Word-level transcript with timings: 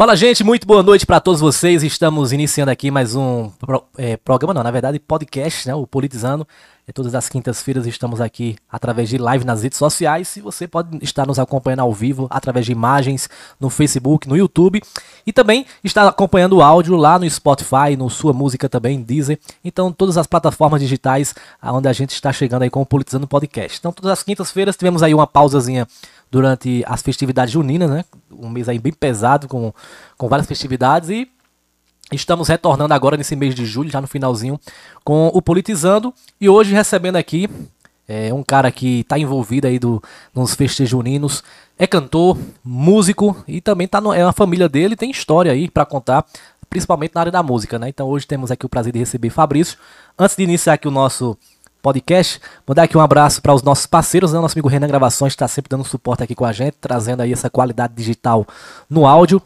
Fala, 0.00 0.16
gente, 0.16 0.42
muito 0.42 0.66
boa 0.66 0.82
noite 0.82 1.04
para 1.04 1.20
todos 1.20 1.42
vocês. 1.42 1.82
Estamos 1.82 2.32
iniciando 2.32 2.70
aqui 2.70 2.90
mais 2.90 3.14
um 3.14 3.50
pro, 3.50 3.84
é, 3.98 4.16
programa, 4.16 4.54
não, 4.54 4.62
na 4.62 4.70
verdade, 4.70 4.98
podcast, 4.98 5.68
né? 5.68 5.74
O 5.74 5.86
Politizando. 5.86 6.48
É, 6.88 6.92
todas 6.92 7.14
as 7.14 7.28
quintas-feiras 7.28 7.86
estamos 7.86 8.18
aqui 8.18 8.56
através 8.68 9.10
de 9.10 9.18
live 9.18 9.44
nas 9.44 9.62
redes 9.62 9.76
sociais. 9.76 10.34
E 10.38 10.40
você 10.40 10.66
pode 10.66 10.98
estar 11.04 11.26
nos 11.26 11.38
acompanhando 11.38 11.80
ao 11.80 11.92
vivo 11.92 12.26
através 12.30 12.64
de 12.64 12.72
imagens 12.72 13.28
no 13.60 13.68
Facebook, 13.68 14.26
no 14.26 14.38
YouTube. 14.38 14.80
E 15.26 15.34
também 15.34 15.66
está 15.84 16.08
acompanhando 16.08 16.56
o 16.56 16.62
áudio 16.62 16.96
lá 16.96 17.18
no 17.18 17.28
Spotify, 17.28 17.94
no 17.94 18.08
Sua 18.08 18.32
Música 18.32 18.70
também, 18.70 19.02
Deezer. 19.02 19.38
Então, 19.62 19.92
todas 19.92 20.16
as 20.16 20.26
plataformas 20.26 20.80
digitais 20.80 21.34
onde 21.62 21.88
a 21.88 21.92
gente 21.92 22.14
está 22.14 22.32
chegando 22.32 22.62
aí 22.62 22.70
com 22.70 22.80
o 22.80 22.86
Politizando 22.86 23.28
Podcast. 23.28 23.78
Então, 23.78 23.92
todas 23.92 24.12
as 24.12 24.22
quintas-feiras 24.22 24.78
tivemos 24.78 25.02
aí 25.02 25.12
uma 25.12 25.26
pausazinha 25.26 25.86
durante 26.30 26.84
as 26.86 27.02
festividades 27.02 27.52
juninas, 27.52 27.90
né? 27.90 28.04
Um 28.30 28.48
mês 28.48 28.68
aí 28.68 28.78
bem 28.78 28.92
pesado, 28.92 29.48
com, 29.48 29.72
com 30.16 30.28
várias 30.28 30.46
festividades 30.46 31.10
e 31.10 31.28
estamos 32.12 32.48
retornando 32.48 32.94
agora 32.94 33.16
nesse 33.16 33.36
mês 33.36 33.54
de 33.54 33.64
julho, 33.64 33.90
já 33.90 34.00
no 34.00 34.06
finalzinho, 34.06 34.58
com 35.04 35.28
o 35.28 35.42
Politizando 35.42 36.14
e 36.40 36.48
hoje 36.48 36.72
recebendo 36.72 37.16
aqui 37.16 37.48
é, 38.08 38.34
um 38.34 38.42
cara 38.42 38.72
que 38.72 39.00
está 39.00 39.16
envolvido 39.18 39.68
aí 39.68 39.78
do, 39.78 40.02
nos 40.34 40.54
festejos 40.54 40.90
juninos, 40.90 41.44
é 41.78 41.86
cantor, 41.86 42.36
músico 42.64 43.36
e 43.46 43.60
também 43.60 43.86
tá 43.86 44.00
no, 44.00 44.12
é 44.12 44.24
uma 44.24 44.32
família 44.32 44.68
dele, 44.68 44.96
tem 44.96 45.10
história 45.10 45.52
aí 45.52 45.68
para 45.68 45.86
contar, 45.86 46.26
principalmente 46.68 47.14
na 47.14 47.20
área 47.20 47.32
da 47.32 47.42
música, 47.42 47.78
né? 47.78 47.88
Então 47.88 48.08
hoje 48.08 48.26
temos 48.26 48.50
aqui 48.50 48.66
o 48.66 48.68
prazer 48.68 48.92
de 48.92 48.98
receber 48.98 49.30
Fabrício. 49.30 49.78
Antes 50.18 50.36
de 50.36 50.42
iniciar 50.42 50.74
aqui 50.74 50.88
o 50.88 50.90
nosso 50.90 51.38
podcast. 51.80 52.40
Mandar 52.66 52.84
aqui 52.84 52.96
um 52.96 53.00
abraço 53.00 53.42
para 53.42 53.54
os 53.54 53.62
nossos 53.62 53.86
parceiros, 53.86 54.32
né? 54.32 54.40
Nosso 54.40 54.54
amigo 54.56 54.68
Renan 54.68 54.86
Gravações 54.88 55.32
está 55.32 55.48
sempre 55.48 55.68
dando 55.68 55.84
suporte 55.84 56.22
aqui 56.22 56.34
com 56.34 56.44
a 56.44 56.52
gente, 56.52 56.76
trazendo 56.80 57.22
aí 57.22 57.32
essa 57.32 57.50
qualidade 57.50 57.94
digital 57.94 58.46
no 58.88 59.06
áudio. 59.06 59.42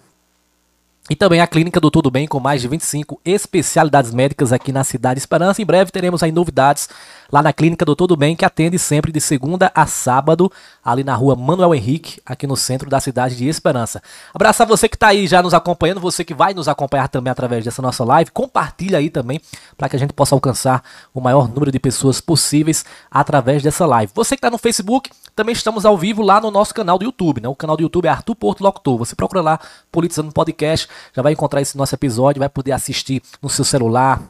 E 1.10 1.14
também 1.14 1.40
a 1.40 1.46
Clínica 1.46 1.78
do 1.78 1.90
Tudo 1.90 2.10
Bem, 2.10 2.26
com 2.26 2.40
mais 2.40 2.62
de 2.62 2.68
25 2.68 3.20
especialidades 3.26 4.14
médicas 4.14 4.54
aqui 4.54 4.72
na 4.72 4.82
cidade 4.82 5.16
de 5.16 5.20
Esperança. 5.20 5.60
Em 5.60 5.66
breve 5.66 5.90
teremos 5.90 6.22
aí 6.22 6.32
novidades 6.32 6.88
lá 7.34 7.42
na 7.42 7.52
Clínica 7.52 7.84
do 7.84 7.96
Tudo 7.96 8.16
Bem, 8.16 8.36
que 8.36 8.44
atende 8.44 8.78
sempre 8.78 9.10
de 9.10 9.20
segunda 9.20 9.72
a 9.74 9.88
sábado, 9.88 10.52
ali 10.84 11.02
na 11.02 11.16
rua 11.16 11.34
Manuel 11.34 11.74
Henrique, 11.74 12.22
aqui 12.24 12.46
no 12.46 12.56
centro 12.56 12.88
da 12.88 13.00
cidade 13.00 13.34
de 13.34 13.48
Esperança. 13.48 14.00
Abraço 14.32 14.62
a 14.62 14.66
você 14.66 14.88
que 14.88 14.94
está 14.94 15.08
aí 15.08 15.26
já 15.26 15.42
nos 15.42 15.52
acompanhando, 15.52 16.00
você 16.00 16.24
que 16.24 16.32
vai 16.32 16.54
nos 16.54 16.68
acompanhar 16.68 17.08
também 17.08 17.32
através 17.32 17.64
dessa 17.64 17.82
nossa 17.82 18.04
live. 18.04 18.30
Compartilha 18.30 18.98
aí 18.98 19.10
também, 19.10 19.40
para 19.76 19.88
que 19.88 19.96
a 19.96 19.98
gente 19.98 20.12
possa 20.12 20.32
alcançar 20.32 20.80
o 21.12 21.20
maior 21.20 21.48
número 21.48 21.72
de 21.72 21.80
pessoas 21.80 22.20
possíveis 22.20 22.84
através 23.10 23.64
dessa 23.64 23.84
live. 23.84 24.12
Você 24.14 24.36
que 24.36 24.38
está 24.38 24.48
no 24.48 24.56
Facebook, 24.56 25.10
também 25.34 25.54
estamos 25.54 25.84
ao 25.84 25.98
vivo 25.98 26.22
lá 26.22 26.40
no 26.40 26.52
nosso 26.52 26.72
canal 26.72 26.96
do 26.96 27.04
YouTube, 27.04 27.40
né? 27.40 27.48
O 27.48 27.56
canal 27.56 27.76
do 27.76 27.82
YouTube 27.82 28.06
é 28.06 28.10
Arthur 28.10 28.36
Porto 28.36 28.62
Locutor. 28.62 28.98
Você 28.98 29.16
procura 29.16 29.42
lá, 29.42 29.58
Politizando 29.90 30.30
Podcast, 30.30 30.86
já 31.12 31.20
vai 31.20 31.32
encontrar 31.32 31.60
esse 31.60 31.76
nosso 31.76 31.96
episódio, 31.96 32.38
vai 32.38 32.48
poder 32.48 32.70
assistir 32.70 33.20
no 33.42 33.48
seu 33.48 33.64
celular, 33.64 34.22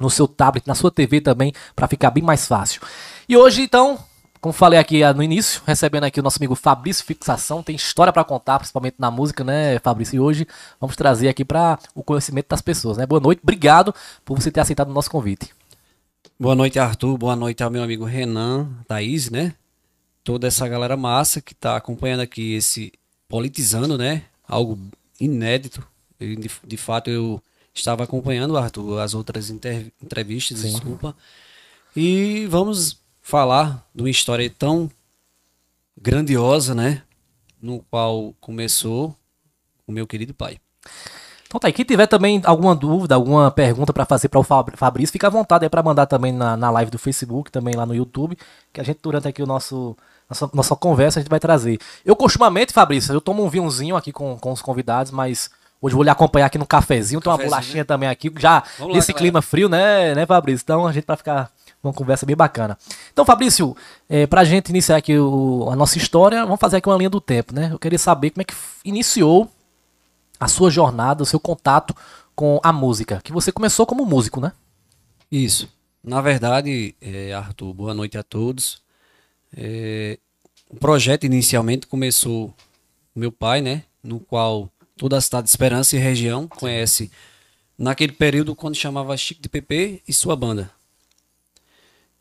no 0.00 0.10
seu 0.10 0.26
tablet, 0.28 0.66
na 0.66 0.74
sua 0.74 0.90
TV 0.90 1.20
também, 1.20 1.52
para 1.74 1.88
ficar 1.88 2.10
bem 2.10 2.22
mais 2.22 2.46
fácil. 2.46 2.80
E 3.28 3.36
hoje, 3.36 3.62
então, 3.62 3.98
como 4.40 4.52
falei 4.52 4.78
aqui 4.78 5.00
no 5.14 5.22
início, 5.22 5.60
recebendo 5.66 6.04
aqui 6.04 6.20
o 6.20 6.22
nosso 6.22 6.38
amigo 6.38 6.54
Fabrício 6.54 7.04
Fixação, 7.04 7.62
tem 7.62 7.74
história 7.74 8.12
para 8.12 8.24
contar, 8.24 8.58
principalmente 8.58 8.96
na 8.98 9.10
música, 9.10 9.42
né, 9.42 9.78
Fabrício? 9.80 10.16
E 10.16 10.20
hoje 10.20 10.46
vamos 10.80 10.94
trazer 10.94 11.28
aqui 11.28 11.44
para 11.44 11.78
o 11.94 12.02
conhecimento 12.02 12.48
das 12.48 12.62
pessoas, 12.62 12.96
né? 12.96 13.06
Boa 13.06 13.20
noite, 13.20 13.40
obrigado 13.42 13.94
por 14.24 14.40
você 14.40 14.50
ter 14.50 14.60
aceitado 14.60 14.90
o 14.90 14.94
nosso 14.94 15.10
convite. 15.10 15.52
Boa 16.38 16.54
noite, 16.54 16.78
Arthur. 16.78 17.18
Boa 17.18 17.34
noite 17.34 17.64
ao 17.64 17.70
meu 17.70 17.82
amigo 17.82 18.04
Renan, 18.04 18.68
Thaís, 18.86 19.28
né? 19.28 19.54
Toda 20.22 20.46
essa 20.46 20.68
galera 20.68 20.96
massa 20.96 21.40
que 21.40 21.52
está 21.52 21.76
acompanhando 21.76 22.20
aqui 22.20 22.54
esse 22.54 22.92
politizando, 23.28 23.98
né? 23.98 24.22
Algo 24.46 24.78
inédito. 25.20 25.84
de, 26.20 26.48
de 26.64 26.76
fato, 26.76 27.10
eu 27.10 27.42
estava 27.78 28.04
acompanhando, 28.04 28.56
Arthur, 28.56 29.00
as 29.00 29.14
outras 29.14 29.50
entrevistas, 29.50 30.58
Sim. 30.60 30.70
desculpa. 30.70 31.14
E 31.96 32.46
vamos 32.46 33.00
falar 33.22 33.86
de 33.94 34.02
uma 34.02 34.10
história 34.10 34.48
tão 34.50 34.90
grandiosa, 36.00 36.74
né? 36.74 37.02
No 37.60 37.82
qual 37.90 38.34
começou 38.40 39.16
o 39.86 39.92
meu 39.92 40.06
querido 40.06 40.32
pai. 40.32 40.58
Então 41.46 41.58
tá 41.58 41.68
aí, 41.68 41.72
quem 41.72 41.84
tiver 41.84 42.06
também 42.06 42.42
alguma 42.44 42.76
dúvida, 42.76 43.14
alguma 43.14 43.50
pergunta 43.50 43.90
para 43.90 44.04
fazer 44.04 44.28
para 44.28 44.38
o 44.38 44.44
Fabrício, 44.44 45.12
fica 45.12 45.28
à 45.28 45.30
vontade 45.30 45.64
aí 45.64 45.70
para 45.70 45.82
mandar 45.82 46.04
também 46.04 46.30
na, 46.30 46.58
na 46.58 46.70
live 46.70 46.90
do 46.90 46.98
Facebook, 46.98 47.50
também 47.50 47.74
lá 47.74 47.86
no 47.86 47.94
YouTube, 47.94 48.36
que 48.70 48.80
a 48.80 48.84
gente 48.84 49.00
durante 49.02 49.28
aqui 49.28 49.42
o 49.42 49.46
nosso 49.46 49.96
nossa, 50.28 50.50
nossa 50.52 50.76
conversa 50.76 51.18
a 51.18 51.22
gente 51.22 51.30
vai 51.30 51.40
trazer. 51.40 51.78
Eu 52.04 52.14
costumamente, 52.14 52.72
Fabrício, 52.72 53.14
eu 53.14 53.20
tomo 53.20 53.42
um 53.42 53.48
vinhozinho 53.48 53.96
aqui 53.96 54.12
com, 54.12 54.38
com 54.38 54.52
os 54.52 54.60
convidados, 54.60 55.10
mas 55.10 55.50
Hoje 55.80 55.94
vou 55.94 56.02
lhe 56.02 56.10
acompanhar 56.10 56.46
aqui 56.46 56.58
no 56.58 56.66
cafezinho, 56.66 57.20
tem 57.20 57.30
uma 57.30 57.38
bolachinha 57.38 57.78
né? 57.78 57.84
também 57.84 58.08
aqui, 58.08 58.32
já 58.36 58.64
Vamos 58.78 58.96
nesse 58.96 59.12
lá, 59.12 59.18
clima 59.18 59.42
frio, 59.42 59.68
né, 59.68 60.14
né, 60.14 60.26
Fabrício? 60.26 60.64
Então 60.64 60.86
a 60.86 60.92
gente 60.92 61.04
vai 61.06 61.16
ficar 61.16 61.50
uma 61.82 61.92
conversa 61.92 62.26
bem 62.26 62.34
bacana. 62.34 62.76
Então, 63.12 63.24
Fabrício, 63.24 63.76
é, 64.08 64.26
pra 64.26 64.44
gente 64.44 64.70
iniciar 64.70 64.96
aqui 64.96 65.16
o, 65.16 65.68
a 65.70 65.76
nossa 65.76 65.96
história, 65.96 66.44
vamos 66.44 66.60
fazer 66.60 66.78
aqui 66.78 66.88
uma 66.88 66.96
linha 66.96 67.10
do 67.10 67.20
tempo, 67.20 67.54
né? 67.54 67.68
Eu 67.72 67.78
queria 67.78 67.98
saber 67.98 68.30
como 68.30 68.42
é 68.42 68.44
que 68.44 68.54
iniciou 68.84 69.48
a 70.40 70.48
sua 70.48 70.70
jornada, 70.70 71.22
o 71.22 71.26
seu 71.26 71.38
contato 71.38 71.94
com 72.34 72.60
a 72.62 72.72
música, 72.72 73.20
que 73.22 73.32
você 73.32 73.50
começou 73.50 73.86
como 73.86 74.04
músico, 74.04 74.40
né? 74.40 74.52
Isso. 75.30 75.68
Na 76.02 76.20
verdade, 76.20 76.94
é, 77.00 77.32
Arthur, 77.32 77.74
boa 77.74 77.94
noite 77.94 78.16
a 78.16 78.22
todos. 78.22 78.80
É, 79.56 80.18
o 80.68 80.76
projeto 80.76 81.24
inicialmente 81.24 81.86
começou 81.86 82.54
meu 83.14 83.32
pai, 83.32 83.60
né? 83.60 83.84
No 84.02 84.20
qual 84.20 84.70
toda 84.98 85.16
a 85.16 85.20
cidade 85.20 85.44
de 85.44 85.50
Esperança 85.50 85.96
e 85.96 85.98
região 85.98 86.46
conhece 86.46 87.10
naquele 87.78 88.12
período 88.12 88.54
quando 88.54 88.74
chamava 88.74 89.16
Chico 89.16 89.40
de 89.40 89.48
PP 89.48 90.02
e 90.06 90.12
sua 90.12 90.36
banda. 90.36 90.70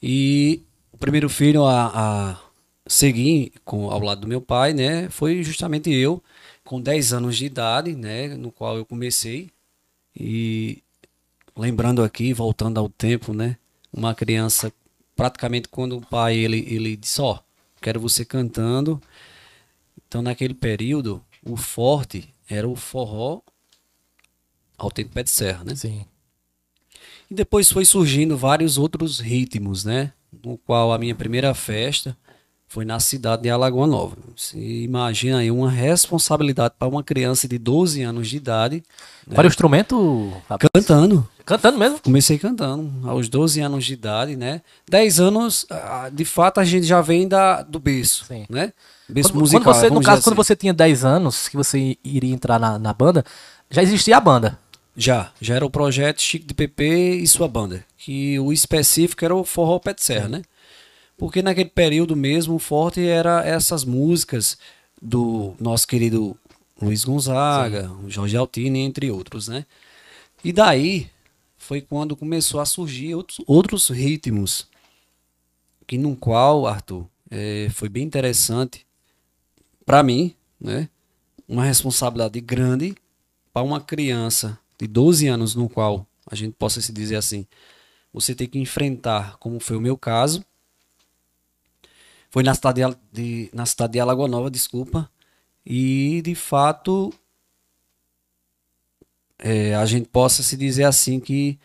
E 0.01 0.61
o 0.91 0.97
primeiro 0.97 1.27
filho 1.27 1.65
a, 1.65 2.31
a 2.31 2.39
seguir 2.88 3.51
com, 3.65 3.89
ao 3.89 3.99
lado 3.99 4.21
do 4.21 4.27
meu 4.27 4.39
pai, 4.39 4.73
né, 4.73 5.09
foi 5.09 5.43
justamente 5.43 5.91
eu, 5.91 6.23
com 6.63 6.79
10 6.79 7.13
anos 7.13 7.35
de 7.35 7.45
idade, 7.45 7.95
né, 7.95 8.29
no 8.29 8.51
qual 8.51 8.77
eu 8.77 8.85
comecei. 8.85 9.49
E 10.15 10.83
lembrando 11.55 12.03
aqui, 12.03 12.33
voltando 12.33 12.79
ao 12.79 12.88
tempo, 12.88 13.33
né, 13.33 13.57
uma 13.91 14.13
criança 14.13 14.71
praticamente 15.15 15.67
quando 15.67 15.97
o 15.97 16.05
pai 16.05 16.38
ele 16.38 16.59
ele 16.69 16.95
disse, 16.95 17.19
ó, 17.21 17.33
oh, 17.33 17.39
quero 17.81 17.99
você 17.99 18.23
cantando. 18.23 19.01
Então 20.07 20.21
naquele 20.21 20.53
período, 20.53 21.23
o 21.44 21.57
forte 21.57 22.29
era 22.49 22.67
o 22.67 22.75
forró 22.75 23.41
ao 24.77 24.91
tempo 24.91 25.11
pé 25.11 25.23
de 25.23 25.29
serra, 25.29 25.63
né? 25.63 25.75
Sim. 25.75 26.05
E 27.29 27.33
depois 27.33 27.71
foi 27.71 27.83
surgindo 27.83 28.37
vários 28.37 28.77
outros 28.77 29.19
ritmos, 29.19 29.83
né? 29.83 30.13
No 30.43 30.57
qual 30.57 30.93
a 30.93 30.97
minha 30.97 31.15
primeira 31.15 31.53
festa 31.53 32.15
foi 32.67 32.85
na 32.85 32.99
cidade 32.99 33.43
de 33.43 33.49
Alagoa 33.49 33.87
Nova. 33.87 34.17
Você 34.35 34.57
imagina 34.59 35.39
aí 35.39 35.49
uma 35.49 35.71
responsabilidade 35.71 36.75
para 36.77 36.87
uma 36.87 37.03
criança 37.03 37.47
de 37.47 37.57
12 37.57 38.03
anos 38.03 38.29
de 38.29 38.37
idade. 38.37 38.83
Né? 39.25 39.35
Para 39.35 39.45
o 39.45 39.49
instrumento? 39.49 40.33
Cantando. 40.73 41.27
Cantando 41.47 41.77
mesmo? 41.77 41.97
Comecei 42.01 42.37
cantando, 42.37 43.09
aos 43.09 43.29
12 43.29 43.61
anos 43.61 43.85
de 43.85 43.93
idade, 43.93 44.35
né? 44.35 44.61
10 44.89 45.21
anos, 45.21 45.65
ah, 45.69 46.09
de 46.11 46.25
fato, 46.25 46.59
a 46.59 46.65
gente 46.65 46.85
já 46.85 46.99
vem 46.99 47.25
da, 47.25 47.61
do 47.61 47.79
berço, 47.79 48.25
Sim. 48.25 48.45
né? 48.49 48.73
Berço 49.07 49.31
quando, 49.31 49.39
musical. 49.39 49.63
Quando 49.63 49.75
você, 49.75 49.89
no 49.89 50.01
caso, 50.01 50.17
assim. 50.17 50.23
quando 50.25 50.35
você 50.35 50.57
tinha 50.57 50.73
10 50.73 51.05
anos, 51.05 51.47
que 51.47 51.55
você 51.55 51.97
iria 52.03 52.33
entrar 52.33 52.59
na, 52.59 52.77
na 52.77 52.91
banda, 52.91 53.23
já 53.71 53.81
existia 53.81 54.17
a 54.17 54.19
banda? 54.19 54.59
Já, 54.93 55.31
já 55.39 55.55
era 55.55 55.65
o 55.65 55.69
projeto 55.69 56.21
Chico 56.21 56.45
de 56.45 56.53
PP 56.53 57.15
e 57.21 57.25
sua 57.25 57.47
banda, 57.47 57.81
que 57.97 58.37
o 58.41 58.51
específico 58.51 59.23
era 59.23 59.33
o 59.33 59.45
Forró 59.45 59.79
Pé 59.79 59.93
de 59.93 60.03
Serra, 60.03 60.27
né? 60.27 60.41
Porque 61.17 61.41
naquele 61.41 61.69
período 61.69 62.13
mesmo, 62.13 62.55
o 62.55 62.59
forte 62.59 63.07
era 63.07 63.47
essas 63.47 63.85
músicas 63.85 64.57
do 65.01 65.53
nosso 65.61 65.87
querido 65.87 66.35
Luiz 66.81 67.05
Gonzaga, 67.05 67.87
Sim. 67.87 68.09
Jorge 68.09 68.35
Altini, 68.35 68.79
entre 68.79 69.09
outros, 69.09 69.47
né? 69.47 69.65
E 70.43 70.51
daí 70.51 71.09
foi 71.67 71.81
quando 71.81 72.15
começou 72.15 72.61
a 72.61 72.65
surgir 72.65 73.13
outros, 73.13 73.41
outros 73.45 73.89
ritmos, 73.89 74.69
que 75.85 75.97
no 75.97 76.15
qual, 76.15 76.65
Arthur, 76.65 77.05
é, 77.29 77.67
foi 77.71 77.89
bem 77.89 78.05
interessante 78.05 78.87
para 79.85 80.01
mim, 80.01 80.33
né? 80.57 80.87
Uma 81.45 81.65
responsabilidade 81.65 82.39
grande 82.39 82.95
para 83.51 83.63
uma 83.63 83.81
criança 83.81 84.57
de 84.79 84.87
12 84.87 85.27
anos, 85.27 85.55
no 85.55 85.67
qual 85.67 86.07
a 86.25 86.35
gente 86.35 86.53
possa 86.53 86.79
se 86.79 86.93
dizer 86.93 87.17
assim, 87.17 87.45
você 88.13 88.33
tem 88.33 88.47
que 88.47 88.57
enfrentar, 88.57 89.35
como 89.37 89.59
foi 89.59 89.75
o 89.75 89.81
meu 89.81 89.97
caso, 89.97 90.45
foi 92.29 92.43
na 92.43 92.53
cidade 92.53 92.81
de, 93.11 93.49
na 93.51 93.65
cidade 93.65 93.91
de 93.91 93.99
Alagoa 93.99 94.29
Nova, 94.29 94.49
desculpa, 94.49 95.11
e 95.65 96.21
de 96.23 96.33
fato 96.33 97.13
é, 99.39 99.75
a 99.75 99.86
gente 99.86 100.07
possa 100.10 100.42
se 100.44 100.57
dizer 100.57 100.84
assim 100.84 101.19
que 101.19 101.60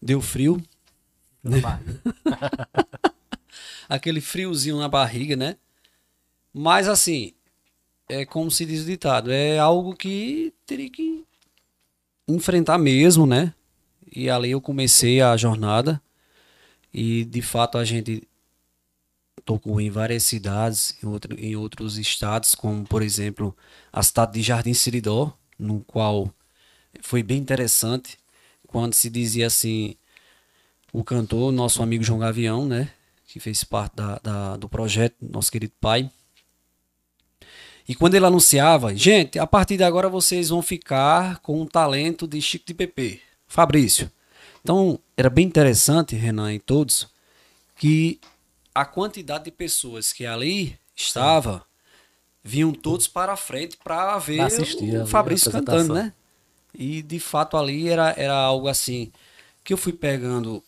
deu 0.00 0.20
frio. 0.20 0.62
Né? 1.42 1.58
Aquele 3.88 4.20
friozinho 4.20 4.78
na 4.78 4.88
barriga, 4.88 5.36
né? 5.36 5.56
Mas 6.52 6.88
assim, 6.88 7.32
é 8.08 8.24
como 8.24 8.50
se 8.50 8.66
diz 8.66 8.82
o 8.82 8.86
ditado, 8.86 9.30
é 9.30 9.58
algo 9.58 9.94
que 9.94 10.52
teria 10.66 10.90
que 10.90 11.24
enfrentar 12.28 12.78
mesmo, 12.78 13.26
né? 13.26 13.54
E 14.14 14.28
ali 14.28 14.50
eu 14.50 14.60
comecei 14.60 15.20
a 15.20 15.36
jornada 15.36 16.00
e 16.92 17.24
de 17.24 17.40
fato 17.40 17.78
a 17.78 17.84
gente 17.84 18.22
tocou 19.44 19.80
em 19.80 19.90
várias 19.90 20.24
cidades, 20.24 20.96
em, 21.02 21.06
outro, 21.06 21.38
em 21.38 21.56
outros 21.56 21.98
estados, 21.98 22.54
como 22.54 22.84
por 22.84 23.02
exemplo 23.02 23.56
a 23.92 24.02
cidade 24.02 24.34
de 24.34 24.42
Jardim 24.42 24.74
Siridó, 24.74 25.36
no 25.58 25.80
qual 25.80 26.32
foi 27.00 27.22
bem 27.22 27.38
interessante 27.38 28.18
quando 28.66 28.94
se 28.94 29.08
dizia 29.10 29.46
assim 29.46 29.96
o 30.92 31.02
cantor, 31.02 31.50
nosso 31.52 31.82
amigo 31.82 32.04
João 32.04 32.18
Gavião, 32.18 32.66
né, 32.66 32.90
que 33.26 33.40
fez 33.40 33.64
parte 33.64 33.96
da, 33.96 34.18
da, 34.22 34.56
do 34.56 34.68
projeto, 34.68 35.16
nosso 35.20 35.50
querido 35.50 35.72
pai. 35.80 36.10
E 37.88 37.94
quando 37.94 38.14
ele 38.14 38.26
anunciava, 38.26 38.94
gente, 38.94 39.38
a 39.38 39.46
partir 39.46 39.76
de 39.76 39.84
agora 39.84 40.08
vocês 40.08 40.50
vão 40.50 40.62
ficar 40.62 41.38
com 41.38 41.60
o 41.60 41.66
talento 41.66 42.26
de 42.28 42.40
Chico 42.40 42.66
de 42.66 42.74
Pepe, 42.74 43.20
Fabrício. 43.46 44.10
Então, 44.62 44.98
era 45.16 45.28
bem 45.28 45.46
interessante, 45.46 46.14
Renan 46.14 46.54
e 46.54 46.58
todos, 46.58 47.08
que 47.76 48.20
a 48.74 48.84
quantidade 48.84 49.44
de 49.44 49.50
pessoas 49.50 50.12
que 50.12 50.24
ali 50.24 50.78
estava 50.94 51.64
vinham 52.44 52.72
todos 52.72 53.08
para 53.08 53.32
a 53.32 53.36
frente 53.36 53.76
para 53.82 54.18
ver 54.18 54.40
assistir, 54.40 54.96
o 55.00 55.06
Fabrício 55.06 55.50
cantando, 55.50 55.94
né? 55.94 56.12
E 56.74 57.02
de 57.02 57.18
fato 57.18 57.56
ali 57.56 57.88
era, 57.88 58.14
era 58.16 58.34
algo 58.34 58.68
assim 58.68 59.12
que 59.64 59.72
eu 59.72 59.76
fui 59.76 59.92
pegando 59.92 60.62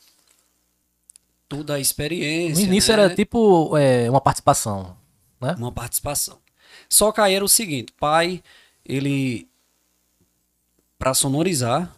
toda 1.49 1.75
a 1.75 1.81
experiência. 1.81 2.63
No 2.63 2.71
início 2.71 2.97
né? 2.97 3.03
era 3.03 3.15
tipo 3.15 3.77
é, 3.77 4.11
uma 4.11 4.21
participação, 4.21 4.97
né? 5.41 5.55
Uma 5.59 5.73
participação. 5.73 6.39
Só 6.89 7.13
que 7.13 7.21
aí 7.21 7.35
era 7.35 7.45
o 7.45 7.49
seguinte, 7.49 7.93
pai, 7.99 8.43
ele 8.85 9.49
para 10.99 11.15
sonorizar, 11.15 11.95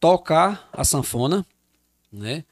tocar 0.00 0.68
a 0.72 0.84
sanfona, 0.84 1.44
né? 2.12 2.44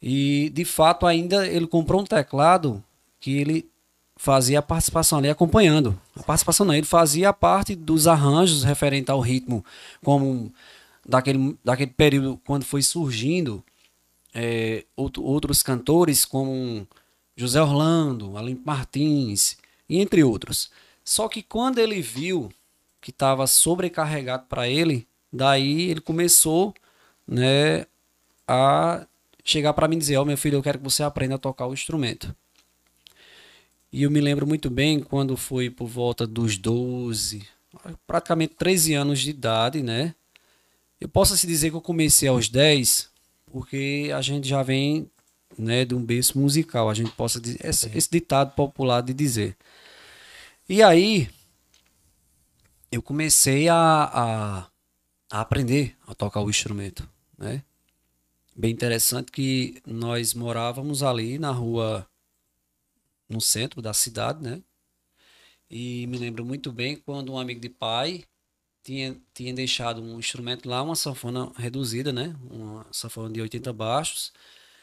E 0.00 0.50
de 0.54 0.64
fato 0.64 1.06
ainda 1.06 1.46
ele 1.46 1.66
comprou 1.66 2.00
um 2.00 2.06
teclado 2.06 2.82
que 3.18 3.36
ele 3.36 3.69
fazia 4.20 4.58
a 4.58 4.62
participação 4.62 5.16
ali 5.16 5.30
acompanhando. 5.30 5.98
A 6.14 6.22
participação 6.22 6.66
não, 6.66 6.74
ele 6.74 6.84
fazia 6.84 7.30
a 7.30 7.32
parte 7.32 7.74
dos 7.74 8.06
arranjos 8.06 8.64
referente 8.64 9.10
ao 9.10 9.18
ritmo, 9.18 9.64
como 10.04 10.52
daquele, 11.08 11.56
daquele 11.64 11.90
período 11.90 12.38
quando 12.44 12.66
foi 12.66 12.82
surgindo 12.82 13.64
é, 14.34 14.84
outro, 14.94 15.22
outros 15.22 15.62
cantores 15.62 16.26
como 16.26 16.86
José 17.34 17.62
Orlando, 17.62 18.36
Alim 18.36 18.60
Martins 18.62 19.56
e 19.88 19.98
entre 19.98 20.22
outros. 20.22 20.70
Só 21.02 21.26
que 21.26 21.42
quando 21.42 21.78
ele 21.78 22.02
viu 22.02 22.52
que 23.00 23.08
estava 23.12 23.46
sobrecarregado 23.46 24.44
para 24.50 24.68
ele, 24.68 25.08
daí 25.32 25.88
ele 25.88 26.00
começou 26.02 26.74
né, 27.26 27.86
a 28.46 29.06
chegar 29.42 29.72
para 29.72 29.88
mim 29.88 29.96
e 29.96 30.00
dizer: 30.00 30.18
Ó, 30.18 30.22
oh, 30.22 30.26
meu 30.26 30.36
filho, 30.36 30.58
eu 30.58 30.62
quero 30.62 30.76
que 30.76 30.84
você 30.84 31.02
aprenda 31.02 31.36
a 31.36 31.38
tocar 31.38 31.66
o 31.66 31.72
instrumento. 31.72 32.36
E 33.92 34.02
eu 34.04 34.10
me 34.10 34.20
lembro 34.20 34.46
muito 34.46 34.70
bem 34.70 35.00
quando 35.00 35.36
foi 35.36 35.68
por 35.68 35.86
volta 35.86 36.26
dos 36.26 36.56
12, 36.56 37.46
praticamente 38.06 38.54
13 38.54 38.94
anos 38.94 39.20
de 39.20 39.30
idade, 39.30 39.82
né? 39.82 40.14
Eu 41.00 41.08
posso 41.08 41.36
se 41.36 41.46
dizer 41.46 41.70
que 41.70 41.76
eu 41.76 41.80
comecei 41.80 42.28
aos 42.28 42.48
10, 42.48 43.08
porque 43.50 44.10
a 44.14 44.20
gente 44.20 44.48
já 44.48 44.62
vem 44.62 45.10
né, 45.58 45.84
de 45.84 45.94
um 45.94 46.04
berço 46.04 46.38
musical, 46.38 46.88
a 46.88 46.94
gente 46.94 47.10
possa 47.12 47.40
dizer, 47.40 47.58
esse, 47.64 47.90
esse 47.96 48.10
ditado 48.10 48.54
popular 48.54 49.00
de 49.00 49.12
dizer. 49.12 49.56
E 50.68 50.82
aí 50.82 51.28
eu 52.92 53.02
comecei 53.02 53.68
a, 53.68 53.76
a, 53.76 54.66
a 55.30 55.40
aprender 55.40 55.96
a 56.06 56.14
tocar 56.14 56.40
o 56.40 56.50
instrumento, 56.50 57.08
né? 57.36 57.62
bem 58.60 58.72
interessante 58.72 59.32
que 59.32 59.80
nós 59.86 60.34
morávamos 60.34 61.02
ali 61.02 61.38
na 61.38 61.50
rua, 61.50 62.06
no 63.30 63.40
centro 63.40 63.80
da 63.80 63.94
cidade, 63.94 64.42
né? 64.42 64.60
E 65.70 66.06
me 66.08 66.18
lembro 66.18 66.44
muito 66.44 66.72
bem 66.72 66.96
quando 66.96 67.32
um 67.32 67.38
amigo 67.38 67.60
de 67.60 67.68
pai 67.68 68.24
tinha, 68.82 69.16
tinha 69.32 69.54
deixado 69.54 70.02
um 70.02 70.18
instrumento 70.18 70.68
lá, 70.68 70.82
uma 70.82 70.96
sanfona 70.96 71.52
reduzida, 71.56 72.12
né? 72.12 72.36
Uma 72.50 72.84
sanfona 72.90 73.32
de 73.32 73.40
80 73.40 73.72
baixos. 73.72 74.32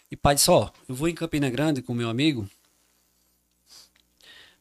E 0.09 0.15
pai 0.15 0.35
disse: 0.35 0.49
Ó, 0.49 0.65
oh, 0.65 0.71
eu 0.88 0.95
vou 0.95 1.09
em 1.09 1.13
Campina 1.13 1.49
Grande 1.49 1.81
com 1.81 1.94
meu 1.94 2.09
amigo. 2.09 2.49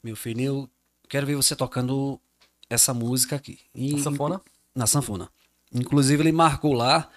Meu 0.03 0.15
filho, 0.15 0.41
eu 0.41 0.69
quero 1.07 1.25
ver 1.25 1.35
você 1.35 1.55
tocando 1.55 2.19
essa 2.69 2.93
música 2.93 3.37
aqui. 3.37 3.59
E, 3.73 3.93
na 3.93 3.99
sanfona? 3.99 4.41
Na 4.75 4.87
sanfona. 4.87 5.29
Inclusive, 5.73 6.21
ele 6.23 6.31
marcou 6.31 6.73
lá 6.73 7.09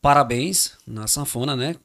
parabéns 0.00 0.78
na 0.86 1.06
sanfona, 1.06 1.54
né? 1.54 1.76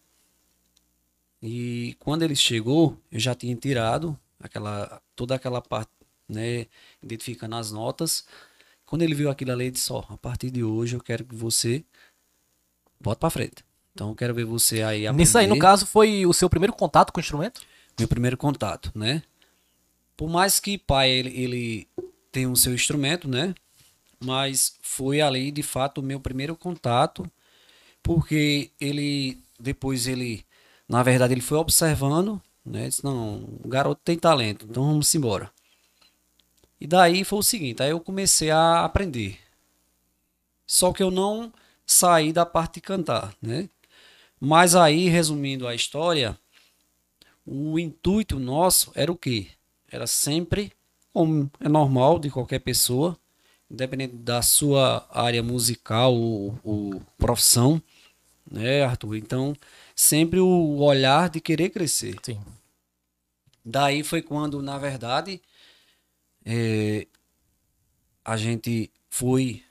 E 1.47 1.95
quando 1.99 2.23
ele 2.23 2.35
chegou, 2.35 2.99
eu 3.11 3.19
já 3.19 3.35
tinha 3.35 3.55
tirado 3.55 4.19
aquela 4.39 4.99
toda 5.15 5.35
aquela 5.35 5.61
parte, 5.61 5.91
né, 6.27 6.65
identificando 7.03 7.55
as 7.55 7.71
notas. 7.71 8.25
Quando 8.83 9.03
ele 9.03 9.13
viu 9.13 9.29
aquilo 9.29 9.51
ali, 9.51 9.65
ele 9.65 9.71
disse: 9.71 9.93
"Ó, 9.93 10.03
a 10.09 10.17
partir 10.17 10.49
de 10.49 10.63
hoje 10.63 10.95
eu 10.95 11.01
quero 11.01 11.23
que 11.23 11.35
você 11.35 11.85
bota 12.99 13.19
para 13.19 13.29
frente. 13.29 13.63
Então 13.93 14.09
eu 14.09 14.15
quero 14.15 14.33
ver 14.33 14.43
você 14.43 14.81
aí 14.81 15.05
aprender. 15.05 15.21
Nisso 15.21 15.37
aí, 15.37 15.45
no 15.45 15.59
caso, 15.59 15.85
foi 15.85 16.25
o 16.25 16.33
seu 16.33 16.49
primeiro 16.49 16.73
contato 16.73 17.13
com 17.13 17.19
o 17.19 17.21
instrumento? 17.21 17.61
Meu 17.99 18.07
primeiro 18.07 18.35
contato, 18.35 18.91
né? 18.95 19.21
Por 20.17 20.27
mais 20.27 20.59
que 20.59 20.79
pai 20.79 21.11
ele, 21.11 21.29
ele 21.29 21.87
tenha 22.31 22.49
o 22.49 22.55
seu 22.55 22.73
instrumento, 22.73 23.27
né? 23.27 23.53
Mas 24.19 24.79
foi 24.81 25.21
ali 25.21 25.51
de 25.51 25.61
fato 25.61 25.99
o 25.99 26.03
meu 26.03 26.19
primeiro 26.19 26.55
contato 26.55 27.23
porque 28.01 28.71
ele 28.81 29.39
depois 29.59 30.07
ele 30.07 30.43
na 30.87 31.03
verdade 31.03 31.33
ele 31.33 31.41
foi 31.41 31.57
observando 31.57 32.41
né? 32.65 32.87
Disse, 32.87 33.03
não 33.03 33.43
o 33.63 33.67
garoto 33.67 34.01
tem 34.03 34.17
talento 34.17 34.65
então 34.69 34.83
vamos 34.85 35.13
embora. 35.13 35.51
E 36.79 36.87
daí 36.87 37.23
foi 37.23 37.39
o 37.39 37.43
seguinte 37.43 37.81
aí 37.81 37.91
eu 37.91 37.99
comecei 37.99 38.51
a 38.51 38.83
aprender. 38.83 39.39
Só 40.67 40.91
que 40.91 41.03
eu 41.03 41.11
não 41.11 41.53
saí 41.85 42.33
da 42.33 42.45
parte 42.45 42.75
de 42.75 42.81
cantar 42.81 43.33
né? 43.41 43.69
Mas 44.39 44.75
aí 44.75 45.07
resumindo 45.07 45.67
a 45.67 45.75
história 45.75 46.37
o 47.45 47.77
intuito 47.77 48.39
nosso 48.39 48.91
era 48.95 49.11
o 49.11 49.15
quê? 49.15 49.47
Era 49.91 50.07
sempre 50.07 50.71
como 51.13 51.49
é 51.59 51.69
normal 51.69 52.19
de 52.19 52.29
qualquer 52.29 52.59
pessoa 52.59 53.17
independente 53.69 54.15
da 54.15 54.41
sua 54.41 55.07
área 55.09 55.41
musical 55.41 56.13
ou, 56.13 56.59
ou 56.63 57.01
profissão 57.17 57.81
né, 58.49 58.83
Arthur? 58.83 59.15
Então, 59.15 59.55
sempre 59.95 60.39
o 60.39 60.77
olhar 60.79 61.29
de 61.29 61.39
querer 61.39 61.69
crescer. 61.69 62.17
Sim. 62.21 62.39
Daí 63.63 64.03
foi 64.03 64.21
quando, 64.21 64.61
na 64.61 64.77
verdade, 64.77 65.41
é, 66.45 67.07
a 68.23 68.37
gente 68.37 68.91
foi 69.09 69.63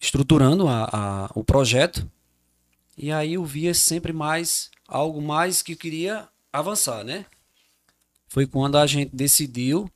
estruturando 0.00 0.68
a, 0.68 0.88
a, 0.92 1.30
o 1.34 1.42
projeto 1.42 2.08
e 2.96 3.10
aí 3.10 3.34
eu 3.34 3.44
via 3.44 3.74
sempre 3.74 4.12
mais 4.12 4.70
algo 4.86 5.20
mais 5.20 5.62
que 5.62 5.72
eu 5.72 5.76
queria 5.76 6.28
avançar, 6.52 7.04
né? 7.04 7.26
Foi 8.28 8.46
quando 8.46 8.76
a 8.76 8.86
gente 8.86 9.14
decidiu 9.14 9.90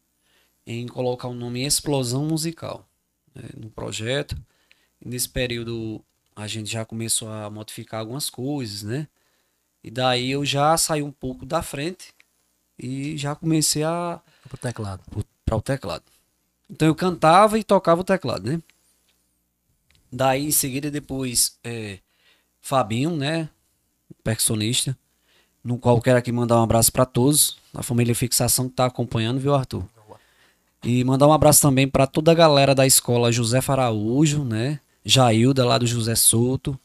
em 0.67 0.87
colocar 0.87 1.29
o 1.29 1.35
nome 1.35 1.65
Explosão 1.65 2.25
Musical 2.25 2.89
né, 3.35 3.43
no 3.57 3.71
projeto. 3.71 4.37
E 5.01 5.09
nesse 5.09 5.29
período 5.29 6.03
a 6.35 6.47
gente 6.47 6.71
já 6.71 6.85
começou 6.85 7.29
a 7.29 7.51
modificar 7.51 8.01
algumas 8.01 8.31
coisas, 8.31 8.83
né? 8.83 9.09
E 9.83 9.91
daí 9.91 10.31
eu 10.31 10.45
já 10.45 10.77
saí 10.77 11.03
um 11.03 11.11
pouco 11.11 11.45
da 11.45 11.63
frente 11.63 12.15
e 12.79 13.17
já 13.17 13.35
comecei 13.35 13.83
a 13.83 14.21
para 14.49 14.55
o 14.55 14.59
teclado. 14.59 15.03
Para 15.45 15.57
o 15.57 15.63
teclado. 15.63 16.05
Então 16.71 16.89
eu 16.89 16.95
cantava 16.95 17.59
e 17.59 17.65
tocava 17.65 18.01
o 18.01 18.05
teclado, 18.05 18.51
né? 18.51 18.61
Daí 20.11 20.47
em 20.47 20.51
seguida 20.51 20.91
depois 20.91 21.59
é, 21.65 21.99
Fabinho, 22.61 23.17
né? 23.17 23.49
Percussionista, 24.23 24.97
no 25.65 25.79
qual 25.79 26.01
quero 26.01 26.19
aqui 26.19 26.31
mandar 26.31 26.61
um 26.61 26.63
abraço 26.63 26.93
para 26.93 27.05
todos, 27.05 27.57
a 27.75 27.83
família 27.83 28.15
Fixação 28.15 28.67
que 28.67 28.73
está 28.73 28.87
acompanhando, 28.87 29.41
viu, 29.41 29.55
Arthur? 29.55 29.85
E 30.85 31.05
mandar 31.05 31.29
um 31.29 31.33
abraço 31.33 31.63
também 31.63 31.89
para 31.89 32.07
toda 32.07 32.33
a 32.33 32.35
galera 32.35 32.75
da 32.75 32.87
escola 32.87 33.33
José 33.33 33.61
Faraújo, 33.61 34.45
né? 34.45 34.81
Jailda, 35.05 35.65
lá 35.65 35.79
do 35.79 35.87
José 35.87 36.15
Souto, 36.15 36.79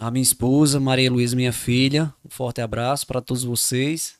a 0.00 0.10
minha 0.10 0.22
esposa, 0.22 0.80
Maria 0.80 1.10
Luísa, 1.10 1.36
minha 1.36 1.52
filha. 1.52 2.12
Um 2.24 2.30
forte 2.30 2.62
abraço 2.62 3.06
para 3.06 3.20
todos 3.20 3.44
vocês. 3.44 4.18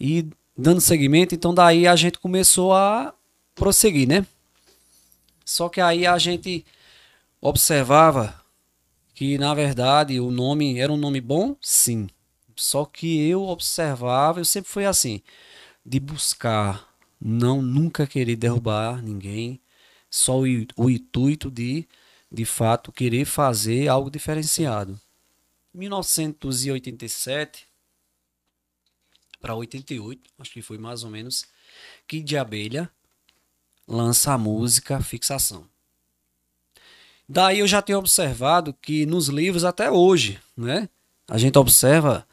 E 0.00 0.28
dando 0.58 0.80
seguimento, 0.80 1.32
então 1.32 1.54
daí 1.54 1.86
a 1.86 1.94
gente 1.94 2.18
começou 2.18 2.74
a 2.74 3.14
prosseguir, 3.54 4.08
né? 4.08 4.26
Só 5.44 5.68
que 5.68 5.80
aí 5.80 6.04
a 6.04 6.18
gente 6.18 6.66
observava 7.40 8.34
que 9.14 9.38
na 9.38 9.54
verdade 9.54 10.18
o 10.18 10.28
nome 10.32 10.80
era 10.80 10.92
um 10.92 10.96
nome 10.96 11.20
bom, 11.20 11.54
sim. 11.60 12.08
Só 12.56 12.84
que 12.84 13.28
eu 13.28 13.44
observava, 13.44 14.40
eu 14.40 14.44
sempre 14.44 14.68
fui 14.68 14.84
assim, 14.84 15.22
de 15.84 16.00
buscar 16.00 16.84
não 17.20 17.62
nunca 17.62 18.08
querer 18.08 18.34
derrubar 18.34 19.00
ninguém, 19.00 19.60
só 20.10 20.40
o, 20.40 20.46
o 20.76 20.90
intuito 20.90 21.48
de, 21.48 21.86
de 22.30 22.44
fato, 22.44 22.92
querer 22.92 23.24
fazer 23.24 23.88
algo 23.88 24.10
diferenciado. 24.10 25.00
1987 25.74 27.66
para 29.40 29.54
88, 29.54 30.30
acho 30.38 30.50
que 30.50 30.62
foi 30.62 30.78
mais 30.78 31.04
ou 31.04 31.10
menos, 31.10 31.44
que 32.08 32.20
de 32.20 32.36
abelha 32.36 32.90
lança 33.86 34.32
a 34.32 34.38
música 34.38 35.00
Fixação. 35.00 35.68
Daí 37.28 37.58
eu 37.58 37.66
já 37.66 37.82
tenho 37.82 37.98
observado 37.98 38.72
que 38.72 39.04
nos 39.04 39.28
livros 39.28 39.64
até 39.64 39.90
hoje, 39.90 40.40
né? 40.56 40.88
A 41.28 41.38
gente 41.38 41.58
observa 41.58 42.26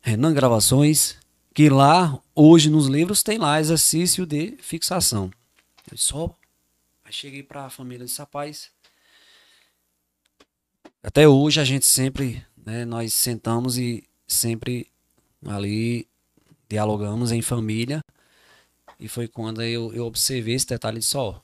Renan 0.00 0.32
Gravações, 0.32 1.16
que 1.54 1.68
lá, 1.68 2.18
hoje 2.34 2.70
nos 2.70 2.86
livros, 2.86 3.22
tem 3.22 3.36
lá 3.36 3.60
exercício 3.60 4.24
de 4.24 4.56
fixação. 4.62 5.30
Eu 5.90 5.98
só. 5.98 6.34
Aí 7.04 7.12
cheguei 7.12 7.42
para 7.42 7.66
a 7.66 7.70
família 7.70 8.06
de 8.06 8.16
rapaz. 8.16 8.70
Até 11.02 11.28
hoje 11.28 11.60
a 11.60 11.64
gente 11.64 11.86
sempre, 11.86 12.44
né, 12.66 12.84
nós 12.84 13.14
sentamos 13.14 13.78
e 13.78 14.04
sempre 14.26 14.88
ali 15.46 16.06
dialogamos 16.68 17.30
em 17.30 17.40
família. 17.40 18.00
E 18.98 19.08
foi 19.08 19.28
quando 19.28 19.62
eu, 19.62 19.92
eu 19.94 20.04
observei 20.04 20.54
esse 20.54 20.66
detalhe 20.66 20.98
de 20.98 21.04
só. 21.04 21.40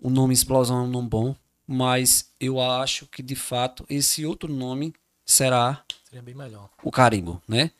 O 0.00 0.08
nome 0.08 0.32
Explosão 0.32 0.78
é 0.78 0.82
um 0.82 0.90
nome 0.90 1.08
bom, 1.08 1.36
mas 1.66 2.30
eu 2.40 2.60
acho 2.60 3.06
que 3.06 3.22
de 3.22 3.36
fato 3.36 3.84
esse 3.88 4.24
outro 4.24 4.52
nome 4.52 4.94
será 5.26 5.84
Seria 6.04 6.22
bem 6.22 6.34
melhor. 6.34 6.70
o 6.82 6.90
carimbo, 6.90 7.42
né? 7.46 7.70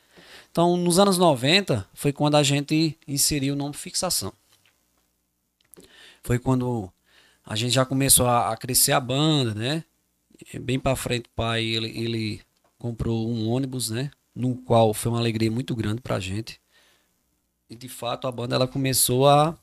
Então, 0.51 0.77
nos 0.77 0.99
anos 0.99 1.19
90 1.19 1.89
foi 1.95 2.13
quando 2.13 2.37
a 2.37 2.43
gente 2.43 2.97
inseriu 3.09 3.55
o 3.55 3.57
nome 3.57 3.75
fixação. 3.75 4.33
Foi 6.23 6.39
quando 6.39 6.93
a 7.45 7.57
gente 7.57 7.73
já 7.73 7.85
começou 7.85 8.27
a, 8.27 8.53
a 8.53 8.57
crescer 8.57 8.93
a 8.93 9.01
banda, 9.01 9.55
né? 9.55 9.85
E 10.53 10.59
bem 10.59 10.79
para 10.79 10.97
frente, 10.97 11.27
o 11.27 11.35
pai 11.35 11.65
ele, 11.65 11.89
ele 11.89 12.41
comprou 12.79 13.29
um 13.29 13.49
ônibus, 13.49 13.91
né? 13.91 14.11
No 14.35 14.57
qual 14.57 14.93
foi 14.93 15.13
uma 15.13 15.19
alegria 15.19 15.51
muito 15.51 15.75
grande 15.75 16.01
pra 16.01 16.19
gente. 16.19 16.61
E 17.71 17.75
de 17.75 17.89
fato 17.89 18.27
a 18.27 18.33
banda 18.33 18.57
ela 18.57 18.67
começou 18.67 19.29
a 19.29 19.57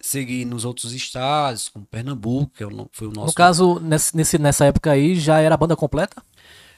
seguir 0.00 0.44
nos 0.44 0.64
outros 0.64 0.92
estados, 0.92 1.68
como 1.68 1.84
Pernambuco, 1.84 2.52
que 2.54 2.64
é 2.64 2.68
foi 2.92 3.08
o 3.08 3.12
nosso 3.12 3.28
No 3.28 3.34
caso, 3.34 3.80
nesse, 3.80 4.38
nessa 4.38 4.64
época 4.64 4.90
aí, 4.90 5.14
já 5.14 5.40
era 5.40 5.54
a 5.54 5.58
banda 5.58 5.76
completa? 5.76 6.22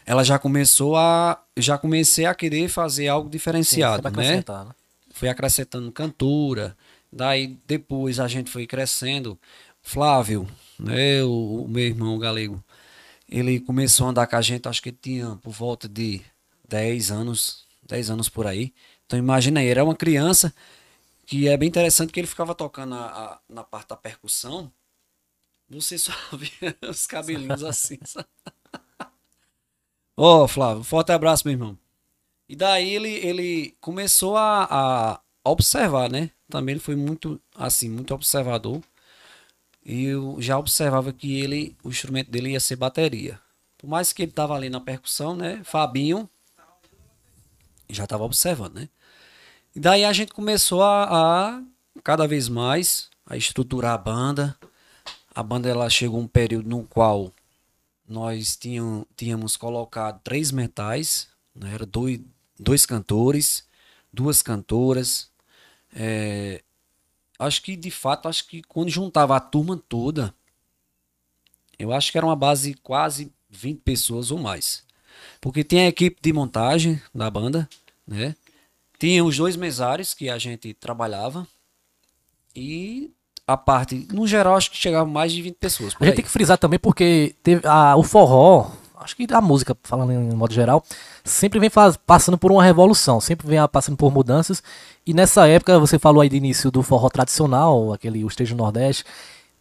ela 0.04 0.24
já 0.24 0.38
começou 0.38 0.96
a. 0.96 1.40
Já 1.56 1.78
comecei 1.78 2.26
a 2.26 2.34
querer 2.34 2.68
fazer 2.68 3.08
algo 3.08 3.28
diferenciado, 3.28 4.02
Sempre 4.02 4.22
né? 4.22 4.36
né? 4.46 4.70
Foi 5.12 5.28
acrescentando 5.28 5.92
cantora. 5.92 6.76
Daí 7.12 7.58
depois 7.66 8.18
a 8.18 8.26
gente 8.26 8.50
foi 8.50 8.66
crescendo. 8.66 9.38
Flávio, 9.80 10.46
né? 10.84 11.22
O, 11.24 11.64
o 11.64 11.68
meu 11.68 11.84
irmão 11.84 12.18
galego. 12.18 12.62
Ele 13.28 13.60
começou 13.60 14.06
a 14.06 14.10
andar 14.10 14.26
com 14.26 14.36
a 14.36 14.42
gente, 14.42 14.68
acho 14.68 14.82
que 14.82 14.90
ele 14.90 14.98
tinha 15.00 15.36
por 15.42 15.52
volta 15.52 15.88
de 15.88 16.22
10 16.68 17.10
anos, 17.10 17.66
10 17.82 18.10
anos 18.10 18.28
por 18.28 18.46
aí. 18.46 18.72
Então 19.06 19.18
imagina 19.18 19.60
aí, 19.60 19.68
era 19.68 19.84
uma 19.84 19.96
criança 19.96 20.54
que 21.26 21.48
é 21.48 21.56
bem 21.56 21.68
interessante 21.68 22.12
que 22.12 22.20
ele 22.20 22.26
ficava 22.28 22.54
tocando 22.54 22.94
a- 22.94 23.06
a- 23.34 23.40
na 23.48 23.64
parte 23.64 23.88
da 23.90 23.96
percussão. 23.96 24.72
Você 25.68 25.98
só 25.98 26.12
via 26.36 26.76
os 26.90 27.06
cabelinhos 27.06 27.64
assim, 27.64 27.98
sabe? 28.06 28.28
Ô, 30.16 30.46
Flávio, 30.46 30.84
forte 30.84 31.12
abraço, 31.12 31.42
meu 31.46 31.52
irmão. 31.54 31.78
E 32.48 32.56
daí 32.56 32.90
ele, 32.94 33.10
ele 33.10 33.76
começou 33.80 34.36
a, 34.36 35.14
a 35.44 35.50
observar, 35.50 36.10
né? 36.10 36.30
Também 36.50 36.74
ele 36.74 36.80
foi 36.80 36.96
muito, 36.96 37.40
assim, 37.56 37.88
muito 37.90 38.14
observador. 38.14 38.82
E 39.84 40.04
eu 40.04 40.36
já 40.40 40.58
observava 40.58 41.12
que 41.12 41.40
ele, 41.40 41.76
o 41.82 41.90
instrumento 41.90 42.30
dele 42.30 42.50
ia 42.50 42.60
ser 42.60 42.76
bateria. 42.76 43.38
Por 43.76 43.88
mais 43.88 44.12
que 44.12 44.22
ele 44.22 44.32
tava 44.32 44.54
ali 44.54 44.70
na 44.70 44.80
percussão, 44.80 45.34
né? 45.34 45.60
Fabinho 45.64 46.28
já 47.88 48.06
tava 48.06 48.24
observando, 48.24 48.74
né? 48.74 48.88
E 49.74 49.80
daí 49.80 50.04
a 50.04 50.12
gente 50.12 50.32
começou 50.32 50.82
a, 50.82 51.56
a 51.56 51.62
cada 52.02 52.26
vez 52.26 52.48
mais 52.48 53.08
a 53.26 53.36
estruturar 53.36 53.94
a 53.94 53.98
banda. 53.98 54.56
A 55.34 55.42
banda 55.42 55.68
ela 55.68 55.88
chegou 55.90 56.20
um 56.20 56.26
período 56.26 56.68
no 56.68 56.84
qual 56.84 57.32
nós 58.06 58.56
tinham, 58.56 59.06
tínhamos 59.16 59.56
colocado 59.56 60.20
três 60.22 60.50
metais, 60.52 61.28
né? 61.54 61.72
Era 61.74 61.86
dois, 61.86 62.20
dois 62.58 62.86
cantores, 62.86 63.66
duas 64.12 64.42
cantoras. 64.42 65.30
É, 65.94 66.62
acho 67.42 67.62
que 67.62 67.76
de 67.76 67.90
fato, 67.90 68.28
acho 68.28 68.46
que 68.46 68.62
quando 68.62 68.90
juntava 68.90 69.37
a 69.37 69.40
turma 69.40 69.80
toda, 69.88 70.34
eu 71.78 71.92
acho 71.92 72.12
que 72.12 72.18
era 72.18 72.26
uma 72.26 72.37
base 72.37 72.75
quase 72.75 73.32
20 73.50 73.80
pessoas 73.80 74.30
ou 74.30 74.38
mais. 74.38 74.84
Porque 75.40 75.64
tem 75.64 75.80
a 75.80 75.88
equipe 75.88 76.20
de 76.20 76.32
montagem 76.32 77.00
da 77.14 77.30
banda, 77.30 77.68
né? 78.06 78.34
Tinha 78.99 79.25
os 79.25 79.37
dois 79.37 79.56
mesários 79.56 80.14
que 80.14 80.30
a 80.30 80.38
gente 80.38 80.72
trabalhava. 80.75 81.46
E 82.54 83.11
a 83.46 83.56
parte, 83.56 84.06
no 84.12 84.26
geral, 84.26 84.56
acho 84.56 84.70
que 84.70 84.76
chegava 84.76 85.08
mais 85.08 85.32
de 85.32 85.42
20 85.42 85.56
pessoas. 85.56 85.94
A 85.94 86.04
gente 86.04 86.11
aí. 86.11 86.16
tem 86.16 86.25
que 86.25 86.30
frisar 86.30 86.56
também 86.56 86.78
porque 86.78 87.34
teve 87.42 87.66
a, 87.66 87.96
o 87.96 88.02
forró, 88.02 88.70
acho 89.02 89.16
que 89.16 89.26
a 89.32 89.40
música, 89.40 89.76
falando 89.82 90.12
em 90.12 90.35
modo 90.35 90.52
geral, 90.54 90.85
sempre 91.25 91.59
vem 91.59 91.71
faz- 91.71 91.97
passando 91.97 92.38
por 92.38 92.50
uma 92.52 92.62
revolução, 92.62 93.21
sempre 93.21 93.47
vem 93.47 93.59
passando 93.68 93.97
por 93.97 94.12
mudanças. 94.12 94.62
E 95.06 95.12
nessa 95.12 95.47
época, 95.47 95.78
você 95.78 95.99
falou 95.99 96.21
aí 96.21 96.28
de 96.28 96.37
início 96.37 96.71
do 96.71 96.82
forró 96.82 97.09
tradicional, 97.09 97.92
aquele 97.92 98.25
o 98.25 98.28
estejo 98.28 98.54
nordeste. 98.54 99.04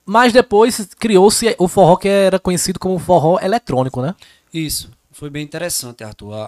Mas 0.06 0.34
depois 0.34 0.90
criou-se 1.00 1.56
o 1.60 1.68
forró 1.68 1.96
que 1.96 2.08
era 2.08 2.40
conhecido 2.40 2.80
como 2.80 2.98
forró 3.00 3.40
eletrônico, 3.40 4.02
né? 4.02 4.16
Isso, 4.54 4.90
foi 5.12 5.30
bem 5.30 5.44
interessante, 5.44 6.04
Arthur, 6.04 6.34
a, 6.34 6.44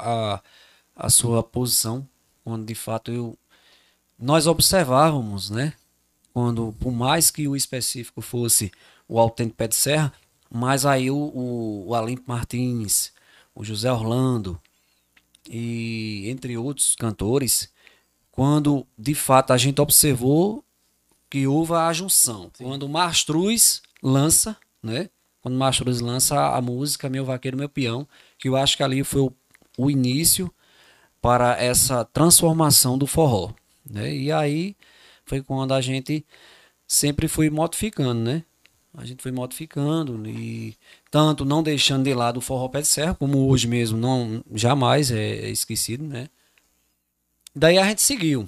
a, 0.96 1.06
a 1.06 1.10
sua 1.10 1.42
posição, 1.44 2.08
quando 2.44 2.66
de 2.66 2.76
fato 2.76 3.12
eu, 3.12 3.38
nós 4.20 4.48
observávamos, 4.48 5.50
né? 5.50 5.74
Quando, 6.34 6.74
por 6.80 6.92
mais 6.92 7.30
que 7.30 7.48
o 7.48 7.56
específico 7.56 8.22
fosse 8.22 8.72
o 9.08 9.20
Autêntico 9.20 9.58
Pé 9.58 9.68
de 9.68 9.76
Serra, 9.76 10.12
mas 10.54 10.86
aí 10.86 11.10
o, 11.10 11.18
o, 11.18 11.88
o 11.88 11.96
Alimpo 11.96 12.24
Martins, 12.28 13.12
o 13.56 13.64
José 13.64 13.92
Orlando 13.92 14.62
e 15.50 16.30
entre 16.30 16.56
outros 16.56 16.96
cantores, 16.96 17.74
quando 18.32 18.86
de 18.96 19.16
fato 19.16 19.52
a 19.52 19.58
gente 19.58 19.82
observou 19.82 20.64
que 21.28 21.48
houve 21.48 21.74
a 21.74 21.92
junção. 21.92 22.52
Quando 22.56 22.84
o 22.84 22.90
Mastruz 22.90 23.82
lança, 24.02 24.56
né? 24.82 25.10
Quando 25.42 25.56
o 25.56 25.58
Mastruz 25.58 26.00
lança 26.00 26.56
a 26.56 26.62
música 26.62 27.10
Meu 27.10 27.26
Vaqueiro, 27.26 27.58
Meu 27.58 27.68
Peão, 27.68 28.08
que 28.38 28.48
eu 28.48 28.56
acho 28.56 28.78
que 28.78 28.84
ali 28.84 29.04
foi 29.04 29.22
o, 29.22 29.34
o 29.76 29.90
início 29.90 30.54
para 31.20 31.60
essa 31.60 32.06
transformação 32.06 32.96
do 32.96 33.08
forró, 33.08 33.54
né? 33.90 34.16
E 34.16 34.32
aí 34.32 34.76
foi 35.26 35.42
quando 35.42 35.74
a 35.74 35.82
gente 35.82 36.24
sempre 36.88 37.28
foi 37.28 37.50
modificando, 37.50 38.22
né? 38.22 38.44
A 38.96 39.06
gente 39.06 39.24
foi 39.24 39.32
modificando 39.32 40.28
e 40.30 40.78
tanto 41.10 41.44
não 41.44 41.64
deixando 41.64 42.04
de 42.04 42.14
lado 42.14 42.38
o 42.38 42.42
forró 42.42 42.70
pé 42.70 42.82
de 42.82 42.88
serra, 42.88 43.16
como 43.16 43.50
hoje 43.50 43.68
mesmo 43.68 43.98
não 43.98 44.44
jamais 44.54 45.10
é 45.12 45.50
esquecido, 45.50 46.04
né? 46.04 46.30
Daí 47.56 47.78
a 47.78 47.86
gente 47.86 48.02
seguiu. 48.02 48.48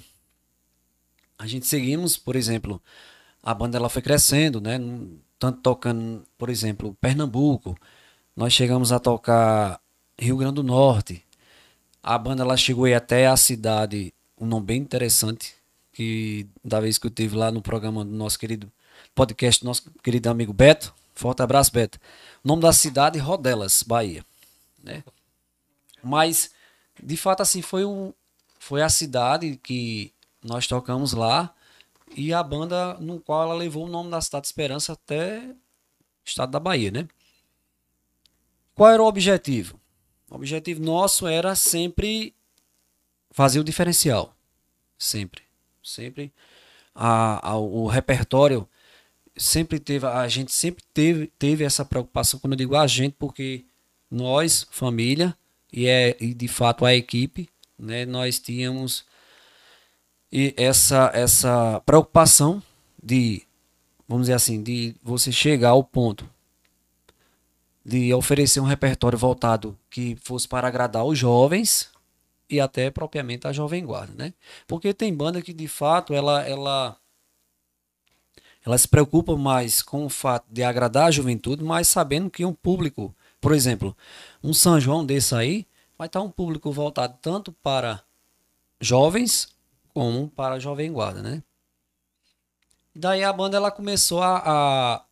A 1.38 1.46
gente 1.46 1.66
seguimos, 1.66 2.16
por 2.16 2.36
exemplo, 2.36 2.80
a 3.42 3.52
banda 3.54 3.76
ela 3.76 3.88
foi 3.88 4.02
crescendo, 4.02 4.60
né? 4.60 4.78
Tanto 5.38 5.60
tocando, 5.60 6.24
por 6.38 6.48
exemplo, 6.48 6.96
Pernambuco, 7.00 7.76
nós 8.34 8.52
chegamos 8.52 8.92
a 8.92 8.98
tocar 8.98 9.80
Rio 10.18 10.36
Grande 10.36 10.56
do 10.56 10.62
Norte. 10.62 11.22
A 12.02 12.16
banda 12.18 12.42
ela 12.42 12.56
chegou 12.56 12.84
aí 12.84 12.94
até 12.94 13.26
a 13.26 13.36
cidade, 13.36 14.14
um 14.38 14.46
nome 14.46 14.66
bem 14.66 14.80
interessante, 14.80 15.54
que 15.92 16.46
da 16.64 16.80
vez 16.80 16.98
que 16.98 17.06
eu 17.06 17.10
tive 17.10 17.36
lá 17.36 17.50
no 17.50 17.62
programa 17.62 18.04
do 18.04 18.12
nosso 18.12 18.38
querido 18.38 18.70
podcast, 19.16 19.62
do 19.62 19.66
nosso 19.66 19.90
querido 20.02 20.28
amigo 20.30 20.52
Beto. 20.52 20.94
Forte 21.14 21.42
abraço, 21.42 21.72
Beto. 21.72 21.98
O 22.44 22.48
nome 22.48 22.62
da 22.62 22.72
cidade 22.72 23.18
Rodelas, 23.18 23.82
Bahia, 23.82 24.24
né? 24.84 25.02
Mas 26.02 26.50
de 27.02 27.16
fato 27.16 27.42
assim 27.42 27.62
foi 27.62 27.84
um 27.84 28.12
foi 28.58 28.82
a 28.82 28.88
cidade 28.88 29.56
que 29.62 30.12
nós 30.44 30.66
tocamos 30.66 31.12
lá 31.12 31.54
e 32.16 32.32
a 32.32 32.42
banda 32.42 32.94
no 32.94 33.20
qual 33.20 33.42
ela 33.44 33.54
levou 33.54 33.86
o 33.86 33.88
nome 33.88 34.10
da 34.10 34.20
cidade 34.20 34.42
de 34.42 34.48
Esperança 34.48 34.92
até 34.92 35.38
o 35.40 35.56
estado 36.24 36.50
da 36.50 36.60
Bahia, 36.60 36.90
né? 36.90 37.08
Qual 38.74 38.90
era 38.90 39.02
o 39.02 39.06
objetivo? 39.06 39.80
O 40.30 40.34
objetivo 40.34 40.82
nosso 40.82 41.26
era 41.26 41.54
sempre 41.54 42.34
fazer 43.30 43.58
o 43.60 43.64
diferencial, 43.64 44.34
sempre, 44.98 45.42
sempre 45.82 46.32
a, 46.94 47.50
a- 47.50 47.56
o 47.56 47.86
repertório 47.86 48.68
sempre 49.36 49.78
teve 49.78 50.06
a 50.06 50.26
gente 50.28 50.52
sempre 50.52 50.82
teve 50.94 51.26
teve 51.38 51.64
essa 51.64 51.84
preocupação 51.84 52.40
quando 52.40 52.54
eu 52.54 52.58
digo 52.58 52.76
a 52.76 52.86
gente 52.86 53.14
porque 53.18 53.64
nós 54.10 54.66
família 54.70 55.36
e 55.72 55.86
é 55.86 56.16
e 56.20 56.32
de 56.32 56.48
fato 56.48 56.84
a 56.84 56.94
equipe 56.94 57.48
né 57.78 58.06
nós 58.06 58.38
tínhamos 58.38 59.04
e 60.32 60.54
essa 60.56 61.10
essa 61.14 61.80
preocupação 61.84 62.62
de 63.02 63.46
vamos 64.08 64.24
dizer 64.24 64.34
assim, 64.34 64.62
de 64.62 64.94
você 65.02 65.32
chegar 65.32 65.70
ao 65.70 65.82
ponto 65.82 66.28
de 67.84 68.12
oferecer 68.12 68.58
um 68.60 68.64
repertório 68.64 69.16
voltado 69.16 69.78
que 69.88 70.16
fosse 70.22 70.48
para 70.48 70.66
agradar 70.66 71.04
os 71.04 71.16
jovens 71.16 71.88
e 72.50 72.60
até 72.60 72.90
propriamente 72.90 73.46
a 73.46 73.52
jovem 73.52 73.84
guarda, 73.84 74.12
né? 74.16 74.34
Porque 74.66 74.92
tem 74.92 75.14
banda 75.14 75.40
que 75.40 75.52
de 75.52 75.68
fato 75.68 76.12
ela 76.12 76.44
ela 76.46 76.96
ela 78.66 78.76
se 78.76 78.88
preocupa 78.88 79.36
mais 79.36 79.80
com 79.80 80.04
o 80.04 80.08
fato 80.08 80.44
de 80.50 80.64
agradar 80.64 81.06
a 81.06 81.10
juventude, 81.12 81.62
mas 81.62 81.86
sabendo 81.86 82.28
que 82.28 82.44
um 82.44 82.52
público, 82.52 83.14
por 83.40 83.52
exemplo, 83.52 83.96
um 84.42 84.52
São 84.52 84.80
João 84.80 85.06
desse 85.06 85.36
aí, 85.36 85.64
vai 85.96 86.08
estar 86.08 86.20
um 86.20 86.30
público 86.30 86.72
voltado 86.72 87.16
tanto 87.22 87.52
para 87.52 88.02
jovens 88.80 89.48
como 89.94 90.28
para 90.28 90.56
a 90.56 90.58
jovem 90.58 90.92
guarda, 90.92 91.22
né? 91.22 91.42
Daí 92.92 93.22
a 93.22 93.32
banda 93.32 93.56
ela 93.56 93.70
começou 93.70 94.20
a, 94.20 94.42
a 94.44 95.04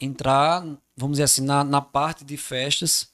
entrar, 0.00 0.62
vamos 0.96 1.16
dizer 1.16 1.24
assim, 1.24 1.42
na, 1.42 1.62
na 1.62 1.82
parte 1.82 2.24
de 2.24 2.38
festas 2.38 3.10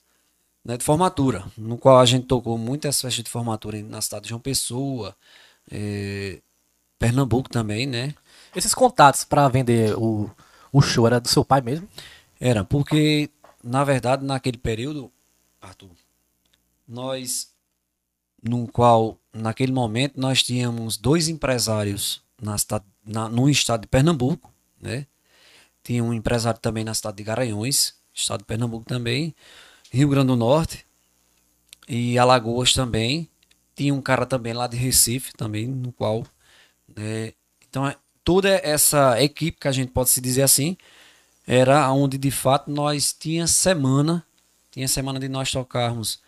né, 0.64 0.76
de 0.76 0.84
formatura, 0.84 1.44
no 1.58 1.76
qual 1.76 1.98
a 1.98 2.04
gente 2.04 2.26
tocou 2.26 2.56
muitas 2.56 3.00
festas 3.00 3.24
de 3.24 3.30
formatura 3.30 3.82
na 3.82 4.00
cidade 4.00 4.24
de 4.24 4.28
João 4.28 4.40
Pessoa, 4.40 5.16
é, 5.68 6.40
Pernambuco 6.96 7.48
também, 7.48 7.86
né? 7.86 8.14
Esses 8.54 8.74
contatos 8.74 9.24
para 9.24 9.48
vender 9.48 9.96
o, 9.96 10.30
o 10.72 10.82
show 10.82 11.06
era 11.06 11.20
do 11.20 11.28
seu 11.28 11.44
pai 11.44 11.60
mesmo? 11.60 11.88
Era, 12.38 12.64
porque, 12.64 13.30
na 13.62 13.84
verdade, 13.84 14.24
naquele 14.24 14.58
período, 14.58 15.10
Arthur, 15.60 15.90
nós, 16.86 17.50
no 18.42 18.66
qual, 18.66 19.18
naquele 19.32 19.72
momento, 19.72 20.20
nós 20.20 20.42
tínhamos 20.42 20.96
dois 20.96 21.28
empresários 21.28 22.22
na, 22.40 22.56
na, 23.06 23.28
no 23.28 23.48
estado 23.48 23.82
de 23.82 23.86
Pernambuco, 23.86 24.52
né? 24.80 25.06
Tinha 25.82 26.02
um 26.02 26.12
empresário 26.12 26.60
também 26.60 26.84
na 26.84 26.94
cidade 26.94 27.16
de 27.16 27.22
Garanhões, 27.24 27.94
estado 28.12 28.40
de 28.40 28.44
Pernambuco 28.44 28.84
também, 28.84 29.34
Rio 29.90 30.08
Grande 30.08 30.28
do 30.28 30.36
Norte 30.36 30.86
e 31.88 32.18
Alagoas 32.18 32.72
também. 32.72 33.28
Tinha 33.74 33.94
um 33.94 34.02
cara 34.02 34.26
também 34.26 34.52
lá 34.52 34.66
de 34.66 34.76
Recife 34.76 35.32
também, 35.32 35.66
no 35.66 35.92
qual, 35.92 36.24
né? 36.94 37.32
Então, 37.68 37.92
toda 38.24 38.48
essa 38.48 39.20
equipe, 39.22 39.58
que 39.60 39.68
a 39.68 39.72
gente 39.72 39.90
pode 39.90 40.10
se 40.10 40.20
dizer 40.20 40.42
assim, 40.42 40.76
era 41.46 41.90
onde 41.92 42.16
de 42.18 42.30
fato 42.30 42.70
nós 42.70 43.12
tinha 43.12 43.46
semana, 43.46 44.24
tinha 44.70 44.88
semana 44.88 45.18
de 45.18 45.28
nós 45.28 45.50
tocarmos 45.50 46.20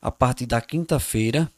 a 0.00 0.10
partir 0.10 0.46
da 0.46 0.60
quinta-feira, 0.60 1.50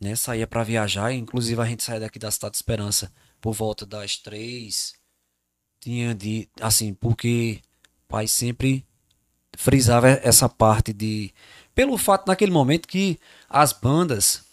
né, 0.00 0.16
saía 0.16 0.46
para 0.46 0.64
viajar, 0.64 1.12
inclusive 1.12 1.60
a 1.60 1.64
gente 1.64 1.82
saía 1.82 2.00
daqui 2.00 2.18
da 2.18 2.30
Cidade 2.30 2.52
de 2.52 2.58
Esperança 2.58 3.12
por 3.40 3.52
volta 3.52 3.86
das 3.86 4.16
três, 4.16 4.94
tinha 5.80 6.14
de, 6.14 6.48
assim, 6.60 6.94
porque 6.94 7.60
pai 8.08 8.26
sempre 8.26 8.84
frisava 9.56 10.08
essa 10.08 10.48
parte 10.48 10.92
de, 10.92 11.32
pelo 11.74 11.96
fato 11.96 12.26
naquele 12.26 12.50
momento 12.50 12.88
que 12.88 13.18
as 13.48 13.72
bandas 13.72 14.43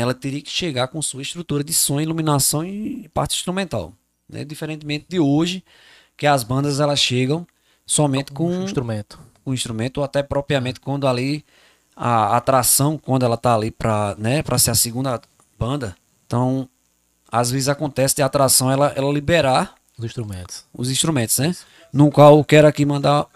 ela 0.00 0.14
teria 0.14 0.40
que 0.40 0.50
chegar 0.50 0.88
com 0.88 1.00
sua 1.00 1.22
estrutura 1.22 1.64
de 1.64 1.72
som, 1.72 2.00
iluminação 2.00 2.64
e 2.64 3.08
parte 3.12 3.34
instrumental. 3.34 3.92
Né? 4.28 4.44
Diferentemente 4.44 5.06
de 5.08 5.18
hoje, 5.18 5.64
que 6.16 6.26
as 6.26 6.42
bandas 6.42 6.80
elas 6.80 6.98
chegam 6.98 7.46
somente 7.86 8.32
com 8.32 8.50
um 8.50 8.64
instrumento. 8.64 9.18
Com 9.44 9.54
instrumento, 9.54 9.98
ou 9.98 10.04
até 10.04 10.22
propriamente 10.22 10.80
quando 10.80 11.06
ali 11.06 11.44
a 11.96 12.36
atração, 12.36 12.98
quando 12.98 13.24
ela 13.24 13.36
tá 13.36 13.54
ali 13.54 13.70
para 13.70 14.14
né, 14.18 14.42
pra 14.42 14.58
ser 14.58 14.70
a 14.70 14.74
segunda 14.74 15.20
banda. 15.58 15.96
Então, 16.26 16.68
às 17.30 17.50
vezes 17.50 17.68
acontece 17.68 18.14
de 18.16 18.22
a 18.22 18.26
atração 18.26 18.70
ela, 18.70 18.92
ela 18.94 19.12
liberar 19.12 19.74
os 19.98 20.04
instrumentos. 20.04 20.64
Os 20.72 20.90
instrumentos, 20.90 21.38
né? 21.38 21.56
No 21.92 22.10
qual 22.10 22.36
eu 22.36 22.44
quero 22.44 22.68
aqui 22.68 22.84
mandar 22.84 23.26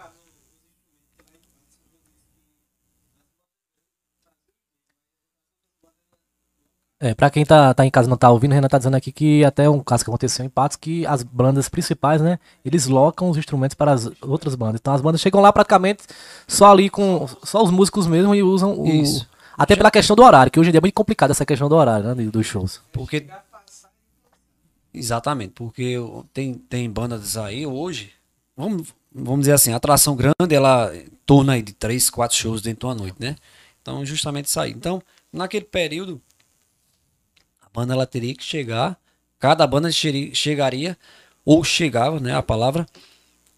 É, 7.03 7.13
pra 7.13 7.29
quem 7.29 7.43
tá, 7.43 7.73
tá 7.73 7.85
em 7.85 7.91
casa 7.91 8.07
e 8.07 8.09
não 8.09 8.15
tá 8.15 8.29
ouvindo, 8.29 8.51
o 8.51 8.53
Renan 8.55 8.69
tá 8.69 8.77
dizendo 8.77 8.95
aqui 8.95 9.11
que 9.11 9.43
até 9.43 9.69
um 9.69 9.81
caso 9.81 10.05
que 10.05 10.09
aconteceu 10.09 10.45
em 10.45 10.47
Patos, 10.47 10.77
que 10.77 11.05
as 11.05 11.21
bandas 11.21 11.67
principais, 11.67 12.21
né, 12.21 12.39
eles 12.63 12.87
locam 12.87 13.29
os 13.29 13.35
instrumentos 13.35 13.75
para 13.75 13.91
as 13.91 14.09
outras 14.21 14.55
bandas. 14.55 14.79
Então 14.79 14.93
as 14.93 15.01
bandas 15.01 15.19
chegam 15.19 15.41
lá 15.41 15.51
praticamente 15.51 16.03
só 16.47 16.71
ali 16.71 16.89
com 16.89 17.27
só 17.43 17.61
os 17.61 17.71
músicos 17.71 18.07
mesmo 18.07 18.33
e 18.33 18.41
usam 18.41 18.79
o... 18.79 18.87
Isso. 18.87 19.27
Até 19.57 19.75
pela 19.75 19.91
questão 19.91 20.15
do 20.15 20.23
horário, 20.23 20.49
que 20.49 20.57
hoje 20.57 20.69
em 20.69 20.71
dia 20.71 20.79
é 20.79 20.81
muito 20.81 20.93
complicado 20.93 21.31
essa 21.31 21.45
questão 21.45 21.67
do 21.67 21.75
horário, 21.75 22.15
né, 22.15 22.23
dos 22.23 22.45
shows. 22.45 22.79
Porque... 22.93 23.27
Exatamente, 24.93 25.51
porque 25.55 25.97
tem, 26.33 26.53
tem 26.53 26.89
bandas 26.89 27.35
aí 27.35 27.67
hoje, 27.67 28.13
vamos, 28.55 28.93
vamos 29.13 29.41
dizer 29.41 29.53
assim, 29.53 29.73
a 29.73 29.75
atração 29.75 30.15
grande, 30.15 30.55
ela 30.55 30.89
torna 31.25 31.53
aí 31.53 31.61
de 31.61 31.73
três, 31.73 32.09
quatro 32.09 32.37
shows 32.37 32.61
dentro 32.61 32.79
de 32.79 32.85
uma 32.85 32.95
noite, 32.95 33.17
né? 33.19 33.35
Então, 33.81 34.05
justamente 34.05 34.45
isso 34.45 34.57
aí. 34.57 34.71
Então, 34.71 35.01
naquele 35.33 35.65
período, 35.65 36.21
banda 37.73 37.93
ela 37.93 38.05
teria 38.05 38.35
que 38.35 38.43
chegar, 38.43 38.99
cada 39.39 39.65
banda 39.65 39.89
chegaria 39.91 40.97
ou 41.43 41.63
chegava, 41.63 42.19
né, 42.19 42.35
a 42.35 42.43
palavra 42.43 42.85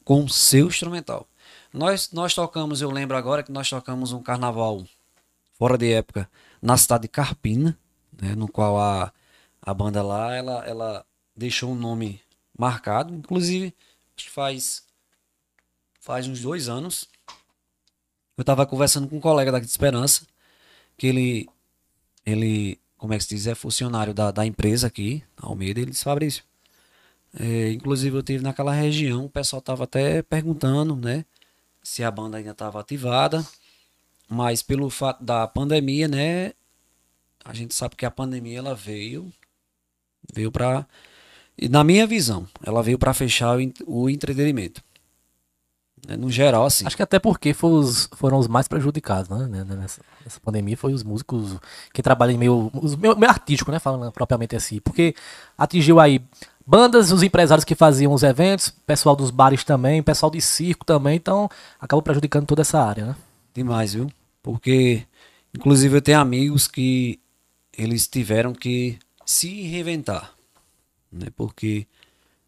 com 0.03 0.27
seu 0.27 0.67
instrumental. 0.67 1.27
Nós 1.73 2.11
nós 2.11 2.33
tocamos, 2.33 2.81
eu 2.81 2.89
lembro 2.89 3.17
agora 3.17 3.43
que 3.43 3.51
nós 3.51 3.69
tocamos 3.69 4.13
um 4.13 4.23
carnaval 4.23 4.85
fora 5.53 5.77
de 5.77 5.91
época 5.91 6.29
na 6.61 6.77
cidade 6.77 7.03
de 7.03 7.07
Carpina, 7.09 7.77
né, 8.21 8.33
no 8.35 8.47
qual 8.47 8.79
a, 8.79 9.11
a 9.61 9.73
banda 9.73 10.01
lá 10.01 10.33
ela 10.33 10.65
ela 10.65 11.05
deixou 11.35 11.71
um 11.71 11.75
nome 11.75 12.21
marcado, 12.57 13.13
inclusive 13.13 13.75
acho 14.15 14.27
que 14.27 14.31
faz 14.31 14.83
faz 15.99 16.27
uns 16.27 16.41
dois 16.41 16.69
anos 16.69 17.09
eu 18.37 18.41
estava 18.41 18.65
conversando 18.65 19.07
com 19.07 19.17
um 19.17 19.21
colega 19.21 19.51
daqui 19.51 19.65
de 19.65 19.71
Esperança 19.71 20.25
que 20.97 21.07
ele 21.07 21.49
ele 22.25 22.79
como 23.05 23.13
é 23.13 23.17
que 23.17 23.23
se 23.23 23.35
diz, 23.35 23.45
é 23.45 23.53
funcionário 23.53 24.15
da, 24.15 24.31
da 24.31 24.43
empresa 24.43 24.87
aqui, 24.87 25.23
Almeida, 25.37 25.79
ele 25.79 25.91
disse, 25.91 26.03
Fabrício, 26.03 26.43
é, 27.39 27.71
inclusive 27.71 28.17
eu 28.17 28.23
tive 28.23 28.43
naquela 28.43 28.73
região, 28.73 29.25
o 29.25 29.29
pessoal 29.29 29.59
estava 29.59 29.83
até 29.83 30.23
perguntando, 30.23 30.95
né, 30.95 31.23
se 31.83 32.03
a 32.03 32.09
banda 32.09 32.37
ainda 32.37 32.49
estava 32.49 32.79
ativada, 32.79 33.45
mas 34.27 34.63
pelo 34.63 34.89
fato 34.89 35.23
da 35.23 35.47
pandemia, 35.47 36.07
né, 36.07 36.53
a 37.43 37.53
gente 37.53 37.75
sabe 37.75 37.95
que 37.95 38.07
a 38.07 38.11
pandemia 38.11 38.57
ela 38.57 38.73
veio, 38.73 39.31
veio 40.33 40.51
para, 40.51 40.87
na 41.69 41.83
minha 41.83 42.07
visão, 42.07 42.47
ela 42.65 42.81
veio 42.81 42.97
para 42.97 43.13
fechar 43.13 43.55
o 43.85 44.09
entretenimento. 44.09 44.83
Né, 46.07 46.15
no 46.15 46.29
geral, 46.29 46.65
assim. 46.65 46.85
Acho 46.85 46.95
que 46.95 47.03
até 47.03 47.17
porque 47.19 47.55
os, 47.61 48.09
foram 48.15 48.37
os 48.37 48.47
mais 48.47 48.67
prejudicados, 48.67 49.29
né? 49.29 49.47
né? 49.47 49.63
Nessa, 49.63 50.01
nessa, 50.23 50.39
pandemia 50.39 50.77
foi 50.77 50.93
os 50.93 51.03
músicos 51.03 51.57
que 51.93 52.01
trabalham 52.01 52.37
meio, 52.37 52.71
meio, 52.99 53.17
meio 53.17 53.29
artístico, 53.29 53.71
né? 53.71 53.79
Falando 53.79 54.11
propriamente 54.11 54.55
assim. 54.55 54.79
Porque 54.79 55.15
atingiu 55.57 55.99
aí 55.99 56.21
bandas, 56.65 57.11
os 57.11 57.23
empresários 57.23 57.65
que 57.65 57.75
faziam 57.75 58.13
os 58.13 58.23
eventos, 58.23 58.69
pessoal 58.69 59.15
dos 59.15 59.31
bares 59.31 59.63
também, 59.63 60.03
pessoal 60.03 60.31
de 60.31 60.41
circo 60.41 60.85
também, 60.85 61.15
então 61.15 61.49
acabou 61.79 62.01
prejudicando 62.01 62.45
toda 62.45 62.61
essa 62.61 62.81
área, 62.81 63.05
né? 63.05 63.15
Demais, 63.53 63.93
viu? 63.93 64.09
Porque, 64.43 65.03
inclusive, 65.53 65.97
eu 65.97 66.01
tenho 66.01 66.19
amigos 66.19 66.67
que 66.67 67.19
eles 67.75 68.07
tiveram 68.07 68.53
que 68.53 68.99
se 69.25 69.63
reinventar, 69.63 70.33
né? 71.11 71.27
Porque 71.35 71.87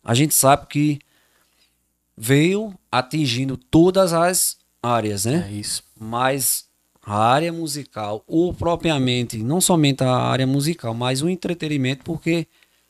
a 0.04 0.14
gente 0.14 0.34
sabe 0.34 0.68
que 0.68 1.00
veio 2.18 2.74
atingindo 2.92 3.56
todas 3.56 4.12
as 4.12 4.58
áreas, 4.82 5.26
né? 5.26 5.48
É 5.50 5.54
isso. 5.54 5.84
Mas 6.00 6.66
a 7.06 7.16
área 7.16 7.54
musical, 7.54 8.24
ou 8.28 8.54
propriamente, 8.54 9.38
não 9.38 9.62
somente 9.62 10.04
a 10.04 10.14
área 10.14 10.48
musical, 10.48 10.94
mas 10.94 11.22
o 11.22 11.30
entretenimento, 11.30 12.04
porque 12.04 12.48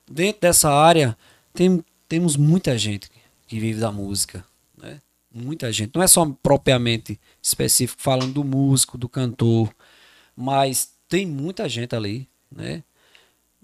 dentro 0.09 0.41
dessa 0.41 0.71
área 0.71 1.15
tem, 1.53 1.83
temos 2.07 2.37
muita 2.37 2.77
gente 2.77 3.11
que 3.45 3.59
vive 3.59 3.79
da 3.79 3.91
música, 3.91 4.43
né? 4.81 5.01
Muita 5.31 5.71
gente. 5.71 5.91
Não 5.93 6.01
é 6.01 6.07
só 6.07 6.25
propriamente 6.41 7.19
específico 7.41 8.01
falando 8.01 8.33
do 8.33 8.43
músico, 8.43 8.97
do 8.97 9.07
cantor, 9.07 9.69
mas 10.35 10.93
tem 11.07 11.25
muita 11.25 11.69
gente 11.69 11.95
ali, 11.95 12.27
né? 12.51 12.83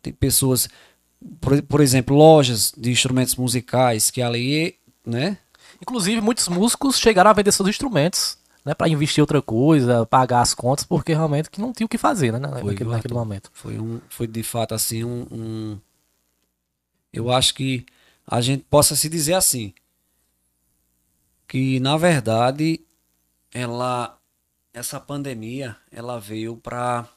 Tem 0.01 0.13
pessoas, 0.13 0.67
por, 1.39 1.61
por 1.63 1.81
exemplo, 1.81 2.15
lojas 2.15 2.73
de 2.77 2.91
instrumentos 2.91 3.35
musicais 3.35 4.11
que 4.11 4.21
ali, 4.21 4.75
né? 5.05 5.37
Inclusive, 5.83 6.21
muitos 6.21 6.47
músicos 6.47 6.97
chegaram 6.97 7.29
a 7.29 7.33
vender 7.33 7.51
seus 7.51 7.67
instrumentos, 7.67 8.37
né? 8.63 8.73
para 8.73 8.87
investir 8.87 9.21
outra 9.21 9.41
coisa, 9.41 10.05
pagar 10.05 10.39
as 10.39 10.53
contas, 10.53 10.85
porque 10.85 11.11
realmente 11.11 11.49
que 11.49 11.59
não 11.59 11.73
tinha 11.73 11.85
o 11.85 11.89
que 11.89 11.97
fazer, 11.97 12.31
né? 12.31 12.39
Foi, 12.39 12.71
naquele, 12.71 12.89
naquele 12.89 13.13
momento. 13.13 13.51
Foi, 13.53 13.77
um, 13.77 13.99
foi 14.07 14.25
de 14.25 14.41
fato 14.43 14.73
assim 14.73 15.03
um, 15.03 15.27
um. 15.29 15.79
Eu 17.11 17.29
acho 17.29 17.53
que 17.53 17.85
a 18.25 18.39
gente 18.39 18.63
possa 18.69 18.95
se 18.95 19.09
dizer 19.09 19.33
assim. 19.33 19.73
Que 21.49 21.81
na 21.81 21.97
verdade 21.97 22.79
ela 23.53 24.17
essa 24.73 25.01
pandemia 25.01 25.75
ela 25.91 26.17
veio 26.17 26.55
para 26.55 27.09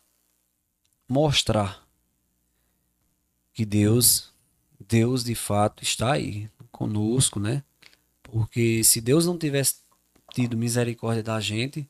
mostrar 1.08 1.86
que 3.54 3.64
Deus, 3.64 4.34
Deus 4.88 5.22
de 5.22 5.36
fato 5.36 5.84
está 5.84 6.14
aí 6.14 6.50
conosco, 6.72 7.38
né? 7.38 7.62
Porque 8.36 8.84
se 8.84 9.00
Deus 9.00 9.24
não 9.24 9.38
tivesse 9.38 9.76
tido 10.34 10.58
misericórdia 10.58 11.22
da 11.22 11.40
gente, 11.40 11.88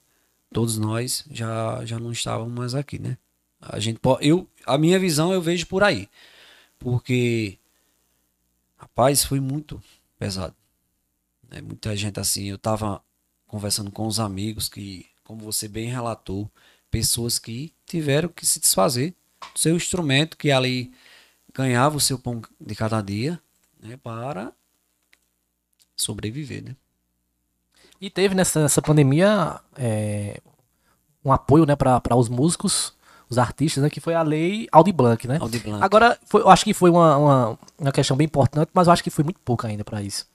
todos 0.52 0.78
nós 0.78 1.24
já, 1.28 1.84
já 1.84 1.98
não 1.98 2.12
estávamos 2.12 2.54
mais 2.54 2.72
aqui, 2.72 3.00
né? 3.00 3.18
A 3.60 3.80
gente 3.80 3.98
eu, 4.20 4.48
a 4.64 4.78
minha 4.78 4.96
visão 4.96 5.32
eu 5.32 5.42
vejo 5.42 5.66
por 5.66 5.82
aí. 5.82 6.08
Porque 6.78 7.58
rapaz, 8.76 9.24
foi 9.24 9.40
muito 9.40 9.82
pesado. 10.20 10.54
Né? 11.50 11.60
Muita 11.60 11.96
gente 11.96 12.20
assim, 12.20 12.44
eu 12.44 12.58
tava 12.58 13.02
conversando 13.48 13.90
com 13.90 14.06
os 14.06 14.20
amigos 14.20 14.68
que, 14.68 15.04
como 15.24 15.40
você 15.40 15.66
bem 15.66 15.88
relatou, 15.88 16.48
pessoas 16.92 17.40
que 17.40 17.72
tiveram 17.84 18.28
que 18.28 18.46
se 18.46 18.60
desfazer 18.60 19.16
do 19.52 19.58
seu 19.58 19.74
instrumento 19.74 20.36
que 20.36 20.52
ali 20.52 20.92
ganhava 21.52 21.96
o 21.96 22.00
seu 22.00 22.20
pão 22.20 22.40
de 22.60 22.74
cada 22.76 23.00
dia, 23.00 23.42
né, 23.80 23.96
para 23.96 24.52
sobreviver, 25.96 26.62
né? 26.62 26.76
E 28.00 28.10
teve 28.10 28.34
nessa, 28.34 28.62
nessa 28.62 28.82
pandemia 28.82 29.58
é, 29.76 30.40
um 31.24 31.32
apoio 31.32 31.64
né, 31.64 31.74
para 31.74 32.14
os 32.14 32.28
músicos, 32.28 32.94
os 33.28 33.38
artistas, 33.38 33.82
né, 33.82 33.90
que 33.90 34.00
foi 34.00 34.14
a 34.14 34.22
lei 34.22 34.68
Audi 34.70 34.92
Blanc, 34.92 35.26
né? 35.26 35.38
Audi 35.40 35.58
Blanc. 35.58 35.82
Agora, 35.82 36.18
foi, 36.26 36.42
eu 36.42 36.48
acho 36.48 36.64
que 36.64 36.74
foi 36.74 36.90
uma, 36.90 37.16
uma, 37.16 37.58
uma, 37.78 37.92
questão 37.92 38.16
bem 38.16 38.26
importante, 38.26 38.70
mas 38.72 38.86
eu 38.86 38.92
acho 38.92 39.02
que 39.02 39.10
foi 39.10 39.24
muito 39.24 39.40
pouco 39.40 39.66
ainda 39.66 39.82
para 39.82 40.02
isso. 40.02 40.28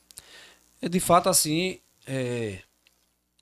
É, 0.82 0.90
de 0.90 1.00
fato, 1.00 1.30
assim, 1.30 1.80
é, 2.08 2.60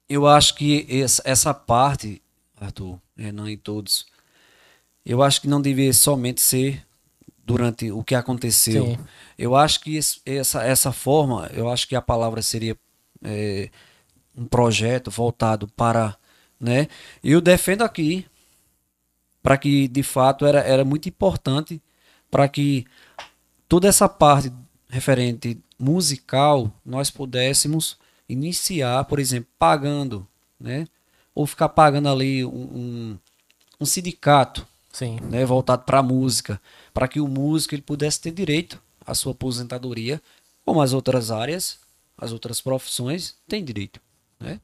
eu 0.08 0.28
acho 0.28 0.56
que 0.56 0.86
essa, 0.90 1.22
essa 1.26 1.54
parte, 1.54 2.22
Arthur, 2.60 3.00
Renan 3.16 3.50
e 3.50 3.58
todos, 3.58 4.06
eu 5.06 5.24
acho 5.24 5.42
que 5.42 5.48
não 5.48 5.62
devia 5.62 5.94
somente 5.94 6.42
ser 6.42 6.86
durante 7.50 7.92
o 7.92 8.04
que 8.04 8.14
aconteceu. 8.14 8.86
Sim. 8.86 8.98
Eu 9.36 9.56
acho 9.56 9.82
que 9.82 10.00
essa, 10.24 10.64
essa 10.64 10.92
forma, 10.92 11.50
eu 11.52 11.68
acho 11.68 11.88
que 11.88 11.96
a 11.96 12.02
palavra 12.02 12.44
seria 12.44 12.78
é, 13.24 13.72
um 14.38 14.46
projeto 14.46 15.10
voltado 15.10 15.68
para, 15.70 16.16
né? 16.60 16.88
Eu 17.24 17.42
defendo 17.42 17.82
aqui 17.82 18.24
para 19.42 19.58
que 19.58 19.88
de 19.88 20.04
fato 20.04 20.46
era, 20.46 20.60
era 20.60 20.86
muito 20.86 21.10
importante 21.10 21.82
para 22.30 22.48
que 22.48 22.86
toda 23.68 23.88
essa 23.88 24.08
parte 24.08 24.54
referente 24.88 25.60
musical 25.80 26.72
nós 26.86 27.10
pudéssemos 27.10 27.98
iniciar, 28.28 29.06
por 29.06 29.18
exemplo, 29.18 29.50
pagando, 29.58 30.28
né? 30.60 30.86
Ou 31.34 31.48
ficar 31.48 31.70
pagando 31.70 32.10
ali 32.10 32.46
um, 32.46 32.50
um, 32.52 33.20
um 33.82 33.86
sindicato, 33.86 34.68
Sim. 34.92 35.18
Né, 35.30 35.46
voltado 35.46 35.84
para 35.84 36.00
a 36.00 36.04
música, 36.04 36.60
para 36.94 37.08
que 37.08 37.20
o 37.20 37.28
músico 37.28 37.76
ele 37.76 37.82
pudesse 37.82 38.20
ter 38.22 38.32
direito 38.32 38.82
à 39.06 39.14
sua 39.14 39.32
aposentadoria, 39.32 40.22
como 40.66 40.82
as 40.82 40.94
outras 40.94 41.32
áreas, 41.32 41.80
as 42.18 42.32
outras 42.32 42.62
profissões 42.62 43.36
têm 43.48 43.64
direito, 43.64 44.00
né? 44.40 44.60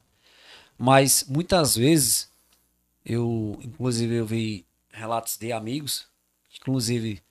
Mas 0.78 1.24
muitas 1.28 1.76
vezes 1.76 2.30
eu, 3.04 3.58
inclusive, 3.62 4.14
eu 4.14 4.26
vi 4.26 4.66
relatos 4.90 5.36
de 5.36 5.52
amigos, 5.52 6.06
inclusive 6.54 7.22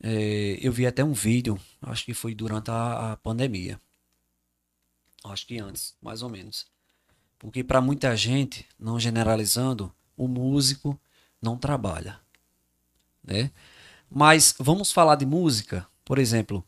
é, 0.00 0.58
eu 0.60 0.72
vi 0.72 0.86
até 0.86 1.04
um 1.04 1.12
vídeo, 1.12 1.58
acho 1.80 2.04
que 2.04 2.14
foi 2.14 2.34
durante 2.34 2.70
a, 2.70 3.12
a 3.12 3.16
pandemia, 3.16 3.80
acho 5.24 5.46
que 5.46 5.58
antes, 5.58 5.96
mais 6.02 6.22
ou 6.22 6.28
menos, 6.28 6.66
porque 7.38 7.62
para 7.62 7.80
muita 7.80 8.16
gente, 8.16 8.66
não 8.78 8.98
generalizando, 8.98 9.92
o 10.16 10.26
músico 10.26 11.00
não 11.40 11.56
trabalha, 11.56 12.20
né? 13.22 13.50
Mas 14.10 14.54
vamos 14.58 14.90
falar 14.90 15.16
de 15.16 15.26
música, 15.26 15.86
por 16.04 16.18
exemplo, 16.18 16.64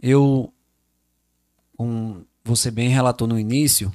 eu, 0.00 0.52
como 1.76 2.26
você 2.44 2.70
bem 2.70 2.88
relatou 2.88 3.28
no 3.28 3.38
início, 3.38 3.92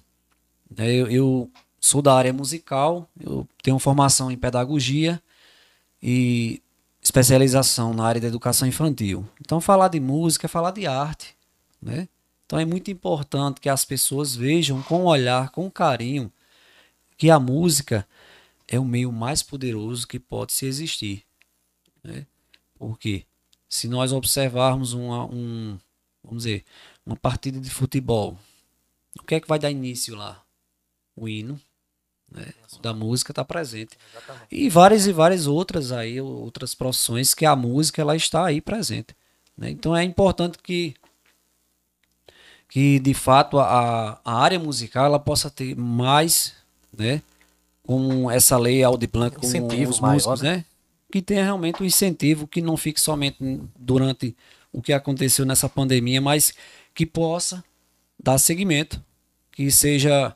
né, 0.69 0.91
eu, 0.93 1.07
eu 1.09 1.51
sou 1.79 2.01
da 2.01 2.13
área 2.15 2.33
musical, 2.33 3.09
eu 3.19 3.47
tenho 3.63 3.79
formação 3.79 4.31
em 4.31 4.37
pedagogia 4.37 5.21
e 6.01 6.61
especialização 7.01 7.93
na 7.93 8.05
área 8.05 8.21
da 8.21 8.27
educação 8.27 8.67
infantil. 8.67 9.27
Então, 9.39 9.61
falar 9.61 9.87
de 9.89 9.99
música 9.99 10.47
é 10.47 10.49
falar 10.49 10.71
de 10.71 10.87
arte, 10.87 11.35
né? 11.81 12.07
Então, 12.45 12.59
é 12.59 12.65
muito 12.65 12.91
importante 12.91 13.59
que 13.59 13.69
as 13.69 13.83
pessoas 13.85 14.35
vejam 14.35 14.81
com 14.83 15.05
olhar, 15.05 15.49
com 15.49 15.69
carinho, 15.69 16.31
que 17.17 17.29
a 17.29 17.39
música 17.39 18.07
é 18.67 18.79
o 18.79 18.85
meio 18.85 19.11
mais 19.11 19.41
poderoso 19.41 20.07
que 20.07 20.19
pode 20.19 20.53
se 20.53 20.65
existir. 20.65 21.23
Né? 22.03 22.25
Porque 22.87 23.23
se 23.67 23.87
nós 23.87 24.11
observarmos 24.11 24.93
uma, 24.93 25.25
um, 25.25 25.75
vamos 26.23 26.43
dizer, 26.43 26.63
uma 27.03 27.15
partida 27.15 27.59
de 27.59 27.69
futebol, 27.71 28.37
o 29.19 29.23
que 29.23 29.33
é 29.33 29.39
que 29.39 29.47
vai 29.47 29.57
dar 29.57 29.71
início 29.71 30.15
lá? 30.15 30.43
O 31.15 31.27
hino 31.27 31.59
né, 32.31 32.53
da 32.83 32.93
música 32.93 33.31
está 33.31 33.43
presente. 33.43 33.97
Exatamente. 34.13 34.47
E 34.51 34.69
várias 34.69 35.07
e 35.07 35.11
várias 35.11 35.47
outras 35.47 35.91
aí, 35.91 36.21
outras 36.21 36.75
profissões 36.75 37.33
que 37.33 37.43
a 37.43 37.55
música 37.55 38.03
ela 38.03 38.15
está 38.15 38.45
aí 38.45 38.61
presente. 38.61 39.15
Né? 39.57 39.71
Então 39.71 39.95
é 39.95 40.03
importante 40.03 40.59
que 40.59 40.93
que 42.69 42.99
de 42.99 43.13
fato 43.15 43.57
a, 43.57 44.19
a 44.23 44.33
área 44.41 44.59
musical 44.59 45.05
ela 45.05 45.19
possa 45.19 45.49
ter 45.49 45.75
mais, 45.75 46.53
né, 46.95 47.21
com 47.81 48.29
essa 48.29 48.57
lei 48.57 48.83
Audi 48.83 49.07
Blanc 49.07 49.37
com 49.37 49.47
os 49.47 49.53
músicos, 49.53 49.99
maior, 49.99 50.37
né? 50.43 50.65
Que 51.11 51.21
tenha 51.21 51.43
realmente 51.43 51.81
um 51.81 51.85
incentivo 51.85 52.47
que 52.47 52.61
não 52.61 52.75
fique 52.75 52.99
somente 52.99 53.37
durante 53.77 54.35
o 54.71 54.81
que 54.81 54.91
aconteceu 54.91 55.45
nessa 55.45 55.69
pandemia, 55.69 56.19
mas 56.21 56.53
que 56.93 57.05
possa 57.05 57.63
dar 58.21 58.37
seguimento, 58.37 59.03
que 59.51 59.71
seja 59.71 60.35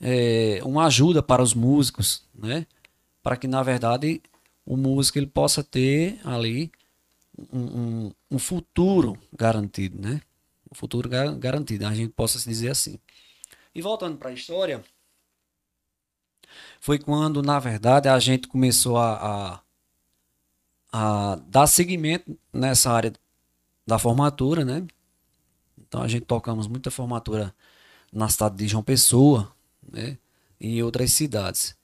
é, 0.00 0.60
uma 0.64 0.86
ajuda 0.86 1.22
para 1.22 1.42
os 1.42 1.54
músicos, 1.54 2.24
né? 2.34 2.66
Para 3.22 3.36
que 3.36 3.46
na 3.46 3.62
verdade 3.62 4.20
o 4.64 4.76
músico 4.76 5.18
ele 5.18 5.26
possa 5.26 5.62
ter 5.62 6.18
ali 6.24 6.70
um, 7.52 7.60
um, 7.60 8.12
um 8.32 8.38
futuro 8.38 9.16
garantido, 9.32 10.00
né? 10.00 10.20
Um 10.70 10.74
futuro 10.74 11.08
gar 11.08 11.32
garantido, 11.36 11.86
a 11.86 11.94
gente 11.94 12.12
possa 12.12 12.38
se 12.38 12.48
dizer 12.48 12.70
assim. 12.70 12.98
E 13.74 13.82
voltando 13.82 14.16
para 14.16 14.30
a 14.30 14.32
história, 14.32 14.82
foi 16.80 16.98
quando, 16.98 17.42
na 17.42 17.58
verdade, 17.58 18.08
a 18.08 18.18
gente 18.18 18.48
começou 18.48 18.96
a, 18.96 19.14
a, 19.14 19.60
a 20.98 21.36
dar 21.46 21.66
seguimento 21.66 22.38
nessa 22.50 22.90
área 22.90 23.12
da 23.86 23.98
formatura, 23.98 24.64
né? 24.64 24.86
Então 25.76 26.00
a 26.00 26.08
gente 26.08 26.24
tocamos 26.24 26.66
muita 26.66 26.90
formatura 26.90 27.54
na 28.10 28.30
cidade 28.30 28.56
de 28.56 28.66
João 28.66 28.82
Pessoa, 28.82 29.54
né? 29.86 30.16
E 30.58 30.78
em 30.78 30.82
outras 30.82 31.12
cidades. 31.12 31.76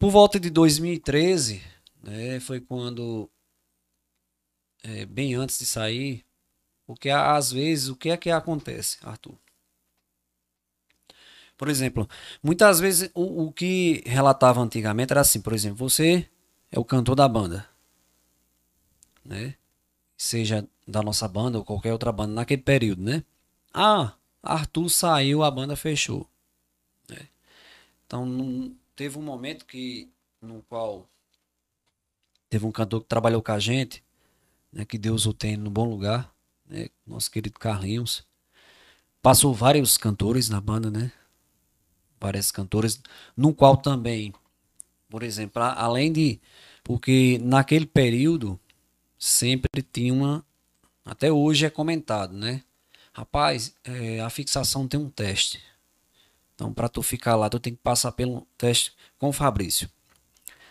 Por 0.00 0.10
volta 0.10 0.40
de 0.40 0.50
2013, 0.50 1.62
né, 2.02 2.40
foi 2.40 2.60
quando, 2.60 3.30
é, 4.82 5.06
bem 5.06 5.34
antes 5.34 5.56
de 5.56 5.64
sair, 5.64 6.24
porque 6.84 7.08
às 7.08 7.52
vezes 7.52 7.88
o 7.88 7.94
que 7.94 8.10
é 8.10 8.16
que 8.16 8.30
acontece, 8.30 8.98
Arthur? 9.02 9.38
Por 11.56 11.68
exemplo, 11.68 12.08
muitas 12.42 12.80
vezes 12.80 13.10
o, 13.14 13.44
o 13.46 13.52
que 13.52 14.02
relatava 14.04 14.60
antigamente 14.60 15.12
era 15.12 15.20
assim, 15.20 15.40
por 15.40 15.52
exemplo, 15.52 15.78
você 15.78 16.28
é 16.70 16.80
o 16.80 16.84
cantor 16.84 17.14
da 17.14 17.28
banda, 17.28 17.66
né? 19.26 19.54
Seja 20.16 20.66
da 20.86 21.02
nossa 21.02 21.28
banda 21.28 21.58
ou 21.58 21.64
qualquer 21.64 21.92
outra 21.92 22.12
banda 22.12 22.32
naquele 22.32 22.62
período, 22.62 23.02
né? 23.02 23.24
Ah, 23.72 24.14
Arthur 24.42 24.88
saiu, 24.88 25.42
a 25.42 25.50
banda 25.50 25.76
fechou. 25.76 26.26
Né? 27.08 27.28
Então 28.06 28.74
teve 28.94 29.18
um 29.18 29.22
momento 29.22 29.66
que 29.66 30.08
no 30.40 30.62
qual 30.62 31.08
teve 32.48 32.64
um 32.64 32.72
cantor 32.72 33.02
que 33.02 33.08
trabalhou 33.08 33.42
com 33.42 33.52
a 33.52 33.58
gente, 33.58 34.02
né? 34.72 34.84
Que 34.84 34.96
Deus 34.96 35.26
o 35.26 35.34
tem 35.34 35.56
no 35.56 35.70
bom 35.70 35.88
lugar, 35.88 36.32
né? 36.66 36.88
Nosso 37.06 37.30
querido 37.30 37.58
Carlinhos. 37.58 38.24
Passou 39.20 39.52
vários 39.52 39.98
cantores 39.98 40.48
na 40.48 40.60
banda, 40.60 40.90
né? 40.90 41.12
várias 42.20 42.50
cantoras, 42.50 43.00
no 43.36 43.54
qual 43.54 43.76
também, 43.76 44.32
por 45.08 45.22
exemplo, 45.22 45.62
além 45.62 46.12
de. 46.12 46.40
Porque 46.82 47.38
naquele 47.42 47.86
período 47.86 48.58
sempre 49.18 49.82
tinha 49.82 50.12
uma. 50.12 50.44
Até 51.04 51.30
hoje 51.30 51.66
é 51.66 51.70
comentado, 51.70 52.32
né? 52.32 52.62
Rapaz, 53.12 53.74
é, 53.84 54.20
a 54.20 54.28
fixação 54.28 54.86
tem 54.86 54.98
um 55.00 55.08
teste. 55.08 55.62
Então, 56.54 56.72
para 56.72 56.88
tu 56.88 57.02
ficar 57.02 57.36
lá, 57.36 57.48
tu 57.48 57.60
tem 57.60 57.74
que 57.74 57.82
passar 57.82 58.12
pelo 58.12 58.46
teste 58.58 58.92
com 59.18 59.28
o 59.28 59.32
Fabrício. 59.32 59.90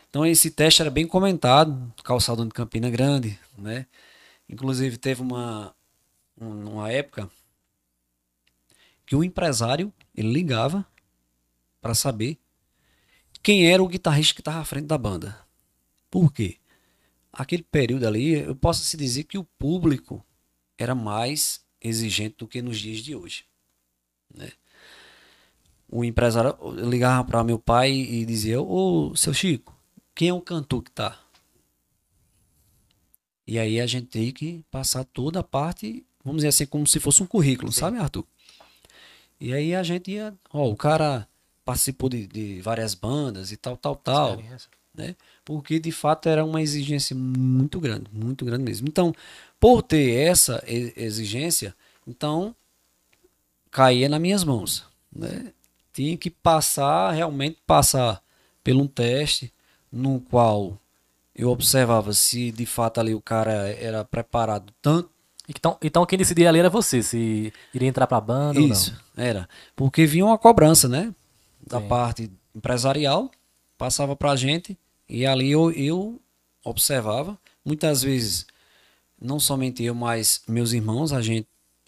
Então, 0.10 0.26
esse 0.26 0.50
teste 0.52 0.82
era 0.82 0.90
bem 0.90 1.08
comentado, 1.08 1.94
calçadão 2.04 2.48
de 2.48 2.54
Campina 2.54 2.90
Grande, 2.90 3.40
né? 3.58 3.86
Inclusive, 4.50 4.98
teve 4.98 5.22
uma, 5.22 5.76
uma 6.38 6.92
época 6.92 7.30
que 9.06 9.16
o 9.16 9.24
empresário, 9.24 9.94
ele 10.16 10.32
ligava 10.32 10.86
para 11.82 11.94
saber 11.94 12.38
quem 13.44 13.72
era 13.72 13.84
o 13.84 13.88
guitarrista 13.88 14.34
que 14.34 14.42
estava 14.42 14.60
à 14.60 14.66
frente 14.66 14.88
da 14.88 14.98
banda. 14.98 15.38
Por 16.10 16.34
quê? 16.34 16.58
Aquele 17.36 17.64
período 17.64 18.08
ali, 18.08 18.40
eu 18.40 18.56
posso 18.56 18.84
se 18.84 18.98
dizer 18.98 19.26
que 19.26 19.38
o 19.38 19.44
público 19.44 20.26
era 20.78 20.96
mais 20.96 21.64
exigente 21.82 22.38
do 22.38 22.48
que 22.48 22.62
nos 22.62 22.80
dias 22.80 23.00
de 23.00 23.16
hoje. 23.16 23.46
Né? 24.34 24.52
O 25.88 26.04
empresário 26.04 26.58
ligava 26.72 27.24
para 27.24 27.44
meu 27.44 27.60
pai 27.60 27.92
e 27.92 28.26
dizia: 28.26 28.60
Ô, 28.62 29.16
seu 29.16 29.34
Chico, 29.34 29.78
quem 30.14 30.30
é 30.30 30.34
o 30.34 30.42
cantor 30.42 30.84
que 30.84 30.92
tá? 30.92 31.20
E 33.48 33.60
aí 33.60 33.80
a 33.80 33.86
gente 33.86 34.08
tem 34.08 34.32
que 34.32 34.66
passar 34.72 35.04
toda 35.04 35.42
a 35.42 35.44
parte, 35.44 36.04
vamos 36.24 36.38
dizer 36.38 36.48
assim, 36.48 36.66
como 36.66 36.88
se 36.88 37.00
fosse 37.00 37.22
um 37.22 37.28
currículo, 37.28 37.72
Sim. 37.72 37.82
sabe, 37.82 37.98
Arthur? 37.98 38.26
E 39.40 39.54
aí 39.54 39.76
a 39.76 39.84
gente 39.84 40.12
ia, 40.12 40.34
ó, 40.52 40.68
o 40.68 40.76
cara 40.76 41.28
participou 41.64 42.10
de, 42.10 42.26
de 42.26 42.62
várias 42.62 42.96
bandas 42.96 43.52
e 43.52 43.58
tal, 43.58 43.78
tal, 43.78 43.96
tal. 43.96 44.42
Né? 44.96 45.16
Porque 45.44 45.80
de 45.80 45.92
fato 45.92 46.30
era 46.30 46.46
uma 46.46 46.62
exigência 46.62 47.16
muito 47.16 47.80
grande, 47.80 48.06
muito 48.12 48.46
grande 48.46 48.64
mesmo. 48.64 48.88
Então, 48.88 49.14
por 49.60 49.82
ter 49.82 50.12
essa 50.14 50.64
exigência, 50.66 51.76
então 52.08 52.56
caía 53.70 54.08
nas 54.08 54.22
minhas 54.22 54.44
mãos, 54.44 54.86
né? 55.14 55.52
Tinha 55.92 56.16
que 56.18 56.30
passar, 56.30 57.12
realmente 57.12 57.58
passar 57.66 58.22
por 58.64 58.74
um 58.74 58.88
teste 58.88 59.52
no 59.92 60.20
qual 60.22 60.78
eu 61.36 61.50
observava 61.50 62.14
se 62.14 62.52
de 62.52 62.66
fato 62.66 63.00
ali 63.00 63.14
o 63.14 63.22
cara 63.22 63.52
era 63.72 64.04
preparado 64.06 64.74
tanto. 64.82 65.10
Então, 65.48 65.78
então 65.82 66.06
quem 66.06 66.18
decidia 66.18 66.50
ali 66.50 66.60
era 66.60 66.70
você, 66.70 67.04
se 67.04 67.54
iria 67.74 67.88
entrar 67.88 68.08
pra 68.08 68.20
banda 68.20 68.60
Isso, 68.60 68.92
ou 68.92 68.98
não. 69.18 69.24
era. 69.24 69.50
Porque 69.76 70.06
vinha 70.06 70.26
uma 70.26 70.38
cobrança, 70.38 70.88
né? 70.88 71.14
Da 71.66 71.80
Sim. 71.80 71.88
parte 71.88 72.32
empresarial, 72.56 73.30
passava 73.78 74.16
pra 74.16 74.36
gente 74.36 74.78
e 75.08 75.26
ali 75.26 75.52
eu, 75.52 75.72
eu 75.72 76.22
observava. 76.64 77.38
Muitas 77.64 78.02
vezes, 78.02 78.46
não 79.22 79.40
somente 79.40 79.84
eu, 79.84 79.96
mas 79.96 80.42
meus 80.48 80.74
irmãos, 80.74 81.14
a 81.14 81.22
gente 81.22 81.48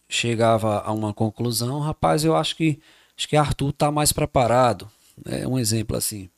chegava 0.09 0.79
a 0.79 0.91
uma 0.91 1.13
conclusão, 1.13 1.79
rapaz, 1.79 2.23
eu 2.23 2.35
acho 2.35 2.55
que 2.55 2.79
acho 3.17 3.27
que 3.27 3.35
Arthur 3.35 3.73
tá 3.73 3.91
mais 3.91 4.11
preparado. 4.11 4.89
É 5.25 5.47
um 5.47 5.57
exemplo 5.57 5.97
assim. 5.97 6.29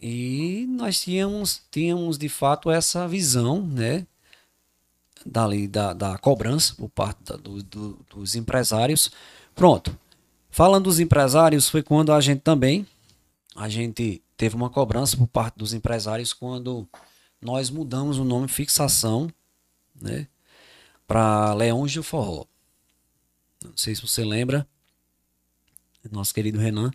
E 0.00 0.66
nós 0.68 1.00
tínhamos, 1.00 1.62
tínhamos 1.70 2.18
de 2.18 2.28
fato 2.28 2.70
essa 2.70 3.06
visão, 3.06 3.64
né? 3.64 4.06
Dali, 5.24 5.68
da, 5.68 5.92
da 5.92 6.18
cobrança 6.18 6.74
por 6.74 6.88
parte 6.88 7.22
da, 7.22 7.36
do, 7.36 7.62
do, 7.62 7.98
dos 8.10 8.34
empresários. 8.34 9.12
Pronto. 9.54 9.96
Falando 10.50 10.84
dos 10.84 10.98
empresários, 10.98 11.68
foi 11.68 11.82
quando 11.82 12.12
a 12.12 12.20
gente 12.20 12.40
também 12.40 12.86
a 13.54 13.68
gente 13.68 14.20
teve 14.42 14.56
uma 14.56 14.68
cobrança 14.68 15.16
por 15.16 15.28
parte 15.28 15.56
dos 15.56 15.72
empresários 15.72 16.32
quando 16.32 16.88
nós 17.40 17.70
mudamos 17.70 18.18
o 18.18 18.24
nome 18.24 18.48
fixação, 18.48 19.32
né, 19.94 20.26
para 21.06 21.54
Leões 21.54 21.94
do 21.94 22.02
Forró. 22.02 22.44
Não 23.64 23.76
sei 23.76 23.94
se 23.94 24.02
você 24.02 24.24
lembra, 24.24 24.66
nosso 26.10 26.34
querido 26.34 26.58
Renan, 26.58 26.90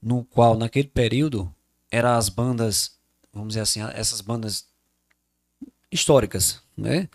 no 0.00 0.24
qual 0.24 0.56
naquele 0.56 0.88
período 0.88 1.54
eram 1.90 2.12
as 2.12 2.30
bandas, 2.30 2.96
vamos 3.30 3.48
dizer 3.48 3.60
assim, 3.60 3.82
essas 3.92 4.22
bandas 4.22 4.66
históricas, 5.92 6.62
né? 6.74 7.10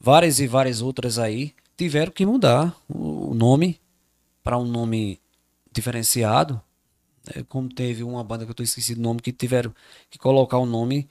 Várias 0.00 0.40
e 0.40 0.48
várias 0.48 0.82
outras 0.82 1.20
aí 1.20 1.54
tiveram 1.76 2.10
que 2.10 2.26
mudar 2.26 2.76
o 2.88 3.32
nome 3.32 3.80
para 4.42 4.58
um 4.58 4.66
nome 4.66 5.20
diferenciado? 5.70 6.60
Como 7.48 7.68
teve 7.68 8.02
uma 8.02 8.22
banda 8.24 8.44
que 8.44 8.50
eu 8.50 8.52
estou 8.52 8.64
esquecido 8.64 8.98
o 8.98 9.02
nome 9.02 9.20
que 9.20 9.32
tiveram 9.32 9.74
que 10.10 10.18
colocar 10.18 10.58
o 10.58 10.66
nome, 10.66 11.08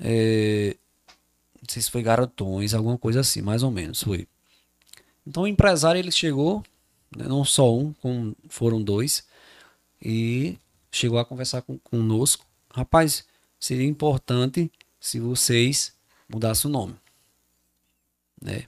é, 0.00 0.76
não 1.60 1.68
sei 1.68 1.82
se 1.82 1.90
foi 1.90 2.02
Garotões, 2.02 2.74
alguma 2.74 2.98
coisa 2.98 3.20
assim, 3.20 3.42
mais 3.42 3.62
ou 3.62 3.70
menos 3.70 4.02
foi. 4.02 4.26
Então 5.26 5.42
o 5.42 5.48
empresário 5.48 5.98
ele 5.98 6.12
chegou, 6.12 6.62
né? 7.16 7.26
não 7.28 7.44
só 7.44 7.74
um, 7.74 8.34
foram 8.48 8.82
dois, 8.82 9.26
e 10.00 10.58
chegou 10.90 11.18
a 11.18 11.24
conversar 11.24 11.62
com, 11.62 11.78
conosco. 11.78 12.46
Rapaz, 12.72 13.26
seria 13.58 13.86
importante 13.86 14.70
se 15.00 15.18
vocês 15.20 15.92
mudassem 16.28 16.70
o 16.70 16.72
nome. 16.72 16.94
Né? 18.40 18.64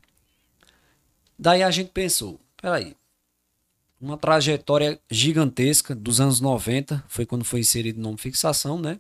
Daí 1.39 1.63
a 1.63 1.71
gente 1.71 1.91
pensou, 1.91 2.41
peraí, 2.61 2.97
uma 4.01 4.17
trajetória 4.17 4.99
gigantesca 5.11 5.95
dos 5.95 6.21
anos 6.21 6.41
90, 6.41 7.05
foi 7.07 7.27
quando 7.27 7.45
foi 7.45 7.61
inserido 7.61 7.99
o 7.99 8.03
nome 8.03 8.17
fixação, 8.17 8.81
né? 8.81 8.99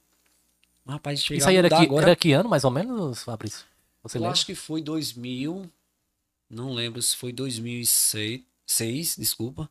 Rapaz, 0.87 1.21
Isso 1.21 1.49
aí 1.49 1.57
era 1.57 1.69
que, 1.69 1.75
agora... 1.75 2.07
era 2.07 2.17
que 2.17 2.33
ano, 2.33 2.49
mais 2.49 2.65
ou 2.65 2.71
menos, 2.71 3.23
Fabrício? 3.23 3.65
Você 4.03 4.19
Eu 4.19 4.23
lembra? 4.23 4.33
acho 4.33 4.47
que 4.47 4.55
foi 4.55 4.83
2000, 4.83 5.71
não 6.49 6.73
lembro 6.73 7.01
se 7.01 7.17
foi 7.17 7.33
2006, 7.33 8.43
6, 8.67 9.17
desculpa. 9.17 9.71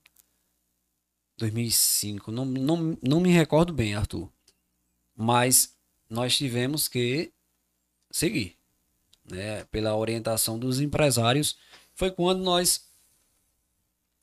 2005, 1.38 2.32
não, 2.32 2.46
não, 2.46 2.98
não 3.02 3.20
me 3.20 3.30
recordo 3.32 3.72
bem, 3.74 3.96
Arthur. 3.96 4.30
Mas 5.16 5.76
nós 6.10 6.36
tivemos 6.36 6.88
que 6.88 7.32
seguir, 8.12 8.56
né? 9.30 9.64
Pela 9.66 9.96
orientação 9.96 10.58
dos 10.58 10.80
empresários, 10.80 11.58
foi 11.94 12.12
quando 12.12 12.42
nós 12.44 12.89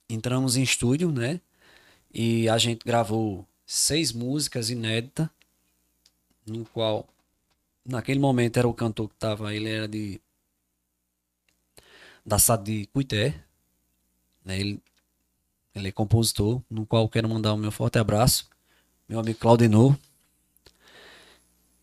entramos 0.09 0.57
em 0.57 0.62
estúdio, 0.62 1.11
né? 1.11 1.40
E 2.12 2.49
a 2.49 2.59
gente 2.59 2.85
gravou 2.85 3.47
seis 3.66 4.12
músicas 4.12 4.71
inéditas, 4.71 5.29
no 6.47 6.64
qual 6.66 7.09
naquele 7.85 8.21
momento 8.21 8.57
era 8.57 8.69
o 8.69 8.75
cantor 8.75 9.09
que 9.09 9.14
estava, 9.14 9.55
ele 9.55 9.69
era 9.69 9.88
de 9.88 10.21
da 12.25 12.38
cidade 12.38 12.81
de 12.81 12.87
Cuité, 12.87 13.40
né? 14.45 14.59
Ele 14.59 14.81
ele 15.77 15.88
é 15.88 15.92
compositor, 15.92 16.62
no 16.71 16.87
qual 16.87 17.07
quero 17.07 17.29
mandar 17.29 17.53
o 17.53 17.59
meu 17.59 17.71
forte 17.71 17.99
abraço, 17.99 18.49
meu 19.07 19.21
amigo 19.21 19.38
Claudinor. 19.38 19.95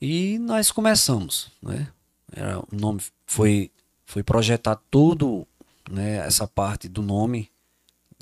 E 0.02 0.40
nós 0.40 0.72
começamos, 0.72 1.52
né? 1.62 1.88
Era, 2.32 2.60
o 2.60 2.68
nome 2.72 3.02
foi, 3.28 3.72
foi 4.04 4.24
projetado 4.24 4.82
tudo, 4.90 5.48
né? 5.88 6.26
Essa 6.26 6.48
parte 6.48 6.90
do 6.90 7.04
nome. 7.04 7.52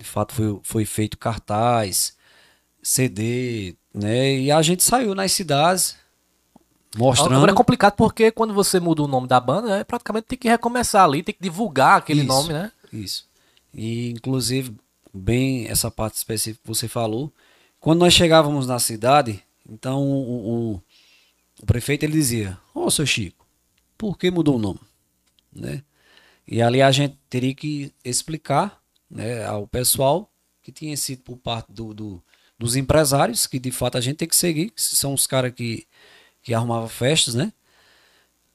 De 0.02 0.08
fato, 0.08 0.34
foi, 0.34 0.60
foi 0.64 0.84
feito 0.84 1.16
cartaz, 1.16 2.18
CD, 2.82 3.76
né? 3.94 4.40
E 4.40 4.52
a 4.52 4.60
gente 4.64 4.82
saiu 4.82 5.14
nas 5.14 5.32
cidades 5.32 5.96
mostrando. 6.98 7.36
Agora 7.36 7.52
é 7.52 7.56
complicado 7.56 7.94
porque 7.94 8.32
quando 8.32 8.52
você 8.52 8.80
muda 8.80 9.04
o 9.04 9.08
nome 9.08 9.28
da 9.28 9.40
banda, 9.40 9.78
é 9.78 9.84
praticamente 9.84 10.26
tem 10.26 10.40
que 10.40 10.50
recomeçar 10.50 11.04
ali, 11.04 11.22
tem 11.22 11.36
que 11.36 11.42
divulgar 11.42 12.00
aquele 12.00 12.22
isso, 12.22 12.28
nome, 12.28 12.52
né? 12.52 12.72
Isso. 12.92 13.28
E 13.72 14.10
inclusive 14.10 14.76
bem 15.14 15.68
essa 15.68 15.92
parte 15.92 16.16
específica 16.16 16.64
que 16.64 16.68
você 16.68 16.88
falou. 16.88 17.32
Quando 17.80 18.00
nós 18.00 18.14
chegávamos 18.14 18.66
na 18.66 18.80
cidade, 18.80 19.44
então 19.70 20.02
o, 20.02 20.74
o, 20.74 20.82
o 21.62 21.66
prefeito 21.68 22.04
ele 22.04 22.14
dizia: 22.14 22.58
Ô, 22.74 22.86
oh, 22.86 22.90
seu 22.90 23.06
Chico, 23.06 23.46
por 24.00 24.18
que 24.18 24.32
mudou 24.32 24.56
o 24.56 24.60
nome? 24.60 24.80
Né? 25.54 25.84
E 26.48 26.60
ali 26.60 26.82
a 26.82 26.92
gente 26.92 27.20
teria 27.30 27.54
que 27.54 27.94
explicar 28.04 28.81
né, 29.12 29.46
ao 29.46 29.68
pessoal 29.68 30.32
que 30.64 30.72
tinha 30.72 30.96
sido 30.96 31.22
por 31.24 31.38
parte 31.38 31.72
do, 31.72 31.94
do, 31.94 32.24
dos 32.58 32.76
empresários, 32.76 33.46
que 33.46 33.60
de 33.60 33.72
fato 33.72 33.98
a 33.98 34.02
gente 34.02 34.18
tem 34.18 34.28
que 34.28 34.36
seguir, 34.36 34.70
que 34.72 34.82
são 34.82 35.14
os 35.14 35.28
caras 35.28 35.54
que, 35.54 35.86
que 36.42 36.54
arrumavam 36.54 36.90
festas, 36.90 37.36
né? 37.36 37.52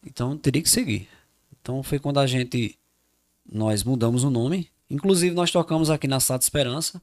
Então 0.04 0.36
teria 0.38 0.62
que 0.62 0.70
seguir. 0.70 1.08
Então 1.60 1.82
foi 1.82 1.98
quando 1.98 2.18
a 2.18 2.26
gente 2.26 2.78
nós 3.44 3.84
mudamos 3.84 4.24
o 4.24 4.30
nome 4.30 4.70
Inclusive, 4.88 5.34
nós 5.34 5.50
tocamos 5.50 5.90
aqui 5.90 6.06
na 6.06 6.20
Sata 6.20 6.44
Esperança, 6.44 7.02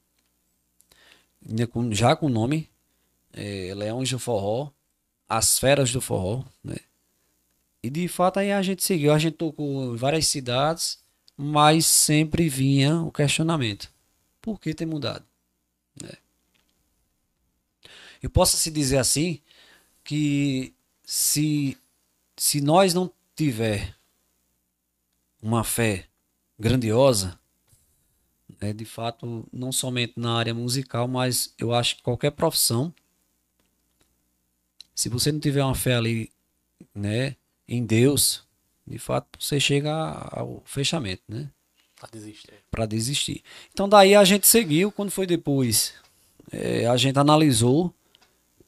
já 1.91 2.15
com 2.15 2.27
o 2.27 2.29
nome 2.29 2.69
é, 3.33 3.73
Leões 3.75 4.09
do 4.09 4.17
Forró, 4.17 4.71
As 5.27 5.59
Feras 5.59 5.91
do 5.91 5.99
Forró, 5.99 6.45
né? 6.63 6.77
E 7.83 7.89
de 7.89 8.07
fato 8.07 8.39
aí 8.39 8.53
a 8.53 8.61
gente 8.61 8.81
seguiu, 8.81 9.11
a 9.11 9.19
gente 9.19 9.35
tocou 9.35 9.93
em 9.93 9.97
várias 9.97 10.27
cidades, 10.27 11.02
mas 11.37 11.85
sempre 11.85 12.49
vinha 12.49 13.01
o 13.01 13.11
questionamento: 13.11 13.91
por 14.41 14.59
que 14.59 14.73
ter 14.73 14.85
mudado? 14.85 15.25
Né? 16.01 16.11
Eu 18.21 18.29
posso 18.29 18.57
se 18.57 18.71
dizer 18.71 18.97
assim 18.97 19.41
que 20.03 20.73
se, 21.03 21.77
se 22.37 22.61
nós 22.61 22.93
não 22.93 23.11
tiver 23.35 23.95
uma 25.41 25.63
fé 25.63 26.07
grandiosa, 26.57 27.37
é, 28.61 28.71
de 28.71 28.85
fato, 28.85 29.45
não 29.51 29.71
somente 29.71 30.13
na 30.15 30.37
área 30.37 30.53
musical, 30.53 31.07
mas 31.07 31.53
eu 31.57 31.73
acho 31.73 31.97
que 31.97 32.01
qualquer 32.01 32.31
profissão, 32.31 32.93
se 34.95 35.09
você 35.09 35.31
não 35.31 35.39
tiver 35.39 35.63
uma 35.63 35.75
fé 35.75 35.95
ali, 35.95 36.31
né, 36.95 37.35
em 37.67 37.85
Deus, 37.85 38.45
de 38.85 38.97
fato, 38.97 39.27
você 39.39 39.59
chega 39.59 39.91
ao 40.31 40.61
fechamento, 40.65 41.23
né? 41.27 41.49
Para 41.99 42.09
desistir. 42.11 42.53
Para 42.69 42.85
desistir. 42.85 43.43
Então, 43.71 43.87
daí 43.87 44.13
a 44.15 44.23
gente 44.25 44.45
seguiu. 44.45 44.91
Quando 44.91 45.09
foi 45.09 45.25
depois, 45.25 45.93
é, 46.51 46.85
a 46.85 46.97
gente 46.97 47.17
analisou 47.17 47.93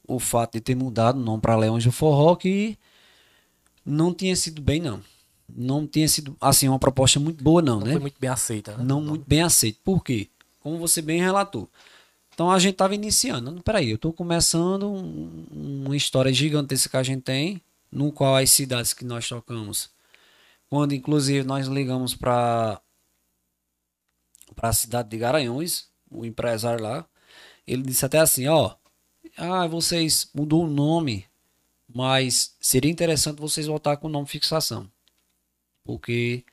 o 0.08 0.20
fato 0.20 0.54
de 0.54 0.62
ter 0.62 0.76
mudado 0.76 1.18
o 1.18 1.22
nome 1.24 1.42
para 1.42 1.58
Leões 1.58 1.84
do 1.84 1.92
Forró, 1.92 2.36
que 2.36 2.78
Não 3.86 4.14
tinha 4.14 4.36
sido 4.36 4.62
bem, 4.62 4.80
não. 4.82 5.02
Não 5.48 5.86
tinha 5.86 6.08
sido, 6.08 6.36
assim, 6.42 6.68
uma 6.68 6.80
proposta 6.80 7.20
muito 7.20 7.44
boa, 7.44 7.62
não, 7.62 7.80
Não 7.80 7.86
né? 7.86 7.92
foi 7.94 8.02
muito 8.02 8.20
bem 8.20 8.30
aceita, 8.30 8.76
né? 8.78 8.84
Não 8.84 9.00
muito 9.02 9.26
bem 9.28 9.44
aceito. 9.44 9.80
Por 9.84 10.04
quê? 10.04 10.28
Como 10.60 10.80
você 10.80 11.02
bem 11.02 11.20
relatou. 11.22 11.70
Então 12.34 12.50
a 12.50 12.58
gente 12.58 12.74
estava 12.74 12.96
iniciando. 12.96 13.52
Não, 13.52 13.62
Peraí, 13.62 13.90
eu 13.92 13.96
estou 13.96 14.12
começando 14.12 14.90
um- 14.92 15.46
uma 15.86 15.96
história 15.96 16.34
gigantesca 16.34 16.90
que 16.90 16.98
a 16.98 17.04
gente 17.04 17.22
tem, 17.22 17.62
no 17.92 18.12
qual 18.12 18.36
as 18.36 18.50
cidades 18.50 18.92
que 18.94 19.06
nós 19.06 19.28
tocamos, 19.30 19.90
quando 20.70 20.94
inclusive 20.94 21.46
nós 21.46 21.68
ligamos 21.68 22.16
para 22.16 22.82
a 24.58 24.74
cidade 24.74 25.10
de 25.10 25.18
Garanhuns, 25.18 25.90
o 26.10 26.26
empresário 26.26 26.84
lá, 26.84 27.08
ele 27.66 27.84
disse 27.84 28.06
até 28.06 28.20
assim, 28.20 28.48
ó, 28.48 28.76
ah, 29.38 29.68
vocês 29.68 30.30
mudou 30.34 30.64
o 30.64 30.70
nome, 30.70 31.26
mas 31.88 32.56
seria 32.60 32.92
interessante 32.92 33.40
vocês 33.40 33.68
voltar 33.68 33.98
com 33.98 34.08
o 34.08 34.12
nome 34.12 34.28
fixação, 34.28 34.90
porque 35.84 36.46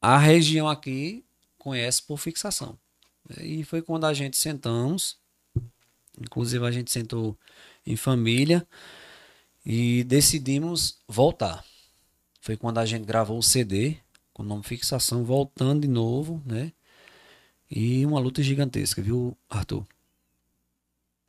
a 0.00 0.18
região 0.18 0.68
aqui 0.68 1.24
conhece 1.58 2.02
por 2.02 2.18
fixação. 2.18 2.78
E 3.40 3.64
foi 3.64 3.82
quando 3.82 4.04
a 4.04 4.14
gente 4.14 4.36
sentamos, 4.36 5.18
inclusive 6.20 6.64
a 6.64 6.70
gente 6.70 6.90
sentou 6.90 7.36
em 7.84 7.96
família 7.96 8.66
e 9.64 10.04
decidimos 10.04 10.98
voltar. 11.08 11.64
Foi 12.46 12.56
quando 12.56 12.78
a 12.78 12.86
gente 12.86 13.04
gravou 13.04 13.36
o 13.36 13.42
CD 13.42 13.96
com 14.32 14.44
o 14.44 14.46
nome 14.46 14.62
Fixação, 14.62 15.24
voltando 15.24 15.80
de 15.80 15.88
novo, 15.88 16.40
né? 16.46 16.70
E 17.68 18.06
uma 18.06 18.20
luta 18.20 18.40
gigantesca, 18.40 19.02
viu, 19.02 19.36
Arthur? 19.50 19.84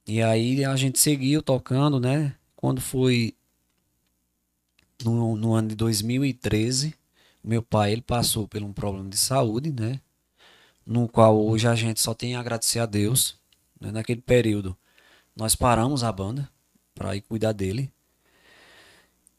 E 0.06 0.22
aí 0.22 0.64
a 0.64 0.76
gente 0.76 1.00
seguiu 1.00 1.42
tocando, 1.42 2.00
né? 2.00 2.36
Quando 2.56 2.80
foi 2.80 3.34
no, 5.04 5.36
no 5.36 5.56
ano 5.56 5.70
de 5.70 5.76
2013, 5.76 6.94
meu 7.44 7.64
pai 7.64 7.94
ele 7.94 8.04
passou 8.04 8.48
por 8.48 8.62
um 8.62 8.72
problema 8.72 9.10
de 9.10 9.18
saúde, 9.18 9.72
né? 9.72 10.00
No 10.86 11.08
qual 11.08 11.44
hoje 11.44 11.68
a 11.68 11.74
gente 11.74 12.00
só 12.00 12.14
tem 12.14 12.36
a 12.36 12.42
agradecer 12.42 12.78
a 12.78 12.86
Deus. 12.86 13.36
né? 13.82 13.92
Naquele 13.92 14.22
período, 14.22 14.78
nós 15.36 15.56
paramos 15.56 16.04
a 16.04 16.12
banda 16.12 16.48
para 16.94 17.16
ir 17.16 17.22
cuidar 17.22 17.54
dele. 17.54 17.92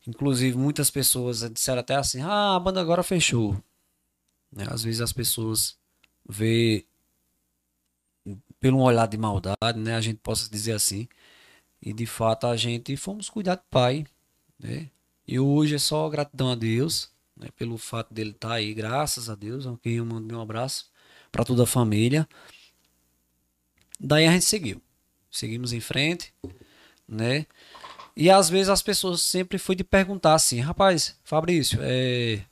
Inclusive, 0.09 0.57
muitas 0.57 0.91
pessoas 0.91 1.41
disseram 1.51 1.81
até 1.81 1.95
assim: 1.95 2.23
ah, 2.23 2.57
a 2.57 2.61
banda 2.61 2.81
agora 2.81 3.03
fechou. 3.03 3.63
Né? 4.51 4.67
Às 4.71 4.83
vezes 4.83 5.03
as 5.03 5.13
pessoas 5.13 5.77
vê 6.27 6.87
pelo 8.59 8.79
um 8.79 8.83
olhar 8.83 9.07
de 9.07 9.19
maldade, 9.19 9.79
né? 9.79 9.97
A 9.97 10.01
gente 10.01 10.19
possa 10.19 10.51
dizer 10.51 10.73
assim. 10.73 11.07
E 11.83 11.93
de 11.93 12.07
fato 12.07 12.47
a 12.47 12.57
gente 12.57 12.97
fomos 12.97 13.29
cuidar 13.29 13.57
do 13.57 13.63
pai, 13.71 14.07
né? 14.59 14.91
E 15.27 15.39
hoje 15.39 15.75
é 15.75 15.79
só 15.79 16.09
gratidão 16.09 16.53
a 16.53 16.55
Deus, 16.55 17.11
né? 17.37 17.49
Pelo 17.55 17.77
fato 17.77 18.13
dele 18.15 18.31
estar 18.31 18.55
aí, 18.55 18.73
graças 18.73 19.29
a 19.29 19.35
Deus. 19.35 19.67
A 19.67 19.77
quem 19.77 19.97
eu 19.97 20.07
mando 20.07 20.35
um 20.35 20.41
abraço 20.41 20.91
para 21.31 21.45
toda 21.45 21.65
a 21.65 21.67
família. 21.67 22.27
Daí 24.01 24.27
a 24.27 24.33
gente 24.33 24.47
seguiu. 24.47 24.81
Seguimos 25.31 25.75
em 25.75 25.81
frente, 25.81 26.33
né? 27.07 27.47
E 28.19 28.31
às 28.31 28.51
vezes 28.51 28.69
as 28.69 28.83
pessoas 28.83 29.23
sempre 29.23 29.59
foi 29.59 29.77
de 29.77 29.85
perguntar 29.85 30.35
assim, 30.35 30.61
rapaz, 30.61 31.19
Fabrício, 31.25 31.79
é... 31.83 32.45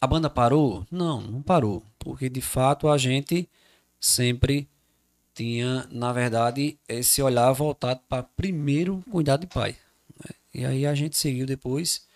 a 0.00 0.06
banda 0.06 0.30
parou? 0.30 0.86
Não, 0.90 1.20
não 1.20 1.42
parou, 1.42 1.84
porque 1.98 2.28
de 2.28 2.40
fato 2.40 2.88
a 2.88 2.96
gente 2.98 3.48
sempre 4.00 4.68
tinha, 5.34 5.86
na 5.90 6.12
verdade, 6.12 6.78
esse 6.88 7.22
olhar 7.22 7.52
voltado 7.52 8.00
para 8.08 8.22
primeiro 8.22 9.04
cuidar 9.10 9.36
de 9.38 9.46
pai. 9.46 9.76
né? 10.24 10.30
E 10.54 10.64
aí 10.66 10.86
a 10.86 10.94
gente 10.94 11.16
seguiu 11.18 11.46
depois, 11.46 12.06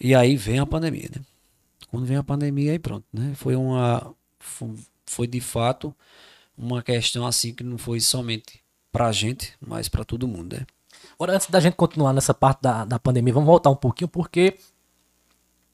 e 0.00 0.14
aí 0.14 0.36
vem 0.36 0.60
a 0.60 0.66
pandemia, 0.66 1.10
né? 1.14 1.22
Quando 1.90 2.06
vem 2.06 2.16
a 2.18 2.24
pandemia, 2.24 2.72
aí 2.72 2.78
pronto, 2.80 3.06
né? 3.12 3.34
Foi 3.36 3.56
uma, 3.56 4.14
fo- 4.40 4.76
foi 5.06 5.26
de 5.26 5.40
fato 5.40 5.94
uma 6.58 6.82
questão 6.82 7.26
assim 7.26 7.54
que 7.54 7.64
não 7.64 7.78
foi 7.78 8.00
somente 8.00 8.60
pra 8.92 9.12
gente, 9.12 9.54
mas 9.60 9.88
para 9.88 10.04
todo 10.04 10.28
mundo, 10.28 10.56
né? 10.56 10.66
Agora, 11.20 11.34
antes 11.34 11.50
da 11.50 11.60
gente 11.60 11.74
continuar 11.74 12.14
nessa 12.14 12.32
parte 12.32 12.62
da, 12.62 12.82
da 12.86 12.98
pandemia, 12.98 13.34
vamos 13.34 13.46
voltar 13.46 13.68
um 13.68 13.76
pouquinho, 13.76 14.08
porque 14.08 14.56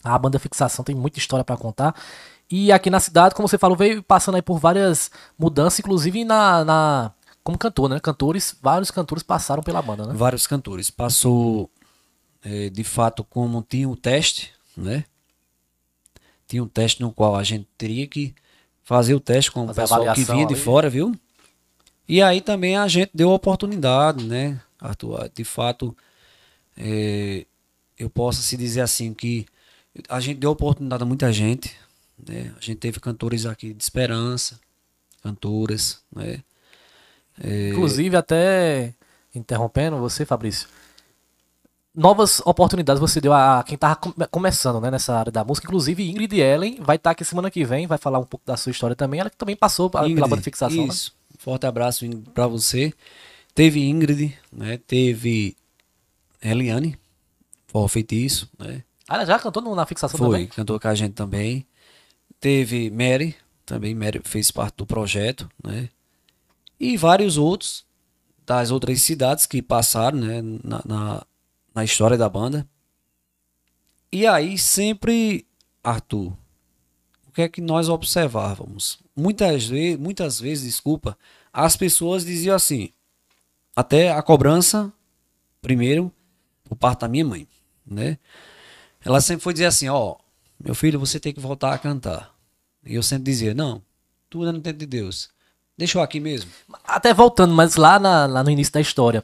a 0.03 0.19
banda 0.19 0.41
Fixação 0.41 0.85
tem 0.85 0.93
muita 0.93 1.21
história 1.21 1.45
pra 1.45 1.57
contar. 1.57 1.95
E 2.51 2.73
aqui 2.73 2.91
na 2.91 2.99
cidade, 2.99 3.33
como 3.33 3.47
você 3.47 3.57
falou, 3.57 3.77
veio 3.77 4.03
passando 4.03 4.35
aí 4.35 4.43
por 4.43 4.59
várias 4.59 5.09
mudanças, 5.39 5.79
inclusive 5.79 6.25
na, 6.25 6.65
na 6.65 7.13
como 7.45 7.57
cantor, 7.57 7.89
né? 7.89 8.01
Cantores, 8.01 8.57
vários 8.61 8.91
cantores 8.91 9.23
passaram 9.23 9.63
pela 9.63 9.81
banda, 9.81 10.05
né? 10.07 10.15
vários 10.17 10.49
cantores. 10.49 10.91
Passou, 10.91 11.71
eh, 12.45 12.69
de 12.69 12.83
fato, 12.83 13.23
como 13.23 13.63
tinha 13.63 13.89
o 13.89 13.95
teste, 13.95 14.53
né? 14.77 15.05
Tinha 16.49 16.61
um 16.61 16.69
teste 16.69 17.01
no 17.01 17.13
qual 17.13 17.37
a 17.37 17.45
gente 17.45 17.69
teria 17.79 18.09
que 18.09 18.35
fazer 18.83 19.15
o 19.15 19.21
teste 19.21 19.53
com 19.53 19.63
o 19.63 19.67
Fazer 19.69 19.81
a 19.81 19.85
pessoal 19.85 20.13
que 20.13 20.25
vinha 20.25 20.45
de 20.45 20.57
fora, 20.57 20.91
viu? 20.91 21.15
E 22.09 22.21
aí 22.21 22.41
também 22.41 22.77
a 22.77 22.89
gente 22.89 23.13
deu 23.15 23.31
a 23.31 23.35
oportunidade, 23.35 24.25
né, 24.25 24.61
Arthur? 24.87 25.31
De 25.35 25.45
fato, 25.45 25.97
eh, 26.77 27.47
eu 27.99 28.09
posso 28.11 28.43
se 28.43 28.57
dizer 28.57 28.81
assim 28.83 29.13
que 29.15 29.47
a 30.09 30.21
gente 30.21 30.39
deu 30.39 30.51
oportunidade 30.51 31.03
a 31.03 31.07
muita 31.07 31.33
gente, 31.33 31.75
né? 32.29 32.53
A 32.57 32.61
gente 32.61 32.77
teve 32.77 33.01
cantores 33.01 33.47
aqui 33.47 33.73
de 33.73 33.83
esperança, 33.83 34.59
cantoras, 35.23 36.01
né? 36.15 36.43
Inclusive, 37.73 38.17
até 38.17 38.95
interrompendo 39.35 39.99
você, 39.99 40.25
Fabrício, 40.25 40.69
novas 41.95 42.41
oportunidades 42.45 43.01
você 43.01 43.21
deu 43.21 43.33
a 43.33 43.63
quem 43.63 43.77
tava 43.77 43.97
come- 43.97 44.27
começando 44.31 44.81
né, 44.81 44.91
nessa 44.91 45.15
área 45.17 45.33
da 45.33 45.45
música. 45.45 45.67
Inclusive, 45.67 46.09
Ingrid 46.11 46.39
Ellen 46.39 46.79
vai 46.83 46.97
estar 46.97 47.11
aqui 47.11 47.25
semana 47.25 47.51
que 47.51 47.65
vem, 47.65 47.87
vai 47.87 47.99
falar 47.99 48.19
um 48.19 48.25
pouco 48.25 48.45
da 48.47 48.57
sua 48.57 48.71
história 48.71 48.95
também. 48.97 49.21
Ela 49.21 49.31
que 49.31 49.37
também 49.37 49.57
passou 49.57 49.89
pa- 49.91 50.01
pela 50.01 50.11
Ingrid, 50.11 50.29
banda 50.29 50.43
Fixação, 50.43 50.87
né? 50.87 50.93
Isso. 50.93 51.15
Um 51.35 51.39
Forte 51.39 51.67
abraço 51.67 52.05
Ingrid, 52.05 52.31
pra 52.31 52.47
você. 52.47 52.93
Teve 53.57 53.89
Ingrid, 53.89 54.39
né? 54.53 54.77
Teve 54.77 55.57
Eliane, 56.43 56.95
Forró 57.67 57.89
Feitiço, 57.89 58.51
né? 58.59 58.85
Ah, 59.09 59.15
ela 59.15 59.25
já 59.25 59.39
cantou 59.39 59.75
na 59.75 59.87
Fixação 59.87 60.19
Foi, 60.19 60.29
também? 60.29 60.47
cantou 60.47 60.79
com 60.79 60.89
a 60.89 60.95
gente 60.95 61.15
também. 61.15 61.67
Teve 62.39 62.91
Mary, 62.91 63.35
também 63.65 63.95
Mary 63.95 64.21
fez 64.23 64.51
parte 64.51 64.77
do 64.77 64.85
projeto, 64.85 65.51
né? 65.65 65.89
E 66.79 66.99
vários 66.99 67.39
outros 67.39 67.87
das 68.45 68.71
outras 68.71 69.01
cidades 69.01 69.47
que 69.47 69.63
passaram, 69.63 70.19
né? 70.19 70.43
Na, 70.43 70.83
na, 70.85 71.27
na 71.75 71.83
história 71.83 72.19
da 72.19 72.29
banda. 72.29 72.69
E 74.13 74.27
aí 74.27 74.59
sempre, 74.59 75.47
Arthur, 75.83 76.31
o 77.27 77.33
que 77.33 77.41
é 77.41 77.49
que 77.49 77.63
nós 77.63 77.89
observávamos? 77.89 78.99
Muitas 79.17 79.65
vezes, 79.65 79.99
muitas 79.99 80.39
vezes, 80.39 80.65
desculpa, 80.67 81.17
as 81.51 81.75
pessoas 81.75 82.23
diziam 82.23 82.55
assim, 82.55 82.91
até 83.77 84.11
a 84.11 84.23
cobrança, 84.23 84.91
primeiro, 85.61 86.11
por 86.65 86.75
parte 86.77 87.01
da 87.01 87.09
minha 87.09 87.25
mãe, 87.25 87.47
né? 87.87 88.19
Ela 89.05 89.21
sempre 89.21 89.43
foi 89.45 89.53
dizer 89.53 89.67
assim, 89.67 89.89
ó, 89.89 90.17
meu 90.59 90.75
filho, 90.75 90.99
você 90.99 91.21
tem 91.21 91.33
que 91.33 91.39
voltar 91.41 91.73
a 91.73 91.79
cantar. 91.79 92.35
E 92.85 92.95
eu 92.95 93.03
sempre 93.03 93.25
dizia, 93.25 93.55
não, 93.55 93.83
tudo 94.31 94.49
é 94.49 94.53
no 94.53 94.61
tempo 94.61 94.79
de 94.79 94.87
Deus. 94.87 95.29
Deixa 95.79 95.99
eu 95.99 96.03
aqui 96.03 96.19
mesmo. 96.19 96.51
Até 96.85 97.13
voltando, 97.13 97.55
mas 97.55 97.77
lá, 97.77 97.99
na- 97.99 98.27
lá 98.27 98.43
no 98.43 98.51
início 98.51 98.73
da 98.73 98.81
história, 98.81 99.23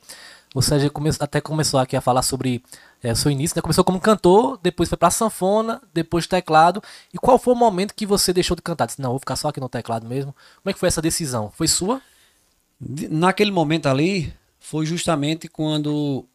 você 0.55 0.79
já 0.79 0.91
come- 0.91 1.11
até 1.19 1.41
começou 1.41 1.81
aqui 1.81 1.97
a 1.97 2.01
falar 2.01 2.23
sobre 2.23 2.63
é, 3.03 3.15
seu 3.17 3.31
início, 3.33 3.57
né? 3.57 3.63
Começou 3.63 3.83
como 3.83 3.99
cantor, 3.99 4.61
depois 4.63 4.89
foi 4.89 4.97
pra 4.99 5.11
sanfona, 5.11 5.83
depois 5.93 6.27
teclado. 6.27 6.81
E 7.13 7.19
qual 7.19 7.37
foi 7.39 7.53
o 7.55 7.57
momento 7.57 7.95
que 7.95 8.07
você 8.07 8.33
deixou 8.33 8.55
de 8.55 8.63
cantar? 8.63 8.87
Disse, 8.87 9.01
não, 9.01 9.11
vou 9.11 9.19
ficar 9.19 9.35
só 9.35 9.49
aqui 9.49 9.59
no 9.59 9.69
teclado 9.69 10.07
mesmo. 10.07 10.33
Como 10.63 10.71
é 10.71 10.73
que 10.73 10.79
foi 10.79 10.87
essa 10.89 11.03
decisão? 11.03 11.51
Foi 11.57 11.67
sua? 11.67 12.01
Naquele 12.81 13.51
momento 13.51 13.87
ali, 13.89 14.33
foi 14.63 14.87
justamente 14.87 15.49
quando 15.49 16.27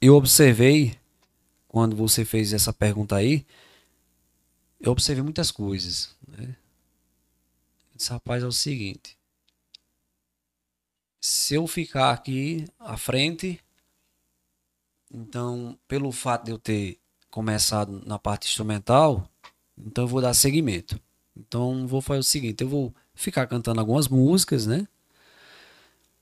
eu 0.00 0.14
observei, 0.14 0.96
quando 1.66 1.96
você 1.96 2.24
fez 2.24 2.52
essa 2.52 2.72
pergunta 2.72 3.16
aí, 3.16 3.44
eu 4.80 4.92
observei 4.92 5.22
muitas 5.24 5.50
coisas. 5.50 6.14
Né? 6.26 6.56
Eu 7.90 7.96
disse, 7.96 8.10
rapaz, 8.10 8.44
é 8.44 8.46
o 8.46 8.52
seguinte. 8.52 9.18
Se 11.20 11.54
eu 11.54 11.66
ficar 11.66 12.12
aqui 12.12 12.64
à 12.78 12.96
frente, 12.96 13.60
então, 15.12 15.76
pelo 15.88 16.12
fato 16.12 16.44
de 16.44 16.52
eu 16.52 16.58
ter 16.58 16.98
começado 17.28 18.02
na 18.06 18.20
parte 18.20 18.46
instrumental, 18.46 19.28
então 19.76 20.04
eu 20.04 20.08
vou 20.08 20.22
dar 20.22 20.32
seguimento. 20.32 20.98
Então, 21.36 21.88
vou 21.88 22.00
fazer 22.00 22.20
o 22.20 22.24
seguinte, 22.24 22.62
eu 22.62 22.68
vou 22.68 22.94
ficar 23.14 23.48
cantando 23.48 23.80
algumas 23.80 24.06
músicas, 24.06 24.64
né? 24.64 24.86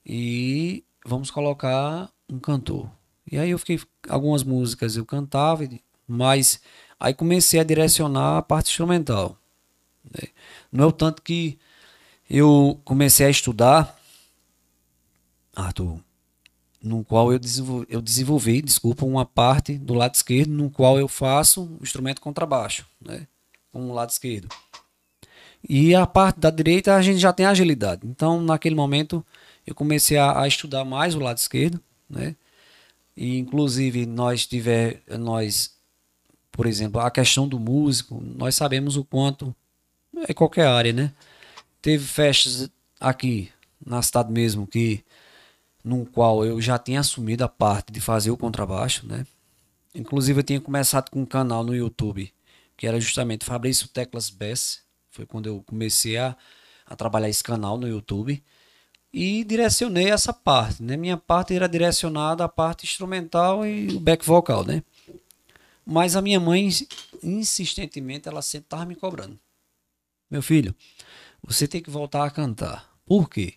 E 0.04 0.84
vamos 1.04 1.30
colocar 1.30 2.10
um 2.28 2.38
cantor. 2.38 2.90
E 3.30 3.38
aí 3.38 3.50
eu 3.50 3.58
fiquei 3.58 3.80
algumas 4.08 4.42
músicas 4.42 4.96
eu 4.96 5.06
cantava, 5.06 5.68
mas 6.06 6.60
aí 6.98 7.14
comecei 7.14 7.60
a 7.60 7.64
direcionar 7.64 8.38
a 8.38 8.42
parte 8.42 8.70
instrumental. 8.70 9.36
né? 10.04 10.28
Não 10.72 10.84
é 10.84 10.86
o 10.86 10.92
tanto 10.92 11.22
que 11.22 11.58
eu 12.28 12.80
comecei 12.84 13.26
a 13.26 13.30
estudar, 13.30 13.98
Arthur, 15.54 16.00
no 16.82 17.04
qual 17.04 17.32
eu 17.32 17.38
desenvolvi, 17.38 17.86
eu 17.90 18.00
desenvolvi, 18.00 18.62
desculpa, 18.62 19.04
uma 19.04 19.26
parte 19.26 19.76
do 19.76 19.94
lado 19.94 20.14
esquerdo, 20.14 20.50
no 20.50 20.70
qual 20.70 20.98
eu 20.98 21.08
faço 21.08 21.64
o 21.64 21.78
instrumento 21.82 22.20
contrabaixo, 22.20 22.86
né? 23.00 23.26
Com 23.72 23.90
o 23.90 23.92
lado 23.92 24.10
esquerdo. 24.10 24.48
E 25.68 25.94
a 25.94 26.06
parte 26.06 26.40
da 26.40 26.50
direita 26.50 26.94
a 26.94 27.02
gente 27.02 27.18
já 27.18 27.32
tem 27.32 27.46
agilidade. 27.46 28.06
Então, 28.06 28.40
naquele 28.40 28.74
momento, 28.74 29.24
eu 29.66 29.74
comecei 29.74 30.16
a, 30.16 30.42
a 30.42 30.48
estudar 30.48 30.84
mais 30.84 31.14
o 31.14 31.18
lado 31.18 31.38
esquerdo, 31.38 31.80
né? 32.08 32.34
E 33.16 33.38
inclusive 33.38 34.06
nós 34.06 34.46
tiver 34.46 35.02
nós, 35.18 35.76
por 36.50 36.66
exemplo, 36.66 37.00
a 37.00 37.10
questão 37.10 37.46
do 37.48 37.58
músico, 37.58 38.20
nós 38.20 38.54
sabemos 38.54 38.96
o 38.96 39.04
quanto 39.04 39.54
é 40.28 40.34
qualquer 40.34 40.66
área, 40.66 40.92
né? 40.92 41.12
Teve 41.82 42.04
festas 42.04 42.70
aqui 42.98 43.50
na 43.84 44.02
cidade 44.02 44.32
mesmo 44.32 44.66
que 44.66 45.04
no 45.82 46.04
qual 46.06 46.44
eu 46.44 46.60
já 46.60 46.78
tinha 46.78 47.00
assumido 47.00 47.44
a 47.44 47.48
parte 47.48 47.92
de 47.92 48.00
fazer 48.00 48.30
o 48.30 48.36
contrabaixo, 48.36 49.06
né? 49.06 49.26
Inclusive 49.94 50.40
eu 50.40 50.44
tinha 50.44 50.60
começado 50.60 51.10
com 51.10 51.22
um 51.22 51.26
canal 51.26 51.64
no 51.64 51.74
YouTube, 51.74 52.32
que 52.76 52.86
era 52.86 53.00
justamente 53.00 53.44
Fabrício 53.44 53.88
Teclas 53.88 54.30
Bess. 54.30 54.82
Foi 55.10 55.26
quando 55.26 55.46
eu 55.46 55.62
comecei 55.66 56.16
a, 56.16 56.36
a 56.86 56.94
trabalhar 56.94 57.28
esse 57.28 57.42
canal 57.42 57.76
no 57.78 57.88
YouTube 57.88 58.42
e 59.12 59.44
direcionei 59.44 60.10
essa 60.10 60.32
parte, 60.32 60.82
né? 60.82 60.96
Minha 60.96 61.16
parte 61.16 61.54
era 61.54 61.68
direcionada 61.68 62.44
à 62.44 62.48
parte 62.48 62.84
instrumental 62.84 63.66
e 63.66 63.88
o 63.88 64.00
back 64.00 64.24
vocal, 64.24 64.64
né? 64.64 64.82
Mas 65.84 66.14
a 66.14 66.22
minha 66.22 66.38
mãe 66.38 66.68
insistentemente 67.22 68.28
ela 68.28 68.42
sempre 68.42 68.66
estava 68.66 68.84
me 68.84 68.94
cobrando. 68.94 69.38
Meu 70.30 70.42
filho, 70.42 70.74
você 71.42 71.66
tem 71.66 71.82
que 71.82 71.90
voltar 71.90 72.24
a 72.24 72.30
cantar. 72.30 72.88
Por 73.04 73.28
quê? 73.28 73.54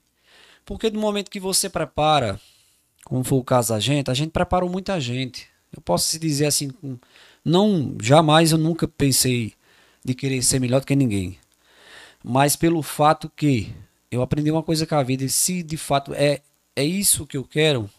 Porque 0.65 0.89
no 0.89 0.99
momento 0.99 1.29
que 1.29 1.39
você 1.39 1.69
prepara, 1.69 2.39
como 3.05 3.23
foi 3.23 3.37
o 3.37 3.43
caso 3.43 3.73
da 3.73 3.79
gente, 3.79 4.09
a 4.09 4.13
gente 4.13 4.31
preparou 4.31 4.69
muita 4.69 4.99
gente. 4.99 5.47
Eu 5.71 5.81
posso 5.81 6.17
dizer 6.17 6.47
assim, 6.47 6.71
não, 7.45 7.95
jamais 8.01 8.51
eu 8.51 8.57
nunca 8.57 8.87
pensei 8.87 9.53
de 10.03 10.15
querer 10.15 10.41
ser 10.41 10.59
melhor 10.59 10.79
do 10.81 10.87
que 10.87 10.95
ninguém. 10.95 11.37
Mas 12.23 12.55
pelo 12.55 12.81
fato 12.81 13.31
que 13.35 13.73
eu 14.14 14.22
aprendi 14.22 14.51
uma 14.51 14.64
coisa 14.64 14.86
com 14.86 14.95
a 14.95 15.03
vida, 15.03 15.24
e 15.24 15.30
se 15.30 15.64
de 15.64 15.78
fato 15.78 16.14
é, 16.14 16.41
é 16.76 16.84
isso 16.84 17.26
que 17.26 17.38
eu 17.38 17.43
quero, 17.43 17.89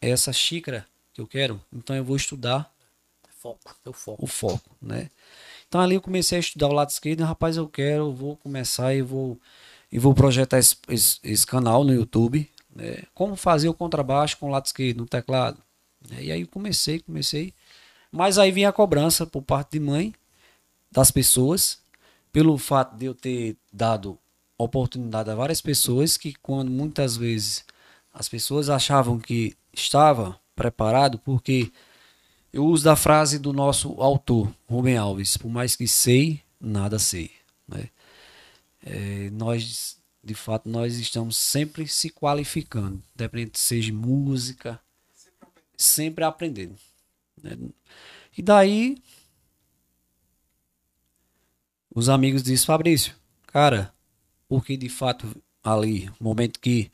é 0.00 0.10
essa 0.10 0.32
xícara 0.32 0.86
que 1.12 1.20
eu 1.20 1.26
quero, 1.26 1.60
então 1.72 1.96
eu 1.96 2.04
vou 2.04 2.16
estudar 2.16 2.70
foco, 3.38 3.76
o 3.84 3.92
foco. 3.92 4.24
O 4.24 4.26
foco, 4.26 4.76
né? 4.80 5.10
Então 5.66 5.80
ali 5.80 5.94
eu 5.94 6.00
comecei 6.00 6.36
a 6.36 6.40
estudar 6.40 6.68
o 6.68 6.72
lado 6.72 6.90
esquerdo, 6.90 7.24
rapaz, 7.24 7.56
eu 7.56 7.66
quero, 7.66 8.04
eu 8.04 8.12
vou 8.12 8.36
começar 8.36 8.94
e 8.94 9.02
vou 9.02 9.38
e 9.90 9.98
vou 9.98 10.14
projetar 10.14 10.58
esse, 10.58 10.76
esse, 10.88 11.18
esse 11.22 11.46
canal 11.46 11.84
no 11.84 11.92
YouTube, 11.92 12.48
né? 12.74 13.02
Como 13.14 13.34
fazer 13.34 13.68
o 13.68 13.74
contrabaixo 13.74 14.38
com 14.38 14.46
o 14.46 14.50
lado 14.50 14.66
esquerdo 14.66 14.98
no 14.98 15.06
teclado. 15.06 15.58
Né? 16.08 16.24
E 16.24 16.32
aí 16.32 16.46
comecei, 16.46 17.00
comecei. 17.00 17.52
Mas 18.10 18.38
aí 18.38 18.50
vinha 18.52 18.68
a 18.68 18.72
cobrança 18.72 19.26
por 19.26 19.42
parte 19.42 19.72
de 19.72 19.80
mãe, 19.80 20.14
das 20.90 21.10
pessoas, 21.10 21.80
pelo 22.30 22.56
fato 22.58 22.96
de 22.96 23.06
eu 23.06 23.14
ter 23.14 23.56
dado 23.72 24.18
oportunidade 24.62 25.30
a 25.30 25.34
várias 25.34 25.60
pessoas 25.60 26.16
que 26.16 26.34
quando 26.34 26.70
muitas 26.70 27.16
vezes 27.16 27.64
as 28.12 28.28
pessoas 28.28 28.68
achavam 28.68 29.18
que 29.18 29.56
estava 29.72 30.38
preparado, 30.54 31.18
porque 31.18 31.72
eu 32.52 32.64
uso 32.66 32.84
da 32.84 32.96
frase 32.96 33.38
do 33.38 33.52
nosso 33.52 34.00
autor, 34.00 34.52
Rubem 34.68 34.96
Alves, 34.96 35.36
por 35.36 35.48
mais 35.48 35.74
que 35.74 35.88
sei, 35.88 36.42
nada 36.60 36.98
sei. 36.98 37.30
Né? 37.66 37.88
é, 38.84 39.30
nós, 39.30 39.98
de 40.22 40.34
fato, 40.34 40.68
nós 40.68 40.96
estamos 40.96 41.36
sempre 41.36 41.86
se 41.86 42.10
qualificando, 42.10 43.02
independente 43.14 43.58
seja 43.58 43.92
música, 43.92 44.80
sempre 45.76 46.24
aprendendo. 46.24 46.76
Né? 47.42 47.56
E 48.36 48.42
daí, 48.42 49.02
os 51.94 52.08
amigos 52.08 52.42
dizem, 52.42 52.66
Fabrício, 52.66 53.14
cara, 53.46 53.94
porque 54.52 54.76
de 54.76 54.90
fato 54.90 55.34
ali, 55.64 56.10
no 56.20 56.26
momento 56.28 56.60
que 56.60 56.90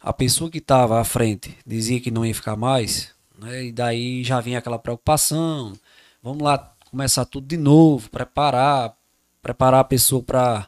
a 0.00 0.10
pessoa 0.10 0.50
que 0.50 0.56
estava 0.56 0.98
à 0.98 1.04
frente 1.04 1.54
dizia 1.66 2.00
que 2.00 2.10
não 2.10 2.24
ia 2.24 2.34
ficar 2.34 2.56
mais, 2.56 3.12
né? 3.38 3.66
e 3.66 3.72
daí 3.72 4.24
já 4.24 4.40
vinha 4.40 4.58
aquela 4.58 4.78
preocupação, 4.78 5.74
vamos 6.22 6.42
lá 6.42 6.56
começar 6.90 7.26
tudo 7.26 7.46
de 7.46 7.58
novo, 7.58 8.08
preparar, 8.08 8.96
preparar 9.42 9.80
a 9.80 9.84
pessoa 9.84 10.22
para 10.22 10.66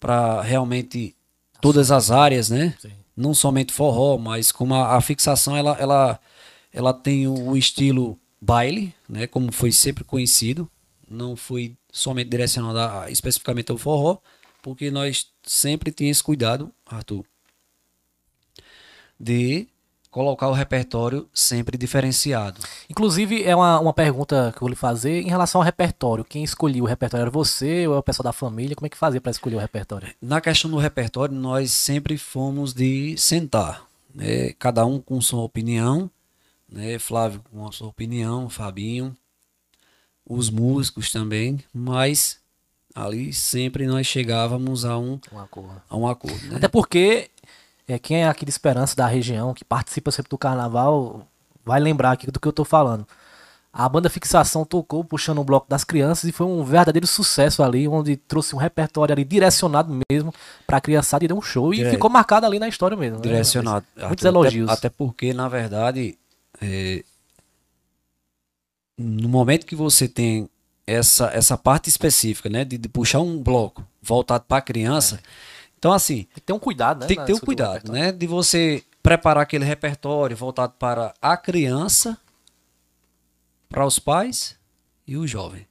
para 0.00 0.40
realmente 0.40 1.14
todas 1.60 1.90
as 1.90 2.10
áreas, 2.10 2.48
né? 2.48 2.74
Sim. 2.80 2.92
Não 3.14 3.34
somente 3.34 3.74
forró, 3.74 4.16
mas 4.16 4.50
como 4.50 4.74
a, 4.74 4.96
a, 4.96 5.00
fixação 5.02 5.54
ela, 5.54 5.76
ela, 5.78 6.18
ela 6.72 6.94
tem 6.94 7.28
o 7.28 7.54
estilo 7.54 8.18
baile, 8.40 8.94
né? 9.06 9.26
Como 9.26 9.52
foi 9.52 9.70
sempre 9.70 10.02
conhecido, 10.02 10.66
não 11.08 11.36
foi 11.36 11.76
somente 11.92 12.30
direcionado 12.30 12.78
a, 12.78 13.10
especificamente 13.10 13.70
ao 13.70 13.76
forró, 13.76 14.16
porque 14.62 14.90
nós 14.90 15.31
sempre 15.42 15.92
tínhamos 15.92 16.18
esse 16.18 16.24
cuidado, 16.24 16.72
Arthur, 16.86 17.24
de 19.18 19.68
colocar 20.10 20.48
o 20.48 20.52
repertório 20.52 21.26
sempre 21.32 21.78
diferenciado. 21.78 22.60
Inclusive, 22.88 23.42
é 23.44 23.56
uma, 23.56 23.80
uma 23.80 23.94
pergunta 23.94 24.52
que 24.52 24.58
eu 24.58 24.60
vou 24.60 24.68
lhe 24.68 24.76
fazer 24.76 25.22
em 25.22 25.28
relação 25.28 25.60
ao 25.60 25.64
repertório. 25.64 26.22
Quem 26.22 26.44
escolheu 26.44 26.84
o 26.84 26.86
repertório 26.86 27.22
era 27.22 27.30
você 27.30 27.88
ou 27.88 27.94
é 27.94 27.98
o 27.98 28.02
pessoal 28.02 28.24
da 28.24 28.32
família? 28.32 28.76
Como 28.76 28.86
é 28.86 28.90
que 28.90 28.96
fazia 28.96 29.22
para 29.22 29.30
escolher 29.30 29.56
o 29.56 29.60
repertório? 29.60 30.14
Na 30.20 30.40
questão 30.40 30.70
do 30.70 30.76
repertório, 30.76 31.34
nós 31.34 31.72
sempre 31.72 32.18
fomos 32.18 32.74
de 32.74 33.16
sentar, 33.16 33.86
né? 34.14 34.52
cada 34.58 34.84
um 34.84 35.00
com 35.00 35.18
sua 35.22 35.42
opinião, 35.42 36.10
né? 36.68 36.98
Flávio 36.98 37.42
com 37.50 37.66
a 37.66 37.72
sua 37.72 37.88
opinião, 37.88 38.50
Fabinho, 38.50 39.16
os 40.26 40.50
músicos 40.50 41.10
também, 41.10 41.58
mas 41.72 42.38
ali 42.94 43.32
sempre 43.32 43.86
nós 43.86 44.06
chegávamos 44.06 44.84
a 44.84 44.98
um, 44.98 45.18
um 45.32 45.38
acordo. 45.38 45.82
A 45.88 45.96
um 45.96 46.06
acordo 46.06 46.46
né? 46.46 46.56
Até 46.56 46.68
porque 46.68 47.30
é, 47.86 47.98
quem 47.98 48.22
é 48.22 48.28
aqui 48.28 48.44
de 48.44 48.50
Esperança 48.50 48.94
da 48.96 49.06
região, 49.06 49.54
que 49.54 49.64
participa 49.64 50.10
sempre 50.10 50.30
do 50.30 50.38
carnaval, 50.38 51.26
vai 51.64 51.80
lembrar 51.80 52.12
aqui 52.12 52.30
do 52.30 52.38
que 52.38 52.46
eu 52.46 52.52
tô 52.52 52.64
falando. 52.64 53.06
A 53.72 53.88
banda 53.88 54.10
Fixação 54.10 54.66
tocou 54.66 55.02
puxando 55.02 55.38
o 55.38 55.44
bloco 55.44 55.66
das 55.66 55.82
crianças 55.82 56.24
e 56.24 56.32
foi 56.32 56.46
um 56.46 56.62
verdadeiro 56.62 57.06
sucesso 57.06 57.62
ali, 57.62 57.88
onde 57.88 58.16
trouxe 58.16 58.54
um 58.54 58.58
repertório 58.58 59.14
ali 59.14 59.24
direcionado 59.24 59.98
mesmo 60.10 60.32
pra 60.66 60.78
criançada 60.78 61.24
e 61.24 61.28
deu 61.28 61.38
um 61.38 61.40
show 61.40 61.72
e 61.72 61.88
ficou 61.88 62.10
marcado 62.10 62.44
ali 62.44 62.58
na 62.58 62.68
história 62.68 62.94
mesmo. 62.94 63.16
Né? 63.16 63.22
Direcionado. 63.22 63.86
Né? 63.96 64.06
Muitos 64.06 64.26
elogios. 64.26 64.68
Até, 64.68 64.88
até, 64.88 64.90
porque, 64.90 65.32
na 65.32 65.48
verdade, 65.48 66.18
é, 66.60 67.02
no 68.98 69.28
momento 69.28 69.64
que 69.64 69.74
você 69.74 70.06
tem 70.06 70.50
essa, 70.86 71.30
essa 71.32 71.56
parte 71.56 71.88
específica, 71.88 72.48
né, 72.48 72.64
de, 72.64 72.76
de 72.78 72.88
puxar 72.88 73.20
um 73.20 73.42
bloco 73.42 73.86
voltado 74.02 74.44
para 74.46 74.60
criança, 74.60 75.16
é 75.16 75.52
então, 75.82 75.92
assim. 75.92 76.22
Tem 76.22 76.34
que 76.34 76.40
ter 76.42 76.52
um 76.52 76.60
cuidado, 76.60 77.00
né? 77.00 77.06
Tem 77.08 77.16
que 77.16 77.24
ter 77.24 77.34
um 77.34 77.40
cuidado, 77.40 77.90
né? 77.90 78.12
De 78.12 78.24
você 78.24 78.84
preparar 79.02 79.42
aquele 79.42 79.64
repertório 79.64 80.36
voltado 80.36 80.74
para 80.78 81.12
a 81.20 81.36
criança, 81.36 82.16
para 83.68 83.84
os 83.84 83.98
pais 83.98 84.56
e 85.04 85.16
o 85.16 85.26
jovem. 85.26 85.66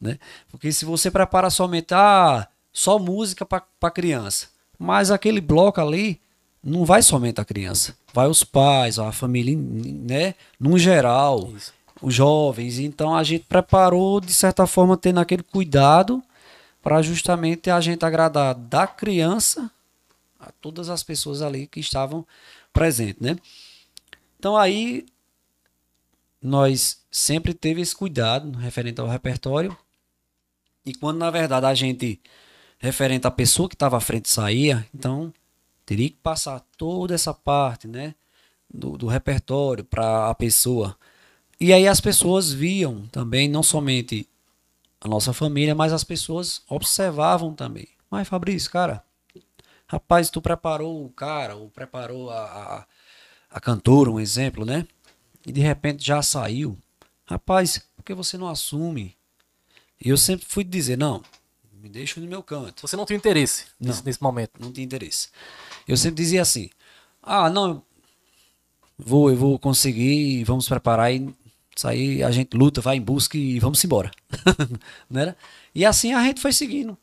Né? 0.00 0.18
Porque 0.50 0.72
se 0.72 0.86
você 0.86 1.10
prepara 1.10 1.50
somente 1.50 1.92
ah, 1.92 2.48
só 2.72 2.98
música 2.98 3.44
para 3.44 3.90
criança, 3.90 4.48
mas 4.78 5.10
aquele 5.10 5.40
bloco 5.42 5.82
ali 5.82 6.18
não 6.62 6.86
vai 6.86 7.02
somente 7.02 7.42
a 7.42 7.44
criança, 7.44 7.94
vai 8.10 8.26
os 8.26 8.42
pais, 8.42 8.98
a 8.98 9.12
família, 9.12 9.54
né? 9.54 10.34
No 10.58 10.78
geral, 10.78 11.52
Isso. 11.54 11.74
Os 12.04 12.14
jovens. 12.14 12.78
Então 12.78 13.14
a 13.14 13.22
gente 13.22 13.44
preparou 13.46 14.20
de 14.20 14.32
certa 14.32 14.66
forma 14.66 14.96
tendo 14.96 15.20
aquele 15.20 15.42
cuidado 15.42 16.22
para 16.82 17.00
justamente 17.00 17.70
a 17.70 17.80
gente 17.80 18.04
agradar 18.04 18.54
da 18.54 18.86
criança 18.86 19.70
a 20.38 20.52
todas 20.60 20.90
as 20.90 21.02
pessoas 21.02 21.40
ali 21.40 21.66
que 21.66 21.80
estavam 21.80 22.26
presentes, 22.72 23.22
né? 23.22 23.36
Então 24.38 24.56
aí 24.56 25.06
nós 26.42 27.02
sempre 27.10 27.54
teve 27.54 27.80
esse 27.80 27.96
cuidado 27.96 28.50
referente 28.58 29.00
ao 29.00 29.08
repertório 29.08 29.74
e 30.84 30.94
quando 30.94 31.16
na 31.18 31.30
verdade 31.30 31.64
a 31.64 31.74
gente 31.74 32.20
referente 32.78 33.26
à 33.26 33.30
pessoa 33.30 33.66
que 33.66 33.74
estava 33.74 33.96
à 33.96 34.00
frente 34.00 34.28
saía, 34.28 34.86
então 34.94 35.32
teria 35.86 36.10
que 36.10 36.16
passar 36.16 36.60
toda 36.76 37.14
essa 37.14 37.32
parte, 37.32 37.88
né, 37.88 38.14
do, 38.68 38.98
do 38.98 39.06
repertório 39.06 39.82
para 39.84 40.28
a 40.28 40.34
pessoa. 40.34 40.94
E 41.64 41.72
aí 41.72 41.88
as 41.88 41.98
pessoas 41.98 42.52
viam 42.52 43.06
também 43.06 43.48
não 43.48 43.62
somente 43.62 44.28
a 45.00 45.08
nossa 45.08 45.32
família, 45.32 45.74
mas 45.74 45.94
as 45.94 46.04
pessoas 46.04 46.60
observavam 46.68 47.54
também. 47.54 47.88
Mas 48.10 48.28
Fabrício, 48.28 48.70
cara, 48.70 49.02
rapaz, 49.86 50.28
tu 50.28 50.42
preparou 50.42 51.06
o 51.06 51.08
cara, 51.08 51.56
ou 51.56 51.70
preparou 51.70 52.28
a, 52.28 52.36
a, 52.44 52.86
a 53.48 53.60
cantora, 53.60 54.10
um 54.10 54.20
exemplo, 54.20 54.66
né? 54.66 54.86
E 55.46 55.52
de 55.52 55.62
repente 55.62 56.04
já 56.04 56.20
saiu. 56.20 56.76
Rapaz, 57.24 57.78
por 57.96 58.04
que 58.04 58.12
você 58.12 58.36
não 58.36 58.50
assume? 58.50 59.16
E 59.98 60.10
eu 60.10 60.18
sempre 60.18 60.44
fui 60.46 60.64
dizer, 60.64 60.98
não, 60.98 61.22
me 61.80 61.88
deixa 61.88 62.20
no 62.20 62.26
meu 62.26 62.42
canto. 62.42 62.86
Você 62.86 62.94
não 62.94 63.06
tem 63.06 63.16
interesse 63.16 63.68
nesse, 63.80 64.04
nesse 64.04 64.22
momento? 64.22 64.50
Não 64.60 64.70
tinha 64.70 64.84
interesse. 64.84 65.30
Eu 65.88 65.96
sempre 65.96 66.16
dizia 66.22 66.42
assim, 66.42 66.68
ah, 67.22 67.48
não, 67.48 67.82
vou, 68.98 69.30
eu 69.30 69.36
vou 69.38 69.58
conseguir, 69.58 70.44
vamos 70.44 70.68
preparar 70.68 71.10
e 71.10 71.34
sair, 71.76 72.22
a 72.22 72.30
gente 72.30 72.56
luta, 72.56 72.80
vai 72.80 72.96
em 72.96 73.02
busca 73.02 73.36
e 73.36 73.58
vamos 73.58 73.84
embora. 73.84 74.10
né? 75.10 75.34
E 75.74 75.84
assim 75.84 76.12
a 76.12 76.22
gente 76.22 76.40
foi 76.40 76.52
seguindo. 76.52 76.96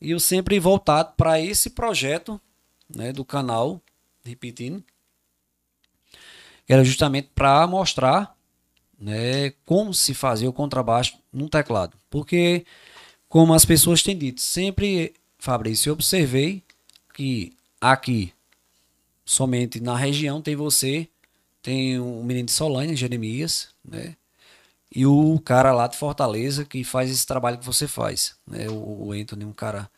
E 0.00 0.10
eu 0.10 0.20
sempre 0.20 0.58
voltado 0.60 1.12
para 1.16 1.40
esse 1.40 1.70
projeto 1.70 2.40
né, 2.88 3.12
do 3.12 3.24
canal, 3.24 3.82
repetindo, 4.24 4.82
que 6.66 6.72
era 6.72 6.84
justamente 6.84 7.30
para 7.34 7.66
mostrar 7.66 8.36
né, 8.98 9.50
como 9.64 9.94
se 9.94 10.14
fazia 10.14 10.48
o 10.48 10.52
contrabaixo 10.52 11.18
no 11.32 11.48
teclado. 11.48 11.96
Porque, 12.10 12.64
como 13.28 13.54
as 13.54 13.64
pessoas 13.64 14.02
têm 14.02 14.16
dito, 14.16 14.40
sempre, 14.40 15.14
Fabrício, 15.38 15.90
eu 15.90 15.94
observei 15.94 16.62
que 17.14 17.52
aqui, 17.80 18.32
somente 19.24 19.80
na 19.80 19.96
região, 19.96 20.42
tem 20.42 20.56
você, 20.56 21.08
tem 21.68 22.00
o 22.00 22.22
menino 22.24 22.46
de 22.46 22.52
Solânia, 22.52 22.96
Jeremias, 22.96 23.68
né? 23.84 24.16
E 24.90 25.04
o 25.04 25.38
cara 25.38 25.70
lá 25.70 25.86
de 25.86 25.98
Fortaleza 25.98 26.64
que 26.64 26.82
faz 26.82 27.10
esse 27.10 27.26
trabalho 27.26 27.58
que 27.58 27.66
você 27.66 27.86
faz, 27.86 28.36
né? 28.46 28.70
O, 28.70 29.08
o 29.08 29.12
Anthony, 29.12 29.44
um 29.44 29.52
cara 29.52 29.90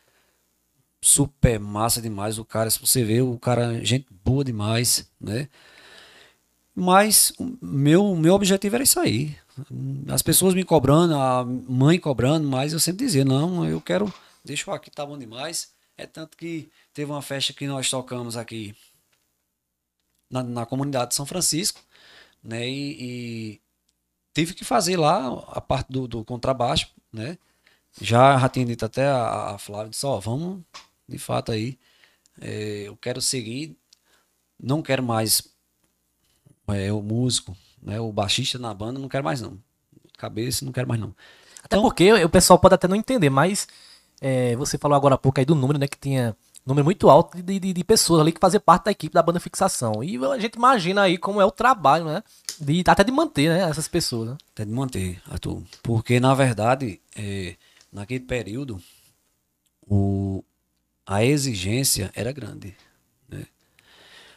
super 0.99 1.57
massa 1.61 2.01
demais, 2.01 2.37
o 2.37 2.43
cara, 2.43 2.69
se 2.69 2.77
você 2.77 3.05
vê, 3.05 3.21
o 3.21 3.39
cara, 3.39 3.81
gente 3.85 4.05
boa 4.21 4.43
demais, 4.43 5.09
né? 5.17 5.47
Mas 6.75 7.31
meu, 7.61 8.17
meu 8.17 8.33
objetivo 8.33 8.75
era 8.75 8.83
isso 8.83 8.99
aí. 8.99 9.33
As 10.09 10.21
pessoas 10.21 10.53
me 10.53 10.65
cobrando, 10.65 11.15
a 11.15 11.45
mãe 11.45 11.97
cobrando, 11.97 12.45
mas 12.49 12.73
eu 12.73 12.81
sempre 12.81 13.05
dizia, 13.05 13.23
não, 13.23 13.65
eu 13.65 13.79
quero, 13.79 14.13
deixa 14.43 14.69
eu 14.69 14.73
aqui, 14.73 14.91
tá 14.91 15.05
bom 15.05 15.17
demais. 15.17 15.71
É 15.97 16.05
tanto 16.05 16.35
que 16.35 16.69
teve 16.93 17.09
uma 17.09 17.21
festa 17.21 17.53
que 17.53 17.65
nós 17.65 17.89
tocamos 17.89 18.35
aqui 18.35 18.75
na, 20.31 20.41
na 20.41 20.65
comunidade 20.65 21.09
de 21.09 21.15
São 21.15 21.25
Francisco, 21.25 21.81
né? 22.43 22.67
E, 22.67 22.97
e, 22.99 23.61
tive 24.33 24.53
que 24.53 24.63
fazer 24.63 24.97
lá 24.97 25.27
a 25.49 25.61
parte 25.61 25.91
do, 25.91 26.07
do 26.07 26.23
contrabaixo, 26.23 26.87
né? 27.11 27.37
Já, 27.99 28.37
já 28.39 28.49
tinha 28.49 28.65
dito 28.65 28.85
até 28.85 29.05
a, 29.07 29.51
a 29.51 29.57
Flávia, 29.57 29.89
disse, 29.89 30.05
ó, 30.05 30.19
vamos, 30.19 30.63
de 31.07 31.17
fato 31.17 31.51
aí, 31.51 31.77
é, 32.39 32.83
eu 32.87 32.95
quero 32.95 33.21
seguir, 33.21 33.77
não 34.57 34.81
quero 34.81 35.03
mais 35.03 35.43
é, 36.69 36.91
o 36.93 37.01
músico, 37.01 37.55
né, 37.81 37.99
o 37.99 38.11
baixista 38.13 38.57
na 38.57 38.73
banda, 38.73 38.99
não 38.99 39.09
quero 39.09 39.23
mais 39.23 39.41
não. 39.41 39.59
Cabeça, 40.17 40.63
não 40.63 40.71
quero 40.71 40.87
mais 40.87 41.01
não. 41.01 41.13
Até 41.63 41.75
então, 41.75 41.81
porque 41.81 42.13
o 42.13 42.29
pessoal 42.29 42.57
pode 42.57 42.75
até 42.75 42.87
não 42.87 42.95
entender, 42.95 43.29
mas 43.29 43.67
é, 44.21 44.55
você 44.55 44.77
falou 44.77 44.95
agora 44.95 45.15
há 45.15 45.17
pouco 45.17 45.39
aí 45.39 45.45
do 45.45 45.55
número, 45.55 45.77
né, 45.79 45.87
que 45.87 45.97
tinha 45.97 46.35
número 46.65 46.85
muito 46.85 47.09
alto 47.09 47.41
de, 47.41 47.59
de, 47.59 47.73
de, 47.73 47.83
pessoas 47.83 48.21
ali 48.21 48.31
que 48.31 48.39
faziam 48.39 48.61
parte 48.61 48.85
da 48.85 48.91
equipe 48.91 49.13
da 49.13 49.23
banda 49.23 49.39
fixação. 49.39 50.03
E 50.03 50.17
a 50.23 50.39
gente 50.39 50.55
imagina 50.55 51.03
aí 51.03 51.17
como 51.17 51.41
é 51.41 51.45
o 51.45 51.51
trabalho, 51.51 52.05
né, 52.05 52.23
de, 52.59 52.83
até 52.85 53.03
de 53.03 53.11
manter, 53.11 53.49
né, 53.49 53.69
essas 53.69 53.87
pessoas. 53.87 54.29
Né? 54.29 54.37
Até 54.53 54.65
de 54.65 54.71
manter, 54.71 55.21
Arthur. 55.29 55.63
Porque, 55.81 56.19
na 56.19 56.33
verdade, 56.33 57.01
é, 57.15 57.55
naquele 57.91 58.25
período, 58.25 58.81
o, 59.87 60.43
a 61.05 61.23
exigência 61.23 62.11
era 62.15 62.31
grande. 62.31 62.75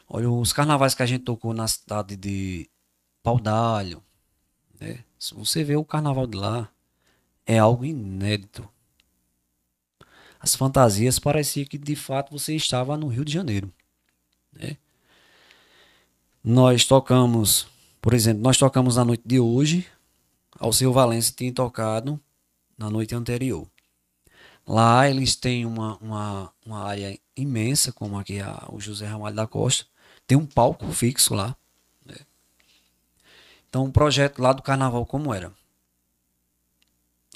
Olha, 0.09 0.31
os 0.31 0.53
carnavais 0.53 0.95
que 0.95 1.03
a 1.03 1.07
gente 1.07 1.25
tocou 1.25 1.55
na 1.55 1.67
cidade 1.67 2.15
de 2.15 2.69
Pau 3.23 3.41
d'Alho, 3.41 4.03
né? 4.79 5.03
Se 5.19 5.35
você 5.35 5.65
vê 5.65 5.75
o 5.77 5.85
carnaval 5.85 6.27
de 6.27 6.37
lá, 6.37 6.69
é 7.47 7.59
algo 7.59 7.85
inédito. 7.85 8.69
As 10.45 10.55
fantasias 10.55 11.19
parecia 11.19 11.65
que 11.65 11.79
de 11.79 11.97
fato 11.97 12.31
você 12.31 12.55
estava 12.55 12.99
no 12.99 13.09
Rio 13.09 13.25
de 13.25 13.33
Janeiro, 13.33 13.73
né? 14.53 14.77
Nós 16.45 16.85
tocamos, 16.85 17.67
por 18.03 18.13
exemplo, 18.13 18.43
nós 18.43 18.59
tocamos 18.59 18.97
na 18.97 19.07
noite 19.07 19.23
de 19.25 19.41
hoje, 19.41 19.87
ao 20.61 20.71
seu 20.71 20.93
Valença 20.93 21.33
tinha 21.35 21.51
tocado 21.51 22.21
na 22.77 22.91
noite 22.91 23.15
anterior. 23.15 23.67
Lá 24.69 25.09
eles 25.09 25.35
têm 25.35 25.65
uma, 25.65 25.97
uma, 25.97 26.53
uma 26.67 26.81
área 26.81 27.19
imensa, 27.35 27.91
como 27.91 28.19
aqui 28.19 28.39
a, 28.39 28.67
o 28.69 28.79
José 28.79 29.07
Ramalho 29.07 29.37
da 29.37 29.47
Costa, 29.47 29.87
tem 30.27 30.37
um 30.37 30.45
palco 30.45 30.93
fixo 30.93 31.35
lá. 31.35 31.57
Né? 32.05 32.17
Então, 33.71 33.85
o 33.85 33.87
um 33.87 33.91
projeto 33.91 34.43
lá 34.43 34.53
do 34.53 34.61
carnaval, 34.61 35.07
como 35.07 35.33
era? 35.33 35.51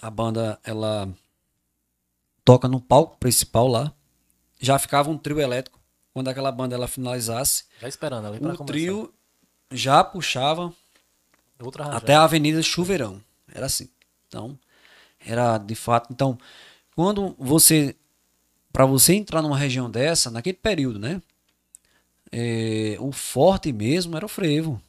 A 0.02 0.10
banda, 0.10 0.60
ela 0.62 1.08
toca 2.48 2.66
no 2.66 2.80
palco 2.80 3.18
principal 3.18 3.68
lá. 3.68 3.92
Já 4.58 4.78
ficava 4.78 5.10
um 5.10 5.18
trio 5.18 5.40
elétrico. 5.40 5.78
Quando 6.14 6.28
aquela 6.28 6.50
banda 6.50 6.74
ela 6.74 6.88
finalizasse. 6.88 7.64
Já 7.80 7.88
esperando 7.88 8.26
ali 8.26 8.38
O 8.38 8.64
trio 8.64 9.12
já 9.70 10.02
puxava 10.02 10.72
até 11.92 12.14
a 12.14 12.24
Avenida 12.24 12.62
Chuveirão. 12.62 13.20
Era 13.52 13.66
assim. 13.66 13.88
Então, 14.26 14.58
era 15.20 15.58
de 15.58 15.74
fato. 15.74 16.12
Então, 16.12 16.38
quando 16.96 17.36
você. 17.38 17.94
Para 18.72 18.86
você 18.86 19.14
entrar 19.14 19.42
numa 19.42 19.56
região 19.56 19.90
dessa, 19.90 20.30
naquele 20.30 20.56
período, 20.56 20.98
né? 20.98 21.20
é, 22.30 22.96
o 23.00 23.12
forte 23.12 23.72
mesmo 23.72 24.16
era 24.16 24.24
o 24.24 24.28
frevo. 24.28 24.80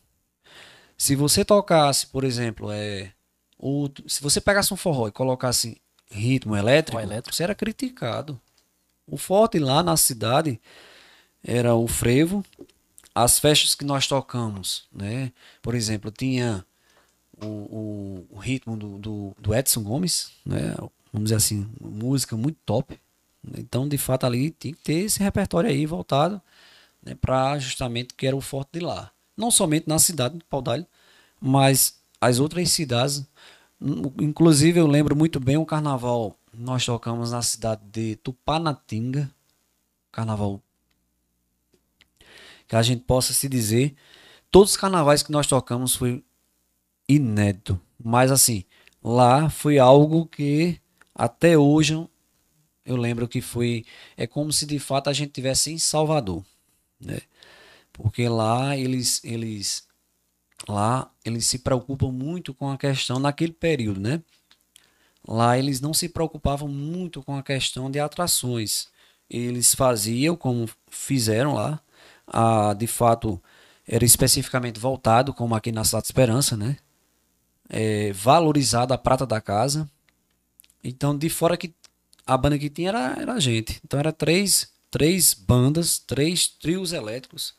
Se 0.98 1.16
você 1.16 1.46
tocasse, 1.46 2.08
por 2.08 2.24
exemplo, 2.24 2.72
é, 2.72 3.12
o, 3.58 3.90
se 4.08 4.22
você 4.22 4.42
pegasse 4.42 4.74
um 4.74 4.78
forró 4.78 5.08
e 5.08 5.12
colocasse 5.12 5.82
ritmo 6.10 6.56
elétrico, 6.56 7.00
elétrico, 7.00 7.36
você 7.36 7.44
era 7.44 7.56
criticado. 7.56 8.40
O 9.08 9.18
forte 9.18 9.60
lá 9.60 9.82
na 9.84 9.98
cidade 9.98 10.60
era 11.44 11.76
o 11.76 11.88
frevo. 11.88 12.44
As 13.14 13.40
festas 13.40 13.76
que 13.76 13.84
nós 13.84 14.08
tocamos, 14.08 14.88
né? 14.92 15.32
Por 15.62 15.76
exemplo, 15.76 16.12
tinha 16.12 16.66
o, 17.42 18.26
o, 18.30 18.38
ritmo 18.38 18.78
do, 18.78 18.98
do, 18.98 19.36
do, 19.40 19.56
Edson 19.56 19.84
Gomes, 19.84 20.32
né? 20.46 20.76
Vamos 21.12 21.26
dizer 21.26 21.36
assim, 21.36 21.70
música 21.82 22.38
muito 22.38 22.58
top. 22.66 23.00
Então, 23.58 23.88
de 23.88 23.98
fato, 23.98 24.26
ali 24.26 24.52
tinha 24.52 24.74
que 24.74 24.82
ter 24.82 25.06
esse 25.06 25.20
repertório 25.24 25.70
aí 25.70 25.86
voltado 25.86 26.42
né, 27.02 27.16
para 27.16 27.58
justamente 27.58 28.14
que 28.14 28.28
era 28.28 28.36
o 28.36 28.42
forte 28.42 28.74
de 28.74 28.80
lá. 28.82 29.12
Não 29.36 29.50
somente 29.50 29.88
na 29.88 29.98
cidade 29.98 30.38
de 30.38 30.44
Paudalho, 30.44 30.86
mas 31.40 32.00
as 32.20 32.40
outras 32.40 32.70
cidades. 32.72 33.26
Inclusive, 34.20 34.80
eu 34.80 34.88
lembro 34.88 35.16
muito 35.16 35.40
bem 35.40 35.58
o 35.58 35.66
carnaval. 35.66 36.38
Nós 36.54 36.86
tocamos 36.86 37.32
na 37.32 37.42
cidade 37.42 37.82
de 37.92 38.16
Tupanatinga. 38.18 39.30
Carnaval. 40.12 40.62
Que 42.68 42.76
a 42.76 42.82
gente 42.82 43.04
possa 43.04 43.34
se 43.34 43.48
dizer. 43.48 43.96
Todos 44.52 44.72
os 44.72 44.78
carnavais 44.78 45.24
que 45.24 45.32
nós 45.32 45.48
tocamos 45.48 45.96
foi 45.96 46.24
inédito. 47.08 47.80
Mas 48.04 48.32
assim, 48.32 48.64
lá 49.04 49.50
foi 49.50 49.80
algo 49.80 50.26
que 50.26 50.80
até 51.14 51.58
hoje 51.58 52.08
eu 52.86 52.96
lembro 52.96 53.28
que 53.28 53.42
foi. 53.42 53.86
É 54.18 54.26
como 54.28 54.52
se 54.52 54.66
de 54.66 54.80
fato 54.80 55.10
a 55.10 55.14
gente 55.14 55.32
tivesse 55.32 55.72
em 55.72 55.78
Salvador 55.78 56.44
né? 57.00 57.20
Porque 57.94 58.28
lá 58.28 58.78
eles 58.78 59.22
eles 59.24 59.88
lá 60.68 61.10
eles 61.24 61.46
se 61.46 61.60
preocupam 61.60 62.12
muito 62.12 62.54
com 62.54 62.70
a 62.70 62.78
questão 62.78 63.20
naquele 63.20 63.54
período, 63.54 64.00
né? 64.00 64.22
Lá 65.28 65.58
eles 65.58 65.82
não 65.82 65.94
se 65.94 66.10
preocupavam 66.10 66.68
muito 66.68 67.22
com 67.24 67.36
a 67.38 67.44
questão 67.44 67.90
de 67.92 68.00
atrações. 68.00 68.88
Eles 69.30 69.76
faziam 69.76 70.36
como 70.36 70.70
fizeram 70.90 71.54
lá, 71.54 71.80
a, 72.28 72.74
de 72.74 72.88
fato 72.88 73.42
era 73.88 74.06
especificamente 74.06 74.80
voltado, 74.80 75.34
como 75.34 75.56
aqui 75.56 75.72
na 75.72 75.84
Cidade 75.84 76.06
Esperança, 76.06 76.56
né? 76.58 76.78
É, 77.70 78.12
valorizado 78.14 78.94
a 78.94 78.98
prata 78.98 79.26
da 79.26 79.42
casa. 79.42 79.90
Então, 80.84 81.18
de 81.18 81.30
fora 81.30 81.58
que 81.58 81.74
a 82.26 82.38
banda 82.38 82.58
que 82.58 82.70
tinha 82.70 82.90
era, 82.90 83.16
era 83.22 83.34
a 83.34 83.40
gente. 83.40 83.80
Então, 83.84 84.00
era 84.00 84.12
três 84.14 84.72
três 84.92 85.34
bandas, 85.34 86.00
três 86.00 86.48
trios 86.48 86.94
elétricos, 86.94 87.54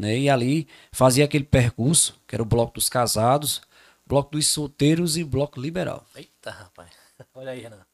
né? 0.00 0.18
E 0.18 0.28
ali 0.28 0.66
fazia 0.90 1.24
aquele 1.24 1.44
percurso, 1.44 2.18
que 2.26 2.34
era 2.34 2.42
o 2.42 2.46
bloco 2.46 2.74
dos 2.74 2.88
casados, 2.88 3.62
bloco 4.06 4.32
dos 4.32 4.46
solteiros 4.46 5.16
e 5.16 5.24
bloco 5.24 5.60
liberal. 5.60 6.04
Eita, 6.14 6.50
rapaz. 6.50 6.90
Olha 7.34 7.52
aí, 7.52 7.60
Renan. 7.60 7.86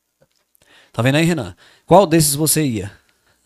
Tá 0.92 1.02
vendo 1.02 1.16
aí, 1.16 1.24
Renan? 1.24 1.54
Qual 1.84 2.06
desses 2.06 2.34
você 2.34 2.64
ia? 2.64 2.92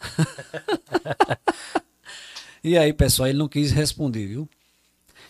e 2.62 2.78
aí, 2.78 2.92
pessoal, 2.92 3.28
ele 3.28 3.38
não 3.38 3.48
quis 3.48 3.72
responder, 3.72 4.26
viu? 4.26 4.48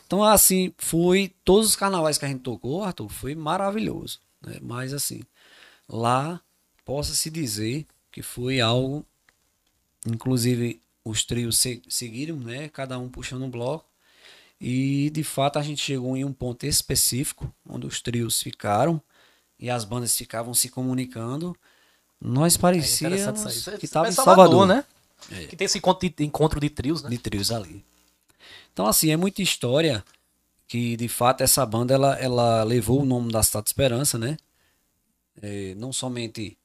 Então, 0.07 0.23
assim, 0.23 0.75
foi. 0.77 1.33
Todos 1.45 1.69
os 1.69 1.77
carnavais 1.77 2.19
que 2.19 2.25
a 2.25 2.29
gente 2.29 2.43
tocou, 2.43 2.85
Arthur, 2.85 3.09
foi 3.09 3.35
maravilhoso. 3.35 4.21
Né? 4.43 4.59
Mas, 4.61 4.93
assim, 4.93 5.23
lá 5.89 6.41
possa 6.85 7.15
se 7.15 7.31
dizer 7.31 7.87
que 8.11 8.21
foi 8.21 8.61
algo 8.61 9.07
Inclusive, 10.07 10.81
os 11.05 11.25
trios 11.25 11.59
se, 11.59 11.83
seguiram, 11.89 12.37
né? 12.37 12.69
Cada 12.69 12.99
um 12.99 13.09
puxando 13.09 13.45
um 13.45 13.51
bloco. 13.51 13.89
E 14.61 15.11
de 15.11 15.25
fato 15.25 15.59
a 15.59 15.63
gente 15.63 15.81
chegou 15.81 16.17
em 16.17 16.25
um 16.25 16.33
ponto 16.33 16.67
específico, 16.67 17.53
onde 17.67 17.87
os 17.87 18.03
trios 18.03 18.43
ficaram 18.43 19.01
e 19.59 19.71
as 19.71 19.85
bandas 19.85 20.17
ficavam 20.17 20.53
se 20.53 20.69
comunicando. 20.69 21.57
Nós 22.21 22.57
parecíamos 22.57 23.67
é 23.69 23.79
que 23.79 23.87
estava 23.87 24.09
em 24.09 24.13
Salvador, 24.13 24.67
Salvador, 24.67 24.67
né? 24.67 24.85
É. 25.31 25.47
Que 25.47 25.57
tem 25.57 25.65
esse 25.65 25.79
encontro 25.79 26.09
de, 26.09 26.25
encontro 26.25 26.61
de 26.61 26.69
trios, 26.69 27.03
né? 27.03 27.11
De 27.11 27.19
trios 27.19 27.51
ali. 27.51 27.85
Então, 28.73 28.87
assim, 28.87 29.11
é 29.11 29.17
muita 29.17 29.43
história 29.43 30.05
que, 30.69 30.97
de 30.97 31.09
fato, 31.09 31.43
essa 31.43 31.65
banda, 31.65 31.95
ela, 31.95 32.15
ela 32.19 32.63
levou 32.63 33.03
o 33.03 33.05
nome 33.05 33.33
da 33.33 33.43
Cidade 33.43 33.69
Esperança, 33.69 34.19
né? 34.19 34.37
É, 35.43 35.75
não 35.75 35.93
somente 35.93 36.59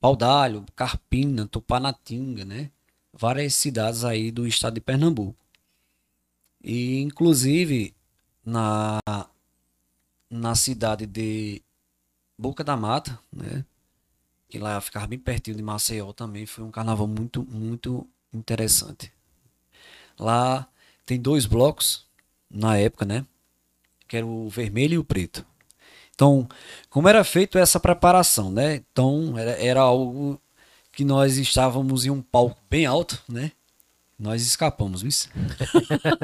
Paudalho, 0.00 0.64
Carpina, 0.74 1.46
Tupanatinga, 1.46 2.44
né? 2.44 2.70
Várias 3.12 3.54
cidades 3.54 4.04
aí 4.04 4.30
do 4.30 4.46
estado 4.46 4.74
de 4.74 4.80
Pernambuco. 4.80 5.36
E, 6.62 7.00
inclusive, 7.00 7.94
na, 8.44 9.00
na 10.28 10.54
cidade 10.54 11.06
de 11.06 11.62
Boca 12.38 12.62
da 12.62 12.76
Mata, 12.76 13.18
né? 13.32 13.64
Que 14.48 14.58
lá 14.58 14.80
ficava 14.80 15.06
bem 15.06 15.18
pertinho 15.18 15.56
de 15.56 15.62
Maceió 15.62 16.12
também. 16.12 16.46
Foi 16.46 16.64
um 16.64 16.70
carnaval 16.70 17.06
muito, 17.06 17.44
muito 17.44 18.06
interessante. 18.32 19.12
Lá 20.18 20.68
tem 21.06 21.20
dois 21.20 21.46
blocos 21.46 22.06
na 22.50 22.76
época, 22.76 23.04
né? 23.04 23.24
Que 24.08 24.16
era 24.16 24.26
o 24.26 24.48
vermelho 24.48 24.94
e 24.94 24.98
o 24.98 25.04
preto. 25.04 25.46
Então, 26.14 26.48
como 26.90 27.08
era 27.08 27.24
feito 27.24 27.56
essa 27.56 27.80
preparação, 27.80 28.50
né? 28.50 28.76
Então, 28.76 29.38
era, 29.38 29.52
era 29.52 29.80
algo 29.80 30.40
que 31.00 31.04
nós 31.04 31.38
estávamos 31.38 32.04
em 32.04 32.10
um 32.10 32.20
palco 32.20 32.60
bem 32.68 32.84
alto, 32.84 33.18
né? 33.26 33.52
Nós 34.18 34.42
escapamos, 34.42 35.00
viu? 35.00 35.10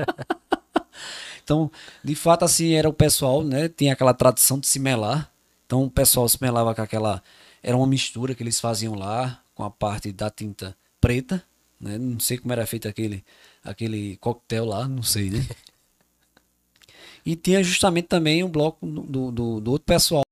então, 1.43 1.71
de 2.05 2.15
fato, 2.15 2.45
assim, 2.45 2.75
era 2.75 2.87
o 2.87 2.93
pessoal, 2.93 3.43
né? 3.43 3.71
Tinha 3.71 3.95
aquela 3.95 4.13
tradição 4.13 4.61
de 4.61 4.67
se 4.67 4.79
melar. 4.79 5.33
Então, 5.65 5.85
o 5.85 5.91
pessoal 5.91 6.29
se 6.29 6.37
melava 6.43 6.75
com 6.75 6.83
aquela. 6.83 7.23
Era 7.63 7.75
uma 7.75 7.87
mistura 7.87 8.35
que 8.35 8.43
eles 8.43 8.61
faziam 8.61 8.95
lá, 8.95 9.41
com 9.55 9.65
a 9.65 9.71
parte 9.71 10.13
da 10.13 10.29
tinta 10.29 10.77
preta, 11.01 11.43
né? 11.81 11.97
Não 11.97 12.21
sei 12.21 12.37
como 12.37 12.53
era 12.53 12.67
feito 12.67 12.87
aquele, 12.87 13.25
aquele 13.65 14.19
coquetel 14.19 14.67
lá, 14.67 14.87
não 14.87 15.03
sei, 15.03 15.31
né? 15.31 15.47
E 17.25 17.35
tinha 17.35 17.65
justamente 17.65 18.07
também 18.09 18.45
um 18.45 18.49
bloco 18.49 18.87
do, 18.87 19.33
do, 19.33 19.61
do 19.61 19.71
outro 19.73 19.87
pessoal, 19.87 20.23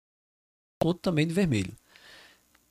outro 0.85 1.01
também 1.01 1.27
de 1.27 1.33
vermelho. 1.33 1.73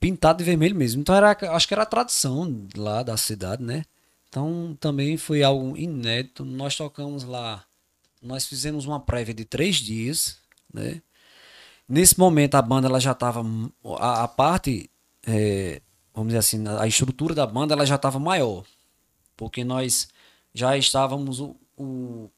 Pintado 0.03 0.39
de 0.39 0.43
vermelho 0.43 0.75
mesmo. 0.75 0.99
Então 0.99 1.15
era, 1.15 1.31
acho 1.55 1.65
que 1.65 1.73
era 1.73 1.83
a 1.83 1.85
tradição 1.85 2.67
lá 2.75 3.03
da 3.03 3.15
cidade, 3.15 3.63
né? 3.63 3.85
Então 4.27 4.77
também 4.77 5.15
foi 5.15 5.43
algo 5.43 5.77
inédito. 5.77 6.43
Nós 6.43 6.75
tocamos 6.75 7.23
lá, 7.23 7.63
nós 8.21 8.45
fizemos 8.45 8.85
uma 8.85 8.99
prévia 8.99 9.33
de 9.33 9.45
três 9.45 9.77
dias, 9.77 10.39
né? 10.73 11.01
Nesse 11.87 12.19
momento 12.19 12.55
a 12.55 12.61
banda 12.61 12.89
ela 12.89 12.99
já 12.99 13.13
estava 13.13 13.45
a, 13.97 14.23
a, 14.23 14.27
parte, 14.27 14.89
é, 15.25 15.81
vamos 16.13 16.33
dizer 16.33 16.39
assim, 16.39 16.67
a 16.67 16.85
estrutura 16.85 17.33
da 17.33 17.47
banda 17.47 17.73
ela 17.73 17.85
já 17.85 17.95
estava 17.95 18.19
maior, 18.19 18.65
porque 19.37 19.63
nós 19.63 20.09
já 20.53 20.77
estávamos 20.77 21.39
o, 21.39 21.55
o 21.77 22.29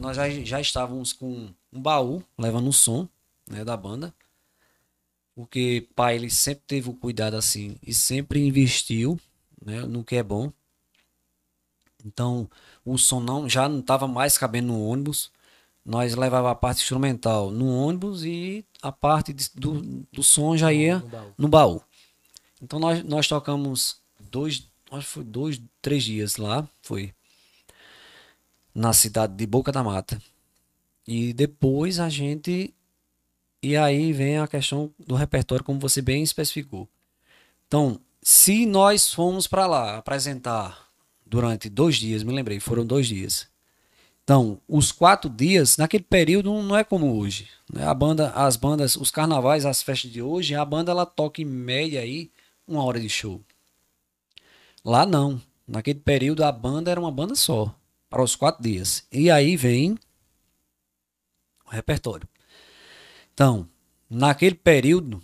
nós 0.00 0.16
já, 0.16 0.30
já 0.30 0.62
estávamos 0.62 1.12
com 1.12 1.50
um 1.70 1.78
baú 1.78 2.24
levando 2.38 2.68
o 2.68 2.72
som 2.72 3.06
né, 3.46 3.66
da 3.66 3.76
banda. 3.76 4.14
Porque 5.36 5.86
pai 5.94 6.16
ele 6.16 6.30
sempre 6.30 6.64
teve 6.66 6.88
o 6.88 6.94
cuidado 6.94 7.36
assim 7.36 7.76
e 7.86 7.92
sempre 7.92 8.44
investiu 8.44 9.20
né, 9.62 9.82
no 9.82 10.02
que 10.02 10.16
é 10.16 10.22
bom. 10.22 10.50
Então 12.04 12.50
o 12.84 12.96
som 12.96 13.20
não, 13.20 13.48
já 13.48 13.68
não 13.68 13.80
estava 13.80 14.08
mais 14.08 14.38
cabendo 14.38 14.68
no 14.68 14.82
ônibus. 14.82 15.30
Nós 15.84 16.16
levava 16.16 16.50
a 16.50 16.54
parte 16.54 16.78
instrumental 16.78 17.50
no 17.50 17.68
ônibus 17.68 18.24
e 18.24 18.64
a 18.80 18.90
parte 18.90 19.32
de, 19.32 19.50
do, 19.54 19.82
do 20.10 20.22
som 20.22 20.56
já 20.56 20.72
ia 20.72 20.98
no 20.98 21.08
baú. 21.08 21.34
no 21.38 21.48
baú. 21.48 21.82
Então 22.62 22.78
nós, 22.78 23.04
nós 23.04 23.28
tocamos 23.28 24.00
dois, 24.30 24.66
acho 24.90 25.06
que 25.06 25.12
foi 25.12 25.24
dois, 25.24 25.60
três 25.82 26.02
dias 26.02 26.38
lá, 26.38 26.66
foi 26.80 27.14
na 28.74 28.92
cidade 28.92 29.34
de 29.34 29.46
Boca 29.46 29.70
da 29.70 29.82
Mata. 29.82 30.20
E 31.06 31.32
depois 31.32 32.00
a 32.00 32.08
gente. 32.08 32.74
E 33.62 33.76
aí 33.76 34.12
vem 34.12 34.38
a 34.38 34.46
questão 34.46 34.92
do 34.98 35.14
repertório, 35.14 35.64
como 35.64 35.80
você 35.80 36.00
bem 36.00 36.22
especificou. 36.22 36.88
Então, 37.66 38.00
se 38.22 38.66
nós 38.66 39.12
fomos 39.12 39.46
para 39.46 39.66
lá 39.66 39.96
apresentar 39.96 40.88
durante 41.24 41.68
dois 41.68 41.96
dias, 41.96 42.22
me 42.22 42.32
lembrei, 42.32 42.60
foram 42.60 42.86
dois 42.86 43.06
dias. 43.06 43.48
Então, 44.22 44.60
os 44.66 44.90
quatro 44.90 45.30
dias, 45.30 45.76
naquele 45.76 46.02
período 46.02 46.52
não 46.62 46.76
é 46.76 46.82
como 46.82 47.16
hoje. 47.16 47.48
Né? 47.72 47.84
A 47.86 47.94
banda, 47.94 48.30
as 48.30 48.56
bandas, 48.56 48.96
os 48.96 49.10
carnavais, 49.10 49.64
as 49.64 49.82
festas 49.82 50.10
de 50.10 50.20
hoje, 50.20 50.54
a 50.54 50.64
banda 50.64 50.90
ela 50.90 51.06
toca 51.06 51.40
em 51.40 51.44
média 51.44 52.00
aí 52.00 52.30
uma 52.66 52.82
hora 52.82 52.98
de 52.98 53.08
show. 53.08 53.40
Lá 54.84 55.06
não. 55.06 55.40
Naquele 55.66 56.00
período 56.00 56.44
a 56.44 56.50
banda 56.50 56.90
era 56.90 57.00
uma 57.00 57.10
banda 57.10 57.34
só 57.34 57.74
para 58.08 58.22
os 58.22 58.34
quatro 58.34 58.62
dias. 58.62 59.06
E 59.12 59.30
aí 59.30 59.56
vem 59.56 59.96
o 61.64 61.70
repertório. 61.70 62.28
Então, 63.36 63.68
naquele 64.08 64.54
período, 64.54 65.22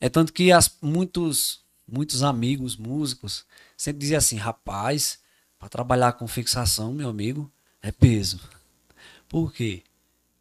é 0.00 0.08
tanto 0.08 0.32
que 0.32 0.50
as, 0.50 0.74
muitos, 0.80 1.60
muitos 1.86 2.22
amigos 2.22 2.78
músicos 2.78 3.44
sempre 3.76 4.00
diziam 4.00 4.16
assim: 4.16 4.36
rapaz, 4.36 5.18
para 5.58 5.68
trabalhar 5.68 6.14
com 6.14 6.26
fixação, 6.26 6.94
meu 6.94 7.10
amigo, 7.10 7.52
é 7.82 7.92
peso. 7.92 8.40
Por 9.28 9.52
quê? 9.52 9.82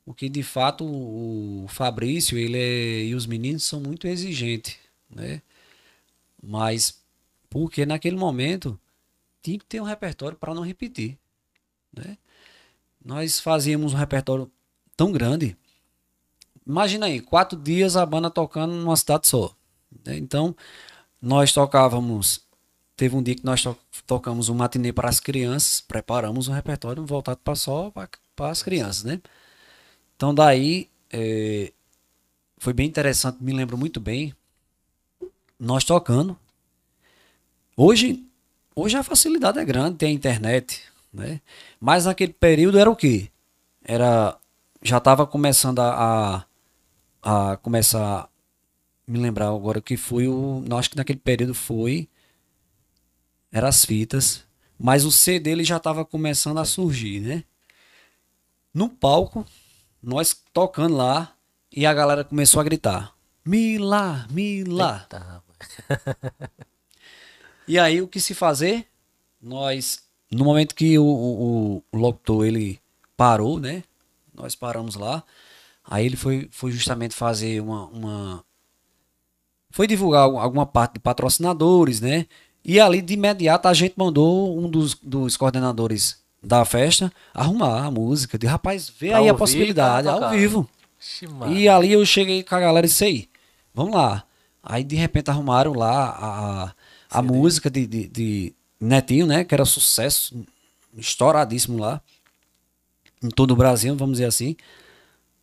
Porque 0.05 0.29
de 0.29 0.41
fato 0.41 0.85
o 0.85 1.65
Fabrício 1.67 2.37
ele 2.37 2.57
é, 2.57 3.03
e 3.07 3.13
os 3.13 3.25
meninos 3.25 3.65
são 3.65 3.81
muito 3.81 4.07
exigentes, 4.07 4.77
né? 5.09 5.41
Mas 6.41 7.03
porque 7.49 7.85
naquele 7.85 8.15
momento 8.15 8.79
tinha 9.41 9.59
que 9.59 9.65
ter 9.65 9.81
um 9.81 9.85
repertório 9.85 10.37
para 10.37 10.53
não 10.53 10.61
repetir. 10.63 11.17
Né? 11.91 12.17
Nós 13.03 13.37
fazíamos 13.37 13.93
um 13.93 13.97
repertório 13.97 14.49
tão 14.95 15.11
grande. 15.11 15.57
Imagina 16.67 17.05
aí, 17.05 17.21
quatro 17.21 17.57
dias 17.57 17.95
a 17.95 18.05
banda 18.05 18.29
tocando 18.29 18.73
numa 18.73 18.95
cidade 18.95 19.27
só. 19.27 19.55
Né? 20.05 20.17
Então, 20.17 20.55
nós 21.21 21.53
tocávamos. 21.53 22.45
Teve 22.95 23.15
um 23.15 23.23
dia 23.23 23.35
que 23.35 23.45
nós 23.45 23.61
to 23.61 23.77
tocamos 24.07 24.49
um 24.49 24.55
matinê 24.55 24.91
para 24.91 25.09
as 25.09 25.19
crianças, 25.19 25.81
preparamos 25.81 26.47
um 26.47 26.53
repertório 26.53 27.05
voltado 27.05 27.39
para 27.43 27.55
só 27.55 27.91
para 28.35 28.49
as 28.49 28.63
crianças, 28.63 29.03
né? 29.03 29.21
Então 30.15 30.33
daí 30.33 30.89
é, 31.11 31.71
foi 32.57 32.73
bem 32.73 32.87
interessante, 32.87 33.43
me 33.43 33.53
lembro 33.53 33.77
muito 33.77 33.99
bem. 33.99 34.33
Nós 35.59 35.83
tocando. 35.83 36.37
Hoje 37.75 38.27
Hoje 38.79 38.95
a 38.95 39.01
facilidade 39.01 39.57
é 39.57 39.65
grande, 39.65 39.97
tem 39.97 40.09
a 40.09 40.13
internet, 40.13 40.83
né? 41.11 41.41
Mas 41.79 42.05
naquele 42.05 42.31
período 42.31 42.77
era 42.77 42.87
o 42.87 42.95
quê? 42.95 43.27
Era 43.83 44.37
já 44.83 44.99
estava 44.99 45.25
começando 45.25 45.79
a, 45.79 46.35
a, 46.35 46.45
a 47.29 47.57
começar 47.57 48.29
me 49.05 49.19
lembrar 49.19 49.49
agora 49.49 49.81
que 49.81 49.97
foi 49.97 50.29
o, 50.29 50.63
acho 50.77 50.89
que 50.89 50.95
naquele 50.95 51.19
período 51.19 51.53
foi 51.53 52.07
era 53.51 53.67
as 53.67 53.83
fitas, 53.83 54.45
mas 54.79 55.03
o 55.03 55.11
CD 55.11 55.51
ele 55.51 55.65
já 55.65 55.75
estava 55.75 56.05
começando 56.05 56.57
a 56.57 56.63
surgir, 56.63 57.19
né? 57.19 57.43
No 58.73 58.87
palco, 58.87 59.45
nós 60.01 60.41
tocando 60.53 60.95
lá 60.95 61.35
e 61.69 61.85
a 61.85 61.93
galera 61.93 62.23
começou 62.23 62.61
a 62.61 62.63
gritar: 62.63 63.13
"Mila, 63.43 64.25
Mila". 64.31 65.01
Eita, 65.01 65.43
E 67.67 67.77
aí 67.77 68.01
o 68.01 68.07
que 68.07 68.21
se 68.21 68.33
fazer? 68.33 68.87
Nós, 69.41 70.01
no 70.31 70.45
momento 70.45 70.73
que 70.73 70.97
o, 70.97 71.03
o, 71.03 71.83
o 71.91 71.97
locutor 71.97 72.45
ele 72.45 72.79
parou, 73.17 73.59
né? 73.59 73.83
Nós 74.33 74.55
paramos 74.55 74.95
lá. 74.95 75.25
Aí 75.89 76.05
ele 76.05 76.17
foi, 76.17 76.49
foi 76.51 76.71
justamente 76.71 77.15
fazer 77.15 77.61
uma, 77.61 77.85
uma. 77.87 78.43
Foi 79.71 79.87
divulgar 79.87 80.23
alguma 80.23 80.65
parte 80.65 80.95
de 80.95 80.99
patrocinadores, 80.99 82.01
né? 82.01 82.25
E 82.63 82.79
ali 82.79 83.01
de 83.01 83.13
imediato 83.13 83.69
a 83.69 83.73
gente 83.73 83.93
mandou 83.95 84.59
um 84.59 84.69
dos, 84.69 84.93
dos 84.95 85.37
coordenadores 85.37 86.21
da 86.43 86.65
festa 86.65 87.11
arrumar 87.33 87.85
a 87.85 87.91
música. 87.91 88.37
De 88.37 88.45
rapaz, 88.45 88.89
vê 88.89 89.13
aí 89.13 89.29
a 89.29 89.33
possibilidade, 89.33 90.07
ao 90.07 90.29
vivo. 90.29 90.69
e 91.47 91.69
ali 91.69 91.93
eu 91.93 92.05
cheguei 92.05 92.43
com 92.43 92.55
a 92.55 92.59
galera 92.59 92.85
e 92.85 92.89
disse 92.89 93.05
aí, 93.05 93.29
vamos 93.73 93.95
lá. 93.95 94.23
Aí 94.61 94.83
de 94.83 94.97
repente 94.97 95.29
arrumaram 95.29 95.73
lá 95.73 96.09
a, 96.09 97.19
a 97.19 97.21
música 97.21 97.69
de, 97.69 97.87
de, 97.87 98.07
de, 98.07 98.53
Netinho, 98.79 99.25
né? 99.25 99.45
Que 99.45 99.55
era 99.55 99.63
sucesso, 99.63 100.45
estouradíssimo 100.97 101.79
lá. 101.79 102.01
Em 103.23 103.29
todo 103.29 103.51
o 103.51 103.55
Brasil, 103.55 103.95
vamos 103.95 104.17
dizer 104.17 104.25
assim. 104.25 104.55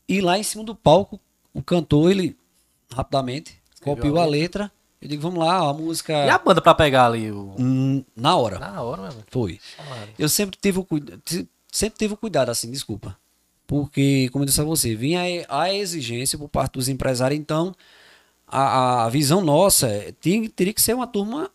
E 0.09 0.21
lá 0.21 0.39
em 0.39 0.43
cima 0.43 0.65
do 0.65 0.75
palco, 0.75 1.21
o 1.53 1.63
cantor, 1.63 2.11
ele 2.11 2.37
rapidamente 2.93 3.59
copiou 3.83 4.19
a 4.19 4.27
letra. 4.27 4.71
Eu 5.01 5.09
digo, 5.09 5.23
vamos 5.23 5.39
lá, 5.39 5.59
a 5.59 5.73
música. 5.73 6.13
E 6.13 6.31
a 6.31 6.39
banda 6.39 6.61
pra 6.63 6.75
pegar 6.75 7.07
ali? 7.07 7.31
O... 7.31 7.55
Hum, 7.59 8.05
na 8.17 8.37
hora. 8.37 8.59
Na 8.59 8.83
hora 8.83 9.03
mesmo. 9.03 9.23
Foi. 9.31 9.61
Eu 10.19 10.29
sempre 10.29 10.59
tive 10.61 10.79
o 10.79 10.85
cuidado. 10.85 11.21
Sempre 11.71 11.99
tive 11.99 12.15
o 12.15 12.17
cuidado, 12.17 12.51
assim, 12.51 12.71
desculpa. 12.71 13.19
Porque, 13.67 14.29
como 14.31 14.45
eu 14.45 14.47
disse 14.47 14.61
a 14.61 14.65
você, 14.65 14.95
vinha 14.95 15.21
a 15.49 15.73
exigência 15.73 16.39
por 16.39 16.49
parte 16.49 16.75
dos 16.75 16.89
empresários, 16.89 17.39
então 17.39 17.75
a, 18.47 19.05
a 19.05 19.09
visão 19.09 19.41
nossa 19.41 19.89
é, 19.89 20.13
tinha, 20.21 20.49
teria 20.49 20.73
que 20.73 20.81
ser 20.81 20.95
uma 20.95 21.07
turma 21.07 21.51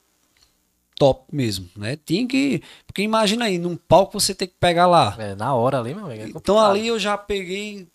top 1.00 1.24
mesmo, 1.34 1.70
né? 1.78 1.98
Tinha 2.04 2.28
que. 2.28 2.62
Porque 2.86 3.02
imagina 3.02 3.46
aí, 3.46 3.58
num 3.58 3.78
palco 3.78 4.20
você 4.20 4.36
tem 4.36 4.48
que 4.48 4.56
pegar 4.60 4.86
lá. 4.86 5.16
É, 5.18 5.34
na 5.34 5.54
hora 5.56 5.80
ali, 5.80 5.96
meu 5.96 6.06
amigo. 6.06 6.22
é 6.22 6.28
então 6.28 6.60
ali 6.60 6.88
eu 6.88 7.00
já 7.00 7.18
peguei. 7.18 7.88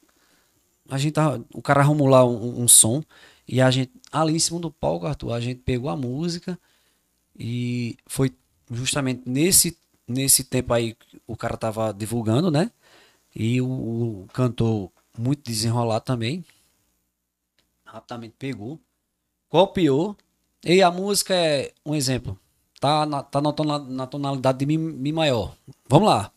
A 0.88 0.98
gente 0.98 1.12
tava. 1.14 1.44
O 1.54 1.62
cara 1.62 1.80
arrumou 1.80 2.06
lá 2.08 2.24
um, 2.24 2.62
um 2.62 2.68
som. 2.68 3.02
E 3.48 3.60
a 3.60 3.70
gente. 3.70 3.92
Ali 4.12 4.34
em 4.36 4.38
cima 4.38 4.60
do 4.60 4.70
palco, 4.70 5.06
Arthur, 5.06 5.32
a 5.32 5.40
gente 5.40 5.60
pegou 5.60 5.90
a 5.90 5.96
música. 5.96 6.58
E 7.38 7.96
foi 8.06 8.32
justamente 8.70 9.22
nesse, 9.28 9.76
nesse 10.06 10.44
tempo 10.44 10.72
aí 10.72 10.96
o 11.26 11.36
cara 11.36 11.56
tava 11.56 11.92
divulgando, 11.92 12.50
né? 12.50 12.70
E 13.34 13.60
o, 13.60 13.66
o 14.24 14.26
cantor 14.32 14.90
muito 15.18 15.42
desenrolado 15.44 16.04
também. 16.04 16.44
Rapidamente 17.84 18.34
pegou. 18.38 18.78
Copiou. 19.48 20.16
E 20.64 20.82
a 20.82 20.90
música 20.90 21.34
é 21.34 21.72
um 21.84 21.94
exemplo. 21.94 22.38
Tá 22.80 23.06
na, 23.06 23.22
tá 23.22 23.40
na, 23.40 23.52
tona- 23.52 23.78
na 23.78 24.06
tonalidade 24.06 24.58
de 24.58 24.66
mi, 24.66 24.76
mi 24.78 25.12
maior. 25.12 25.54
Vamos 25.88 26.08
lá. 26.08 26.32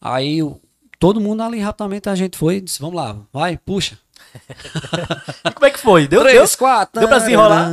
Aí 0.00 0.42
o- 0.42 0.60
todo 0.98 1.20
mundo 1.20 1.42
ali 1.42 1.58
rapidamente 1.60 2.08
a 2.08 2.14
gente 2.14 2.36
foi 2.36 2.56
e 2.56 2.60
disse, 2.60 2.80
vamos 2.80 2.96
lá, 2.96 3.16
vai, 3.32 3.56
puxa. 3.58 3.98
E 5.44 5.50
como 5.52 5.66
é 5.66 5.70
que 5.70 5.78
foi? 5.78 6.06
Deu, 6.08 6.20
Três, 6.20 6.50
deu? 6.50 6.58
quatro. 6.58 7.00
deu 7.00 7.08
pra 7.08 7.18
desenrolar? 7.18 7.70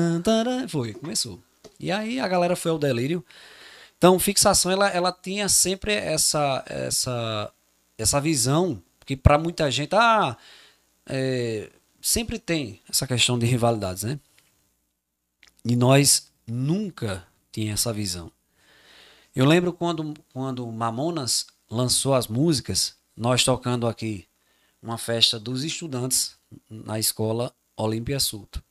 Foi, 0.67 0.93
começou. 0.93 1.39
E 1.79 1.91
aí 1.91 2.19
a 2.19 2.27
galera 2.27 2.55
foi 2.55 2.71
ao 2.71 2.79
delírio. 2.79 3.25
Então, 3.97 4.19
fixação, 4.19 4.71
ela, 4.71 4.89
ela 4.89 5.11
tinha 5.11 5.47
sempre 5.49 5.93
essa, 5.93 6.63
essa, 6.67 7.51
essa 7.97 8.21
visão, 8.21 8.81
que 9.05 9.15
para 9.15 9.37
muita 9.37 9.69
gente, 9.71 9.95
ah, 9.95 10.37
é, 11.05 11.69
sempre 12.01 12.37
tem 12.37 12.81
essa 12.89 13.07
questão 13.07 13.39
de 13.39 13.45
rivalidades, 13.45 14.03
né? 14.03 14.19
E 15.65 15.75
nós 15.75 16.31
nunca 16.45 17.25
tinha 17.51 17.73
essa 17.73 17.93
visão. 17.93 18.31
Eu 19.35 19.45
lembro 19.45 19.71
quando, 19.73 20.13
quando 20.33 20.67
Mamonas 20.67 21.47
lançou 21.69 22.13
as 22.13 22.27
músicas, 22.27 22.95
nós 23.15 23.43
tocando 23.43 23.87
aqui 23.87 24.25
uma 24.81 24.97
festa 24.97 25.39
dos 25.39 25.63
estudantes 25.63 26.35
na 26.69 26.99
escola 26.99 27.53
Olímpia 27.77 28.19
Sulto. 28.19 28.63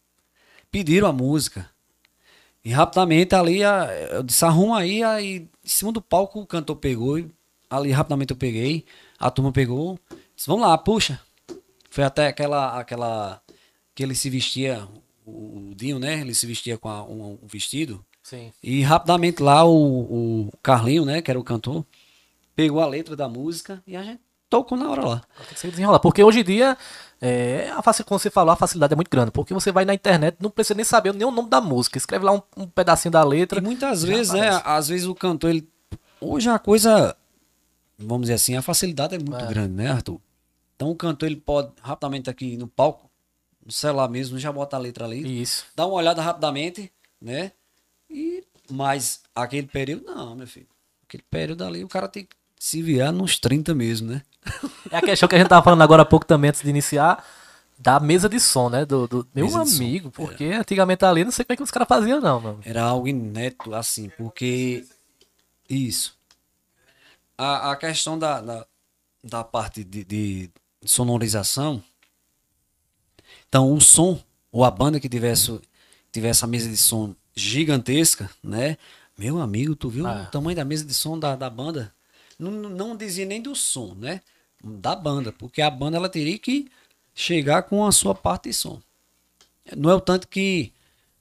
Pediram 0.71 1.09
a 1.09 1.13
música. 1.13 1.71
E 2.65 2.71
rapidamente 2.71 3.35
ali, 3.35 3.65
a- 3.65 3.89
eu 4.13 4.23
disse, 4.23 4.45
arruma 4.45 4.79
aí, 4.79 5.03
aí 5.03 5.49
em 5.65 5.69
cima 5.69 5.91
do 5.91 6.01
palco 6.01 6.41
o 6.41 6.47
cantor 6.47 6.77
pegou, 6.77 7.19
e 7.19 7.29
ali 7.69 7.91
rapidamente 7.91 8.31
eu 8.33 8.37
peguei, 8.37 8.85
a 9.19 9.31
turma 9.31 9.51
pegou, 9.53 9.99
disse, 10.37 10.47
vamos 10.47 10.63
lá, 10.63 10.77
puxa. 10.79 11.21
Foi 11.91 12.05
até 12.05 12.29
aquela, 12.29 12.79
aquela, 12.79 13.43
que 13.95 14.03
ele 14.03 14.15
se 14.15 14.31
vestia, 14.31 14.89
o, 15.27 15.71
o 15.71 15.75
Dinho, 15.75 15.99
né, 15.99 16.21
ele 16.21 16.35
se 16.35 16.47
vestia 16.47 16.79
com 16.79 16.89
a- 16.89 17.03
um, 17.05 17.39
um 17.43 17.47
vestido, 17.47 18.05
Sim. 18.23 18.53
e 18.63 18.81
rapidamente 18.83 19.43
lá 19.43 19.65
o, 19.65 20.47
o 20.47 20.53
Carlinho, 20.63 21.05
né, 21.05 21.21
que 21.21 21.31
era 21.31 21.41
o 21.41 21.45
cantor, 21.45 21.85
pegou 22.55 22.81
a 22.81 22.87
letra 22.87 23.17
da 23.17 23.29
música 23.29 23.83
e 23.87 23.97
a 23.97 24.03
gente 24.05 24.21
tocou 24.53 24.77
na 24.79 24.89
hora 24.91 25.05
lá. 25.07 25.23
Tem 25.39 25.55
que 25.55 25.59
ser 25.61 25.71
desenrolar. 25.71 25.99
Porque 25.99 26.23
hoje 26.23 26.41
em 26.41 26.45
dia, 26.45 26.77
é, 27.21 27.71
a 27.75 27.81
faci- 27.83 28.05
como 28.05 28.19
você 28.19 28.31
falou, 28.31 28.53
a 28.53 28.57
facilidade 28.57 28.93
é 28.93 28.97
muito 28.97 29.11
grande. 29.11 29.31
Porque 29.31 29.53
você 29.55 29.73
vai 29.73 29.85
na 29.85 29.95
internet, 29.95 30.37
não 30.41 30.51
precisa 30.51 30.75
nem 30.75 30.85
saber 30.85 31.15
nem 31.15 31.27
o 31.27 31.31
nome 31.31 31.49
da 31.49 31.61
música. 31.61 31.97
Escreve 31.99 32.25
lá 32.25 32.33
um, 32.33 32.43
um 32.57 32.67
pedacinho 32.69 33.11
da 33.13 33.25
letra. 33.25 33.59
E 33.59 33.63
muitas 33.63 34.03
vezes, 34.03 34.33
né, 34.33 34.49
aparece. 34.49 34.63
às 34.79 34.89
vezes 34.89 35.07
o 35.07 35.15
cantor, 35.15 35.51
ele, 35.51 35.69
hoje 36.21 36.49
a 36.51 36.59
coisa, 36.59 37.17
vamos 37.99 38.23
dizer 38.23 38.35
assim, 38.35 38.57
a 38.57 38.63
facilidade 38.63 39.15
é 39.15 39.19
muito 39.19 39.43
É. 39.43 39.47
grande, 39.49 39.73
né, 39.75 39.91
Arthur? 39.91 40.21
Então 40.77 40.91
o 40.91 40.95
cantor, 40.97 41.27
ele 41.27 41.37
pode 41.37 41.73
rapidamente 41.81 42.29
aqui 42.29 42.57
no 42.57 42.67
palco, 42.69 43.11
no 43.65 43.73
celular 43.73 44.09
mesmo, 44.09 44.39
já 44.39 44.51
bota 44.53 44.77
a 44.77 44.79
letra 44.79 45.05
ali, 45.05 45.41
Isso. 45.43 45.65
dá 45.75 45.87
uma 45.87 45.95
olhada 45.95 46.21
rapidamente, 46.21 46.93
né? 47.21 47.53
E, 48.11 48.45
mas 48.71 49.23
aquele 49.35 49.67
período, 49.69 50.05
não, 50.07 50.35
meu 50.35 50.47
filho. 50.47 50.67
Aquele 51.07 51.23
período 51.31 51.63
ali, 51.65 51.85
o 51.85 51.89
cara 51.89 52.09
tem 52.09 52.25
que 52.25 52.35
se 52.65 52.81
virar 52.81 53.11
nos 53.11 53.41
30 53.41 53.75
mesmo, 53.75 54.13
né? 54.13 54.23
É 54.89 54.97
a 54.99 55.01
questão 55.03 55.29
que 55.29 55.35
a 55.35 55.39
gente 55.39 55.49
tava 55.49 55.65
falando 55.65 55.83
agora 55.83 56.03
há 56.03 56.05
pouco 56.05 56.25
também, 56.25 56.49
antes 56.51 56.63
de 56.63 56.71
iniciar, 56.71 57.27
da 57.77 57.99
mesa 57.99 58.29
de 58.29 58.39
som, 58.39 58.69
né? 58.71 58.85
Do, 58.85 59.09
do 59.09 59.27
meu 59.35 59.47
de 59.47 59.53
som, 59.53 59.63
amigo, 59.63 60.13
porque 60.13 60.45
antigamente 60.45 61.05
ali, 61.05 61.25
não 61.25 61.33
sei 61.33 61.45
como 61.45 61.55
é 61.55 61.57
que 61.57 61.63
os 61.65 61.73
caras 61.73 61.89
faziam, 61.89 62.21
não, 62.21 62.41
mano. 62.41 62.61
Era 62.65 62.85
algo 62.85 63.09
inédito, 63.09 63.75
assim, 63.75 64.09
porque. 64.11 64.87
Isso. 65.69 66.17
A, 67.37 67.73
a 67.73 67.77
questão 67.77 68.17
da, 68.17 68.41
da, 68.41 68.67
da 69.25 69.43
parte 69.43 69.83
de, 69.83 70.05
de 70.05 70.51
sonorização. 70.85 71.83
Então, 73.49 73.73
o 73.73 73.81
som, 73.81 74.23
ou 74.53 74.65
a 74.65 74.71
banda 74.71 75.01
que 75.01 75.09
tivesse, 75.09 75.61
tivesse 76.13 76.45
a 76.45 76.47
mesa 76.47 76.69
de 76.69 76.77
som 76.77 77.13
gigantesca, 77.35 78.31
né? 78.41 78.79
Meu 79.19 79.41
amigo, 79.41 79.75
tu 79.75 79.89
viu 79.89 80.07
Ah. 80.07 80.27
o 80.29 80.31
tamanho 80.31 80.55
da 80.55 80.65
mesa 80.65 80.85
de 80.85 80.95
som 80.95 81.19
da, 81.19 81.35
da 81.35 81.51
banda? 81.51 81.93
Não, 82.43 82.71
não 82.71 82.97
dizia 82.97 83.25
nem 83.25 83.41
do 83.41 83.55
som, 83.55 83.95
né? 83.95 84.21
Da 84.63 84.95
banda, 84.95 85.33
porque 85.33 85.61
a 85.61 85.71
banda 85.71 85.97
ela 85.97 86.09
teria 86.09 86.39
que 86.39 86.69
chegar 87.15 87.63
com 87.65 87.85
a 87.85 87.93
sua 87.93 88.15
parte 88.15 88.49
de 88.49 88.55
som. 88.55 88.81
Não 89.77 89.91
é 89.91 89.95
o 89.95 90.01
tanto 90.01 90.29
que 90.29 90.73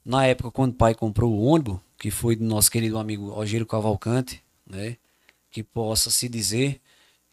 na 0.06 0.26
época 0.26 0.52
quando 0.52 0.72
o 0.72 0.76
pai 0.76 0.96
comprou 0.96 1.32
o 1.32 1.44
ônibus, 1.44 1.80
que 1.98 2.10
foi 2.10 2.36
do 2.36 2.44
nosso 2.44 2.72
querido 2.72 2.98
amigo 2.98 3.30
Rogério 3.30 3.66
Cavalcante, 3.66 4.42
né? 4.66 4.98
Que 5.50 5.64
possa 5.64 6.10
se 6.10 6.28
dizer. 6.30 6.82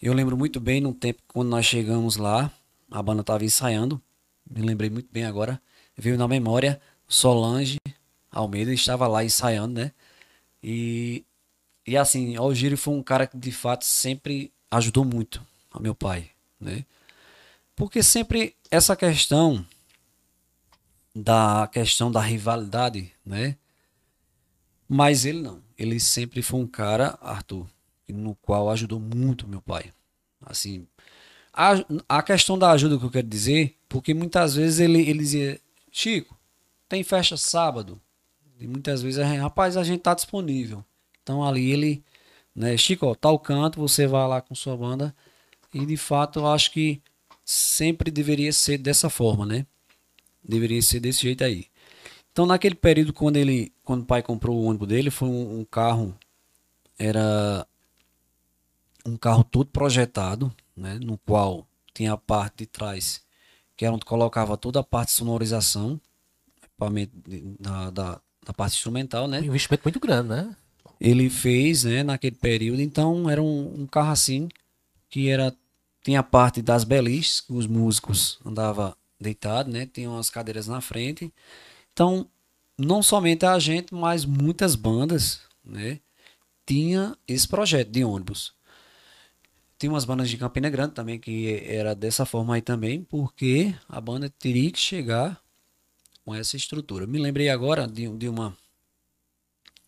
Eu 0.01 0.13
lembro 0.13 0.37
muito 0.37 0.61
bem 0.61 0.81
no 0.81 0.93
tempo 0.93 1.23
quando 1.29 1.49
nós 1.49 1.67
chegamos 1.67 2.17
lá, 2.17 2.51
a 2.91 3.03
banda 3.03 3.23
estava 3.23 3.45
ensaiando, 3.45 4.01
me 4.49 4.63
lembrei 4.63 4.91
muito 4.91 5.09
bem 5.11 5.25
agora, 5.25 5.61
veio 5.97 6.17
na 6.17 6.29
memória 6.29 6.81
Solange 7.09 7.79
Almeida 8.31 8.73
estava 8.73 9.07
lá 9.09 9.25
ensaiando, 9.25 9.81
né? 9.81 9.93
E, 10.63 11.25
e 11.89 11.97
assim, 11.97 12.37
Rogério 12.37 12.77
foi 12.77 12.93
um 12.93 13.03
cara 13.03 13.27
que 13.27 13.37
de 13.37 13.51
fato 13.51 13.85
sempre 13.85 14.53
ajudou 14.71 15.05
muito 15.05 15.45
ao 15.71 15.81
meu 15.81 15.95
pai, 15.95 16.31
né? 16.61 16.85
Porque 17.75 18.03
sempre 18.03 18.55
essa 18.71 18.95
questão 18.95 19.65
da 21.15 21.67
questão 21.73 22.13
da 22.13 22.21
rivalidade, 22.21 23.11
né? 23.25 23.57
Mas 24.87 25.25
ele 25.25 25.41
não. 25.41 25.63
Ele 25.79 25.99
sempre 25.99 26.43
foi 26.43 26.61
um 26.61 26.67
cara, 26.67 27.19
Arthur, 27.23 27.67
no 28.07 28.35
qual 28.35 28.69
ajudou 28.71 29.01
muito 29.01 29.49
meu 29.49 29.63
pai. 29.63 29.91
Assim, 30.45 30.87
a, 31.53 31.73
a 32.07 32.23
questão 32.23 32.59
da 32.59 32.71
ajuda 32.71 32.99
que 32.99 33.05
eu 33.05 33.11
quero 33.11 33.27
dizer, 33.27 33.77
porque 33.89 34.13
muitas 34.13 34.55
vezes 34.57 34.79
ele, 34.79 35.01
ele 35.01 35.21
dizia, 35.21 35.61
Chico, 35.91 36.39
tem 36.87 37.03
festa 37.03 37.37
sábado. 37.37 37.99
E 38.61 38.67
muitas 38.67 39.01
vezes 39.01 39.19
a 39.19 39.25
gente, 39.25 39.39
rapaz, 39.39 39.77
a 39.77 39.83
gente 39.83 40.01
tá 40.03 40.15
disponível. 40.15 40.85
Então 41.29 41.45
ali 41.45 41.71
ele, 41.71 42.03
né, 42.57 42.75
Chico, 42.79 43.15
tal 43.15 43.39
canto, 43.39 43.79
você 43.79 44.07
vai 44.07 44.27
lá 44.27 44.41
com 44.41 44.55
sua 44.55 44.75
banda. 44.75 45.15
E 45.75 45.85
de 45.85 45.97
fato 45.99 46.39
eu 46.39 46.47
acho 46.47 46.73
que 46.73 47.03
sempre 47.45 48.11
deveria 48.11 48.51
ser 48.51 48.79
dessa 48.79 49.11
forma, 49.11 49.45
né? 49.45 49.67
Deveria 50.43 50.81
ser 50.81 51.01
desse 51.01 51.21
jeito 51.21 51.45
aí. 51.45 51.67
Então 52.33 52.47
naquele 52.47 52.75
período 52.75 53.13
quando 53.13 53.37
ele, 53.37 53.71
quando 53.85 54.05
o 54.05 54.07
pai 54.07 54.23
comprou 54.23 54.57
o 54.57 54.65
ônibus 54.65 54.89
dele, 54.89 55.11
foi 55.11 55.29
um, 55.29 55.61
um 55.61 55.65
carro 55.67 56.17
era 56.99 57.67
um 59.05 59.19
carro 59.19 59.45
todo 59.45 59.67
projetado, 59.67 60.51
né, 60.75 60.99
no 61.03 61.19
qual 61.19 61.67
tinha 61.93 62.15
a 62.15 62.17
parte 62.17 62.59
de 62.61 62.67
trás 62.67 63.21
que 63.77 63.85
era 63.85 63.95
onde 63.95 64.05
colocava 64.05 64.57
toda 64.57 64.81
a 64.81 64.83
parte 64.83 65.11
de 65.11 65.15
sonorização, 65.17 66.01
equipamento 66.65 67.13
da, 67.61 67.91
da, 67.91 68.21
da 68.47 68.53
parte 68.55 68.75
instrumental, 68.75 69.29
né? 69.29 69.41
Um 69.41 69.45
investimento 69.45 69.85
muito 69.85 70.01
grande, 70.01 70.31
né? 70.31 70.57
Ele 71.01 71.31
fez, 71.31 71.85
né, 71.85 72.03
naquele 72.03 72.37
período. 72.37 72.83
Então 72.83 73.29
era 73.29 73.43
um, 73.43 73.83
um 73.83 73.87
carro 73.87 74.11
assim 74.11 74.49
que 75.11 75.29
era 75.29 75.55
tinha 76.03 76.23
parte 76.23 76.63
das 76.63 76.85
beliches, 76.85 77.45
os 77.49 77.67
músicos 77.67 78.39
andavam 78.45 78.95
deitados, 79.21 79.73
né? 79.73 79.87
Tinha 79.87 80.09
umas 80.11 80.31
cadeiras 80.31 80.67
na 80.67 80.81
frente. 80.81 81.33
Então, 81.93 82.27
não 82.79 83.03
somente 83.03 83.45
a 83.45 83.59
gente, 83.59 83.93
mas 83.93 84.25
muitas 84.25 84.75
bandas, 84.75 85.41
né, 85.65 86.01
tinha 86.65 87.17
esse 87.27 87.47
projeto 87.47 87.91
de 87.91 88.05
ônibus. 88.05 88.55
Tinha 89.79 89.91
umas 89.91 90.05
bandas 90.05 90.29
de 90.29 90.37
Campina 90.37 90.71
Grande 90.71 90.95
também 90.95 91.19
que 91.19 91.63
era 91.65 91.95
dessa 91.95 92.25
forma 92.25 92.55
aí 92.55 92.63
também, 92.63 93.03
porque 93.03 93.75
a 93.89 94.01
banda 94.01 94.29
teria 94.31 94.71
que 94.71 94.79
chegar 94.79 95.41
com 96.25 96.35
essa 96.35 96.57
estrutura. 96.57 97.07
Me 97.07 97.19
lembrei 97.19 97.49
agora 97.49 97.87
de, 97.87 98.09
de 98.17 98.29
uma 98.29 98.57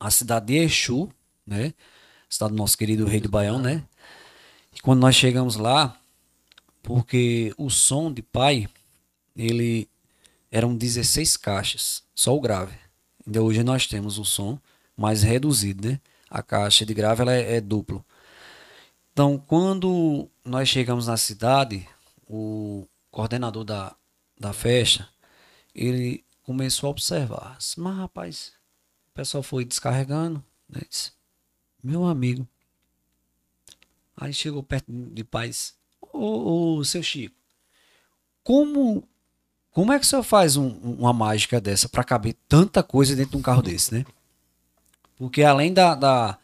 a 0.01 0.11
cidade 0.11 0.47
de 0.47 0.57
Exu, 0.57 1.11
né? 1.47 1.75
Cidade 2.29 2.55
do 2.55 2.57
nosso 2.57 2.79
querido 2.79 3.05
rei 3.05 3.21
do 3.21 3.29
Baião, 3.29 3.59
né? 3.59 3.85
E 4.75 4.81
quando 4.81 5.01
nós 5.01 5.15
chegamos 5.15 5.57
lá, 5.57 6.01
porque 6.83 7.53
o 7.59 7.69
som 7.69 8.11
de 8.11 8.23
pai, 8.23 8.67
ele 9.37 9.87
eram 10.51 10.75
16 10.75 11.37
caixas, 11.37 12.03
só 12.15 12.35
o 12.35 12.41
grave. 12.41 12.75
Ainda 13.27 13.43
hoje 13.43 13.63
nós 13.63 13.87
temos 13.87 14.19
o 14.19 14.25
som 14.25 14.59
mais 14.97 15.23
reduzido, 15.23 15.89
né? 15.89 16.01
A 16.31 16.43
caixa 16.43 16.87
de 16.87 16.95
grave 16.95 17.23
ela 17.23 17.35
é, 17.35 17.57
é 17.57 17.61
duplo. 17.61 18.05
Então, 19.13 19.37
quando 19.39 20.29
nós 20.45 20.69
chegamos 20.69 21.09
na 21.09 21.17
cidade, 21.17 21.87
o 22.27 22.87
coordenador 23.11 23.65
da, 23.65 23.95
da 24.39 24.53
festa, 24.53 25.07
ele 25.75 26.25
começou 26.45 26.87
a 26.87 26.91
observar. 26.91 27.59
Mas, 27.77 27.97
rapaz, 27.97 28.53
O 29.11 29.15
pessoal 29.15 29.43
foi 29.43 29.65
descarregando, 29.65 30.43
né? 30.69 30.81
Disse, 30.89 31.13
Meu 31.83 32.05
amigo. 32.05 32.47
Aí 34.17 34.33
chegou 34.33 34.63
perto 34.63 34.87
de 34.93 35.25
paz. 35.25 35.75
Ô, 36.13 36.77
ô 36.79 36.85
seu 36.85 37.03
Chico, 37.03 37.35
como 38.43 39.07
como 39.71 39.93
é 39.93 39.99
que 39.99 40.05
o 40.05 40.09
senhor 40.09 40.25
faz 40.25 40.57
um- 40.57 40.77
uma 40.81 41.13
mágica 41.13 41.61
dessa 41.61 41.89
para 41.89 42.03
caber 42.03 42.35
tanta 42.49 42.83
coisa 42.83 43.15
dentro 43.15 43.33
de 43.33 43.37
um 43.37 43.43
carro 43.43 43.63
desse, 43.63 43.95
né? 43.95 44.05
Porque 45.17 45.43
além 45.45 45.73
da, 45.73 45.95
da- 45.95 46.39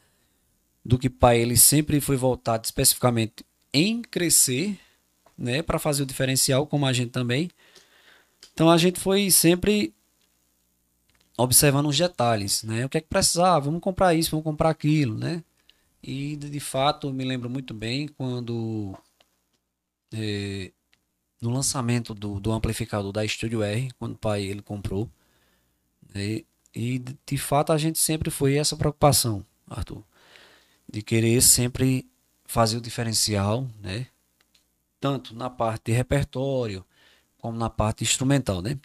do 0.85 0.99
que 0.99 1.11
pai 1.11 1.41
ele 1.41 1.57
sempre 1.57 2.01
foi 2.01 2.17
voltado 2.17 2.64
especificamente 2.64 3.45
em 3.73 4.01
crescer, 4.03 4.79
né, 5.37 5.62
para 5.62 5.79
fazer 5.79 6.05
o 6.05 6.07
diferencial, 6.07 6.67
como 6.67 6.87
a 6.87 6.93
gente 6.93 7.11
também. 7.11 7.51
Então 8.53 8.71
a 8.71 8.79
gente 8.79 9.01
foi 9.01 9.31
sempre 9.31 9.93
observando 11.37 11.87
os 11.87 11.99
detalhes, 11.99 12.62
né? 12.62 12.84
O 12.87 12.89
que 12.89 12.99
é 12.99 13.01
que 13.01 13.09
precisava? 13.09 13.66
Vamos 13.66 13.80
comprar 13.80 14.14
isso, 14.14 14.30
vamos 14.30 14.45
comprar 14.45 14.70
aquilo, 14.70 15.16
né? 15.18 15.43
E 16.03 16.37
de 16.37 16.61
fato 16.61 17.12
me 17.12 17.24
lembro 17.24 17.51
muito 17.51 17.74
bem 17.74 18.09
quando 18.09 18.97
eh, 20.14 20.72
no 21.41 21.51
lançamento 21.51 22.14
do, 22.14 22.41
do 22.41 22.53
amplificador 22.53 23.12
da 23.12 23.26
Studio 23.26 23.62
R, 23.62 23.91
quando 23.99 24.14
o 24.14 24.18
pai 24.18 24.45
ele 24.45 24.62
comprou, 24.62 25.11
né? 26.14 26.43
e 26.74 27.03
de 27.26 27.39
fato 27.39 27.72
a 27.72 27.78
gente 27.78 27.99
sempre 27.99 28.30
foi 28.30 28.57
essa 28.57 28.76
preocupação, 28.76 29.45
Arthur, 29.68 30.03
de 30.91 31.03
querer 31.03 31.41
sempre 31.43 32.07
fazer 32.45 32.76
o 32.76 32.80
diferencial, 32.80 33.66
né? 33.80 34.07
Tanto 35.01 35.34
na 35.34 35.51
parte 35.51 35.84
de 35.87 35.93
repertório 35.93 36.84
como 37.39 37.57
na 37.59 37.70
parte 37.70 38.05
instrumental, 38.05 38.61
né? 38.62 38.78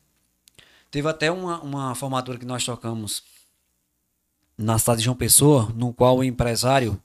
Teve 0.92 1.08
até 1.08 1.32
uma, 1.32 1.62
uma 1.62 1.96
formatura 1.96 2.38
que 2.38 2.46
nós 2.46 2.64
tocamos 2.66 3.24
na 4.58 4.78
cidade 4.78 5.00
de 5.00 5.06
João 5.06 5.16
Pessoa, 5.16 5.72
no 5.74 5.94
qual 5.94 6.18
o 6.18 6.24
empresário 6.24 7.02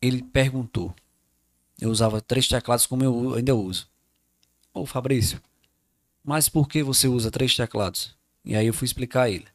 ele 0.00 0.22
perguntou. 0.22 0.94
Eu 1.80 1.90
usava 1.90 2.20
três 2.20 2.46
teclados 2.46 2.86
como 2.86 3.02
eu 3.02 3.34
ainda 3.34 3.54
uso. 3.54 3.88
Ô 4.74 4.84
Fabrício, 4.86 5.40
mas 6.22 6.48
por 6.48 6.68
que 6.68 6.82
você 6.82 7.08
usa 7.08 7.30
três 7.30 7.56
teclados? 7.56 8.14
E 8.44 8.54
aí 8.54 8.66
eu 8.66 8.74
fui 8.74 8.84
explicar 8.84 9.22
a 9.22 9.30
ele. 9.30 9.46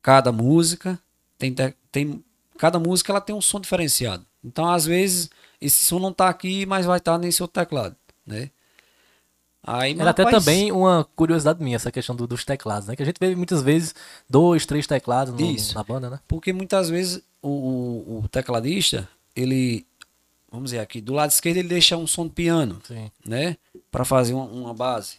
Cada 0.00 0.30
música 0.30 0.98
tem, 1.36 1.52
te- 1.52 1.74
tem 1.90 2.24
cada 2.56 2.78
música 2.78 3.12
ela 3.12 3.20
tem 3.20 3.34
um 3.34 3.40
som 3.40 3.60
diferenciado. 3.60 4.24
Então 4.42 4.70
às 4.70 4.86
vezes 4.86 5.28
esse 5.60 5.84
som 5.84 5.98
não 5.98 6.12
tá 6.12 6.28
aqui, 6.28 6.64
mas 6.64 6.86
vai 6.86 6.98
estar 6.98 7.18
nesse 7.18 7.42
outro 7.42 7.60
teclado, 7.60 7.96
né? 8.24 8.50
Aí, 9.62 9.92
Era 9.98 10.10
até 10.10 10.22
rapaz, 10.22 10.44
também 10.44 10.70
uma 10.72 11.04
curiosidade 11.16 11.62
minha, 11.62 11.76
essa 11.76 11.90
questão 11.90 12.14
do- 12.14 12.26
dos 12.26 12.44
teclados, 12.44 12.88
né? 12.88 12.96
Que 12.96 13.02
a 13.02 13.06
gente 13.06 13.18
vê 13.20 13.34
muitas 13.34 13.60
vezes 13.62 13.94
dois, 14.28 14.64
três 14.64 14.86
teclados 14.86 15.34
no- 15.34 15.40
Isso. 15.50 15.74
na 15.74 15.82
banda, 15.82 16.08
né? 16.08 16.20
Porque 16.28 16.52
muitas 16.52 16.88
vezes 16.88 17.22
o, 17.42 17.48
o, 17.48 18.20
o 18.24 18.28
tecladista, 18.28 19.08
ele, 19.36 19.84
vamos 20.50 20.70
dizer 20.70 20.80
aqui, 20.80 21.00
do 21.00 21.12
lado 21.12 21.30
esquerdo 21.30 21.58
ele 21.58 21.68
deixa 21.68 21.96
um 21.96 22.06
som 22.06 22.24
de 22.26 22.32
piano, 22.32 22.80
Sim. 22.86 23.10
né? 23.26 23.56
Para 23.90 24.04
fazer 24.04 24.32
uma, 24.32 24.44
uma 24.44 24.74
base. 24.74 25.16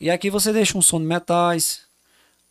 E 0.00 0.10
aqui 0.10 0.30
você 0.30 0.52
deixa 0.52 0.78
um 0.78 0.82
som 0.82 0.98
de 0.98 1.06
metais. 1.06 1.82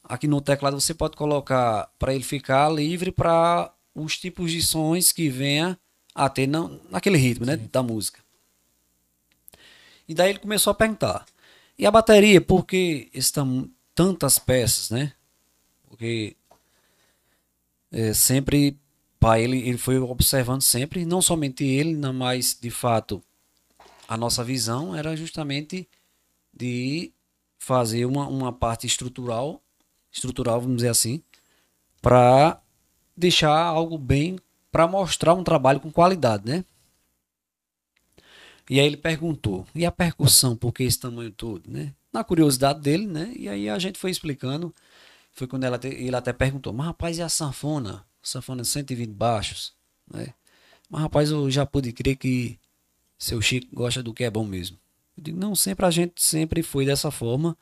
Aqui 0.04 0.28
no 0.28 0.42
teclado 0.42 0.80
você 0.80 0.94
pode 0.94 1.16
colocar 1.16 1.90
para 1.98 2.14
ele 2.14 2.24
ficar 2.24 2.70
livre 2.70 3.12
para 3.12 3.72
os 3.96 4.18
tipos 4.18 4.52
de 4.52 4.62
sons 4.62 5.12
que 5.12 5.30
venha 5.30 5.78
a 6.14 6.28
ter 6.30 6.46
na, 6.48 6.70
naquele 6.90 7.18
ritmo, 7.18 7.46
né? 7.46 7.56
Da 7.58 7.82
música. 7.82 8.20
E 10.12 10.14
daí 10.14 10.32
ele 10.32 10.39
começou 10.39 10.72
a 10.72 10.74
perguntar. 10.74 11.26
E 11.80 11.86
a 11.86 11.91
bateria, 11.91 12.41
por 12.41 12.66
que 12.66 13.09
estão 13.14 13.72
tantas 13.95 14.38
peças, 14.38 14.89
né? 14.89 15.14
Porque 15.88 16.36
é, 17.89 18.14
sempre 18.14 18.78
pai 19.18 19.45
ele, 19.45 19.59
ele 19.59 19.78
foi 19.78 19.99
observando 19.99 20.62
sempre 20.62 21.05
não 21.05 21.22
somente 21.22 21.64
ele 21.64 21.95
mas 22.12 22.57
de 22.59 22.72
fato 22.72 23.24
a 24.07 24.18
nossa 24.18 24.43
visão 24.43 24.95
era 24.95 25.16
justamente 25.16 25.88
de 26.51 27.14
fazer 27.59 28.05
uma, 28.05 28.28
uma 28.28 28.51
parte 28.51 28.88
estrutural 28.88 29.62
estrutural 30.12 30.59
vamos 30.59 30.78
dizer 30.78 30.89
assim 30.89 31.22
para 32.01 32.59
deixar 33.16 33.55
algo 33.55 33.95
bem 33.95 34.39
para 34.72 34.88
mostrar 34.88 35.36
um 35.36 35.43
trabalho 35.43 35.80
com 35.80 35.91
qualidade 35.91 36.43
né 36.49 36.66
e 38.72 38.80
aí 38.80 38.86
ele 38.88 38.97
perguntou 38.97 39.67
e 39.76 39.86
a 39.86 39.91
percussão 39.91 40.55
por 40.55 40.72
que 40.72 40.84
esse 40.84 40.99
tamanho 40.99 41.32
todo 41.32 41.69
né 41.69 41.93
na 42.11 42.24
curiosidade 42.24 42.80
dele 42.82 43.05
né 43.05 43.32
e 43.36 43.47
aí 43.49 43.69
a 43.69 43.78
gente 43.78 43.99
foi 43.99 44.09
explicando 44.11 44.74
foi 45.32 45.47
quando 45.47 45.63
ela 45.63 45.80
te- 45.80 45.88
ele 45.88 46.15
até 46.15 46.34
perguntou, 46.34 46.74
mas 46.74 46.88
rapaz, 46.88 47.17
e 47.17 47.22
a 47.22 47.30
sanfona? 47.30 48.05
Sanfona 48.22 48.61
de 48.61 48.67
120 48.67 49.11
baixos, 49.11 49.74
né? 50.13 50.34
Mas 50.89 51.01
rapaz, 51.01 51.32
eu 51.32 51.49
já 51.49 51.65
pude 51.65 51.91
crer 51.91 52.17
que 52.17 52.59
seu 53.17 53.41
Chico 53.41 53.67
gosta 53.74 54.03
do 54.03 54.13
que 54.13 54.24
é 54.24 54.30
bom 54.30 54.43
mesmo. 54.45 54.78
Eu 55.17 55.24
digo, 55.24 55.39
não, 55.39 55.55
sempre 55.55 55.86
a 55.86 55.91
gente 55.91 56.22
sempre 56.22 56.61
foi 56.61 56.86
dessa 56.86 57.09
forma 57.09 57.57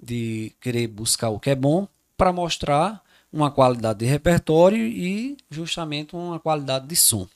de 0.00 0.52
querer 0.60 0.86
buscar 0.86 1.28
o 1.30 1.40
que 1.40 1.50
é 1.50 1.54
bom 1.54 1.86
para 2.16 2.32
mostrar 2.32 3.02
uma 3.32 3.50
qualidade 3.50 4.00
de 4.00 4.06
repertório 4.06 4.86
e 4.86 5.36
justamente 5.50 6.14
uma 6.14 6.38
qualidade 6.40 6.86
de 6.86 6.96
som. 6.96 7.28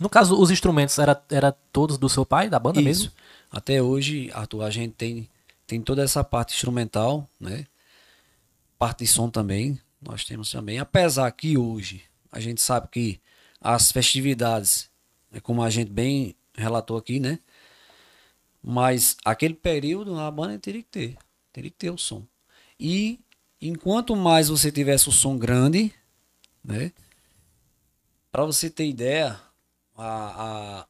No 0.00 0.08
caso, 0.08 0.40
os 0.40 0.50
instrumentos 0.50 0.98
era, 0.98 1.22
era 1.30 1.52
todos 1.72 1.98
do 1.98 2.08
seu 2.08 2.24
pai, 2.24 2.48
da 2.48 2.58
banda 2.58 2.80
Isso. 2.80 2.86
mesmo? 2.86 3.12
Até 3.50 3.82
hoje, 3.82 4.30
Arthur, 4.32 4.62
a 4.62 4.70
gente 4.70 4.94
tem, 4.94 5.28
tem 5.66 5.82
toda 5.82 6.02
essa 6.02 6.24
parte 6.24 6.54
instrumental, 6.54 7.28
né? 7.38 7.66
Parte 8.78 9.00
de 9.00 9.06
som 9.06 9.28
também, 9.28 9.78
nós 10.00 10.24
temos 10.24 10.50
também. 10.50 10.78
Apesar 10.78 11.30
que 11.32 11.56
hoje 11.58 12.02
a 12.30 12.40
gente 12.40 12.60
sabe 12.60 12.88
que 12.88 13.20
as 13.60 13.92
festividades, 13.92 14.90
é 15.32 15.40
como 15.40 15.62
a 15.62 15.70
gente 15.70 15.90
bem 15.90 16.34
relatou 16.54 16.96
aqui, 16.96 17.20
né? 17.20 17.38
Mas 18.62 19.16
aquele 19.24 19.54
período 19.54 20.18
a 20.18 20.30
banda 20.30 20.58
teria 20.58 20.82
que 20.82 20.88
ter, 20.88 21.16
teria 21.52 21.70
que 21.70 21.76
ter 21.76 21.90
o 21.90 21.98
som. 21.98 22.24
E 22.80 23.20
enquanto 23.60 24.16
mais 24.16 24.48
você 24.48 24.72
tivesse 24.72 25.08
o 25.08 25.12
som 25.12 25.36
grande, 25.36 25.92
né? 26.64 26.92
Para 28.30 28.44
você 28.44 28.70
ter 28.70 28.86
ideia, 28.88 29.38
a, 30.04 30.86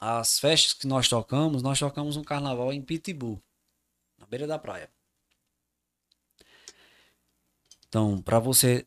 a, 0.00 0.18
as 0.20 0.38
festas 0.38 0.72
que 0.72 0.86
nós 0.86 1.08
tocamos, 1.08 1.62
nós 1.62 1.78
tocamos 1.78 2.16
um 2.16 2.24
carnaval 2.24 2.72
em 2.72 2.82
Pitbull, 2.82 3.40
na 4.18 4.26
beira 4.26 4.46
da 4.46 4.58
praia. 4.58 4.90
Então, 7.88 8.20
para 8.20 8.38
você 8.38 8.86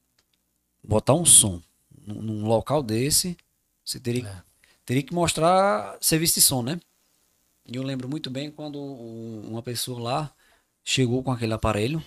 botar 0.83 1.13
um 1.13 1.25
som 1.25 1.61
num, 2.05 2.21
num 2.21 2.45
local 2.47 2.83
desse, 2.83 3.37
você 3.83 3.99
teria, 3.99 4.27
É. 4.27 4.43
teria 4.85 5.03
que 5.03 5.13
mostrar 5.13 5.97
serviço 6.01 6.35
de 6.35 6.41
som, 6.41 6.61
né? 6.61 6.79
E 7.65 7.75
eu 7.75 7.83
lembro 7.83 8.07
muito 8.07 8.29
bem 8.29 8.51
quando 8.51 8.79
um- 8.79 9.41
uma 9.49 9.61
pessoa 9.61 9.99
lá 10.01 10.33
chegou 10.83 11.23
com 11.23 11.31
aquele 11.31 11.53
aparelho, 11.53 12.03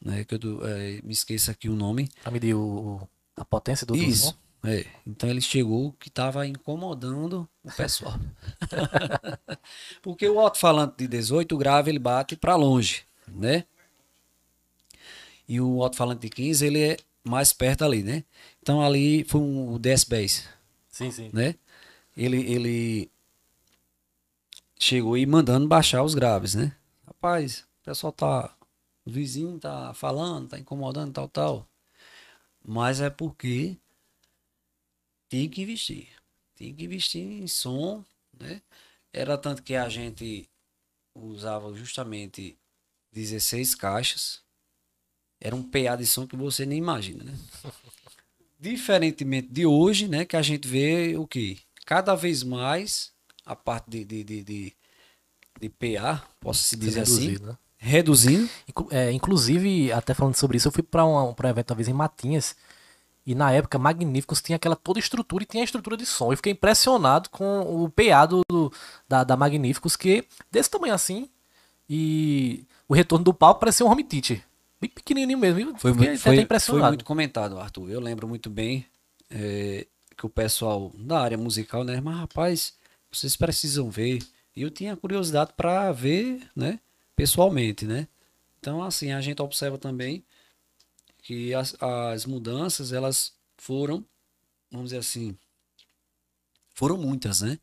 né? 0.00 0.24
Que 0.24 0.34
eu 0.34 0.66
eh, 0.66 1.00
me 1.02 1.12
esqueço 1.12 1.50
aqui 1.50 1.68
o 1.68 1.74
nome. 1.74 2.08
Pra 2.22 2.30
medir 2.30 2.54
o, 2.54 3.06
a 3.36 3.44
potência 3.44 3.86
do, 3.86 3.94
do 3.94 4.02
Isso. 4.02 4.36
É. 4.64 4.86
Então 5.06 5.28
ele 5.28 5.40
chegou 5.40 5.92
que 5.94 6.08
estava 6.08 6.46
incomodando 6.46 7.48
o 7.64 7.72
pessoal. 7.72 8.14
Porque 10.00 10.28
o 10.28 10.38
alto-falante 10.38 10.94
de 10.98 11.08
18 11.08 11.56
grave 11.56 11.90
ele 11.90 11.98
bate 11.98 12.36
para 12.36 12.54
longe, 12.54 13.04
né? 13.26 13.64
E 15.48 15.60
o 15.60 15.82
alto-falante 15.82 16.20
de 16.22 16.28
15 16.30 16.64
ele 16.66 16.80
é 16.80 16.96
mais 17.24 17.52
perto 17.52 17.84
ali, 17.84 18.02
né? 18.02 18.24
Então 18.62 18.80
ali 18.80 19.24
foi 19.24 19.40
um 19.40 19.72
o 19.74 19.78
DS 19.78 20.04
Bass, 20.04 20.48
Sim, 20.88 21.10
sim. 21.10 21.30
né? 21.32 21.56
Ele 22.16 22.36
ele 22.52 23.10
chegou 24.78 25.14
aí 25.14 25.26
mandando 25.26 25.66
baixar 25.66 26.04
os 26.04 26.14
graves, 26.14 26.54
né? 26.54 26.72
Rapaz, 27.06 27.64
o 27.80 27.84
pessoal 27.84 28.12
tá 28.12 28.54
o 29.04 29.10
vizinho 29.10 29.58
tá 29.58 29.92
falando, 29.94 30.50
tá 30.50 30.58
incomodando 30.58 31.12
tal 31.12 31.28
tal. 31.28 31.68
Mas 32.64 33.00
é 33.00 33.10
porque 33.10 33.76
tem 35.32 35.48
que 35.48 35.62
investir. 35.62 36.08
Tem 36.54 36.74
que 36.74 36.84
investir 36.84 37.22
em 37.22 37.46
som, 37.46 38.04
né? 38.38 38.60
Era 39.10 39.38
tanto 39.38 39.62
que 39.62 39.74
a 39.74 39.88
gente 39.88 40.46
usava 41.14 41.72
justamente 41.72 42.58
16 43.14 43.74
caixas. 43.74 44.42
Era 45.40 45.56
um 45.56 45.62
PA 45.62 45.96
de 45.96 46.06
som 46.06 46.26
que 46.26 46.36
você 46.36 46.66
nem 46.66 46.76
imagina, 46.76 47.24
né? 47.24 47.34
Diferentemente 48.60 49.48
de 49.48 49.64
hoje, 49.64 50.06
né? 50.06 50.26
Que 50.26 50.36
a 50.36 50.42
gente 50.42 50.68
vê 50.68 51.16
o 51.16 51.26
quê? 51.26 51.56
Cada 51.86 52.14
vez 52.14 52.42
mais 52.42 53.10
a 53.46 53.56
parte 53.56 53.88
de, 53.88 54.04
de, 54.04 54.22
de, 54.22 54.44
de, 54.44 54.76
de 55.58 55.68
PA, 55.70 56.28
posso 56.40 56.62
se 56.62 56.76
dizer 56.76 57.00
assim, 57.00 57.20
Reduzido, 57.20 57.46
né? 57.46 57.58
reduzindo. 57.78 58.50
É, 58.90 59.10
inclusive, 59.10 59.90
até 59.92 60.12
falando 60.12 60.36
sobre 60.36 60.58
isso, 60.58 60.68
eu 60.68 60.72
fui 60.72 60.82
pra 60.82 61.06
um, 61.06 61.32
pra 61.32 61.48
um 61.48 61.50
evento 61.50 61.70
uma 61.70 61.76
vez 61.76 61.88
em 61.88 61.94
Matinhas. 61.94 62.54
E 63.24 63.34
na 63.34 63.52
época, 63.52 63.78
Magníficos 63.78 64.42
tinha 64.42 64.56
aquela 64.56 64.74
toda 64.74 64.98
estrutura 64.98 65.44
e 65.44 65.46
tinha 65.46 65.62
a 65.62 65.64
estrutura 65.64 65.96
de 65.96 66.04
som. 66.04 66.32
Eu 66.32 66.36
fiquei 66.36 66.52
impressionado 66.52 67.30
com 67.30 67.60
o 67.84 67.88
PA 67.88 68.26
do, 68.26 68.40
do- 68.50 68.72
da, 69.08 69.22
da 69.22 69.36
Magníficos, 69.36 69.94
que 69.96 70.24
desse 70.50 70.68
tamanho 70.70 70.92
assim. 70.94 71.28
E 71.88 72.64
o 72.88 72.94
retorno 72.94 73.24
do 73.24 73.34
palco 73.34 73.60
parecia 73.60 73.84
um 73.86 73.88
home 73.90 74.02
theater. 74.04 74.42
bem 74.80 74.90
pequenininho 74.90 75.38
mesmo. 75.38 75.78
Foi, 75.78 75.92
muito, 75.92 76.18
foi, 76.18 76.36
foi 76.72 76.88
muito 76.88 77.04
comentado, 77.04 77.58
Arthur. 77.58 77.90
Eu 77.90 78.00
lembro 78.00 78.26
muito 78.26 78.48
bem 78.50 78.86
é, 79.30 79.86
que 80.16 80.26
o 80.26 80.28
pessoal 80.28 80.90
da 80.96 81.20
área 81.20 81.38
musical, 81.38 81.84
né? 81.84 82.00
Mas, 82.00 82.16
rapaz, 82.16 82.74
vocês 83.10 83.36
precisam 83.36 83.90
ver. 83.90 84.18
E 84.56 84.62
eu 84.62 84.70
tinha 84.70 84.96
curiosidade 84.96 85.52
para 85.56 85.92
ver, 85.92 86.42
né? 86.56 86.78
Pessoalmente, 87.14 87.84
né? 87.86 88.08
Então, 88.58 88.82
assim, 88.82 89.12
a 89.12 89.20
gente 89.20 89.40
observa 89.42 89.76
também 89.78 90.24
que 91.22 91.54
as, 91.54 91.76
as 91.80 92.26
mudanças, 92.26 92.92
elas 92.92 93.32
foram, 93.56 94.04
vamos 94.70 94.88
dizer 94.88 94.98
assim, 94.98 95.36
foram 96.74 96.98
muitas, 96.98 97.40
né? 97.40 97.58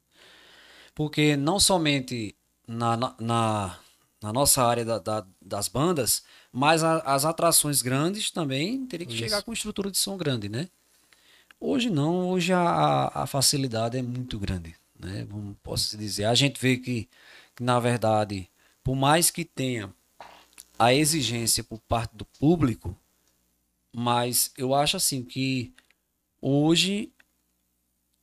Porque 0.96 1.36
não 1.36 1.60
somente 1.60 2.36
na, 2.68 2.96
na, 3.20 3.80
na 4.22 4.34
nossa 4.34 4.64
área 4.64 4.86
da, 4.86 5.00
da, 5.00 5.26
das 5.42 5.68
bandas, 5.68 6.24
mas 6.52 6.84
a, 6.84 7.00
as 7.00 7.26
atrações 7.26 7.82
grandes 7.82 8.32
também 8.32 8.86
teriam 8.86 9.08
que 9.08 9.14
Isso. 9.14 9.24
chegar 9.24 9.44
com 9.44 9.54
estrutura 9.54 9.92
de 9.92 9.98
som 9.98 10.18
grande, 10.18 10.50
né? 10.50 10.70
Hoje 11.60 11.90
não, 11.90 12.30
hoje 12.30 12.54
a, 12.54 13.12
a 13.14 13.28
facilidade 13.28 13.98
é 13.98 14.02
muito 14.02 14.40
grande, 14.40 14.74
né? 14.98 15.26
Vamos, 15.30 15.58
posso 15.62 15.98
dizer. 15.98 16.26
A 16.26 16.34
gente 16.34 16.60
vê 16.60 16.78
que, 16.78 17.10
que, 17.56 17.64
na 17.64 17.80
verdade, 17.80 18.50
por 18.84 18.96
mais 18.96 19.30
que 19.30 19.44
tenha 19.44 19.94
a 20.78 20.94
exigência 20.94 21.62
por 21.62 21.80
parte 21.82 22.16
do 22.16 22.24
público, 22.24 22.96
mas 23.94 24.52
eu 24.58 24.74
acho 24.74 24.98
assim 24.98 25.24
que 25.24 25.74
hoje 26.42 27.12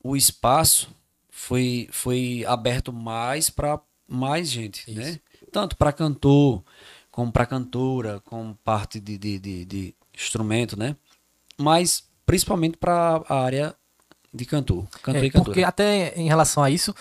o 0.03 0.17
espaço 0.17 0.89
foi, 1.31 1.89
foi 1.91 2.45
aberto 2.47 2.93
mais 2.93 3.51
para 3.51 3.81
mais 4.09 4.49
gente, 4.49 4.89
Isso. 4.89 5.01
né? 5.01 5.21
Tanto 5.51 5.77
para 5.77 5.93
cantor, 5.93 6.63
como 7.11 7.33
para 7.33 7.45
cantora, 7.45 8.21
como 8.21 8.55
parte 8.63 9.01
de, 9.01 9.19
de, 9.19 9.39
de, 9.39 9.65
de, 9.65 9.95
instrumento, 10.15 10.79
né? 10.79 10.97
Mas 11.59 12.05
principalmente 12.25 12.77
para 12.77 13.23
a 13.29 13.41
área 13.43 13.75
de 14.33 14.45
cantor, 14.45 14.87
cantor 15.03 15.23
é, 15.23 15.27
e 15.27 15.31
cantora. 15.31 15.45
Porque 15.45 15.65
até 15.65 16.15
em 16.15 16.29
relação 16.29 16.63
a 16.63 16.71
isso, 16.71 16.95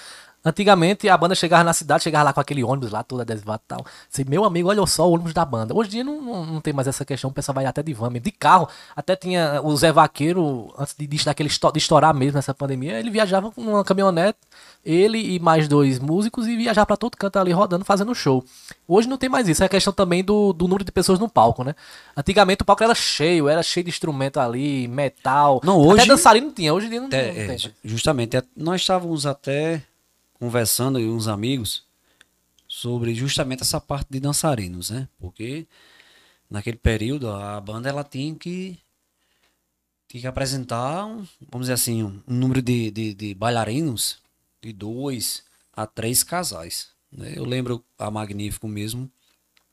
Antigamente 0.45 1.09
a 1.09 1.17
banda 1.17 1.33
chegava 1.33 1.63
na 1.63 1.73
cidade, 1.73 2.03
chegava 2.03 2.25
lá 2.25 2.33
com 2.33 2.39
aquele 2.39 2.63
ônibus 2.63 2.91
lá, 2.91 3.01
toda 3.01 3.23
adesivado 3.23 3.63
e 3.65 3.67
tal. 3.67 3.83
Assim, 4.11 4.23
meu 4.27 4.45
amigo, 4.45 4.69
olha 4.69 4.85
só 4.85 5.09
o 5.09 5.13
ônibus 5.13 5.33
da 5.33 5.43
banda. 5.43 5.73
Hoje 5.75 5.89
em 5.89 5.91
dia 5.93 6.03
não, 6.03 6.21
não, 6.21 6.45
não 6.45 6.61
tem 6.61 6.71
mais 6.71 6.87
essa 6.87 7.03
questão, 7.03 7.31
o 7.31 7.33
pessoal 7.33 7.55
vai 7.55 7.65
até 7.65 7.81
de 7.81 7.91
van 7.95 8.11
mesmo. 8.11 8.25
De 8.25 8.31
carro, 8.31 8.69
até 8.95 9.15
tinha 9.15 9.59
o 9.63 9.75
Zé 9.75 9.91
Vaqueiro, 9.91 10.71
antes 10.77 10.93
de, 10.95 11.07
de, 11.07 11.25
daquele, 11.25 11.49
de 11.49 11.79
estourar 11.79 12.13
mesmo 12.13 12.35
nessa 12.35 12.53
pandemia, 12.53 12.99
ele 12.99 13.09
viajava 13.09 13.51
com 13.51 13.59
uma 13.59 13.83
caminhonete, 13.83 14.37
ele 14.85 15.17
e 15.17 15.39
mais 15.39 15.67
dois 15.67 15.97
músicos, 15.97 16.47
e 16.47 16.55
viajava 16.55 16.85
para 16.85 16.97
todo 16.97 17.17
canto 17.17 17.39
ali 17.39 17.51
rodando, 17.51 17.83
fazendo 17.83 18.13
show. 18.13 18.45
Hoje 18.87 19.09
não 19.09 19.17
tem 19.17 19.27
mais 19.27 19.49
isso, 19.49 19.63
é 19.63 19.65
a 19.65 19.69
questão 19.69 19.91
também 19.91 20.23
do, 20.23 20.53
do 20.53 20.67
número 20.67 20.83
de 20.83 20.91
pessoas 20.91 21.17
no 21.17 21.27
palco, 21.27 21.63
né? 21.63 21.73
Antigamente 22.15 22.61
o 22.61 22.65
palco 22.65 22.83
era 22.83 22.93
cheio, 22.93 23.49
era 23.49 23.63
cheio 23.63 23.83
de 23.83 23.89
instrumento 23.89 24.39
ali, 24.39 24.87
metal. 24.87 25.59
Não, 25.63 25.79
hoje. 25.79 26.01
Até 26.01 26.09
dançarino 26.09 26.51
tinha, 26.51 26.71
hoje 26.71 26.85
em 26.85 26.89
dia 26.91 27.01
não, 27.01 27.07
é, 27.11 27.27
não 27.27 27.33
tem. 27.33 27.55
É, 27.55 27.57
justamente, 27.83 28.43
nós 28.55 28.81
estávamos 28.81 29.25
até 29.25 29.81
conversando 30.39 30.99
e 30.99 31.09
uns 31.09 31.27
amigos 31.27 31.83
sobre 32.67 33.13
justamente 33.15 33.61
essa 33.61 33.79
parte 33.79 34.07
de 34.09 34.19
dançarinos, 34.19 34.89
né? 34.89 35.07
Porque 35.19 35.67
naquele 36.49 36.77
período 36.77 37.29
a 37.29 37.59
banda 37.59 37.89
ela 37.89 38.03
tinha 38.03 38.35
que 38.35 38.77
tinha 40.07 40.21
que 40.21 40.27
apresentar, 40.27 41.03
vamos 41.49 41.61
dizer 41.61 41.73
assim, 41.73 42.03
um, 42.03 42.21
um 42.27 42.33
número 42.35 42.61
de, 42.61 42.91
de, 42.91 43.13
de, 43.13 43.33
bailarinos 43.33 44.19
de 44.61 44.71
dois 44.71 45.43
a 45.73 45.87
três 45.87 46.23
casais. 46.23 46.89
Né? 47.11 47.33
Eu 47.35 47.43
lembro 47.43 47.83
a 47.97 48.11
Magnífico 48.11 48.67
mesmo, 48.67 49.11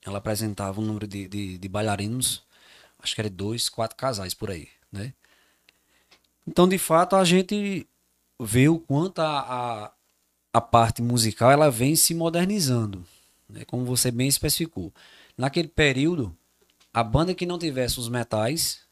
ela 0.05 0.19
apresentava 0.19 0.81
um 0.81 0.85
número 0.85 1.07
de, 1.07 1.29
de, 1.29 1.59
de 1.59 1.69
bailarinos, 1.69 2.43
acho 2.99 3.15
que 3.15 3.21
era 3.21 3.31
dois, 3.31 3.69
quatro 3.69 3.97
casais 3.97 4.35
por 4.35 4.51
aí, 4.51 4.69
né? 4.91 5.13
Então, 6.47 6.69
de 6.69 6.79
fato, 6.79 7.15
a 7.15 7.25
gente 7.25 7.87
vê 8.41 8.69
o 8.69 8.79
quanto 8.79 9.21
a, 9.21 9.41
a 9.41 9.93
a 10.53 10.61
parte 10.61 11.00
musical 11.00 11.50
ela 11.50 11.70
vem 11.70 11.96
se 11.96 12.14
modernizando, 12.14 13.05
né? 13.48 13.64
como 13.64 13.84
você 13.84 14.11
bem 14.11 14.28
especificou. 14.28 14.92
Naquele 15.36 15.68
período, 15.68 16.36
a 16.92 17.03
banda 17.03 17.34
que 17.34 17.46
não 17.46 17.59
tivesse 17.59 17.98
os 17.98 18.09
metais, 18.09 18.82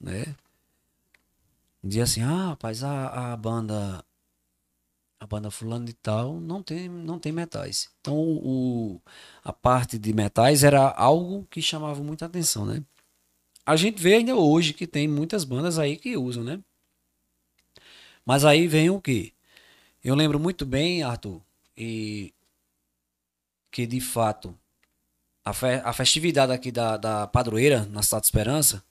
né? 0.00 0.34
Dizia 1.82 2.04
assim, 2.04 2.22
ah, 2.22 2.48
rapaz, 2.48 2.82
a, 2.82 3.32
a 3.32 3.36
banda 3.36 4.04
a 5.18 5.26
banda 5.26 5.50
fulano 5.50 5.84
de 5.84 5.92
tal 5.92 6.40
não 6.40 6.62
tem 6.62 6.88
não 6.88 7.18
tem 7.18 7.30
metais. 7.30 7.90
Então 8.00 8.16
o, 8.16 9.00
a 9.44 9.52
parte 9.52 9.98
de 9.98 10.12
metais 10.14 10.64
era 10.64 10.88
algo 10.90 11.46
que 11.50 11.60
chamava 11.60 12.02
muita 12.02 12.24
atenção, 12.26 12.64
né? 12.64 12.82
A 13.66 13.76
gente 13.76 14.02
vê 14.02 14.14
ainda 14.14 14.34
hoje 14.34 14.72
que 14.72 14.86
tem 14.86 15.06
muitas 15.06 15.44
bandas 15.44 15.78
aí 15.78 15.96
que 15.96 16.16
usam, 16.16 16.42
né? 16.42 16.60
Mas 18.24 18.44
aí 18.44 18.66
vem 18.66 18.88
o 18.88 19.00
que? 19.00 19.34
Eu 20.02 20.14
lembro 20.14 20.40
muito 20.40 20.64
bem, 20.64 21.02
Arthur, 21.02 21.42
e 21.76 22.32
que 23.70 23.86
de 23.86 24.00
fato 24.00 24.56
a, 25.44 25.52
fe 25.52 25.80
a 25.84 25.92
festividade 25.92 26.52
aqui 26.52 26.72
da, 26.72 26.96
da 26.96 27.26
padroeira 27.26 27.84
na 27.84 28.00
de 28.00 28.16
Esperança, 28.26 28.82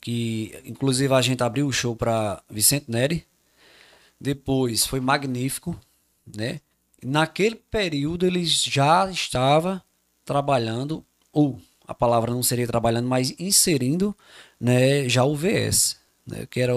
que 0.00 0.60
inclusive 0.64 1.14
a 1.14 1.22
gente 1.22 1.42
abriu 1.44 1.66
o 1.68 1.72
show 1.72 1.94
para 1.94 2.42
Vicente 2.50 2.90
Neri, 2.90 3.24
depois 4.20 4.84
foi 4.84 4.98
magnífico, 4.98 5.78
né? 6.26 6.60
Naquele 7.04 7.54
período 7.54 8.26
eles 8.26 8.64
já 8.64 9.08
estava 9.08 9.80
trabalhando 10.24 11.04
ou 11.32 11.60
a 11.86 11.94
palavra 11.94 12.32
não 12.32 12.42
seria 12.42 12.66
trabalhando, 12.66 13.06
mas 13.08 13.32
inserindo, 13.38 14.14
né, 14.60 15.08
já 15.08 15.24
o 15.24 15.36
VS, 15.36 15.96
né, 16.26 16.46
que 16.50 16.60
era, 16.60 16.72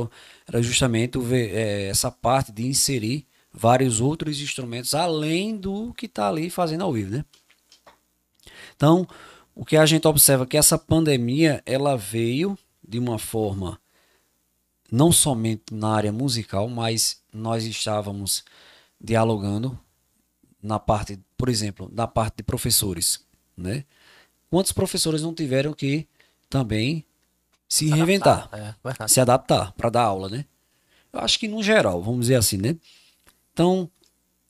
era 0.48 0.62
justamente 0.62 1.18
o, 1.18 1.36
é, 1.36 1.88
essa 1.88 2.12
parte 2.12 2.52
de 2.52 2.66
inserir 2.68 3.26
vários 3.54 4.00
outros 4.00 4.40
instrumentos 4.42 4.94
além 4.94 5.58
do 5.58 5.94
que 5.94 6.06
está 6.06 6.30
ali 6.30 6.50
fazendo 6.50 6.84
ao 6.84 6.94
vivo, 6.94 7.12
né? 7.12 7.26
Então, 8.76 9.08
o 9.54 9.66
que 9.66 9.78
a 9.78 9.86
gente 9.86 10.08
observa 10.08 10.44
é 10.44 10.48
que 10.48 10.58
essa 10.58 10.78
pandemia 10.78 11.62
ela 11.66 11.96
veio 11.98 12.58
de 12.88 12.98
uma 12.98 13.20
forma 13.20 13.80
não 14.92 15.12
somente 15.12 15.64
na 15.72 15.94
área 15.94 16.12
musical, 16.12 16.68
mas 16.68 17.22
nós 17.32 17.64
estávamos 17.64 18.44
dialogando 19.00 19.80
na 20.62 20.78
parte, 20.78 21.20
por 21.38 21.50
exemplo, 21.50 21.90
na 21.94 22.08
parte 22.08 22.38
de 22.38 22.44
professores, 22.44 23.26
né? 23.56 23.86
Quantos 24.50 24.72
professores 24.72 25.22
não 25.22 25.34
tiveram 25.34 25.74
que 25.74 26.08
também 26.50 27.06
se, 27.68 27.90
reinventar, 27.90 28.50
adaptar, 28.52 29.06
é, 29.06 29.08
se 29.08 29.22
adaptar 29.22 29.72
para 29.74 29.90
dar 29.90 30.04
aula, 30.04 30.28
né? 30.28 30.46
Eu 31.14 31.22
acho 31.22 31.40
que 31.40 31.48
no 31.48 31.64
geral, 31.64 32.02
vamos 32.02 32.22
dizer 32.22 32.36
assim, 32.36 32.58
né? 32.58 32.76
Então, 33.62 33.88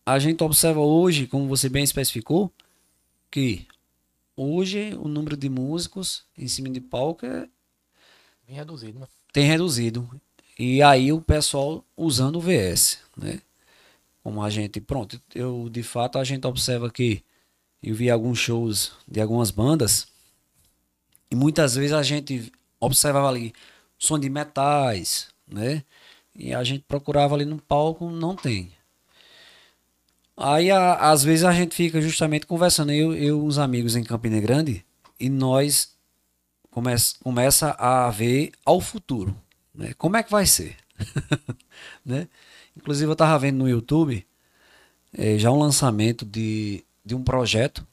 a 0.05 0.17
gente 0.19 0.41
observa 0.41 0.79
hoje, 0.79 1.27
como 1.27 1.45
você 1.45 1.67
bem 1.67 1.83
especificou, 1.83 2.49
que 3.29 3.67
hoje 4.37 4.93
o 4.95 5.09
número 5.09 5.35
de 5.35 5.49
músicos 5.49 6.23
em 6.37 6.47
cima 6.47 6.69
de 6.69 6.79
palco 6.79 7.25
é 7.25 7.45
Bem 8.47 8.55
reduzido, 8.55 8.99
né? 8.99 9.07
Tem 9.33 9.45
reduzido. 9.45 10.09
E 10.57 10.81
aí 10.81 11.11
o 11.11 11.19
pessoal 11.19 11.83
usando 11.97 12.37
o 12.37 12.39
VS, 12.39 12.99
né? 13.17 13.41
Como 14.23 14.41
a 14.41 14.49
gente, 14.49 14.79
pronto, 14.79 15.21
eu 15.35 15.67
de 15.69 15.83
fato 15.83 16.17
a 16.17 16.23
gente 16.23 16.47
observa 16.47 16.89
que 16.89 17.21
eu 17.83 17.93
vi 17.93 18.09
alguns 18.09 18.39
shows 18.39 18.93
de 19.05 19.19
algumas 19.19 19.51
bandas 19.51 20.07
e 21.29 21.35
muitas 21.35 21.75
vezes 21.75 21.91
a 21.91 22.01
gente 22.01 22.49
observava 22.79 23.27
ali 23.27 23.51
som 23.99 24.17
de 24.17 24.29
metais, 24.29 25.27
né? 25.45 25.83
E 26.33 26.53
a 26.53 26.63
gente 26.63 26.85
procurava 26.87 27.35
ali 27.35 27.43
no 27.43 27.61
palco, 27.61 28.09
não 28.09 28.37
tem. 28.37 28.71
Aí, 30.37 30.71
a, 30.71 31.11
às 31.11 31.23
vezes, 31.23 31.43
a 31.43 31.51
gente 31.51 31.75
fica 31.75 32.01
justamente 32.01 32.45
conversando, 32.45 32.91
eu 32.91 33.15
e 33.15 33.31
uns 33.31 33.57
amigos 33.57 33.95
em 33.95 34.03
Campina 34.03 34.39
Grande, 34.39 34.85
e 35.19 35.29
nós 35.29 35.95
começa, 36.71 37.15
começa 37.21 37.71
a 37.71 38.09
ver 38.09 38.51
ao 38.65 38.81
futuro. 38.81 39.35
Né? 39.73 39.93
Como 39.97 40.17
é 40.17 40.23
que 40.23 40.31
vai 40.31 40.45
ser? 40.45 40.75
né? 42.05 42.27
Inclusive, 42.75 43.09
eu 43.09 43.13
estava 43.13 43.37
vendo 43.37 43.57
no 43.57 43.69
YouTube 43.69 44.25
é, 45.13 45.37
já 45.37 45.51
um 45.51 45.59
lançamento 45.59 46.25
de, 46.25 46.83
de 47.05 47.13
um 47.13 47.23
projeto 47.23 47.85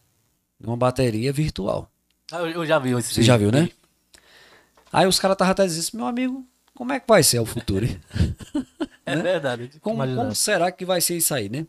de 0.58 0.66
uma 0.66 0.76
bateria 0.76 1.32
virtual. 1.32 1.90
Ah, 2.30 2.38
eu 2.38 2.64
já 2.64 2.78
vi 2.78 2.90
esse 2.92 3.14
Você 3.14 3.22
já 3.22 3.36
viu, 3.36 3.50
né? 3.50 3.70
Aí 4.92 5.06
os 5.06 5.18
caras 5.18 5.34
estavam 5.34 5.52
até 5.52 5.64
dizendo 5.64 5.80
assim, 5.80 5.96
meu 5.96 6.06
amigo, 6.06 6.46
como 6.74 6.92
é 6.92 7.00
que 7.00 7.06
vai 7.08 7.22
ser 7.22 7.40
o 7.40 7.46
futuro? 7.46 7.86
é 9.04 9.16
né? 9.16 9.22
verdade. 9.22 9.70
Como, 9.80 9.98
como 9.98 10.34
será 10.34 10.70
que 10.70 10.84
vai 10.84 11.00
ser 11.00 11.16
isso 11.16 11.34
aí, 11.34 11.48
né? 11.48 11.66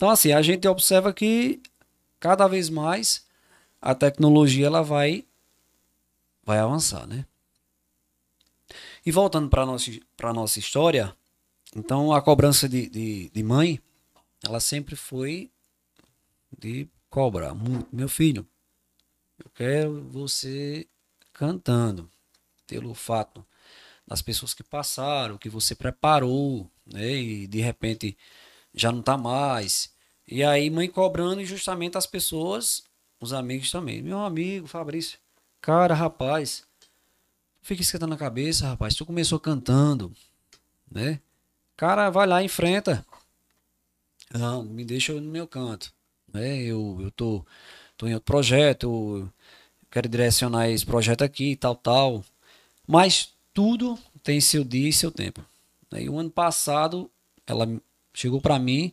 Então, 0.00 0.08
assim, 0.08 0.32
a 0.32 0.40
gente 0.40 0.66
observa 0.66 1.12
que 1.12 1.60
cada 2.18 2.48
vez 2.48 2.70
mais 2.70 3.26
a 3.82 3.94
tecnologia 3.94 4.64
ela 4.64 4.80
vai, 4.82 5.26
vai 6.42 6.58
avançar, 6.58 7.06
né? 7.06 7.26
E 9.04 9.12
voltando 9.12 9.50
para 9.50 9.66
nossa, 9.66 9.90
nossa 10.34 10.58
história, 10.58 11.14
então 11.76 12.14
a 12.14 12.22
cobrança 12.22 12.66
de, 12.66 12.88
de, 12.88 13.28
de 13.28 13.42
mãe, 13.42 13.78
ela 14.42 14.58
sempre 14.58 14.96
foi 14.96 15.50
de 16.58 16.88
cobrar. 17.10 17.54
Meu 17.92 18.08
filho, 18.08 18.48
Eu 19.44 19.50
quero 19.50 20.02
você 20.08 20.88
cantando, 21.30 22.10
pelo 22.66 22.94
fato 22.94 23.44
das 24.06 24.22
pessoas 24.22 24.54
que 24.54 24.62
passaram, 24.62 25.36
que 25.36 25.50
você 25.50 25.74
preparou, 25.74 26.70
né? 26.86 27.12
E 27.16 27.46
de 27.46 27.60
repente 27.60 28.16
já 28.74 28.90
não 28.92 29.02
tá 29.02 29.16
mais. 29.16 29.90
E 30.26 30.44
aí, 30.44 30.70
mãe 30.70 30.88
cobrando 30.88 31.44
justamente 31.44 31.98
as 31.98 32.06
pessoas, 32.06 32.84
os 33.20 33.32
amigos 33.32 33.70
também. 33.70 34.02
Meu 34.02 34.20
amigo, 34.20 34.66
Fabrício, 34.66 35.18
cara, 35.60 35.94
rapaz, 35.94 36.64
fica 37.62 37.82
esquentando 37.82 38.10
na 38.10 38.16
cabeça, 38.16 38.68
rapaz. 38.68 38.94
Tu 38.94 39.04
começou 39.04 39.38
cantando, 39.40 40.12
né? 40.90 41.20
Cara, 41.76 42.10
vai 42.10 42.26
lá, 42.26 42.42
enfrenta. 42.42 43.04
Não, 44.32 44.62
me 44.62 44.84
deixa 44.84 45.12
no 45.14 45.30
meu 45.30 45.46
canto. 45.46 45.92
Né? 46.32 46.62
Eu, 46.62 46.98
eu 47.00 47.10
tô, 47.10 47.44
tô 47.96 48.06
em 48.06 48.14
outro 48.14 48.26
projeto, 48.26 49.28
quero 49.90 50.08
direcionar 50.08 50.68
esse 50.68 50.86
projeto 50.86 51.22
aqui, 51.22 51.56
tal, 51.56 51.74
tal. 51.74 52.24
Mas 52.86 53.32
tudo 53.52 53.98
tem 54.22 54.40
seu 54.40 54.62
dia 54.62 54.88
e 54.88 54.92
seu 54.92 55.10
tempo. 55.10 55.44
E 55.92 56.08
o 56.08 56.18
ano 56.18 56.30
passado, 56.30 57.10
ela 57.46 57.66
chegou 58.20 58.40
para 58.40 58.58
mim, 58.58 58.92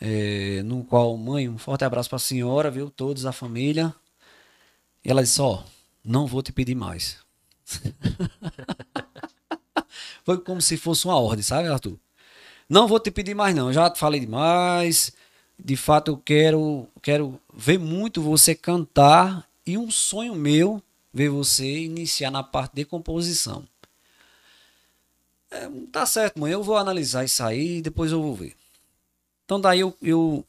é, 0.00 0.62
no 0.64 0.84
qual, 0.84 1.16
mãe, 1.16 1.48
um 1.48 1.58
forte 1.58 1.84
abraço 1.84 2.08
para 2.08 2.16
a 2.16 2.20
senhora, 2.20 2.70
viu? 2.70 2.90
Todos, 2.90 3.26
a 3.26 3.32
família. 3.32 3.94
E 5.04 5.10
ela 5.10 5.22
disse: 5.22 5.40
Ó, 5.40 5.62
não 6.04 6.26
vou 6.26 6.42
te 6.42 6.52
pedir 6.52 6.74
mais. 6.74 7.18
Foi 10.24 10.38
como 10.38 10.60
se 10.60 10.76
fosse 10.76 11.04
uma 11.04 11.18
ordem, 11.18 11.42
sabe, 11.42 11.68
Arthur? 11.68 11.98
Não 12.68 12.86
vou 12.86 13.00
te 13.00 13.10
pedir 13.10 13.34
mais, 13.34 13.54
não. 13.54 13.72
Já 13.72 13.90
te 13.90 13.98
falei 13.98 14.20
demais. 14.20 15.12
De 15.58 15.76
fato, 15.76 16.12
eu 16.12 16.16
quero, 16.16 16.88
quero 17.02 17.40
ver 17.52 17.78
muito 17.78 18.22
você 18.22 18.54
cantar. 18.54 19.48
E 19.66 19.76
um 19.76 19.90
sonho 19.90 20.34
meu 20.34 20.82
ver 21.12 21.28
você 21.28 21.84
iniciar 21.84 22.30
na 22.30 22.42
parte 22.42 22.74
de 22.74 22.84
composição. 22.84 23.66
É, 25.52 25.68
tá 25.92 26.06
certo, 26.06 26.40
mãe. 26.40 26.50
Eu 26.52 26.62
vou 26.62 26.76
analisar 26.76 27.24
isso 27.24 27.42
aí 27.44 27.76
e 27.78 27.82
depois 27.82 28.10
eu 28.10 28.22
vou 28.22 28.34
ver. 28.34 28.56
Então 29.44 29.60
daí 29.60 29.80
eu, 29.80 29.94
eu, 30.00 30.46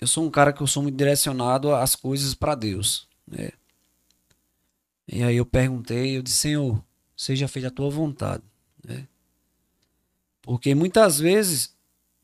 eu 0.00 0.06
sou 0.08 0.24
um 0.24 0.30
cara 0.30 0.52
que 0.52 0.60
eu 0.60 0.66
sou 0.66 0.82
muito 0.82 0.96
direcionado 0.96 1.72
às 1.72 1.94
coisas 1.94 2.34
para 2.34 2.56
Deus. 2.56 3.06
Né? 3.24 3.52
E 5.06 5.22
aí 5.22 5.36
eu 5.36 5.46
perguntei, 5.46 6.16
eu 6.16 6.22
disse, 6.22 6.38
Senhor, 6.38 6.84
seja 7.16 7.46
feita 7.46 7.68
a 7.68 7.70
tua 7.70 7.88
vontade. 7.88 8.42
Né? 8.84 9.06
Porque 10.42 10.74
muitas 10.74 11.20
vezes, 11.20 11.76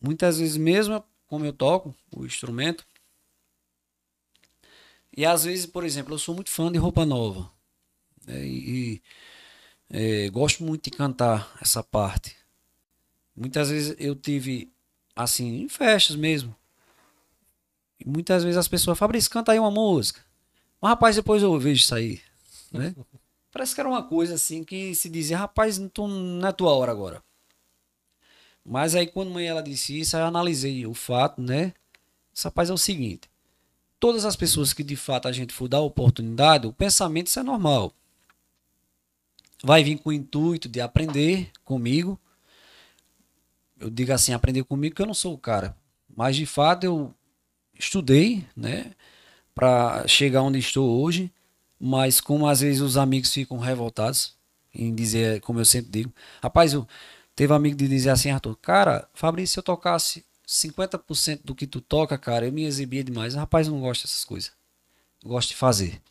muitas 0.02 0.38
vezes 0.38 0.56
mesmo 0.56 1.02
como 1.28 1.44
eu 1.44 1.52
toco 1.52 1.94
o 2.10 2.26
instrumento, 2.26 2.84
e 5.16 5.24
às 5.24 5.44
vezes, 5.44 5.64
por 5.64 5.84
exemplo, 5.84 6.14
eu 6.14 6.18
sou 6.18 6.34
muito 6.34 6.50
fã 6.50 6.72
de 6.72 6.78
roupa 6.78 7.06
nova. 7.06 7.48
Né? 8.26 8.44
E, 8.44 8.94
e 8.94 9.02
é, 9.90 10.28
gosto 10.30 10.62
muito 10.64 10.84
de 10.84 10.96
cantar 10.96 11.56
essa 11.60 11.82
parte. 11.82 12.36
Muitas 13.36 13.70
vezes 13.70 13.96
eu 13.98 14.14
tive, 14.14 14.72
assim, 15.14 15.62
em 15.62 15.68
festas 15.68 16.16
mesmo. 16.16 16.54
E 17.98 18.08
muitas 18.08 18.44
vezes 18.44 18.56
as 18.56 18.68
pessoas, 18.68 18.98
Fabrício, 18.98 19.30
canta 19.30 19.52
aí 19.52 19.58
uma 19.58 19.70
música. 19.70 20.20
Mas 20.80 20.90
rapaz, 20.90 21.16
depois 21.16 21.42
eu 21.42 21.58
vejo 21.58 21.82
isso 21.82 21.94
aí. 21.94 22.20
Né? 22.72 22.94
Parece 23.52 23.74
que 23.74 23.80
era 23.80 23.88
uma 23.88 24.02
coisa 24.02 24.34
assim 24.34 24.64
que 24.64 24.94
se 24.94 25.08
dizia, 25.08 25.38
rapaz, 25.38 25.78
não, 25.78 26.46
é 26.46 26.52
tua 26.52 26.72
hora 26.72 26.90
agora. 26.90 27.22
Mas 28.64 28.94
aí 28.94 29.06
quando 29.06 29.30
mãe 29.30 29.46
ela 29.46 29.62
disse 29.62 29.98
isso, 29.98 30.16
eu 30.16 30.24
analisei 30.24 30.86
o 30.86 30.94
fato, 30.94 31.40
né? 31.40 31.74
Esse 32.34 32.44
rapaz 32.44 32.70
é 32.70 32.72
o 32.72 32.78
seguinte. 32.78 33.28
Todas 34.00 34.24
as 34.24 34.34
pessoas 34.34 34.72
que 34.72 34.82
de 34.82 34.96
fato 34.96 35.28
a 35.28 35.32
gente 35.32 35.52
for 35.52 35.68
dar 35.68 35.80
oportunidade, 35.80 36.66
o 36.66 36.72
pensamento 36.72 37.28
isso 37.28 37.38
é 37.38 37.42
normal. 37.42 37.92
Vai 39.62 39.82
vir 39.82 39.98
com 39.98 40.10
o 40.10 40.12
intuito 40.12 40.68
de 40.68 40.80
aprender 40.80 41.50
comigo. 41.64 42.18
Eu 43.78 43.90
digo 43.90 44.12
assim, 44.12 44.32
aprender 44.32 44.64
comigo 44.64 44.94
que 44.94 45.02
eu 45.02 45.06
não 45.06 45.14
sou 45.14 45.34
o 45.34 45.38
cara. 45.38 45.76
Mas 46.14 46.36
de 46.36 46.46
fato 46.46 46.84
eu 46.84 47.14
estudei, 47.78 48.46
né? 48.56 48.92
Para 49.54 50.06
chegar 50.06 50.42
onde 50.42 50.58
estou 50.58 51.02
hoje. 51.02 51.32
Mas 51.78 52.20
como 52.20 52.46
às 52.46 52.60
vezes 52.60 52.80
os 52.80 52.96
amigos 52.96 53.32
ficam 53.32 53.58
revoltados 53.58 54.34
em 54.74 54.94
dizer, 54.94 55.40
como 55.40 55.60
eu 55.60 55.64
sempre 55.64 55.90
digo, 55.90 56.12
rapaz, 56.42 56.72
eu 56.72 56.86
teve 57.36 57.52
um 57.52 57.56
amigo 57.56 57.76
de 57.76 57.86
dizer 57.86 58.10
assim, 58.10 58.30
Arthur, 58.30 58.56
cara, 58.56 59.08
Fabrício, 59.14 59.54
se 59.54 59.58
eu 59.58 59.62
tocasse 59.62 60.24
50% 60.46 61.40
do 61.44 61.54
que 61.54 61.66
tu 61.66 61.80
toca, 61.80 62.18
cara, 62.18 62.46
eu 62.46 62.52
me 62.52 62.64
exibia 62.64 63.04
demais. 63.04 63.34
Rapaz, 63.34 63.66
eu 63.66 63.72
não 63.72 63.80
gosto 63.80 64.02
dessas 64.02 64.24
coisas. 64.24 64.52
Eu 65.22 65.30
gosto 65.30 65.50
de 65.50 65.56
fazer. 65.56 66.02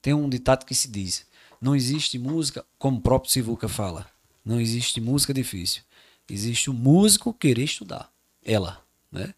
Tem 0.00 0.14
um 0.14 0.28
ditado 0.28 0.64
que 0.64 0.74
se 0.74 0.88
diz: 0.88 1.26
não 1.66 1.74
existe 1.74 2.16
música, 2.16 2.64
como 2.78 2.98
o 2.98 3.00
próprio 3.00 3.32
Sivuca 3.32 3.68
fala, 3.68 4.08
não 4.44 4.60
existe 4.60 5.00
música 5.00 5.34
difícil. 5.34 5.82
Existe 6.30 6.70
o 6.70 6.72
músico 6.72 7.34
querer 7.34 7.64
estudar. 7.64 8.12
Ela, 8.44 8.80
né? 9.10 9.34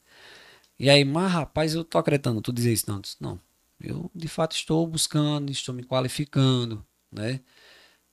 E 0.78 0.90
aí, 0.90 1.06
mas 1.06 1.32
rapaz, 1.32 1.74
eu 1.74 1.82
tô 1.82 1.96
acreditando, 1.96 2.42
tu 2.42 2.52
dizer 2.52 2.70
isso 2.74 2.84
não. 2.86 3.00
Não, 3.18 3.40
eu 3.80 4.10
de 4.14 4.28
fato 4.28 4.54
estou 4.54 4.86
buscando, 4.86 5.50
estou 5.50 5.74
me 5.74 5.82
qualificando, 5.82 6.84
né? 7.10 7.40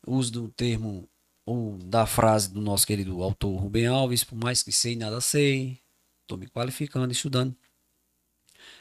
Uso 0.07 0.31
do 0.31 0.47
termo 0.47 1.09
ou 1.45 1.77
da 1.77 2.05
frase 2.05 2.49
do 2.49 2.61
nosso 2.61 2.87
querido 2.87 3.21
autor 3.21 3.53
Rubem 3.57 3.85
Alves, 3.85 4.23
por 4.23 4.37
mais 4.37 4.63
que 4.63 4.71
sei, 4.71 4.95
nada 4.95 5.19
sei, 5.19 5.77
estou 6.21 6.37
me 6.37 6.47
qualificando, 6.47 7.11
estudando. 7.11 7.53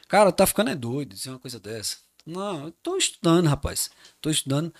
Cara, 0.07 0.31
tá 0.31 0.47
ficando 0.47 0.69
é 0.69 0.75
doido 0.75 1.13
dizer 1.13 1.29
uma 1.31 1.39
coisa 1.39 1.59
dessa. 1.59 1.97
Não, 2.25 2.65
eu 2.65 2.71
tô 2.71 2.97
estudando, 2.97 3.47
rapaz. 3.47 3.91
Tô 4.19 4.29
estudando. 4.31 4.73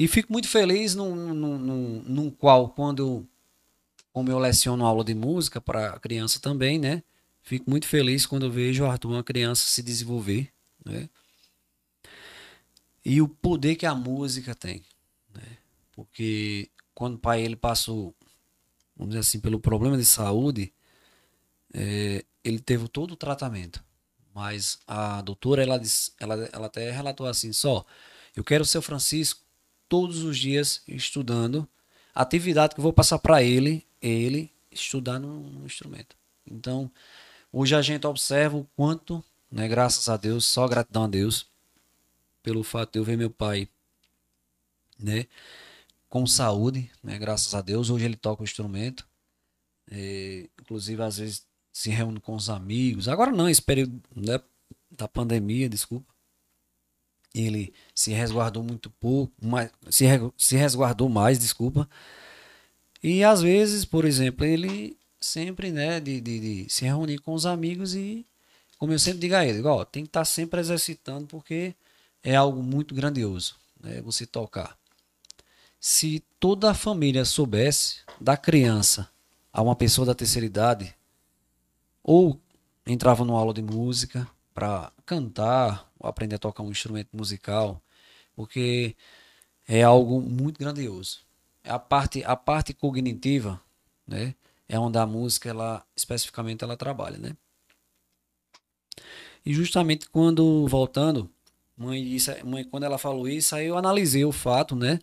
E 0.00 0.08
fico 0.08 0.32
muito 0.32 0.48
feliz 0.48 0.94
num, 0.94 1.14
num, 1.14 1.58
num, 1.58 2.02
num 2.06 2.30
qual, 2.30 2.70
quando 2.70 3.28
como 4.10 4.30
eu 4.30 4.38
leciono 4.38 4.86
aula 4.86 5.04
de 5.04 5.14
música 5.14 5.60
para 5.60 5.98
criança 6.00 6.40
também, 6.40 6.78
né? 6.78 7.02
Fico 7.42 7.68
muito 7.68 7.86
feliz 7.86 8.24
quando 8.24 8.50
vejo 8.50 8.86
Arthur, 8.86 9.10
uma 9.10 9.22
criança, 9.22 9.62
se 9.68 9.82
desenvolver, 9.82 10.50
né? 10.82 11.06
e 13.04 13.20
o 13.20 13.28
poder 13.28 13.76
que 13.76 13.84
a 13.84 13.94
música 13.94 14.54
tem. 14.54 14.82
Né? 15.34 15.58
Porque 15.92 16.70
quando 16.94 17.16
o 17.16 17.18
pai 17.18 17.42
ele 17.42 17.56
passou, 17.56 18.14
vamos 18.96 19.10
dizer 19.10 19.20
assim, 19.20 19.38
pelo 19.38 19.60
problema 19.60 19.98
de 19.98 20.06
saúde, 20.06 20.72
é, 21.74 22.24
ele 22.42 22.58
teve 22.58 22.88
todo 22.88 23.12
o 23.12 23.16
tratamento. 23.16 23.84
Mas 24.34 24.78
a 24.86 25.20
doutora, 25.20 25.62
ela, 25.62 25.78
ela, 26.18 26.48
ela 26.52 26.66
até 26.68 26.90
relatou 26.90 27.26
assim, 27.26 27.52
só, 27.52 27.84
eu 28.34 28.42
quero 28.42 28.62
o 28.62 28.66
seu 28.66 28.80
Francisco 28.80 29.49
todos 29.90 30.22
os 30.22 30.38
dias 30.38 30.82
estudando. 30.86 31.68
Atividade 32.14 32.74
que 32.74 32.80
eu 32.80 32.82
vou 32.82 32.92
passar 32.92 33.18
para 33.18 33.42
ele, 33.42 33.84
ele 34.00 34.50
estudar 34.70 35.18
no, 35.18 35.40
no 35.40 35.66
instrumento. 35.66 36.16
Então, 36.46 36.90
hoje 37.52 37.74
a 37.74 37.82
gente 37.82 38.06
observa 38.06 38.56
o 38.56 38.64
quanto, 38.76 39.22
né, 39.50 39.66
graças 39.66 40.08
a 40.08 40.16
Deus, 40.16 40.46
só 40.46 40.66
gratidão 40.68 41.04
a 41.04 41.08
Deus, 41.08 41.46
pelo 42.42 42.62
fato 42.62 42.92
de 42.92 42.98
eu 43.00 43.04
ver 43.04 43.18
meu 43.18 43.30
pai, 43.30 43.68
né, 44.98 45.26
com 46.08 46.24
saúde, 46.24 46.88
né, 47.02 47.18
graças 47.18 47.52
a 47.52 47.60
Deus. 47.60 47.90
Hoje 47.90 48.04
ele 48.04 48.16
toca 48.16 48.42
o 48.42 48.44
instrumento, 48.44 49.06
é, 49.90 50.48
inclusive 50.60 51.02
às 51.02 51.18
vezes 51.18 51.44
se 51.72 51.90
reúne 51.90 52.20
com 52.20 52.36
os 52.36 52.48
amigos. 52.48 53.08
Agora 53.08 53.32
não, 53.32 53.48
esse 53.48 53.62
período 53.62 54.00
né, 54.14 54.40
da 54.88 55.08
pandemia, 55.08 55.68
desculpa. 55.68 56.09
Ele 57.34 57.72
se 57.94 58.12
resguardou 58.12 58.62
muito 58.62 58.90
pouco, 58.90 59.32
mas 59.40 59.70
se, 59.88 60.04
se 60.36 60.56
resguardou 60.56 61.08
mais, 61.08 61.38
desculpa. 61.38 61.88
E 63.02 63.22
às 63.24 63.40
vezes, 63.40 63.84
por 63.84 64.04
exemplo, 64.04 64.44
ele 64.44 64.96
sempre, 65.20 65.70
né, 65.70 66.00
de, 66.00 66.20
de, 66.20 66.40
de 66.64 66.72
se 66.72 66.84
reunir 66.84 67.18
com 67.18 67.34
os 67.34 67.46
amigos 67.46 67.94
e, 67.94 68.26
como 68.78 68.92
eu 68.92 68.98
sempre 68.98 69.20
digo 69.20 69.34
a 69.34 69.46
ele, 69.46 69.62
ó, 69.62 69.84
tem 69.84 70.04
que 70.04 70.08
estar 70.08 70.20
tá 70.20 70.24
sempre 70.24 70.60
exercitando 70.60 71.26
porque 71.26 71.74
é 72.22 72.34
algo 72.34 72.62
muito 72.62 72.94
grandioso, 72.94 73.56
né? 73.80 74.00
Você 74.02 74.26
tocar. 74.26 74.76
Se 75.78 76.22
toda 76.38 76.70
a 76.70 76.74
família 76.74 77.24
soubesse 77.24 78.00
da 78.20 78.36
criança 78.36 79.08
a 79.52 79.62
uma 79.62 79.74
pessoa 79.74 80.06
da 80.06 80.14
terceira 80.14 80.46
idade, 80.46 80.94
ou 82.02 82.38
entrava 82.86 83.24
numa 83.24 83.38
aula 83.38 83.54
de 83.54 83.62
música 83.62 84.28
para 84.54 84.92
cantar, 85.06 85.89
aprender 86.08 86.36
a 86.36 86.38
tocar 86.38 86.62
um 86.62 86.70
instrumento 86.70 87.08
musical, 87.12 87.80
porque 88.34 88.96
é 89.68 89.82
algo 89.82 90.20
muito 90.20 90.58
grandioso. 90.58 91.20
A 91.64 91.78
parte, 91.78 92.24
a 92.24 92.36
parte 92.36 92.72
cognitiva, 92.72 93.60
né, 94.06 94.34
é 94.68 94.78
onde 94.78 94.98
a 94.98 95.06
música, 95.06 95.48
ela 95.50 95.84
especificamente, 95.96 96.64
ela 96.64 96.76
trabalha, 96.76 97.18
né? 97.18 97.36
E 99.44 99.54
justamente 99.54 100.08
quando 100.08 100.66
voltando 100.68 101.30
Mãe, 101.80 102.14
isso, 102.14 102.30
mãe, 102.44 102.62
quando 102.62 102.84
ela 102.84 102.98
falou 102.98 103.26
isso, 103.26 103.56
aí 103.56 103.68
eu 103.68 103.78
analisei 103.78 104.22
o 104.22 104.30
fato, 104.30 104.76
né? 104.76 104.98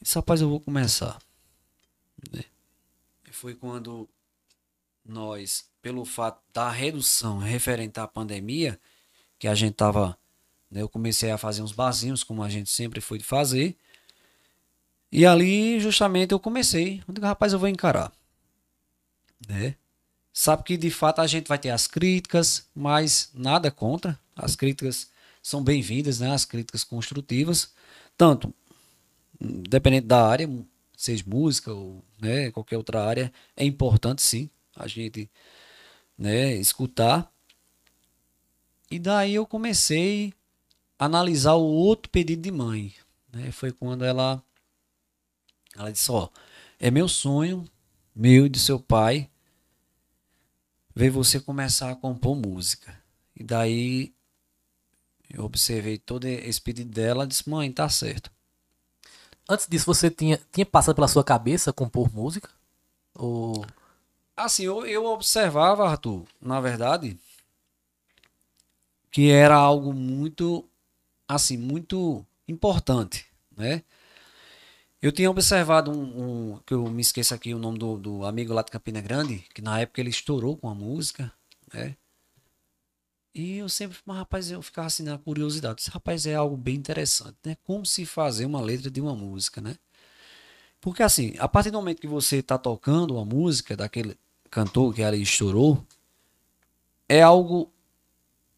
Disse, 0.00 0.16
rapaz, 0.16 0.40
eu 0.40 0.48
vou 0.48 0.58
começar. 0.58 1.16
Né? 2.32 2.42
E 3.28 3.32
foi 3.32 3.54
quando 3.54 4.08
nós, 5.04 5.70
pelo 5.80 6.04
fato 6.04 6.42
da 6.52 6.68
redução 6.68 7.38
referente 7.38 8.00
à 8.00 8.08
pandemia, 8.08 8.80
que 9.42 9.48
a 9.48 9.56
gente 9.56 9.72
estava 9.72 10.16
né? 10.70 10.80
Eu 10.80 10.88
comecei 10.88 11.32
a 11.32 11.36
fazer 11.36 11.62
uns 11.62 11.72
barzinhos, 11.72 12.22
como 12.22 12.44
a 12.44 12.48
gente 12.48 12.70
sempre 12.70 13.00
foi 13.00 13.18
de 13.18 13.24
fazer. 13.24 13.76
E 15.10 15.26
ali, 15.26 15.80
justamente, 15.80 16.30
eu 16.30 16.38
comecei. 16.38 17.02
Eu 17.08 17.12
digo, 17.12 17.26
rapaz, 17.26 17.52
eu 17.52 17.58
vou 17.58 17.68
encarar. 17.68 18.12
Né? 19.48 19.74
Sabe 20.32 20.62
que 20.62 20.76
de 20.76 20.92
fato 20.92 21.20
a 21.20 21.26
gente 21.26 21.48
vai 21.48 21.58
ter 21.58 21.70
as 21.70 21.88
críticas, 21.88 22.68
mas 22.72 23.32
nada 23.34 23.68
contra. 23.68 24.16
As 24.36 24.54
críticas 24.54 25.10
são 25.42 25.60
bem-vindas, 25.60 26.20
né? 26.20 26.32
As 26.32 26.44
críticas 26.44 26.84
construtivas. 26.84 27.74
Tanto, 28.16 28.54
dependendo 29.40 30.06
da 30.06 30.24
área, 30.24 30.48
seja 30.96 31.24
música 31.26 31.74
ou 31.74 32.04
né, 32.20 32.52
qualquer 32.52 32.76
outra 32.76 33.04
área, 33.04 33.32
é 33.56 33.64
importante 33.64 34.22
sim 34.22 34.48
a 34.76 34.86
gente 34.86 35.28
né, 36.16 36.54
escutar. 36.54 37.28
E 38.92 38.98
daí 38.98 39.36
eu 39.36 39.46
comecei 39.46 40.34
a 40.98 41.06
analisar 41.06 41.54
o 41.54 41.64
outro 41.64 42.10
pedido 42.10 42.42
de 42.42 42.50
mãe. 42.50 42.94
Né? 43.32 43.50
Foi 43.50 43.72
quando 43.72 44.04
ela 44.04 44.42
ela 45.74 45.90
disse, 45.90 46.12
ó, 46.12 46.28
é 46.78 46.90
meu 46.90 47.08
sonho, 47.08 47.64
meu 48.14 48.44
e 48.44 48.50
de 48.50 48.58
seu 48.58 48.78
pai, 48.78 49.30
ver 50.94 51.08
você 51.08 51.40
começar 51.40 51.90
a 51.90 51.96
compor 51.96 52.36
música. 52.36 52.94
E 53.34 53.42
daí 53.42 54.12
eu 55.30 55.42
observei 55.42 55.96
todo 55.96 56.26
esse 56.26 56.60
pedido 56.60 56.90
dela 56.90 57.24
e 57.24 57.28
disse, 57.28 57.48
mãe, 57.48 57.72
tá 57.72 57.88
certo. 57.88 58.30
Antes 59.48 59.66
disso, 59.66 59.86
você 59.86 60.10
tinha, 60.10 60.38
tinha 60.52 60.66
passado 60.66 60.94
pela 60.94 61.08
sua 61.08 61.24
cabeça 61.24 61.72
compor 61.72 62.12
música? 62.12 62.50
Ou... 63.14 63.64
Assim, 64.36 64.64
eu, 64.64 64.84
eu 64.84 65.06
observava, 65.06 65.88
Arthur, 65.88 66.26
na 66.38 66.60
verdade, 66.60 67.18
que 69.12 69.30
era 69.30 69.54
algo 69.54 69.92
muito, 69.92 70.68
assim, 71.28 71.58
muito 71.58 72.26
importante, 72.48 73.26
né? 73.56 73.82
Eu 75.02 75.12
tinha 75.12 75.30
observado 75.30 75.90
um, 75.90 76.54
um, 76.54 76.58
que 76.64 76.72
eu 76.72 76.88
me 76.88 77.02
esqueço 77.02 77.34
aqui 77.34 77.52
o 77.52 77.58
nome 77.58 77.78
do, 77.78 77.98
do, 77.98 78.24
amigo 78.24 78.54
lá 78.54 78.62
de 78.62 78.70
Campina 78.70 79.00
Grande, 79.00 79.44
que 79.54 79.60
na 79.60 79.80
época 79.80 80.00
ele 80.00 80.10
estourou 80.10 80.56
com 80.56 80.68
a 80.68 80.74
música, 80.74 81.32
né? 81.74 81.96
E 83.34 83.58
eu 83.58 83.68
sempre, 83.68 83.98
mas 84.06 84.16
rapaz, 84.18 84.50
eu 84.50 84.62
ficava 84.62 84.86
assim 84.86 85.02
na 85.02 85.18
curiosidade. 85.18 85.80
Esse 85.80 85.90
rapaz 85.90 86.26
é 86.26 86.34
algo 86.34 86.56
bem 86.56 86.76
interessante, 86.76 87.36
né? 87.44 87.56
Como 87.64 87.84
se 87.84 88.06
fazer 88.06 88.44
uma 88.46 88.60
letra 88.60 88.90
de 88.90 89.00
uma 89.00 89.14
música, 89.14 89.60
né? 89.60 89.76
Porque 90.80 91.02
assim, 91.02 91.34
a 91.38 91.48
partir 91.48 91.70
do 91.70 91.78
momento 91.78 92.00
que 92.00 92.06
você 92.06 92.36
está 92.36 92.58
tocando 92.58 93.14
uma 93.14 93.24
música 93.24 93.76
daquele 93.76 94.16
cantor 94.50 94.94
que 94.94 95.02
ali 95.02 95.22
estourou, 95.22 95.84
é 97.08 97.22
algo. 97.22 97.71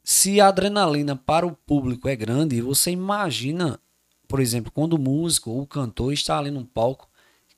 Se 0.04 0.40
a 0.40 0.48
adrenalina 0.48 1.16
para 1.16 1.46
o 1.46 1.56
público 1.56 2.08
é 2.08 2.14
grande, 2.14 2.60
você 2.60 2.90
imagina 2.90 3.80
por 4.34 4.40
exemplo, 4.40 4.72
quando 4.72 4.94
o 4.94 4.98
músico 4.98 5.50
ou 5.50 5.62
o 5.62 5.66
cantor 5.66 6.12
está 6.12 6.38
ali 6.38 6.50
num 6.50 6.64
palco, 6.64 7.08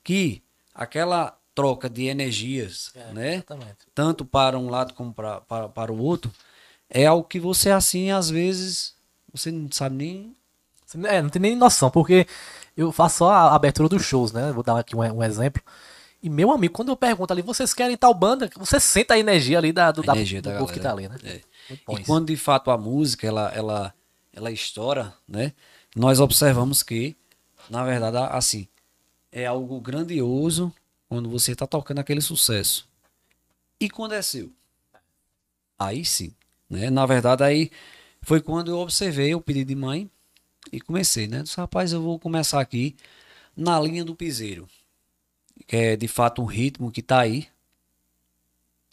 que 0.03 0.43
aquela 0.73 1.37
troca 1.55 1.89
de 1.89 2.05
energias, 2.05 2.91
é, 2.93 3.13
né? 3.13 3.33
Exatamente. 3.35 3.77
Tanto 3.95 4.23
para 4.23 4.57
um 4.57 4.69
lado 4.69 4.93
como 4.93 5.13
para, 5.13 5.41
para, 5.41 5.69
para 5.69 5.91
o 5.91 5.99
outro, 5.99 6.31
é 6.89 7.05
algo 7.05 7.27
que 7.27 7.39
você 7.39 7.71
assim, 7.71 8.11
às 8.11 8.29
vezes, 8.29 8.93
você 9.33 9.51
não 9.51 9.71
sabe 9.71 9.95
nem. 9.95 10.35
É, 11.05 11.21
não 11.21 11.29
tem 11.29 11.41
nem 11.41 11.55
noção, 11.55 11.89
porque 11.89 12.27
eu 12.75 12.91
faço 12.91 13.17
só 13.17 13.31
a 13.31 13.55
abertura 13.55 13.89
dos 13.89 14.03
shows, 14.03 14.31
né? 14.31 14.51
Vou 14.51 14.63
dar 14.63 14.77
aqui 14.77 14.95
um, 14.95 14.99
um 14.99 15.23
exemplo. 15.23 15.61
E 16.21 16.29
meu 16.29 16.51
amigo, 16.51 16.73
quando 16.73 16.89
eu 16.89 16.95
pergunto 16.95 17.33
ali, 17.33 17.41
vocês 17.41 17.73
querem 17.73 17.97
tal 17.97 18.13
banda? 18.13 18.49
Você 18.57 18.79
sente 18.79 19.11
a 19.11 19.19
energia 19.19 19.57
ali 19.57 19.73
da, 19.73 19.91
do, 19.91 20.01
da, 20.01 20.13
energia 20.13 20.41
do 20.41 20.49
da 20.49 20.59
povo 20.59 20.71
que 20.71 20.79
tá 20.79 20.91
ali, 20.91 21.07
né? 21.07 21.15
É. 21.23 21.41
E 21.89 22.03
quando 22.03 22.27
de 22.27 22.37
fato 22.37 22.71
a 22.71 22.77
música 22.77 23.27
ela, 23.27 23.51
ela, 23.53 23.93
ela 24.33 24.51
estoura, 24.51 25.13
né? 25.27 25.53
nós 25.95 26.19
observamos 26.19 26.83
que, 26.83 27.15
na 27.69 27.83
verdade, 27.83 28.17
assim, 28.31 28.67
é 29.31 29.45
algo 29.45 29.81
grandioso 29.81 30.73
quando 31.09 31.29
você 31.29 31.53
está 31.53 31.65
tocando 31.65 31.99
aquele 31.99 32.21
sucesso. 32.21 32.87
E 33.79 33.89
quando 33.89 34.13
é 34.13 34.21
seu? 34.21 34.51
Aí 35.77 36.05
sim. 36.05 36.33
Né? 36.69 36.89
Na 36.89 37.05
verdade, 37.05 37.43
aí 37.43 37.71
foi 38.21 38.41
quando 38.41 38.71
eu 38.71 38.77
observei 38.77 39.33
o 39.33 39.41
pedido 39.41 39.69
de 39.69 39.75
mãe 39.75 40.09
e 40.71 40.79
comecei, 40.79 41.27
né? 41.27 41.43
Disse, 41.43 41.57
rapaz, 41.57 41.93
eu 41.93 42.01
vou 42.01 42.19
começar 42.19 42.59
aqui 42.59 42.95
na 43.55 43.79
linha 43.79 44.03
do 44.03 44.15
piseiro. 44.15 44.67
Que 45.65 45.75
é 45.75 45.95
de 45.95 46.07
fato 46.07 46.41
um 46.41 46.45
ritmo 46.45 46.91
que 46.91 46.99
está 46.99 47.21
aí. 47.21 47.47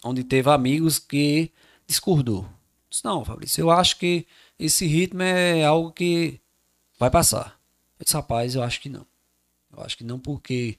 Onde 0.03 0.25
teve 0.25 0.51
amigos 0.51 0.99
que 0.99 1.51
discordou. 1.87 2.49
Disse, 2.95 3.05
não, 3.05 3.25
Fabrício, 3.25 3.61
eu 3.61 3.73
acho 3.73 3.99
que 3.99 4.25
esse 4.57 4.87
ritmo 4.87 5.21
é 5.21 5.65
algo 5.65 5.91
que 5.91 6.39
vai 6.97 7.11
passar. 7.11 7.59
Eu 7.99 8.05
disse, 8.05 8.15
rapaz, 8.15 8.55
eu 8.55 8.63
acho 8.63 8.81
que 8.81 8.89
não. 8.89 9.05
Eu 9.77 9.83
acho 9.83 9.99
que 9.99 10.05
não, 10.05 10.17
porque 10.17 10.77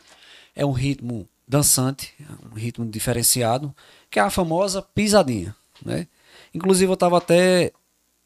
é 0.55 0.65
um 0.65 0.71
ritmo 0.71 1.27
dançante, 1.45 2.13
um 2.49 2.55
ritmo 2.55 2.85
diferenciado, 2.85 3.75
que 4.09 4.17
é 4.17 4.21
a 4.21 4.29
famosa 4.29 4.81
pisadinha, 4.81 5.53
né? 5.83 6.07
Inclusive 6.53 6.89
eu 6.89 6.93
estava 6.93 7.17
até 7.17 7.73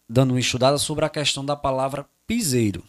dando 0.08 0.36
uma 0.36 0.40
estudada 0.40 0.78
sobre 0.78 1.04
a 1.04 1.10
questão 1.10 1.44
da 1.44 1.56
palavra 1.56 2.08
piseiro. 2.28 2.84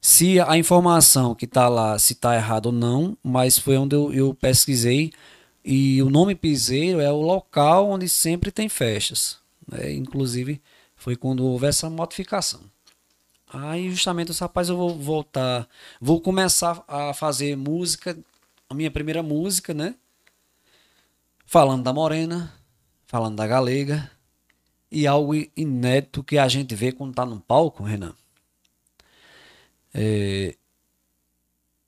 Se 0.00 0.38
a 0.38 0.56
informação 0.56 1.34
que 1.34 1.46
está 1.46 1.68
lá, 1.68 1.98
se 1.98 2.12
está 2.12 2.36
errado 2.36 2.66
ou 2.66 2.72
não, 2.72 3.18
mas 3.24 3.58
foi 3.58 3.76
onde 3.76 3.96
eu, 3.96 4.14
eu 4.14 4.32
pesquisei 4.34 5.10
e 5.64 6.02
o 6.02 6.10
nome 6.10 6.34
piseiro 6.34 7.00
é 7.00 7.10
o 7.10 7.20
local 7.20 7.90
onde 7.90 8.08
sempre 8.08 8.50
tem 8.50 8.68
festas. 8.68 9.38
Né? 9.66 9.92
Inclusive 9.92 10.60
foi 10.96 11.16
quando 11.16 11.44
houve 11.44 11.66
essa 11.66 11.88
modificação. 11.88 12.60
Aí 13.50 13.90
justamente 13.90 14.30
os 14.30 14.38
rapaz 14.38 14.68
eu 14.68 14.76
vou 14.76 14.98
voltar, 14.98 15.68
vou 16.00 16.20
começar 16.20 16.84
a 16.86 17.14
fazer 17.14 17.56
música, 17.56 18.18
a 18.68 18.74
minha 18.74 18.90
primeira 18.90 19.22
música, 19.22 19.72
né? 19.72 19.94
Falando 21.46 21.82
da 21.82 21.92
morena, 21.92 22.52
falando 23.06 23.36
da 23.36 23.46
galega 23.46 24.10
e 24.90 25.06
algo 25.06 25.34
inédito 25.56 26.22
que 26.22 26.36
a 26.36 26.46
gente 26.46 26.74
vê 26.74 26.92
quando 26.92 27.14
tá 27.14 27.24
no 27.24 27.40
palco, 27.40 27.82
Renan. 27.82 28.14
É, 29.94 30.54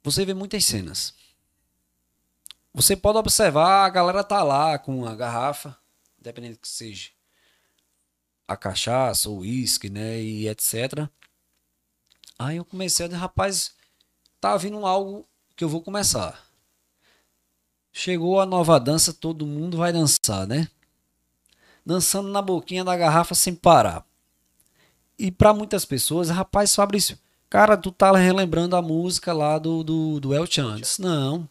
você 0.02 0.24
vê 0.24 0.32
muitas 0.32 0.64
cenas. 0.64 1.14
Você 2.72 2.96
pode 2.96 3.18
observar, 3.18 3.84
a 3.84 3.90
galera 3.90 4.22
tá 4.22 4.42
lá 4.42 4.78
com 4.78 5.04
a 5.06 5.14
garrafa, 5.14 5.76
dependendo 6.18 6.58
que 6.58 6.68
seja 6.68 7.10
a 8.46 8.56
cachaça, 8.56 9.28
o 9.28 9.38
uísque, 9.38 9.88
né, 9.88 10.20
e 10.20 10.48
etc. 10.48 11.08
Aí 12.38 12.56
eu 12.56 12.64
comecei 12.64 13.04
a 13.04 13.08
dizer, 13.08 13.20
rapaz, 13.20 13.74
tá 14.40 14.56
vindo 14.56 14.84
algo 14.86 15.28
que 15.56 15.62
eu 15.62 15.68
vou 15.68 15.82
começar. 15.82 16.40
Chegou 17.92 18.40
a 18.40 18.46
nova 18.46 18.78
dança, 18.78 19.12
todo 19.12 19.46
mundo 19.46 19.76
vai 19.76 19.92
dançar, 19.92 20.46
né? 20.46 20.68
Dançando 21.84 22.28
na 22.28 22.40
boquinha 22.40 22.84
da 22.84 22.96
garrafa 22.96 23.34
sem 23.34 23.54
parar. 23.54 24.06
E 25.18 25.30
para 25.30 25.52
muitas 25.52 25.84
pessoas, 25.84 26.30
rapaz, 26.30 26.74
Fabrício, 26.74 27.18
cara, 27.48 27.76
tu 27.76 27.90
tá 27.92 28.10
relembrando 28.16 28.76
a 28.76 28.82
música 28.82 29.32
lá 29.32 29.58
do, 29.58 29.82
do, 29.82 30.20
do 30.20 30.34
El 30.34 30.46
Chan. 30.46 30.80
Não. 30.98 31.48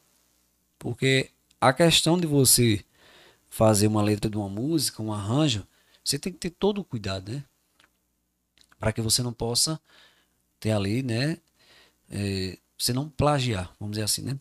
Porque 0.80 1.30
a 1.60 1.73
questão 1.73 2.18
de 2.18 2.26
você 2.26 2.84
fazer 3.49 3.88
uma 3.88 4.01
letra 4.01 4.30
de 4.30 4.38
uma 4.38 4.47
música, 4.47 5.03
um 5.03 5.11
arranjo, 5.11 5.68
você 6.03 6.18
tem 6.18 6.31
que 6.31 6.39
ter 6.39 6.49
todo 6.49 6.80
o 6.80 6.84
cuidado, 6.84 7.31
né? 7.31 7.43
Para 8.80 8.93
que 8.93 9.01
você 9.01 9.22
não 9.22 9.34
possa 9.34 9.80
ter 10.60 10.72
ali, 10.72 11.03
né? 11.03 11.38
É, 12.10 12.57
você 12.77 12.93
não 12.93 13.10
plagiar, 13.10 13.76
vamos 13.80 13.91
dizer 13.91 14.06
assim, 14.06 14.22
né? 14.22 14.39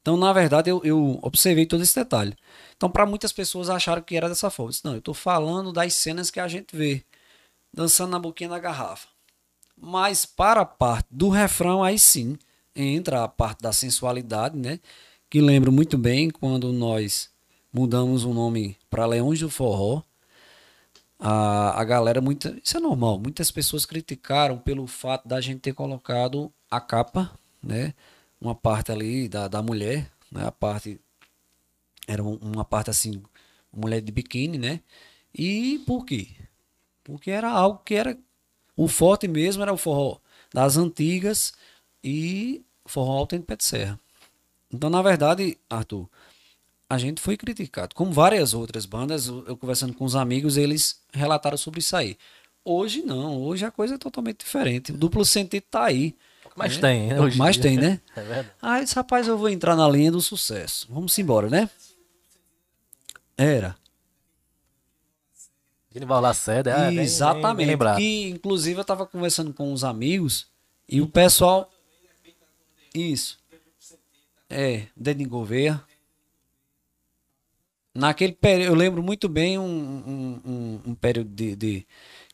Então, 0.00 0.16
na 0.16 0.32
verdade, 0.32 0.68
eu, 0.68 0.82
eu 0.82 1.20
observei 1.22 1.64
todo 1.64 1.82
esse 1.82 1.94
detalhe. 1.94 2.36
Então, 2.76 2.90
para 2.90 3.06
muitas 3.06 3.32
pessoas 3.32 3.70
acharam 3.70 4.02
que 4.02 4.16
era 4.16 4.28
dessa 4.28 4.50
forma. 4.50 4.70
Eu 4.70 4.72
disse, 4.72 4.84
não, 4.84 4.92
eu 4.94 4.98
estou 4.98 5.14
falando 5.14 5.72
das 5.72 5.94
cenas 5.94 6.28
que 6.28 6.40
a 6.40 6.48
gente 6.48 6.76
vê 6.76 7.04
dançando 7.72 8.10
na 8.10 8.18
boquinha 8.18 8.50
da 8.50 8.58
garrafa. 8.58 9.06
Mas 9.76 10.26
para 10.26 10.62
a 10.62 10.66
parte 10.66 11.06
do 11.10 11.28
refrão, 11.28 11.84
aí 11.84 11.98
sim 11.98 12.36
entra 12.74 13.22
a 13.22 13.28
parte 13.28 13.62
da 13.62 13.72
sensualidade, 13.72 14.58
né? 14.58 14.80
Que 15.32 15.40
lembro 15.40 15.72
muito 15.72 15.96
bem 15.96 16.28
quando 16.28 16.70
nós 16.74 17.30
mudamos 17.72 18.22
o 18.22 18.34
nome 18.34 18.76
para 18.90 19.06
Leões 19.06 19.40
do 19.40 19.48
Forró 19.48 20.02
a, 21.18 21.80
a 21.80 21.84
galera, 21.84 22.20
muita, 22.20 22.54
isso 22.62 22.76
é 22.76 22.80
normal, 22.80 23.18
muitas 23.18 23.50
pessoas 23.50 23.86
criticaram 23.86 24.58
pelo 24.58 24.86
fato 24.86 25.26
da 25.26 25.40
gente 25.40 25.60
ter 25.60 25.72
colocado 25.72 26.52
a 26.70 26.78
capa, 26.82 27.32
né? 27.62 27.94
Uma 28.38 28.54
parte 28.54 28.92
ali 28.92 29.26
da, 29.26 29.48
da 29.48 29.62
mulher, 29.62 30.12
né? 30.30 30.44
A 30.44 30.52
parte, 30.52 31.00
era 32.06 32.22
uma 32.22 32.62
parte 32.62 32.90
assim, 32.90 33.22
mulher 33.72 34.02
de 34.02 34.12
biquíni, 34.12 34.58
né? 34.58 34.82
E 35.34 35.82
por 35.86 36.04
quê? 36.04 36.28
Porque 37.02 37.30
era 37.30 37.50
algo 37.50 37.78
que 37.82 37.94
era, 37.94 38.18
o 38.76 38.86
forte 38.86 39.26
mesmo 39.26 39.62
era 39.62 39.72
o 39.72 39.78
forró 39.78 40.18
das 40.52 40.76
antigas 40.76 41.54
e 42.04 42.62
forró 42.84 43.12
alto 43.12 43.34
em 43.34 43.40
pé 43.40 43.56
de 43.56 43.64
serra. 43.64 44.01
Então, 44.72 44.88
na 44.88 45.02
verdade, 45.02 45.58
Arthur, 45.68 46.08
a 46.88 46.98
gente 46.98 47.20
foi 47.20 47.36
criticado. 47.36 47.94
Como 47.94 48.12
várias 48.12 48.54
outras 48.54 48.86
bandas, 48.86 49.26
eu 49.26 49.56
conversando 49.56 49.94
com 49.94 50.04
os 50.04 50.16
amigos, 50.16 50.56
eles 50.56 51.00
relataram 51.12 51.56
sobre 51.56 51.80
isso 51.80 51.96
aí. 51.96 52.16
Hoje 52.64 53.02
não, 53.02 53.42
hoje 53.42 53.64
a 53.64 53.70
coisa 53.70 53.96
é 53.96 53.98
totalmente 53.98 54.38
diferente. 54.38 54.92
O 54.92 54.96
duplo 54.96 55.24
sentido 55.24 55.64
tá 55.70 55.84
aí. 55.84 56.14
Mas 56.54 56.76
né? 56.76 56.80
tem, 56.80 57.06
né? 57.08 57.20
Hoje 57.20 57.34
em 57.36 57.38
mais 57.38 57.56
dia. 57.56 57.62
tem, 57.62 57.76
né? 57.76 58.00
É 58.14 58.20
verdade. 58.22 58.50
Ah, 58.60 58.80
disse, 58.80 58.94
rapaz, 58.94 59.26
eu 59.26 59.36
vou 59.38 59.48
entrar 59.48 59.74
na 59.74 59.88
linha 59.88 60.12
do 60.12 60.20
sucesso. 60.20 60.86
Vamos 60.90 61.18
embora, 61.18 61.48
né? 61.48 61.68
Era. 63.36 63.74
Genival 65.90 66.20
Lacerda, 66.20 66.74
bem- 66.74 66.96
bem- 66.96 67.04
Exatamente. 67.04 67.76
bem 67.76 67.96
que 67.96 68.28
inclusive 68.30 68.80
eu 68.80 68.84
tava 68.84 69.04
conversando 69.06 69.52
com 69.52 69.72
uns 69.72 69.84
amigos 69.84 70.46
e 70.88 71.00
o 71.00 71.06
pessoal. 71.08 71.70
Isso. 72.94 73.38
É, 74.52 74.86
em 75.22 75.28
Gouveia. 75.28 75.82
Naquele 77.94 78.32
período, 78.32 78.68
eu 78.68 78.74
lembro 78.74 79.02
muito 79.02 79.28
bem 79.28 79.58
um, 79.58 79.64
um, 79.64 80.40
um, 80.44 80.80
um 80.90 80.94
período 80.94 81.28
de, 81.30 81.54
de. 81.56 81.86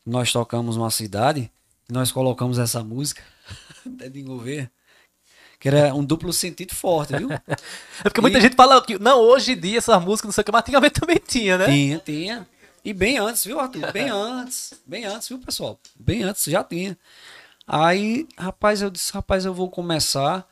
Nós 0.05 0.31
tocamos 0.31 0.77
numa 0.77 0.89
cidade, 0.89 1.51
nós 1.89 2.11
colocamos 2.11 2.57
essa 2.57 2.83
música, 2.83 3.21
em 4.15 4.23
Gouveia, 4.23 4.71
que 5.59 5.67
era 5.67 5.93
um 5.93 6.03
duplo 6.03 6.31
sentido 6.31 6.73
forte, 6.73 7.15
viu? 7.15 7.29
É 7.99 8.03
porque 8.03 8.21
muita 8.21 8.37
E- 8.37 8.41
gente 8.41 8.55
fala 8.55 8.81
que, 8.81 8.97
não, 8.97 9.19
hoje 9.19 9.51
em 9.53 9.59
dia 9.59 9.77
essas 9.77 10.01
músicas, 10.01 10.27
não 10.27 10.31
sei 10.31 10.41
o 10.41 10.45
que, 10.45 10.51
mas 10.51 10.61
antigamente 10.61 10.99
também 10.99 11.17
tinha, 11.25 11.57
né? 11.57 11.65
Tinha, 11.65 11.99
tinha. 11.99 12.47
E 12.83 12.93
bem 12.93 13.17
antes, 13.17 13.43
viu, 13.45 13.59
Arthur? 13.59 13.91
Bem 13.91 14.07
antes. 14.11 14.73
Bem 14.85 15.03
antes, 15.05 15.27
viu, 15.27 15.37
pessoal? 15.39 15.77
Bem 15.99 16.23
antes, 16.23 16.45
já 16.45 16.63
tinha. 16.63 16.97
Aí, 17.67 18.25
rapaz, 18.37 18.81
eu 18.81 18.89
disse, 18.89 19.11
rapaz, 19.11 19.43
eu 19.45 19.53
vou 19.53 19.69
começar. 19.69 20.47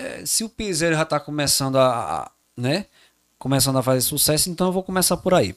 É, 0.00 0.24
se 0.24 0.42
o 0.44 0.48
piseiro 0.48 0.94
já 0.96 1.04
tá 1.04 1.20
começando 1.20 1.76
a, 1.76 2.22
a- 2.24 2.30
né? 2.56 2.86
Começando 3.38 3.78
a 3.78 3.82
fazer 3.82 4.00
sucesso, 4.00 4.48
então 4.50 4.68
eu 4.68 4.72
vou 4.72 4.82
começar 4.82 5.16
por 5.16 5.34
aí. 5.34 5.54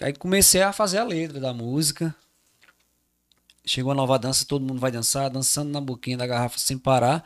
Aí 0.00 0.12
comecei 0.12 0.62
a 0.62 0.72
fazer 0.72 0.98
a 0.98 1.04
letra 1.04 1.38
da 1.38 1.52
música. 1.52 2.14
Chegou 3.64 3.92
a 3.92 3.94
nova 3.94 4.18
dança, 4.18 4.44
todo 4.44 4.64
mundo 4.64 4.80
vai 4.80 4.90
dançar, 4.90 5.28
dançando 5.30 5.70
na 5.70 5.80
boquinha 5.80 6.16
da 6.16 6.26
garrafa 6.26 6.58
sem 6.58 6.78
parar. 6.78 7.24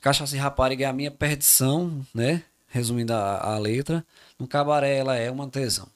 Cachaça 0.00 0.36
e 0.36 0.38
rapariga 0.38 0.84
é 0.84 0.88
a 0.88 0.92
minha 0.92 1.10
perdição, 1.10 2.04
né? 2.14 2.42
Resumindo 2.68 3.12
a, 3.12 3.54
a 3.54 3.58
letra. 3.58 4.04
No 4.38 4.46
cabaré 4.46 4.96
ela 4.96 5.16
é 5.16 5.30
uma 5.30 5.48
tesão. 5.48 5.88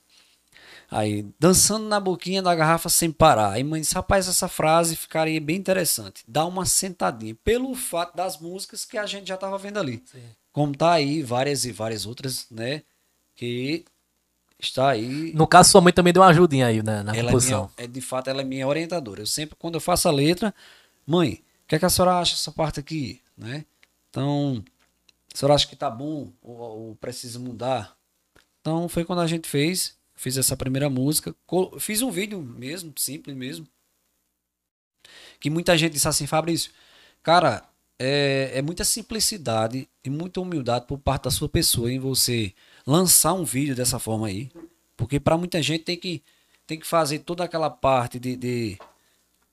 Aí, 0.90 1.26
dançando 1.38 1.86
na 1.86 1.98
boquinha 1.98 2.40
da 2.40 2.54
garrafa 2.54 2.88
sem 2.88 3.10
parar. 3.10 3.52
Aí, 3.52 3.64
mãe 3.64 3.80
disse, 3.80 3.94
rapaz, 3.94 4.28
essa 4.28 4.48
frase 4.48 4.94
ficaria 4.94 5.40
bem 5.40 5.56
interessante. 5.56 6.22
Dá 6.28 6.44
uma 6.44 6.64
sentadinha. 6.64 7.34
Pelo 7.42 7.74
fato 7.74 8.16
das 8.16 8.38
músicas 8.38 8.84
que 8.84 8.96
a 8.96 9.06
gente 9.06 9.26
já 9.26 9.34
estava 9.34 9.58
vendo 9.58 9.78
ali. 9.78 10.02
Como 10.52 10.76
tá 10.76 10.92
aí 10.92 11.22
várias 11.22 11.64
e 11.64 11.72
várias 11.72 12.06
outras, 12.06 12.46
né? 12.50 12.82
Que 13.34 13.84
está 14.58 14.90
aí. 14.90 15.32
No 15.34 15.46
caso, 15.46 15.70
sua 15.70 15.80
mãe 15.80 15.92
também 15.92 16.12
deu 16.12 16.22
uma 16.22 16.28
ajudinha 16.28 16.66
aí 16.66 16.82
né, 16.82 17.02
na 17.02 17.14
é, 17.14 17.22
composição. 17.22 17.70
minha, 17.76 17.84
é, 17.84 17.86
de 17.86 18.00
fato, 18.00 18.30
ela 18.30 18.40
é 18.40 18.44
minha 18.44 18.66
orientadora. 18.66 19.20
Eu 19.20 19.26
sempre, 19.26 19.56
quando 19.58 19.74
eu 19.74 19.80
faço 19.80 20.08
a 20.08 20.12
letra, 20.12 20.54
mãe, 21.06 21.42
o 21.64 21.68
que, 21.68 21.74
é 21.74 21.78
que 21.78 21.84
a 21.84 21.90
senhora 21.90 22.18
acha 22.18 22.34
dessa 22.34 22.52
parte 22.52 22.80
aqui, 22.80 23.20
né? 23.36 23.64
Então, 24.08 24.64
a 25.34 25.36
senhora 25.36 25.54
acha 25.54 25.66
que 25.66 25.76
tá 25.76 25.90
bom 25.90 26.32
ou, 26.42 26.56
ou 26.56 26.94
precisa 26.96 27.38
mudar? 27.38 27.96
Então, 28.60 28.88
foi 28.88 29.04
quando 29.04 29.20
a 29.20 29.26
gente 29.26 29.48
fez, 29.48 29.94
fiz 30.16 30.36
essa 30.36 30.56
primeira 30.56 30.88
música, 30.90 31.34
fiz 31.78 32.02
um 32.02 32.10
vídeo 32.10 32.40
mesmo, 32.42 32.92
simples 32.96 33.36
mesmo, 33.36 33.66
que 35.38 35.50
muita 35.50 35.76
gente 35.76 35.92
disse 35.92 36.08
assim, 36.08 36.26
Fabrício, 36.26 36.72
cara, 37.22 37.62
é, 37.98 38.52
é 38.54 38.62
muita 38.62 38.84
simplicidade 38.84 39.88
e 40.04 40.10
muita 40.10 40.40
humildade 40.40 40.86
por 40.86 40.98
parte 40.98 41.24
da 41.24 41.30
sua 41.30 41.48
pessoa 41.48 41.92
em 41.92 41.98
você 41.98 42.52
lançar 42.86 43.32
um 43.34 43.44
vídeo 43.44 43.74
dessa 43.74 43.98
forma 43.98 44.26
aí. 44.26 44.50
Porque 44.96 45.20
para 45.20 45.36
muita 45.36 45.62
gente 45.62 45.84
tem 45.84 45.96
que, 45.96 46.22
tem 46.66 46.78
que 46.78 46.86
fazer 46.86 47.20
toda 47.20 47.44
aquela 47.44 47.70
parte 47.70 48.18
de. 48.18 48.36
de- 48.36 48.78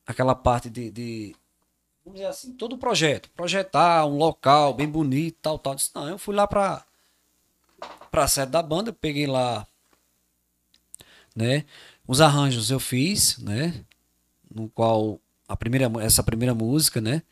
aquela 0.06 0.34
parte 0.36 0.70
de, 0.70 0.90
de- 0.90 1.36
Vamos 2.06 2.20
dizer 2.20 2.30
assim, 2.30 2.54
todo 2.54 2.74
o 2.74 2.78
projeto. 2.78 3.30
Projetar 3.32 4.06
um 4.06 4.18
local 4.18 4.74
bem 4.74 4.88
bonito, 4.88 5.38
tal, 5.42 5.58
tal. 5.58 5.74
Eu 5.74 5.78
Disse, 5.78 5.92
não, 5.96 6.08
eu 6.10 6.18
fui 6.18 6.36
lá 6.36 6.46
pra, 6.48 6.86
pra 8.12 8.28
sede 8.28 8.52
da 8.52 8.62
banda, 8.62 8.92
peguei 8.92 9.26
lá. 9.28 9.66
Né? 11.36 11.66
Os 12.08 12.22
arranjos 12.22 12.70
eu 12.70 12.80
fiz, 12.80 13.38
né? 13.40 13.84
No 14.54 14.70
qual 14.70 15.20
a 15.48 15.56
primeira, 15.56 15.92
essa 16.02 16.24
primeira 16.24 16.54
música, 16.54 17.02
né? 17.02 17.24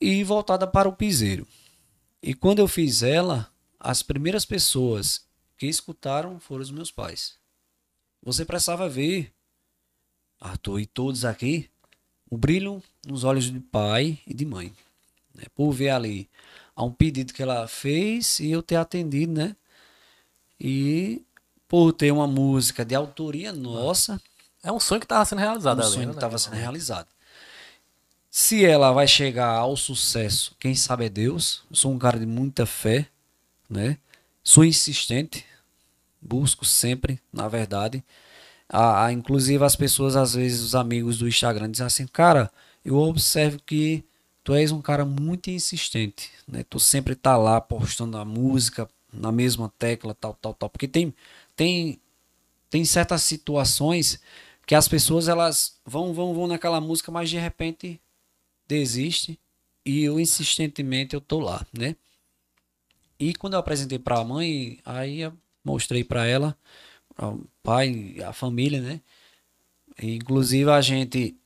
E 0.00 0.24
voltada 0.24 0.66
para 0.66 0.88
o 0.88 0.92
piseiro. 0.92 1.46
E 2.22 2.34
quando 2.34 2.58
eu 2.58 2.68
fiz 2.68 3.02
ela, 3.02 3.50
as 3.78 4.02
primeiras 4.02 4.44
pessoas 4.44 5.26
que 5.56 5.66
escutaram 5.66 6.40
foram 6.40 6.62
os 6.62 6.70
meus 6.70 6.90
pais. 6.90 7.38
Você 8.22 8.44
precisava 8.44 8.88
ver, 8.88 9.32
Arthur 10.38 10.80
e 10.80 10.86
todos 10.86 11.24
aqui, 11.24 11.70
o 12.30 12.36
brilho 12.36 12.82
nos 13.06 13.24
olhos 13.24 13.50
de 13.50 13.60
pai 13.60 14.18
e 14.26 14.34
de 14.34 14.44
mãe. 14.44 14.72
Né? 15.34 15.44
Por 15.54 15.72
ver 15.72 15.90
ali 15.90 16.28
a 16.74 16.84
um 16.84 16.92
pedido 16.92 17.32
que 17.32 17.42
ela 17.42 17.66
fez 17.66 18.40
e 18.40 18.50
eu 18.50 18.62
ter 18.62 18.76
atendido, 18.76 19.32
né? 19.32 19.56
E 20.58 21.22
por 21.70 21.92
ter 21.94 22.12
uma 22.12 22.26
música 22.26 22.84
de 22.84 22.94
autoria 22.96 23.52
nossa, 23.52 24.20
É 24.62 24.72
um 24.72 24.80
sonho 24.80 25.00
que 25.00 25.06
estava 25.06 25.24
sendo 25.24 25.38
realizado 25.38 25.78
um 25.78 25.82
ali, 25.82 25.92
sonho 25.92 26.06
né? 26.08 26.12
que 26.12 26.18
estava 26.18 26.36
sendo 26.38 26.56
realizado. 26.56 27.08
Se 28.30 28.64
ela 28.64 28.92
vai 28.92 29.08
chegar 29.08 29.48
ao 29.56 29.76
sucesso, 29.76 30.54
quem 30.58 30.74
sabe 30.74 31.06
é 31.06 31.08
Deus. 31.08 31.62
Eu 31.70 31.76
sou 31.76 31.92
um 31.92 31.98
cara 31.98 32.18
de 32.18 32.26
muita 32.26 32.64
fé, 32.64 33.08
né? 33.68 33.98
Sou 34.44 34.64
insistente, 34.64 35.44
busco 36.22 36.64
sempre, 36.64 37.20
na 37.32 37.48
verdade. 37.48 38.04
A, 38.68 39.06
a- 39.06 39.12
inclusive 39.12 39.64
as 39.64 39.76
pessoas, 39.76 40.16
às 40.16 40.34
vezes, 40.34 40.60
os 40.62 40.74
amigos 40.74 41.18
do 41.18 41.28
Instagram 41.28 41.70
dizem 41.70 41.86
assim, 41.86 42.06
cara, 42.06 42.50
eu 42.84 42.96
observo 42.96 43.60
que 43.66 44.04
tu 44.44 44.54
és 44.54 44.72
um 44.72 44.82
cara 44.82 45.04
muito 45.04 45.50
insistente, 45.50 46.30
né? 46.48 46.64
Tu 46.68 46.80
sempre 46.80 47.14
tá 47.16 47.36
lá 47.36 47.60
postando 47.60 48.18
a 48.18 48.24
música 48.24 48.88
na 49.12 49.32
mesma 49.32 49.72
tecla, 49.78 50.14
tal, 50.14 50.34
tal, 50.40 50.54
tal. 50.54 50.70
Porque 50.70 50.88
tem, 50.88 51.14
tem, 51.60 52.00
tem 52.70 52.86
certas 52.86 53.20
situações 53.20 54.18
que 54.66 54.74
as 54.74 54.88
pessoas 54.88 55.28
elas 55.28 55.78
vão, 55.84 56.14
vão, 56.14 56.32
vão 56.32 56.46
naquela 56.46 56.80
música, 56.80 57.12
mas 57.12 57.28
de 57.28 57.36
repente 57.36 58.00
desiste 58.66 59.38
e 59.84 60.02
eu 60.02 60.18
insistentemente 60.18 61.12
eu 61.14 61.20
tô 61.20 61.38
lá, 61.38 61.66
né? 61.70 61.96
E 63.18 63.34
quando 63.34 63.52
eu 63.52 63.58
apresentei 63.58 63.98
para 63.98 64.20
a 64.20 64.24
mãe, 64.24 64.80
aí 64.86 65.20
eu 65.20 65.34
mostrei 65.62 66.02
para 66.02 66.26
ela, 66.26 66.56
para 67.14 67.28
o 67.28 67.46
pai, 67.62 68.16
a 68.26 68.32
família, 68.32 68.80
né? 68.80 69.02
E, 70.02 70.14
inclusive 70.14 70.70
a 70.70 70.80
gente 70.80 71.36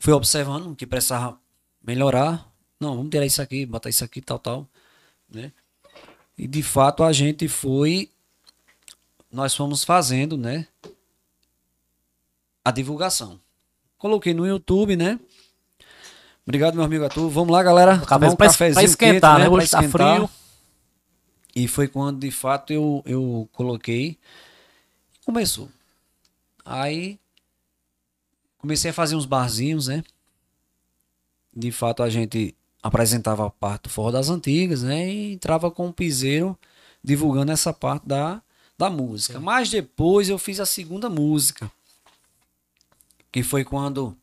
foi 0.00 0.14
observando 0.14 0.74
que 0.74 0.84
precisava 0.84 1.40
melhorar. 1.80 2.52
Não, 2.80 2.96
vamos 2.96 3.10
tirar 3.10 3.24
isso 3.24 3.40
aqui, 3.40 3.64
botar 3.64 3.88
isso 3.88 4.02
aqui, 4.02 4.20
tal, 4.20 4.40
tal, 4.40 4.68
né? 5.32 5.52
E 6.36 6.48
de 6.48 6.60
fato 6.60 7.04
a 7.04 7.12
gente 7.12 7.46
foi 7.46 8.10
nós 9.36 9.54
fomos 9.54 9.84
fazendo, 9.84 10.38
né? 10.38 10.66
A 12.64 12.70
divulgação. 12.70 13.38
Coloquei 13.98 14.32
no 14.32 14.46
YouTube, 14.46 14.96
né? 14.96 15.20
Obrigado, 16.42 16.74
meu 16.74 16.84
amigo 16.84 17.04
Arthur. 17.04 17.28
Vamos 17.28 17.52
lá, 17.52 17.62
galera. 17.62 17.98
Café, 17.98 18.06
Tomar 18.06 18.32
um 18.32 18.36
pra, 18.36 18.46
cafezinho 18.46 18.74
pra 18.74 18.82
esquentar, 18.82 19.36
quente, 19.36 19.42
né? 19.42 19.50
Pra 19.50 19.54
Hoje 19.58 19.70
tá 19.70 19.84
esquentar. 19.84 20.16
frio. 20.16 20.30
E 21.54 21.68
foi 21.68 21.86
quando, 21.86 22.18
de 22.20 22.30
fato, 22.30 22.72
eu, 22.72 23.02
eu 23.04 23.46
coloquei. 23.52 24.18
Começou. 25.22 25.68
Aí, 26.64 27.18
comecei 28.56 28.90
a 28.90 28.94
fazer 28.94 29.16
uns 29.16 29.26
barzinhos, 29.26 29.88
né? 29.88 30.02
De 31.54 31.70
fato, 31.70 32.02
a 32.02 32.08
gente 32.08 32.54
apresentava 32.82 33.46
a 33.46 33.50
parte 33.50 33.82
do 33.82 33.90
Forró 33.90 34.12
das 34.12 34.30
Antigas, 34.30 34.82
né? 34.82 35.12
E 35.12 35.34
entrava 35.34 35.70
com 35.70 35.88
o 35.88 35.92
piseiro 35.92 36.58
divulgando 37.04 37.52
essa 37.52 37.72
parte 37.72 38.06
da, 38.06 38.40
da 38.78 38.90
música. 38.90 39.40
Mas 39.40 39.70
depois 39.70 40.28
eu 40.28 40.38
fiz 40.38 40.60
a 40.60 40.66
segunda 40.66 41.08
música. 41.08 41.70
Que 43.32 43.42
foi 43.42 43.64
quando. 43.64 44.16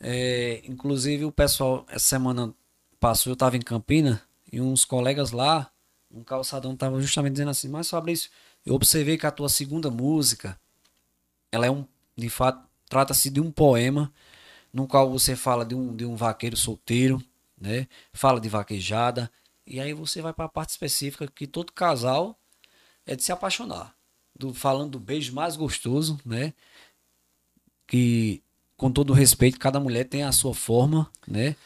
é, 0.00 0.62
inclusive, 0.64 1.24
o 1.24 1.32
pessoal, 1.32 1.84
essa 1.88 2.06
semana 2.06 2.54
passou, 2.98 3.30
eu 3.30 3.34
estava 3.34 3.56
em 3.56 3.60
Campina 3.60 4.22
e 4.52 4.60
uns 4.60 4.84
colegas 4.84 5.30
lá, 5.30 5.70
um 6.10 6.22
calçadão, 6.22 6.76
tava 6.76 7.00
justamente 7.00 7.32
dizendo 7.32 7.50
assim: 7.50 7.68
Mas 7.68 7.88
Fabrício, 7.88 8.30
eu 8.64 8.74
observei 8.74 9.16
que 9.16 9.26
a 9.26 9.30
tua 9.30 9.48
segunda 9.48 9.90
música, 9.90 10.58
ela 11.52 11.66
é 11.66 11.70
um, 11.70 11.86
de 12.16 12.28
fato, 12.28 12.66
trata-se 12.88 13.30
de 13.30 13.40
um 13.40 13.50
poema 13.50 14.12
no 14.72 14.86
qual 14.86 15.10
você 15.10 15.34
fala 15.34 15.64
de 15.64 15.74
um, 15.74 15.94
de 15.94 16.04
um 16.04 16.16
vaqueiro 16.16 16.56
solteiro, 16.56 17.22
né? 17.60 17.86
Fala 18.12 18.40
de 18.40 18.48
vaquejada, 18.48 19.30
e 19.66 19.80
aí 19.80 19.92
você 19.92 20.22
vai 20.22 20.32
para 20.32 20.46
a 20.46 20.48
parte 20.48 20.70
específica 20.70 21.26
que 21.28 21.46
todo 21.46 21.72
casal 21.72 22.39
é 23.06 23.16
de 23.16 23.22
se 23.22 23.32
apaixonar. 23.32 23.94
Do, 24.38 24.54
falando 24.54 24.92
do 24.92 25.00
beijo 25.00 25.34
mais 25.34 25.56
gostoso, 25.56 26.18
né? 26.24 26.52
Que, 27.86 28.42
com 28.76 28.90
todo 28.90 29.12
respeito, 29.12 29.58
cada 29.58 29.80
mulher 29.80 30.04
tem 30.04 30.22
a 30.22 30.32
sua 30.32 30.54
forma, 30.54 31.10
né? 31.26 31.56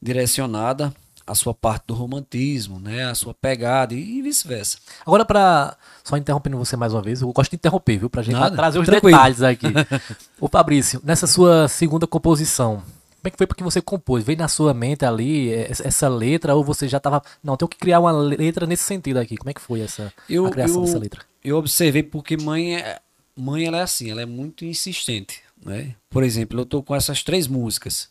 Direcionada 0.00 0.94
a 1.26 1.34
sua 1.34 1.52
parte 1.52 1.88
do 1.88 1.94
romantismo, 1.94 2.78
né? 2.78 3.06
A 3.06 3.14
sua 3.14 3.34
pegada 3.34 3.92
e 3.94 4.22
vice-versa. 4.22 4.78
Agora, 5.04 5.24
para 5.24 5.76
Só 6.04 6.16
interrompendo 6.16 6.56
você 6.56 6.76
mais 6.76 6.94
uma 6.94 7.02
vez, 7.02 7.20
eu 7.20 7.32
gosto 7.32 7.50
de 7.50 7.56
interromper, 7.56 7.98
viu? 7.98 8.08
Pra 8.08 8.22
gente 8.22 8.34
Nada, 8.34 8.54
trazer 8.54 8.78
os 8.78 8.86
tranquilo. 8.86 9.16
detalhes 9.16 9.42
aqui. 9.42 9.66
Ô 10.40 10.46
Fabrício, 10.46 11.00
nessa 11.02 11.26
sua 11.26 11.66
segunda 11.66 12.06
composição, 12.06 12.80
como 13.26 13.28
é 13.28 13.30
que 13.32 13.38
foi 13.38 13.46
porque 13.46 13.64
você 13.64 13.82
compôs? 13.82 14.22
Veio 14.22 14.38
na 14.38 14.46
sua 14.46 14.72
mente 14.72 15.04
ali 15.04 15.52
eh, 15.52 15.68
essa 15.70 16.08
letra 16.08 16.54
ou 16.54 16.62
você 16.62 16.86
já 16.86 17.00
tava. 17.00 17.22
Não, 17.42 17.56
tenho 17.56 17.68
que 17.68 17.76
criar 17.76 17.98
uma 17.98 18.12
letra 18.12 18.66
nesse 18.66 18.84
sentido 18.84 19.18
aqui. 19.18 19.36
Como 19.36 19.50
é 19.50 19.54
que 19.54 19.60
foi 19.60 19.80
essa 19.80 20.12
Eu, 20.28 20.46
a 20.46 20.50
criação 20.50 20.76
eu, 20.76 20.84
dessa 20.84 20.98
letra? 20.98 21.22
eu 21.42 21.56
observei 21.56 22.02
porque 22.02 22.36
mãe 22.36 22.76
é, 22.76 23.00
mãe 23.36 23.66
ela 23.66 23.78
é 23.78 23.82
assim, 23.82 24.10
ela 24.10 24.22
é 24.22 24.26
muito 24.26 24.64
insistente, 24.64 25.42
né? 25.64 25.96
Por 26.08 26.22
exemplo, 26.22 26.60
eu 26.60 26.64
tô 26.66 26.82
com 26.82 26.94
essas 26.94 27.22
três 27.24 27.48
músicas. 27.48 28.08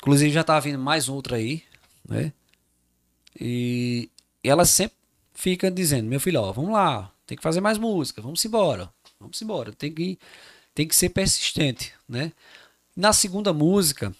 Inclusive 0.00 0.32
já 0.32 0.42
tá 0.42 0.58
vindo 0.58 0.78
mais 0.78 1.08
outra 1.08 1.36
aí, 1.36 1.62
né? 2.08 2.32
E 3.40 4.10
ela 4.42 4.64
sempre 4.64 4.96
fica 5.34 5.70
dizendo, 5.70 6.08
meu 6.08 6.18
filho, 6.18 6.40
ó, 6.40 6.52
vamos 6.52 6.72
lá, 6.72 7.12
tem 7.26 7.36
que 7.36 7.42
fazer 7.42 7.60
mais 7.60 7.78
música, 7.78 8.20
vamos 8.20 8.44
embora, 8.44 8.88
vamos 9.20 9.40
embora, 9.40 9.72
tem 9.72 9.92
que 9.92 10.18
tem 10.74 10.86
que 10.86 10.94
ser 10.94 11.08
persistente, 11.08 11.92
né? 12.08 12.32
Na 12.96 13.12
segunda 13.12 13.52
música, 13.52 14.16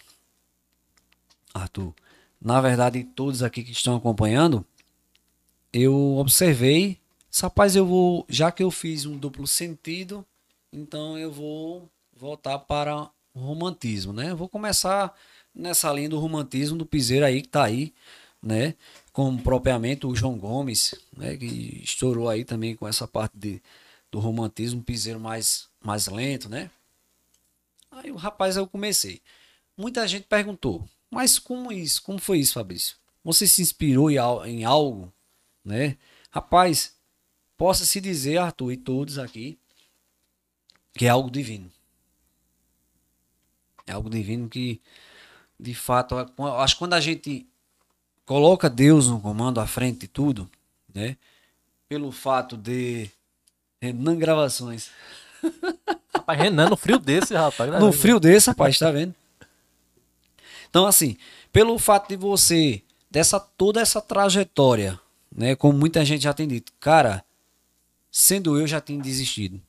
Arthur, 1.54 1.94
na 2.38 2.60
verdade, 2.60 3.04
todos 3.04 3.42
aqui 3.42 3.64
que 3.64 3.72
estão 3.72 3.96
acompanhando, 3.96 4.66
eu 5.72 5.94
observei, 6.18 7.00
rapaz, 7.40 7.74
eu 7.74 7.86
vou, 7.86 8.26
já 8.28 8.52
que 8.52 8.62
eu 8.62 8.70
fiz 8.70 9.06
um 9.06 9.16
duplo 9.16 9.46
sentido, 9.46 10.26
então 10.70 11.18
eu 11.18 11.32
vou 11.32 11.88
voltar 12.14 12.58
para 12.58 13.10
o 13.32 13.40
romantismo, 13.40 14.12
né? 14.12 14.34
Vou 14.34 14.46
começar 14.46 15.14
nessa 15.54 15.90
linha 15.90 16.10
do 16.10 16.18
romantismo 16.18 16.76
do 16.76 16.84
piseiro 16.84 17.24
aí 17.24 17.40
que 17.40 17.48
tá 17.48 17.64
aí, 17.64 17.94
né? 18.42 18.74
Como 19.10 19.42
propriamente 19.42 20.06
o 20.06 20.14
João 20.14 20.36
Gomes, 20.36 20.94
né? 21.16 21.34
Que 21.34 21.80
estourou 21.82 22.28
aí 22.28 22.44
também 22.44 22.76
com 22.76 22.86
essa 22.86 23.08
parte 23.08 23.38
de, 23.38 23.62
do 24.12 24.18
romantismo, 24.18 24.82
piseiro 24.82 25.18
mais, 25.18 25.66
mais 25.82 26.08
lento, 26.08 26.50
né? 26.50 26.70
Aí 27.96 28.10
o 28.10 28.16
rapaz 28.16 28.56
eu 28.56 28.66
comecei. 28.66 29.22
Muita 29.76 30.06
gente 30.06 30.26
perguntou, 30.26 30.86
mas 31.10 31.38
como 31.38 31.72
isso? 31.72 32.02
Como 32.02 32.18
foi 32.18 32.38
isso, 32.38 32.54
Fabrício? 32.54 32.96
Você 33.24 33.46
se 33.46 33.62
inspirou 33.62 34.10
em, 34.10 34.18
al- 34.18 34.46
em 34.46 34.64
algo, 34.64 35.12
né? 35.64 35.96
Rapaz, 36.30 36.94
possa 37.56 37.84
se 37.86 38.00
dizer, 38.00 38.38
Arthur 38.38 38.72
e 38.72 38.76
todos 38.76 39.18
aqui, 39.18 39.58
que 40.92 41.06
é 41.06 41.08
algo 41.08 41.30
divino. 41.30 41.70
É 43.86 43.92
algo 43.92 44.10
divino 44.10 44.48
que, 44.48 44.80
de 45.58 45.74
fato, 45.74 46.16
acho 46.58 46.74
que 46.74 46.78
quando 46.78 46.94
a 46.94 47.00
gente 47.00 47.46
coloca 48.26 48.68
Deus 48.68 49.08
no 49.08 49.20
comando 49.20 49.60
à 49.60 49.66
frente 49.66 50.00
de 50.00 50.08
tudo, 50.08 50.50
né? 50.94 51.16
Pelo 51.88 52.12
fato 52.12 52.56
de 52.56 53.10
Renan 53.80 54.18
Gravações 54.18 54.90
Rapaz, 56.14 56.38
Renan, 56.38 56.68
no 56.70 56.76
frio 56.76 56.98
desse, 56.98 57.34
rapaz. 57.34 57.70
no 57.80 57.92
frio 57.92 58.18
desse, 58.20 58.50
rapaz, 58.50 58.78
tá 58.78 58.90
vendo? 58.90 59.14
Então, 60.68 60.86
assim, 60.86 61.16
pelo 61.52 61.78
fato 61.78 62.08
de 62.08 62.16
você, 62.16 62.82
dessa 63.10 63.38
toda 63.40 63.80
essa 63.80 64.00
trajetória, 64.00 64.98
né? 65.34 65.54
Como 65.54 65.78
muita 65.78 66.04
gente 66.04 66.22
já 66.22 66.32
tem 66.34 66.46
dito, 66.48 66.72
cara, 66.80 67.24
sendo 68.10 68.58
eu 68.58 68.66
já 68.66 68.80
tinha 68.80 69.00
desistido. 69.00 69.60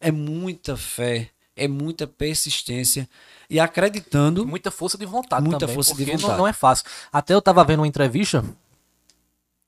É 0.00 0.10
muita 0.10 0.76
fé, 0.76 1.30
é 1.54 1.68
muita 1.68 2.06
persistência 2.06 3.08
e 3.48 3.60
acreditando. 3.60 4.46
Muita 4.46 4.70
força 4.70 4.96
de 4.96 5.04
vontade 5.06 5.42
Muita 5.42 5.60
também, 5.60 5.74
força 5.74 5.94
de 5.94 5.96
porque 5.98 6.12
não- 6.12 6.20
vontade. 6.20 6.38
Não, 6.38 6.46
é 6.46 6.52
fácil. 6.52 6.86
Até 7.12 7.34
eu 7.34 7.42
tava 7.42 7.62
vendo 7.64 7.80
uma 7.80 7.86
entrevista 7.88 8.44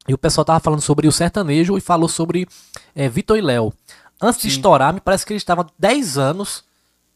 e 0.09 0.15
o 0.15 0.19
pessoal 0.19 0.45
tava 0.45 0.61
falando 0.61 0.81
sobre 0.81 1.07
o 1.07 1.13
sertanejo 1.13 1.77
e 1.77 1.81
falou 1.81 2.09
sobre 2.09 2.49
é, 2.95 3.09
Vitor 3.09 3.37
e 3.39 3.41
Léo. 3.41 3.73
Antes 4.23 4.41
de 4.41 4.51
Sim. 4.51 4.57
estourar, 4.57 4.95
me 4.95 5.01
parece 5.01 5.27
que 5.27 5.33
eles 5.33 5.41
estavam 5.41 5.67
10 5.77 6.17
anos 6.17 6.63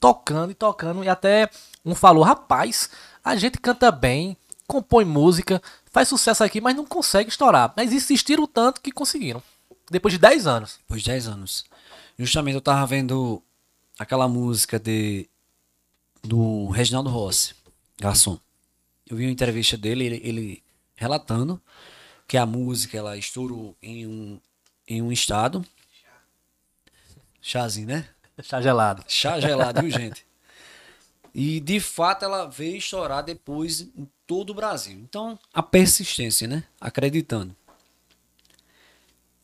tocando 0.00 0.50
e 0.50 0.54
tocando 0.54 1.04
e 1.04 1.08
até 1.08 1.48
um 1.84 1.94
falou, 1.94 2.24
rapaz, 2.24 2.90
a 3.24 3.36
gente 3.36 3.58
canta 3.58 3.92
bem, 3.92 4.36
compõe 4.66 5.04
música, 5.04 5.62
faz 5.92 6.08
sucesso 6.08 6.42
aqui, 6.42 6.60
mas 6.60 6.74
não 6.74 6.84
consegue 6.84 7.30
estourar. 7.30 7.72
Mas 7.76 7.92
insistiram 7.92 8.46
tanto 8.46 8.80
que 8.80 8.90
conseguiram. 8.90 9.40
Depois 9.88 10.12
de 10.12 10.18
10 10.18 10.46
anos. 10.48 10.78
Depois 10.78 11.02
de 11.02 11.10
10 11.10 11.28
anos. 11.28 11.64
Justamente 12.18 12.56
eu 12.56 12.60
tava 12.60 12.84
vendo 12.86 13.40
aquela 13.98 14.26
música 14.28 14.78
de 14.78 15.28
do 16.24 16.68
Reginaldo 16.68 17.08
Rossi, 17.08 17.54
Garçom. 18.00 18.38
Eu 19.08 19.16
vi 19.16 19.26
uma 19.26 19.32
entrevista 19.32 19.76
dele, 19.76 20.04
ele, 20.04 20.20
ele 20.24 20.62
relatando 20.96 21.62
que 22.26 22.36
a 22.36 22.44
música 22.44 22.98
ela 22.98 23.16
estourou 23.16 23.76
em 23.80 24.06
um, 24.06 24.40
em 24.88 25.00
um 25.00 25.12
estado. 25.12 25.64
Chazinho, 27.46 27.86
né? 27.86 28.08
Chá 28.42 28.60
gelado. 28.60 29.04
Chá 29.06 29.38
gelado, 29.38 29.80
viu, 29.80 29.88
gente? 29.88 30.26
E 31.32 31.60
de 31.60 31.78
fato 31.78 32.24
ela 32.24 32.46
veio 32.46 32.76
estourar 32.76 33.22
depois 33.22 33.82
em 33.82 34.10
todo 34.26 34.50
o 34.50 34.54
Brasil. 34.54 34.98
Então, 34.98 35.38
a 35.54 35.62
persistência, 35.62 36.48
né? 36.48 36.64
Acreditando. 36.80 37.54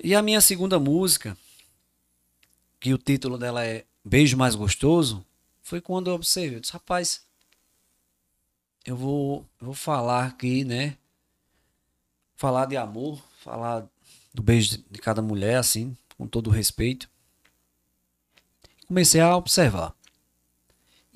E 0.03 0.17
a 0.17 0.21
minha 0.21 0.41
segunda 0.41 0.81
música, 0.81 1.37
que 2.81 2.93
o 2.93 2.99
título 2.99 3.39
dela 3.39 3.65
é 3.65 3.85
Beijo 4.05 4.37
Mais 4.37 4.57
Gostoso, 4.57 5.25
foi 5.63 5.81
quando 5.81 6.11
eu 6.11 6.15
observei. 6.15 6.57
Eu 6.57 6.61
disse, 6.61 6.73
rapaz, 6.73 7.25
eu 8.85 8.97
vou, 8.97 9.47
eu 9.61 9.67
vou 9.67 9.75
falar 9.77 10.27
aqui, 10.27 10.65
né? 10.65 10.97
Falar 12.35 12.67
de 12.67 12.77
amor, 12.77 13.23
falar 13.45 13.87
do 14.35 14.43
beijo 14.43 14.71
de- 14.79 14.85
de 14.91 14.99
cada 14.99 15.23
mulher, 15.23 15.55
assim, 15.55 15.97
com 16.19 16.27
todo 16.27 16.49
o 16.49 16.51
respeito 16.51 17.12
comecei 18.93 19.23
a 19.23 19.35
observar. 19.35 19.95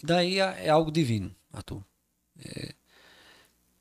E 0.03 0.07
daí 0.07 0.41
é 0.41 0.67
é 0.67 0.71
algo 0.71 0.91
divino, 0.91 1.31
Arthur. 1.53 1.83
É, 2.43 2.75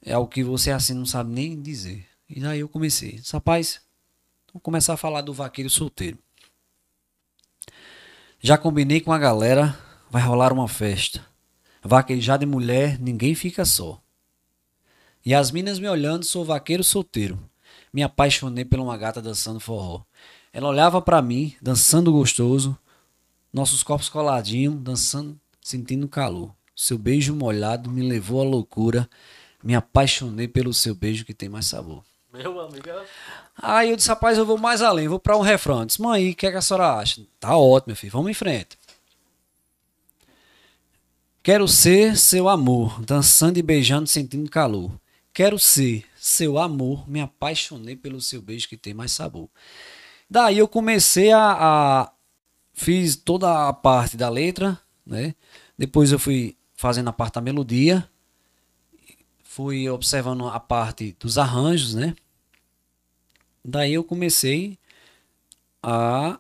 é 0.08 0.14
algo 0.14 0.30
que 0.30 0.44
você 0.44 0.70
assim 0.70 0.94
não 0.94 1.06
sabe 1.06 1.32
nem 1.32 1.62
dizer. 1.62 2.06
E 2.30 2.42
daí 2.42 2.60
eu 2.60 2.68
comecei. 2.68 3.22
Rapaz, 3.32 3.80
vou 4.52 4.60
começar 4.60 4.94
a 4.94 4.98
falar 4.98 5.22
do 5.22 5.34
vaqueiro 5.34 5.70
solteiro. 5.70 6.20
Já 8.42 8.58
combinei 8.58 9.00
com 9.00 9.14
a 9.14 9.18
galera, 9.18 9.80
vai 10.10 10.22
rolar 10.22 10.52
uma 10.52 10.68
festa. 10.68 11.26
Vaquejar 11.82 12.38
de 12.38 12.46
mulher, 12.46 13.00
ninguém 13.00 13.34
fica 13.34 13.64
só. 13.64 14.02
E 15.26 15.34
as 15.34 15.52
minas 15.52 15.80
me 15.80 15.88
olhando, 15.88 16.26
sou 16.26 16.44
vaqueiro 16.44 16.84
solteiro. 16.84 17.40
Me 17.94 18.04
apaixonei 18.04 18.66
por 18.66 18.80
uma 18.80 18.98
gata 18.98 19.22
dançando 19.22 19.60
forró. 19.60 20.04
Ela 20.52 20.68
olhava 20.68 21.02
pra 21.02 21.22
mim, 21.22 21.56
dançando 21.62 22.12
gostoso, 22.12 22.78
nossos 23.56 23.84
corpos 23.84 24.10
coladinhos, 24.10 24.76
dançando, 24.82 25.40
sentindo 25.62 26.10
calor. 26.10 26.54
Seu 26.76 26.98
beijo 26.98 27.34
molhado 27.34 27.90
me 27.90 28.06
levou 28.06 28.42
à 28.42 28.44
loucura. 28.44 29.10
Me 29.64 29.74
apaixonei 29.74 30.46
pelo 30.46 30.74
seu 30.74 30.94
beijo 30.94 31.24
que 31.24 31.34
tem 31.34 31.48
mais 31.48 31.66
sabor. 31.66 32.04
Meu 32.34 32.60
amigo. 32.60 32.90
Aí 33.58 33.92
eu 33.92 33.96
disse, 33.96 34.10
rapaz, 34.10 34.38
eu 34.38 34.46
vou 34.46 34.58
mais 34.58 34.82
além, 34.82 35.08
vou 35.08 35.22
pra 35.22 35.38
um 35.38 35.42
refrão. 35.42 35.80
Eu 35.80 35.86
disse, 35.86 36.02
mãe, 36.02 36.32
o 36.32 36.36
que, 36.36 36.46
é 36.46 36.52
que 36.52 36.58
a 36.58 36.62
senhora 36.62 36.96
acha? 36.98 37.26
Tá 37.40 37.56
ótimo, 37.56 37.92
meu 37.92 37.96
filho, 37.96 38.12
vamos 38.12 38.30
em 38.30 38.34
frente. 38.34 38.78
Quero 41.42 41.66
ser 41.66 42.18
seu 42.18 42.50
amor, 42.50 43.02
dançando 43.06 43.58
e 43.58 43.62
beijando, 43.62 44.06
sentindo 44.06 44.52
calor. 44.52 44.92
Quero 45.34 45.58
ser 45.58 46.04
seu 46.18 46.58
amor, 46.58 47.10
me 47.10 47.22
apaixonei 47.22 47.96
pelo 47.96 48.20
seu 48.20 48.42
beijo 48.42 48.68
que 48.68 48.76
tem 48.76 48.94
mais 48.94 49.14
sabor. 49.14 49.48
Daí 50.30 50.58
eu 50.58 50.68
comecei 50.68 51.32
a, 51.32 51.52
a 51.52 52.12
fiz 52.76 53.16
toda 53.16 53.70
a 53.70 53.74
parte 53.74 54.16
da 54.16 54.30
letra, 54.30 54.80
né? 55.06 55.34
Depois 55.78 56.12
eu 56.12 56.20
fui 56.20 56.56
fazendo 56.76 57.10
a 57.10 57.14
parte 57.14 57.36
da 57.36 57.42
melodia, 57.42 58.08
fui 59.44 59.90
observando 59.90 60.48
a 60.48 60.60
parte 60.60 61.16
dos 61.20 61.38
arranjos, 61.38 61.96
né? 61.96 62.14
Daí 63.64 63.94
eu 63.94 64.04
comecei 64.04 64.78
a 65.82 66.40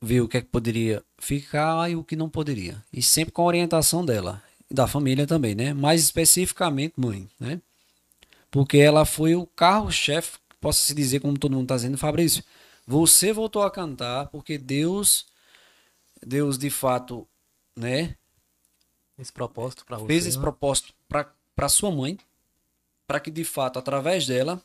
ver 0.00 0.20
o 0.20 0.28
que 0.28 0.36
é 0.36 0.40
que 0.42 0.48
poderia 0.48 1.02
ficar 1.18 1.90
e 1.90 1.96
o 1.96 2.04
que 2.04 2.14
não 2.14 2.28
poderia. 2.28 2.84
E 2.92 3.02
sempre 3.02 3.32
com 3.32 3.42
a 3.42 3.46
orientação 3.46 4.04
dela, 4.04 4.42
e 4.70 4.74
da 4.74 4.86
família 4.86 5.26
também, 5.26 5.54
né? 5.54 5.72
Mais 5.72 6.02
especificamente 6.02 6.94
mãe, 6.96 7.28
né? 7.40 7.60
Porque 8.50 8.78
ela 8.78 9.04
foi 9.04 9.34
o 9.34 9.46
carro-chefe, 9.46 10.38
posso 10.60 10.84
se 10.84 10.94
dizer, 10.94 11.20
como 11.20 11.38
todo 11.38 11.52
mundo 11.52 11.64
está 11.64 11.76
dizendo, 11.76 11.96
Fabrício, 11.96 12.44
você 12.86 13.32
voltou 13.32 13.62
a 13.62 13.70
cantar 13.70 14.26
porque 14.26 14.58
Deus, 14.58 15.26
Deus 16.24 16.58
de 16.58 16.70
fato, 16.70 17.26
né? 17.76 18.16
Esse 19.18 19.32
propósito 19.32 19.84
pra 19.84 19.98
você. 19.98 20.06
fez 20.06 20.26
esse 20.26 20.36
né? 20.36 20.42
propósito 20.42 20.92
para 21.08 21.68
sua 21.68 21.90
mãe, 21.90 22.18
para 23.06 23.20
que 23.20 23.30
de 23.30 23.44
fato, 23.44 23.78
através 23.78 24.26
dela, 24.26 24.60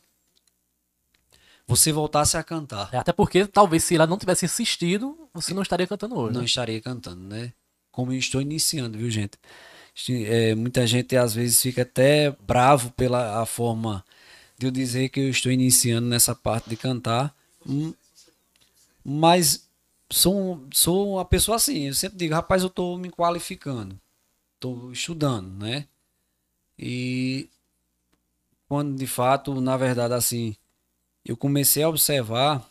você 1.66 1.92
voltasse 1.92 2.36
a 2.36 2.42
cantar. 2.42 2.90
É, 2.92 2.98
até 2.98 3.12
porque 3.12 3.46
talvez 3.46 3.84
se 3.84 3.94
ela 3.94 4.06
não 4.06 4.18
tivesse 4.18 4.44
insistido, 4.44 5.28
você 5.32 5.54
não 5.54 5.62
estaria 5.62 5.86
cantando 5.86 6.16
hoje. 6.16 6.34
Não 6.34 6.40
né? 6.40 6.46
estaria 6.46 6.80
cantando, 6.80 7.22
né? 7.22 7.52
Como 7.92 8.12
eu 8.12 8.18
estou 8.18 8.40
iniciando, 8.40 8.98
viu, 8.98 9.10
gente? 9.10 9.38
É, 10.08 10.54
muita 10.54 10.86
gente 10.86 11.16
às 11.16 11.34
vezes 11.34 11.60
fica 11.60 11.82
até 11.82 12.30
bravo 12.46 12.90
pela 12.92 13.40
a 13.40 13.46
forma 13.46 14.04
de 14.58 14.66
eu 14.66 14.70
dizer 14.70 15.08
que 15.10 15.20
eu 15.20 15.28
estou 15.28 15.50
iniciando 15.52 16.08
nessa 16.08 16.34
parte 16.34 16.68
de 16.68 16.76
cantar. 16.76 17.34
Hum, 17.66 17.92
mas 19.04 19.68
sou, 20.10 20.66
sou 20.72 21.14
uma 21.14 21.24
pessoa 21.24 21.56
assim, 21.56 21.86
eu 21.86 21.94
sempre 21.94 22.18
digo, 22.18 22.34
rapaz, 22.34 22.62
eu 22.62 22.68
estou 22.68 22.98
me 22.98 23.10
qualificando, 23.10 23.98
estou 24.54 24.92
estudando, 24.92 25.48
né? 25.64 25.86
E 26.78 27.48
quando 28.68 28.96
de 28.96 29.06
fato, 29.06 29.60
na 29.60 29.76
verdade, 29.76 30.14
assim, 30.14 30.56
eu 31.24 31.36
comecei 31.36 31.82
a 31.82 31.88
observar 31.88 32.68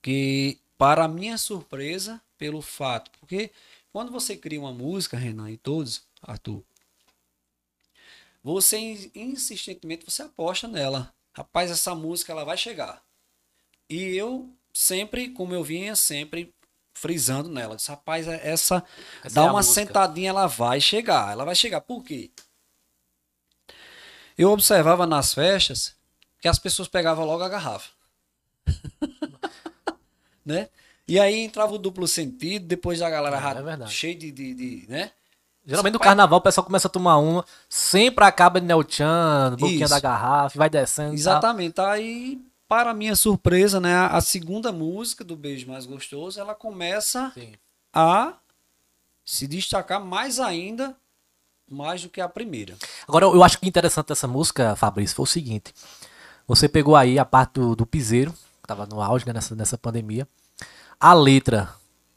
que, 0.00 0.58
para 0.78 1.08
minha 1.08 1.36
surpresa, 1.38 2.20
pelo 2.38 2.62
fato, 2.62 3.10
porque 3.18 3.50
quando 3.92 4.12
você 4.12 4.36
cria 4.36 4.60
uma 4.60 4.72
música, 4.72 5.16
Renan 5.16 5.50
e 5.50 5.56
todos, 5.56 6.02
Arthur, 6.22 6.62
você 8.42 8.78
insistentemente 9.14 10.04
você 10.04 10.22
aposta 10.22 10.68
nela. 10.68 11.12
Rapaz, 11.32 11.70
essa 11.70 11.94
música 11.94 12.32
ela 12.32 12.44
vai 12.44 12.56
chegar. 12.56 13.02
E 13.90 14.14
eu 14.14 14.48
sempre, 14.76 15.30
como 15.30 15.54
eu 15.54 15.64
vinha 15.64 15.96
sempre 15.96 16.54
frisando 16.92 17.48
nela, 17.48 17.76
disse, 17.76 17.88
rapaz, 17.88 18.28
é 18.28 18.40
essa, 18.46 18.84
essa 19.24 19.34
dá 19.34 19.42
é 19.42 19.44
uma 19.44 19.54
música. 19.54 19.74
sentadinha, 19.74 20.30
ela 20.30 20.46
vai 20.46 20.80
chegar. 20.80 21.32
Ela 21.32 21.44
vai 21.44 21.54
chegar. 21.54 21.80
Por 21.80 22.02
quê? 22.02 22.30
Eu 24.36 24.50
observava 24.50 25.06
nas 25.06 25.32
festas 25.32 25.94
que 26.40 26.48
as 26.48 26.58
pessoas 26.58 26.88
pegavam 26.88 27.24
logo 27.24 27.42
a 27.42 27.48
garrafa. 27.48 27.90
né? 30.44 30.68
E 31.08 31.18
aí 31.18 31.40
entrava 31.40 31.72
o 31.72 31.78
duplo 31.78 32.06
sentido, 32.06 32.66
depois 32.66 33.00
a 33.00 33.08
galera 33.08 33.36
é, 33.36 33.84
é 33.84 33.86
cheia 33.86 34.14
de, 34.14 34.30
de, 34.30 34.54
de, 34.54 34.86
né? 34.88 35.12
Geralmente 35.64 35.94
no 35.94 36.00
carnaval 36.00 36.38
o 36.38 36.42
pessoal 36.42 36.64
começa 36.64 36.86
a 36.86 36.90
tomar 36.90 37.16
uma, 37.16 37.44
sempre 37.68 38.24
acaba 38.24 38.60
de 38.60 38.66
Nelchan, 38.66 39.56
boquinha 39.58 39.88
da 39.88 39.98
garrafa, 39.98 40.58
vai 40.58 40.68
descendo. 40.68 41.14
Exatamente. 41.14 41.74
Tá? 41.74 41.92
Aí, 41.92 42.40
para 42.68 42.92
minha 42.92 43.14
surpresa, 43.14 43.80
né, 43.80 43.94
a 43.94 44.20
segunda 44.20 44.72
música 44.72 45.24
do 45.24 45.36
Beijo 45.36 45.68
Mais 45.68 45.86
Gostoso, 45.86 46.40
ela 46.40 46.54
começa 46.54 47.30
Sim. 47.34 47.52
a 47.92 48.34
se 49.24 49.46
destacar 49.46 50.04
mais 50.04 50.40
ainda, 50.40 50.96
mais 51.70 52.02
do 52.02 52.08
que 52.08 52.20
a 52.20 52.28
primeira. 52.28 52.76
Agora, 53.06 53.26
eu 53.26 53.42
acho 53.42 53.58
que 53.58 53.68
interessante 53.68 54.08
dessa 54.08 54.26
música, 54.28 54.76
Fabrício, 54.76 55.16
foi 55.16 55.24
o 55.24 55.26
seguinte. 55.26 55.74
Você 56.46 56.68
pegou 56.68 56.94
aí 56.94 57.18
a 57.18 57.24
parte 57.24 57.54
do, 57.54 57.74
do 57.74 57.86
piseiro, 57.86 58.32
que 58.32 58.66
tava 58.66 58.86
no 58.86 59.00
auge 59.00 59.26
né, 59.26 59.32
nessa, 59.32 59.54
nessa 59.54 59.78
pandemia, 59.78 60.28
a 60.98 61.12
letra 61.12 61.72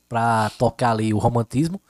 para 0.07 0.49
tocar 0.51 0.91
ali 0.91 1.13
o 1.13 1.19
romantismo, 1.19 1.81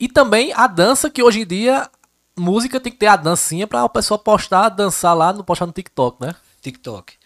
e 0.00 0.08
também 0.08 0.52
a 0.52 0.66
dança, 0.66 1.10
que 1.10 1.22
hoje 1.22 1.40
em 1.40 1.46
dia, 1.46 1.90
música 2.36 2.80
tem 2.80 2.92
que 2.92 2.98
ter 2.98 3.08
a 3.08 3.16
dancinha 3.16 3.66
para 3.66 3.82
a 3.82 3.88
pessoa 3.88 4.18
postar, 4.18 4.68
dançar 4.68 5.14
lá, 5.14 5.32
não 5.32 5.42
postar 5.42 5.66
no 5.66 5.72
TikTok, 5.72 6.22
né? 6.24 6.34
TikTok. 6.60 7.17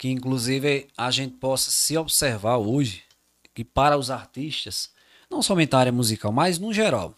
Que 0.00 0.08
inclusive 0.08 0.88
a 0.96 1.10
gente 1.10 1.36
possa 1.36 1.70
se 1.70 1.94
observar 1.94 2.56
hoje 2.56 3.02
que 3.52 3.62
para 3.62 3.98
os 3.98 4.10
artistas, 4.10 4.90
não 5.30 5.42
somente 5.42 5.76
a 5.76 5.78
área 5.78 5.92
musical, 5.92 6.32
mas 6.32 6.58
no 6.58 6.72
geral, 6.72 7.14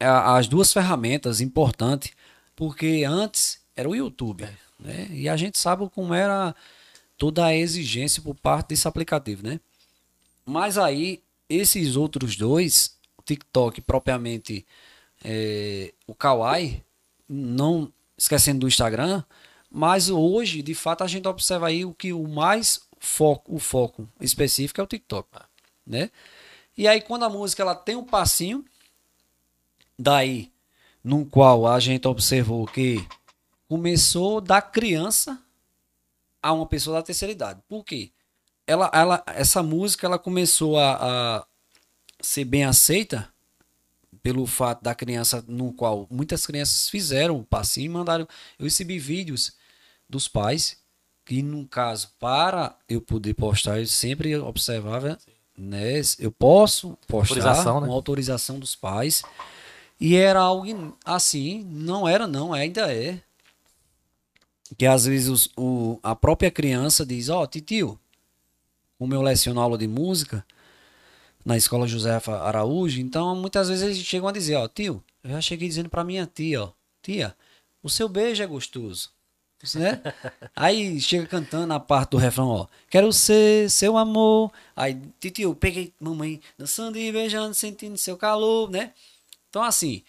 as 0.00 0.48
duas 0.48 0.72
ferramentas 0.72 1.40
importantes, 1.40 2.10
porque 2.56 3.04
antes 3.06 3.60
era 3.76 3.88
o 3.88 3.94
YouTube, 3.94 4.42
é. 4.42 4.52
né? 4.80 5.06
E 5.12 5.28
a 5.28 5.36
gente 5.36 5.56
sabe 5.56 5.88
como 5.90 6.12
era 6.12 6.52
toda 7.16 7.46
a 7.46 7.54
exigência 7.54 8.20
por 8.20 8.34
parte 8.34 8.70
desse 8.70 8.88
aplicativo, 8.88 9.46
né? 9.46 9.60
Mas 10.44 10.76
aí 10.78 11.22
esses 11.48 11.94
outros 11.94 12.34
dois 12.34 12.98
TikTok 13.24 13.82
propriamente 13.82 14.66
é, 15.24 15.94
o 16.08 16.14
Kawaii, 16.14 16.82
não 17.28 17.92
esquecendo 18.16 18.58
do 18.58 18.66
Instagram, 18.66 19.22
mas 19.70 20.08
hoje, 20.08 20.62
de 20.62 20.74
fato, 20.74 21.04
a 21.04 21.06
gente 21.06 21.28
observa 21.28 21.68
aí 21.68 21.84
o 21.84 21.94
que 21.94 22.12
o 22.12 22.26
mais 22.26 22.80
foco, 22.98 23.54
o 23.54 23.58
foco 23.58 24.08
específico 24.20 24.80
é 24.80 24.84
o 24.84 24.86
TikTok, 24.86 25.28
né? 25.86 26.10
E 26.76 26.86
aí 26.86 27.00
quando 27.00 27.24
a 27.24 27.28
música 27.28 27.62
ela 27.62 27.74
tem 27.74 27.96
um 27.96 28.04
passinho, 28.04 28.64
daí 29.98 30.52
no 31.02 31.26
qual 31.26 31.66
a 31.66 31.78
gente 31.80 32.06
observou 32.06 32.66
que 32.66 33.06
começou 33.68 34.40
da 34.40 34.62
criança 34.62 35.40
a 36.42 36.52
uma 36.52 36.66
pessoa 36.66 36.98
da 36.98 37.02
terceira 37.02 37.32
idade. 37.32 37.60
Por 37.68 37.84
quê? 37.84 38.10
Ela, 38.66 38.90
ela, 38.92 39.22
essa 39.26 39.62
música 39.62 40.06
ela 40.06 40.18
começou 40.18 40.78
a, 40.78 41.38
a 41.38 41.46
ser 42.20 42.44
bem 42.44 42.64
aceita 42.64 43.28
pelo 44.22 44.46
fato 44.46 44.82
da 44.82 44.94
criança, 44.94 45.44
no 45.46 45.72
qual 45.72 46.06
muitas 46.10 46.46
crianças 46.46 46.88
fizeram 46.88 47.38
o 47.38 47.44
passinho 47.44 47.86
e 47.86 47.88
mandaram. 47.88 48.28
Eu 48.58 48.64
recebi 48.64 48.98
vídeos 48.98 49.56
dos 50.08 50.28
pais, 50.28 50.78
que 51.24 51.42
no 51.42 51.66
caso, 51.66 52.10
para 52.18 52.76
eu 52.88 53.00
poder 53.00 53.34
postar, 53.34 53.80
eu 53.80 53.86
sempre 53.86 54.34
observava, 54.36 55.18
né? 55.56 56.00
Eu 56.18 56.32
posso 56.32 56.96
postar 57.06 57.34
autorização, 57.34 57.80
né? 57.80 57.86
com 57.86 57.92
autorização 57.92 58.58
dos 58.58 58.74
pais. 58.74 59.22
E 60.00 60.16
era 60.16 60.40
algo 60.40 60.96
assim, 61.04 61.64
não 61.64 62.08
era 62.08 62.26
não, 62.26 62.52
ainda 62.52 62.92
é. 62.92 63.20
Que 64.76 64.86
às 64.86 65.06
vezes 65.06 65.28
os, 65.28 65.50
o, 65.56 65.98
a 66.02 66.14
própria 66.14 66.50
criança 66.50 67.04
diz, 67.04 67.28
ó, 67.28 67.42
oh, 67.42 67.46
titio, 67.46 67.98
como 68.98 69.14
eu 69.14 69.22
leciono 69.22 69.60
aula 69.60 69.76
de 69.76 69.86
música, 69.86 70.44
na 71.44 71.56
escola 71.56 71.88
Josefa 71.88 72.38
Araújo, 72.40 73.00
então 73.00 73.34
muitas 73.34 73.68
vezes 73.68 73.84
eles 73.84 73.98
chegam 73.98 74.28
a 74.28 74.32
dizer, 74.32 74.56
ó, 74.56 74.68
tio, 74.68 75.02
eu 75.24 75.30
já 75.30 75.40
cheguei 75.40 75.68
dizendo 75.68 75.88
para 75.88 76.04
minha 76.04 76.26
tia, 76.26 76.62
ó, 76.62 76.72
tia, 77.02 77.34
o 77.82 77.88
seu 77.88 78.08
beijo 78.08 78.42
é 78.42 78.46
gostoso. 78.46 79.10
Né? 79.74 80.00
Aí 80.54 81.00
chega 81.00 81.26
cantando 81.26 81.72
a 81.74 81.80
parte 81.80 82.10
do 82.10 82.16
refrão, 82.16 82.48
ó. 82.48 82.66
Quero 82.88 83.12
ser 83.12 83.68
seu 83.70 83.98
amor. 83.98 84.52
Aí, 84.76 85.00
tio, 85.20 85.54
peguei 85.54 85.92
mamãe 86.00 86.40
dançando 86.56 86.96
e 86.96 87.10
beijando, 87.10 87.54
sentindo 87.54 87.96
seu 87.98 88.16
calor, 88.16 88.70
né? 88.70 88.92
Então, 89.48 89.62
assim, 89.62 90.02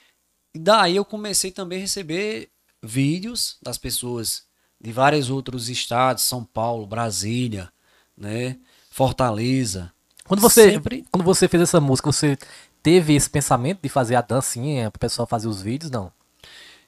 daí 0.55 0.95
eu 0.95 1.05
comecei 1.05 1.51
também 1.51 1.80
a 1.80 1.81
receber 1.81 2.49
vídeos 2.81 3.57
das 3.61 3.77
pessoas 3.77 4.43
de 4.80 4.91
vários 4.91 5.30
outros 5.30 5.67
estados, 5.67 6.23
São 6.23 6.43
Paulo, 6.43 6.85
Brasília, 6.85 7.71
né? 8.15 8.57
Fortaleza, 8.91 9.91
quando 10.30 10.41
você, 10.41 10.73
Sempre... 10.73 11.03
quando 11.11 11.23
você 11.23 11.47
fez 11.47 11.63
essa 11.63 11.81
música, 11.81 12.11
você 12.11 12.38
teve 12.84 13.15
esse 13.15 13.27
pensamento 13.27 13.80
de 13.81 13.89
fazer 13.89 14.13
a 14.13 14.21
dancinha 14.21 14.91
para 14.91 14.97
o 14.97 14.99
pessoal 14.99 15.27
fazer 15.27 15.47
os 15.47 15.59
vídeos, 15.59 15.89
não? 15.89 16.13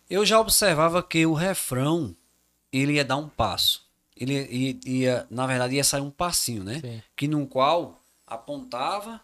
Eu 0.08 0.24
já 0.24 0.40
observava 0.40 1.02
que 1.02 1.26
o 1.26 1.34
refrão 1.34 2.16
ele 2.72 2.94
ia 2.94 3.06
dar 3.06 3.18
um 3.18 3.30
passo. 3.30 3.90
Ele 4.16 4.34
ia, 4.34 4.80
ia 4.86 5.28
na 5.30 5.48
verdade, 5.48 5.76
ia 5.76 5.84
sair 5.84 6.02
um 6.02 6.12
passinho, 6.12 6.64
né? 6.64 6.80
Sim. 6.80 7.04
Que 7.16 7.28
no 7.28 7.48
qual 7.48 8.02
apontava, 8.26 9.22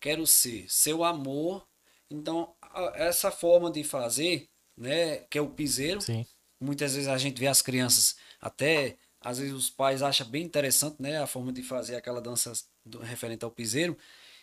quero 0.00 0.26
ser 0.26 0.64
seu 0.68 1.04
amor. 1.04 1.66
Então, 2.10 2.54
essa 2.94 3.30
forma 3.30 3.70
de 3.70 3.82
fazer, 3.82 4.48
né, 4.76 5.16
que 5.30 5.38
é 5.38 5.40
o 5.40 5.48
piseiro. 5.48 6.00
Sim. 6.00 6.24
Muitas 6.60 6.94
vezes 6.94 7.08
a 7.08 7.18
gente 7.18 7.38
vê 7.38 7.46
as 7.46 7.60
crianças 7.60 8.16
até 8.40 8.96
às 9.26 9.38
vezes 9.38 9.52
os 9.52 9.68
pais 9.68 10.02
acham 10.02 10.28
bem 10.28 10.44
interessante, 10.44 11.02
né, 11.02 11.20
a 11.20 11.26
forma 11.26 11.52
de 11.52 11.60
fazer 11.60 11.96
aquela 11.96 12.20
dança 12.20 12.52
do, 12.84 13.00
referente 13.00 13.44
ao 13.44 13.50
piseiro. 13.50 13.98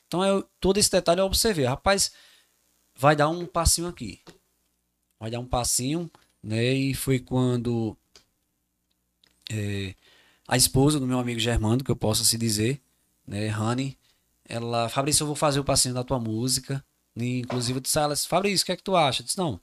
Então 0.08 0.24
eu, 0.26 0.44
todo 0.60 0.78
esse 0.78 0.92
detalhe 0.92 1.22
eu 1.22 1.26
observei. 1.26 1.64
Rapaz, 1.64 2.12
vai 2.94 3.16
dar 3.16 3.30
um 3.30 3.46
passinho 3.46 3.88
aqui. 3.88 4.22
Vai 5.18 5.32
dar 5.32 5.40
um 5.40 5.48
passinho, 5.48 6.12
né? 6.44 6.66
E 6.74 6.94
foi 6.94 7.18
quando 7.18 7.98
é, 9.54 9.96
a 10.48 10.58
esposa 10.58 11.00
do 11.00 11.08
meu 11.08 11.20
amigo 11.20 11.40
Germano, 11.40 11.84
que 11.84 11.92
eu 11.92 11.96
posso 11.96 12.26
se 12.26 12.38
dizer, 12.38 12.82
né, 13.26 13.48
Rani, 13.48 13.98
ela, 14.48 14.90
Fabrício, 14.90 15.24
eu 15.24 15.28
vou 15.28 15.36
fazer 15.36 15.60
o 15.60 15.64
passinho 15.64 15.94
da 15.94 16.04
tua 16.04 16.20
música. 16.20 16.84
E, 17.16 17.40
inclusive 17.40 17.78
eu 17.78 17.82
disse 17.82 18.00
a 18.00 18.04
ela, 18.04 18.16
Fabrício, 18.16 18.64
o 18.64 18.66
que 18.66 18.72
é 18.72 18.76
que 18.76 18.84
tu 18.84 18.96
acha? 18.96 19.22
Eu 19.22 19.26
disse, 19.26 19.38
não, 19.38 19.62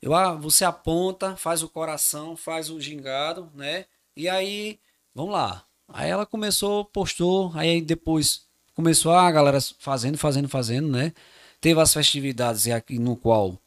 eu, 0.00 0.14
ah, 0.14 0.34
você 0.34 0.64
aponta, 0.64 1.36
faz 1.36 1.62
o 1.62 1.68
coração, 1.68 2.36
faz 2.36 2.70
o 2.70 2.80
gingado, 2.80 3.50
né? 3.54 3.86
E 4.16 4.28
aí, 4.28 4.78
vamos 5.14 5.32
lá. 5.32 5.64
Aí 5.88 6.10
ela 6.10 6.26
começou, 6.26 6.84
postou, 6.84 7.52
aí 7.54 7.80
depois 7.80 8.46
começou 8.74 9.12
a 9.12 9.30
galera 9.30 9.58
fazendo, 9.78 10.18
fazendo, 10.18 10.48
fazendo, 10.48 10.88
né? 10.88 11.12
Teve 11.60 11.80
as 11.80 11.92
festividades 11.92 12.66
aqui 12.68 12.98
no 12.98 13.16
qual, 13.16 13.58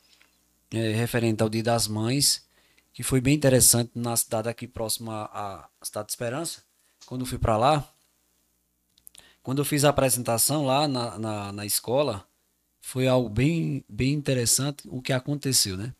é, 0.72 0.91
referente 0.94 1.41
ao 1.41 1.50
Dia 1.50 1.64
das 1.64 1.88
Mães, 1.88 2.46
que 2.99 3.03
foi 3.03 3.21
bem 3.21 3.34
interessante 3.34 3.91
na 3.95 4.13
cidade 4.17 4.49
aqui 4.49 4.67
próxima 4.67 5.30
à 5.31 5.69
Cidade 5.81 6.07
de 6.07 6.11
Esperança. 6.11 6.63
Quando 7.05 7.21
eu 7.21 7.26
fui 7.26 7.38
para 7.38 7.55
lá, 7.55 7.89
quando 9.41 9.59
eu 9.59 9.63
fiz 9.63 9.85
a 9.85 9.89
apresentação 9.89 10.65
lá 10.65 10.85
na, 10.85 11.17
na, 11.17 11.51
na, 11.53 11.65
escola, 11.65 12.27
foi 12.81 13.07
algo 13.07 13.30
bem, 13.30 13.85
bem 13.88 14.11
interessante 14.11 14.84
o 14.89 15.01
que 15.01 15.13
aconteceu, 15.13 15.77
né? 15.77 15.95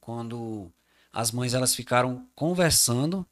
Quando 0.00 0.70
as 1.12 1.32
mães 1.32 1.54
elas 1.54 1.74
ficaram 1.74 2.24
conversando 2.36 3.26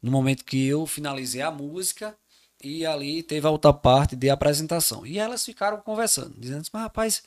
no 0.00 0.12
momento 0.12 0.44
que 0.44 0.68
eu 0.68 0.86
finalizei 0.86 1.42
a 1.42 1.50
música 1.50 2.16
e 2.62 2.86
ali 2.86 3.24
teve 3.24 3.44
a 3.44 3.50
outra 3.50 3.72
parte 3.72 4.14
de 4.14 4.30
apresentação. 4.30 5.04
E 5.04 5.18
elas 5.18 5.44
ficaram 5.44 5.80
conversando, 5.80 6.32
dizendo 6.38 6.60
assim, 6.60 6.70
mas 6.72 6.82
rapaz, 6.82 7.24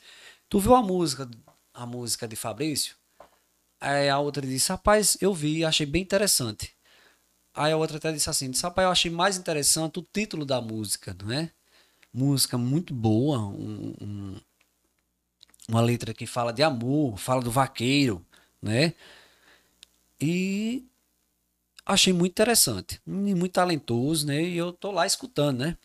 tu 0.48 0.58
viu 0.58 0.74
a 0.74 0.82
música, 0.82 1.28
a 1.74 1.84
música 1.84 2.26
de 2.26 2.36
Fabrício? 2.36 2.96
Aí 3.84 4.08
a 4.08 4.18
outra 4.18 4.46
disse, 4.46 4.70
rapaz, 4.70 5.18
eu 5.20 5.34
vi, 5.34 5.62
achei 5.62 5.84
bem 5.84 6.00
interessante. 6.02 6.74
Aí 7.54 7.72
a 7.72 7.76
outra 7.76 7.98
até 7.98 8.12
disse 8.12 8.30
assim: 8.30 8.50
rapaz, 8.62 8.86
eu 8.86 8.90
achei 8.90 9.10
mais 9.10 9.36
interessante 9.36 9.98
o 9.98 10.02
título 10.02 10.46
da 10.46 10.60
música, 10.60 11.14
não 11.22 11.30
é? 11.30 11.50
Música 12.12 12.56
muito 12.58 12.94
boa, 12.94 13.38
um, 13.40 13.94
um, 14.00 14.40
uma 15.68 15.82
letra 15.82 16.14
que 16.14 16.26
fala 16.26 16.52
de 16.52 16.62
amor, 16.62 17.18
fala 17.18 17.42
do 17.42 17.50
vaqueiro, 17.50 18.24
né? 18.62 18.94
E 20.20 20.84
achei 21.84 22.12
muito 22.12 22.32
interessante, 22.32 23.00
muito 23.06 23.52
talentoso, 23.52 24.26
né? 24.26 24.42
E 24.42 24.56
eu 24.56 24.72
tô 24.72 24.90
lá 24.90 25.06
escutando, 25.06 25.58
né? 25.58 25.76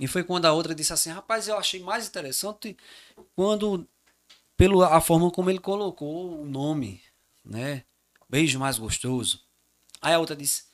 E 0.00 0.06
foi 0.06 0.22
quando 0.22 0.46
a 0.46 0.52
outra 0.52 0.74
disse 0.74 0.92
assim: 0.92 1.10
rapaz, 1.10 1.48
eu 1.48 1.56
achei 1.56 1.80
mais 1.80 2.06
interessante 2.06 2.76
quando, 3.34 3.86
pela 4.58 4.94
a 4.94 5.00
forma 5.00 5.30
como 5.30 5.48
ele 5.48 5.58
colocou 5.58 6.42
o 6.42 6.44
nome, 6.44 7.00
né? 7.42 7.84
Beijo 8.28 8.58
mais 8.58 8.76
gostoso. 8.76 9.42
Aí 10.02 10.12
a 10.12 10.18
outra 10.18 10.36
disse: 10.36 10.64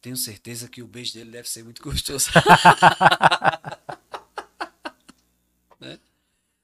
tenho 0.00 0.16
certeza 0.16 0.68
que 0.68 0.82
o 0.82 0.88
beijo 0.88 1.14
dele 1.14 1.30
deve 1.30 1.48
ser 1.48 1.62
muito 1.62 1.80
gostoso. 1.80 2.28
né? 5.78 6.00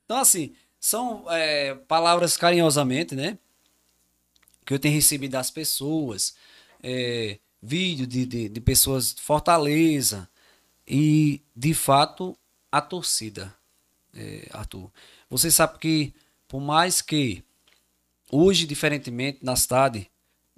Então, 0.04 0.18
assim, 0.18 0.56
são 0.80 1.30
é, 1.30 1.74
palavras 1.74 2.36
carinhosamente, 2.36 3.14
né? 3.14 3.38
Que 4.66 4.74
eu 4.74 4.78
tenho 4.80 4.94
recebido 4.94 5.32
das 5.32 5.52
pessoas. 5.52 6.34
É, 6.82 7.38
vídeo 7.62 8.06
de, 8.06 8.26
de, 8.26 8.48
de 8.48 8.60
pessoas 8.60 9.14
de 9.14 9.22
Fortaleza, 9.22 10.28
e, 10.86 11.42
de 11.56 11.72
fato, 11.72 12.36
a 12.70 12.80
torcida, 12.80 13.54
é, 14.14 14.48
Arthur. 14.52 14.90
Você 15.30 15.50
sabe 15.50 15.78
que, 15.78 16.14
por 16.48 16.60
mais 16.60 17.00
que 17.00 17.44
hoje, 18.30 18.66
diferentemente 18.66 19.38
na 19.42 19.56
cidade, 19.56 20.10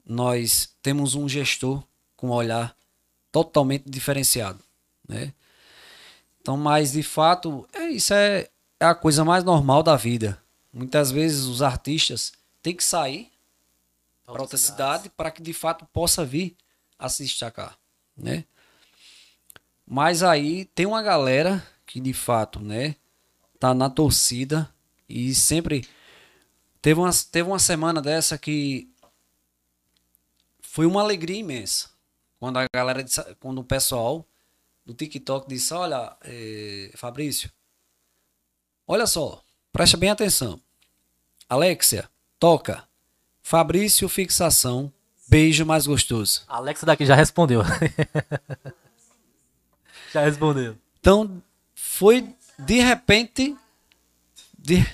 nós 0.04 0.74
temos 0.82 1.14
um 1.14 1.28
gestor 1.28 1.82
com 2.16 2.28
um 2.28 2.32
olhar 2.32 2.76
totalmente 3.32 3.84
diferenciado, 3.88 4.62
né? 5.08 5.32
Então, 6.40 6.56
mas 6.56 6.92
de 6.92 7.02
fato, 7.02 7.68
é, 7.72 7.88
isso 7.88 8.14
é, 8.14 8.48
é 8.78 8.86
a 8.86 8.94
coisa 8.94 9.24
mais 9.24 9.42
normal 9.42 9.82
da 9.82 9.96
vida. 9.96 10.40
Muitas 10.72 11.10
vezes 11.10 11.44
os 11.44 11.60
artistas 11.60 12.32
têm 12.62 12.74
que 12.74 12.84
sair 12.84 13.32
para 14.24 14.40
outra 14.40 14.56
cidade 14.56 15.08
para 15.10 15.30
que 15.30 15.42
de 15.42 15.52
fato 15.52 15.84
possa 15.92 16.24
vir 16.24 16.56
a 16.98 17.08
se 17.08 17.24
destacar, 17.24 17.76
né? 18.16 18.44
Mas 19.86 20.22
aí 20.22 20.64
tem 20.66 20.86
uma 20.86 21.02
galera 21.02 21.66
que 21.84 22.00
de 22.00 22.12
fato, 22.12 22.60
né, 22.60 22.96
tá 23.58 23.72
na 23.72 23.88
torcida 23.88 24.72
e 25.08 25.34
sempre 25.34 25.88
teve 26.82 27.00
uma, 27.00 27.10
teve 27.30 27.48
uma 27.48 27.58
semana 27.58 28.00
dessa 28.00 28.36
que 28.38 28.88
foi 30.60 30.86
uma 30.86 31.00
alegria 31.00 31.38
imensa. 31.38 31.90
Quando 32.38 32.58
a 32.58 32.66
galera 32.74 33.02
disse, 33.02 33.22
quando 33.40 33.58
o 33.60 33.64
pessoal 33.64 34.26
do 34.84 34.92
TikTok 34.94 35.48
disse: 35.48 35.72
Olha, 35.72 36.16
é, 36.22 36.90
Fabrício, 36.94 37.50
olha 38.86 39.06
só, 39.06 39.42
presta 39.72 39.96
bem 39.96 40.10
atenção. 40.10 40.60
Alexia, 41.48 42.08
toca. 42.38 42.84
Fabrício, 43.42 44.08
fixação, 44.08 44.92
beijo 45.28 45.64
mais 45.64 45.86
gostoso. 45.86 46.42
Alexia 46.48 46.86
daqui 46.86 47.06
já 47.06 47.14
respondeu. 47.14 47.62
Já 50.12 50.22
respondeu. 50.22 50.78
Então, 50.98 51.42
foi 51.74 52.34
de 52.58 52.80
repente. 52.80 53.56
De, 54.66 54.84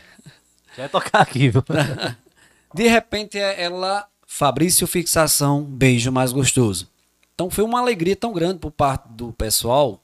Já 0.77 0.87
tocar 0.87 1.23
aqui, 1.23 1.49
viu? 1.49 1.65
de 2.75 2.89
repente, 2.89 3.39
é, 3.39 3.63
ela. 3.63 4.07
Fabrício 4.27 4.87
Fixação, 4.87 5.63
beijo 5.63 6.13
mais 6.13 6.31
gostoso. 6.31 6.91
Então 7.35 7.49
foi 7.49 7.65
uma 7.65 7.81
alegria 7.81 8.15
tão 8.15 8.35
grande 8.35 8.59
por 8.59 8.71
parte 8.71 9.09
do 9.09 9.33
pessoal 9.33 10.03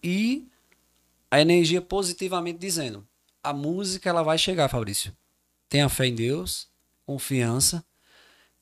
e 0.00 0.46
a 1.28 1.40
energia 1.40 1.82
positivamente 1.82 2.60
dizendo: 2.60 3.04
a 3.42 3.52
música 3.52 4.08
ela 4.08 4.22
vai 4.22 4.38
chegar, 4.38 4.68
Fabrício. 4.68 5.12
Tenha 5.68 5.88
fé 5.88 6.06
em 6.06 6.14
Deus, 6.14 6.68
confiança, 7.04 7.84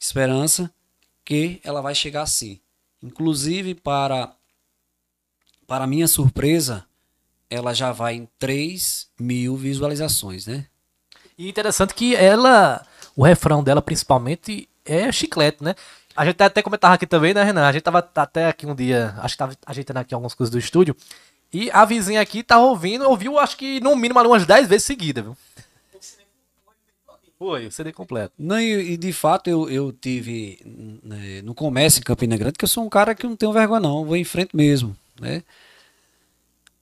esperança 0.00 0.72
que 1.22 1.60
ela 1.62 1.82
vai 1.82 1.94
chegar 1.94 2.24
sim. 2.24 2.58
Inclusive 3.02 3.74
para 3.74 4.34
para 5.66 5.86
minha 5.86 6.08
surpresa, 6.08 6.86
ela 7.50 7.72
já 7.72 7.92
vai 7.92 8.14
em 8.14 8.28
3 8.38 9.08
mil 9.18 9.56
visualizações, 9.56 10.46
né? 10.46 10.66
E 11.38 11.48
interessante 11.48 11.94
que 11.94 12.14
ela, 12.14 12.84
o 13.14 13.22
refrão 13.22 13.62
dela 13.62 13.82
principalmente 13.82 14.68
é 14.84 15.10
chiclete, 15.12 15.62
né? 15.62 15.74
A 16.16 16.24
gente 16.24 16.42
até 16.42 16.62
comentava 16.62 16.94
aqui 16.94 17.06
também, 17.06 17.34
né, 17.34 17.42
Renan? 17.42 17.66
A 17.66 17.72
gente 17.72 17.82
tava 17.82 17.98
até 17.98 18.46
aqui 18.46 18.66
um 18.66 18.74
dia, 18.74 19.14
acho 19.18 19.34
que 19.34 19.38
tava 19.38 19.54
ajeitando 19.66 19.98
aqui 19.98 20.14
algumas 20.14 20.34
coisas 20.34 20.50
do 20.50 20.58
estúdio, 20.58 20.96
e 21.52 21.70
a 21.70 21.84
vizinha 21.84 22.20
aqui 22.20 22.42
tava 22.42 22.64
ouvindo, 22.64 23.08
ouviu 23.08 23.38
acho 23.38 23.56
que 23.56 23.80
no 23.80 23.94
mínimo 23.94 24.20
umas 24.20 24.46
10 24.46 24.66
vezes 24.66 24.84
seguida, 24.84 25.22
viu? 25.22 25.36
Foi, 27.38 27.66
o 27.66 27.70
CD 27.70 27.92
completo. 27.92 28.32
Não, 28.38 28.58
e, 28.58 28.92
e 28.92 28.96
de 28.96 29.12
fato 29.12 29.50
eu, 29.50 29.68
eu 29.68 29.92
tive 29.92 30.58
né, 31.02 31.42
no 31.42 31.54
comércio 31.54 32.00
em 32.00 32.02
Campina 32.02 32.34
Grande, 32.34 32.54
que 32.58 32.64
eu 32.64 32.68
sou 32.68 32.82
um 32.82 32.88
cara 32.88 33.14
que 33.14 33.26
não 33.26 33.36
tenho 33.36 33.52
vergonha 33.52 33.78
não, 33.78 34.06
vou 34.06 34.16
em 34.16 34.24
frente 34.24 34.56
mesmo 34.56 34.96
né? 35.20 35.42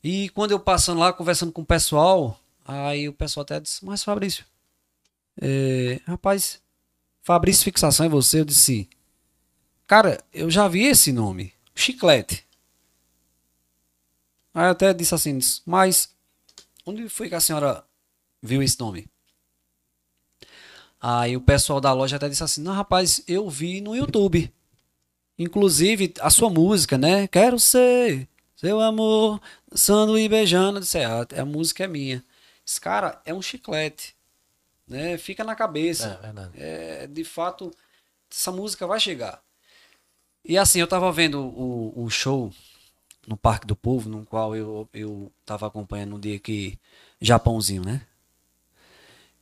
E 0.05 0.29
quando 0.29 0.51
eu 0.51 0.61
passando 0.61 1.01
lá, 1.01 1.15
conversando 1.15 1.51
com 1.51 1.63
o 1.63 1.67
pessoal, 1.67 2.39
aí 2.63 3.09
o 3.09 3.13
pessoal 3.15 3.43
até 3.43 3.59
disse, 3.59 3.83
mas 3.83 4.05
Fabrício, 4.05 4.45
é, 5.41 5.99
rapaz, 6.07 6.61
Fabrício 7.23 7.65
Fixação 7.65 8.05
é 8.05 8.09
você? 8.11 8.41
Eu 8.41 8.45
disse, 8.45 8.87
cara, 9.87 10.23
eu 10.31 10.51
já 10.51 10.69
vi 10.69 10.83
esse 10.85 11.11
nome, 11.11 11.55
Chiclete. 11.75 12.47
Aí 14.53 14.67
até 14.67 14.93
disse 14.93 15.15
assim, 15.15 15.39
mas 15.65 16.15
onde 16.85 17.09
foi 17.09 17.31
que 17.31 17.35
a 17.35 17.41
senhora 17.41 17.83
viu 18.43 18.63
esse 18.63 18.79
nome? 18.79 19.09
Aí 21.01 21.35
o 21.35 21.41
pessoal 21.41 21.81
da 21.81 21.95
loja 21.95 22.17
até 22.17 22.29
disse 22.29 22.45
assim, 22.45 22.61
não 22.61 22.75
rapaz, 22.75 23.23
eu 23.27 23.49
vi 23.49 23.81
no 23.81 23.97
YouTube. 23.97 24.53
Inclusive, 25.39 26.13
a 26.21 26.29
sua 26.29 26.51
música, 26.51 26.99
né? 26.99 27.27
Quero 27.27 27.59
ser 27.59 28.29
seu 28.65 28.81
amor, 28.81 29.41
dançando 29.71 30.19
e 30.19 30.29
beijando. 30.29 30.81
Disse, 30.81 30.99
é, 30.99 31.05
a 31.05 31.45
música 31.45 31.85
é 31.85 31.87
minha. 31.87 32.25
Esse 32.67 32.81
cara 32.81 33.21
é 33.25 33.35
um 33.35 33.43
chiclete. 33.43 34.17
Né? 34.87 35.19
Fica 35.19 35.45
na 35.45 35.55
cabeça. 35.55 36.19
É, 36.19 36.23
verdade. 36.23 36.53
É, 36.57 37.07
de 37.07 37.25
fato, 37.25 37.71
essa 38.31 38.51
música 38.51 38.87
vai 38.87 38.99
chegar. 38.99 39.43
E 40.45 40.57
assim, 40.57 40.81
eu 40.81 40.87
tava 40.87 41.11
vendo 41.13 41.41
o, 41.41 42.05
o 42.05 42.11
show 42.11 42.53
no 43.27 43.37
Parque 43.37 43.67
do 43.67 43.77
Povo, 43.77 44.09
no 44.09 44.25
qual 44.25 44.55
eu, 44.57 44.89
eu 44.93 45.31
tava 45.45 45.67
acompanhando 45.67 46.17
um 46.17 46.21
dia 46.21 46.39
que. 46.39 46.79
Japãozinho, 47.21 47.83
né? 47.83 48.03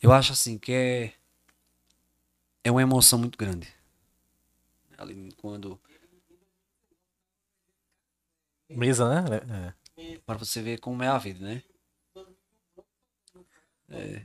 Eu 0.01 0.13
acho 0.13 0.33
assim 0.33 0.59
que 0.59 0.73
é. 0.73 1.13
É 2.65 2.71
uma 2.71 2.83
emoção 2.83 3.19
muito 3.19 3.37
grande 3.37 3.69
ali 5.03 5.33
quando. 5.37 5.79
Mesa, 8.77 9.23
né? 9.23 9.41
É. 9.97 10.19
Para 10.27 10.39
você 10.39 10.61
ver 10.61 10.79
como 10.79 11.03
é 11.03 11.09
a 11.09 11.19
vida, 11.19 11.45
né? 11.45 11.63
É. 13.91 14.23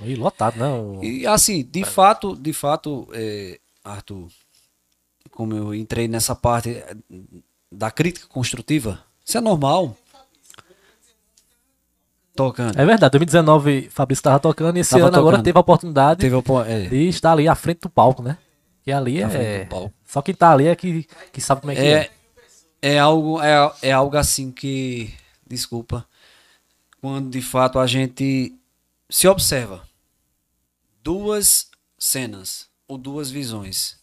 E 0.00 0.16
lotado, 0.16 0.58
né? 0.58 0.68
O... 0.68 1.02
E 1.02 1.26
assim, 1.26 1.62
de 1.62 1.84
fato, 1.84 2.34
de 2.34 2.52
fato, 2.52 3.08
é, 3.12 3.58
Arthur, 3.84 4.28
como 5.30 5.54
eu 5.54 5.74
entrei 5.74 6.08
nessa 6.08 6.34
parte 6.34 6.70
é, 6.70 6.96
da 7.70 7.90
crítica 7.90 8.26
construtiva, 8.26 9.02
isso 9.24 9.38
é 9.38 9.40
normal. 9.40 9.96
Tocando. 12.34 12.80
É 12.80 12.86
verdade, 12.86 13.12
2019 13.12 13.90
Fabrício 13.90 14.20
estava 14.20 14.40
tocando 14.40 14.78
e 14.78 14.80
esse 14.80 14.90
tava 14.90 15.02
ano 15.02 15.10
tocando. 15.10 15.28
agora 15.28 15.42
teve 15.42 15.58
a 15.58 15.60
oportunidade 15.60 16.20
teve 16.20 16.34
a, 16.34 16.66
é. 16.66 16.88
de 16.88 17.08
estar 17.08 17.32
ali 17.32 17.46
à 17.46 17.54
frente 17.54 17.80
do 17.80 17.90
palco, 17.90 18.22
né? 18.22 18.38
Que 18.82 18.90
ali 18.90 19.20
tá 19.20 19.34
é. 19.34 19.68
Só 20.06 20.22
quem 20.22 20.34
tá 20.34 20.50
ali 20.50 20.66
é 20.66 20.74
que, 20.74 21.06
que 21.30 21.40
sabe 21.42 21.60
como 21.60 21.72
é 21.72 21.76
que 21.76 21.80
é. 21.82 22.10
É, 22.82 22.98
algo, 22.98 23.40
é, 23.40 23.72
é 23.82 23.92
algo 23.92 24.16
assim 24.16 24.50
que. 24.50 25.14
Desculpa. 25.46 26.06
Quando 27.00 27.30
de 27.30 27.40
fato 27.40 27.78
a 27.78 27.86
gente 27.86 28.58
se 29.08 29.28
observa 29.28 29.88
duas 31.02 31.70
cenas 31.98 32.68
ou 32.88 32.98
duas 32.98 33.30
visões. 33.30 33.98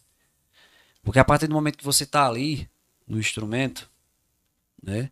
Porque 1.04 1.20
a 1.20 1.26
partir 1.26 1.48
do 1.48 1.54
momento 1.54 1.78
que 1.78 1.84
você 1.84 2.06
tá 2.06 2.26
ali 2.28 2.70
no 3.08 3.20
instrumento, 3.20 3.90
né? 4.82 5.12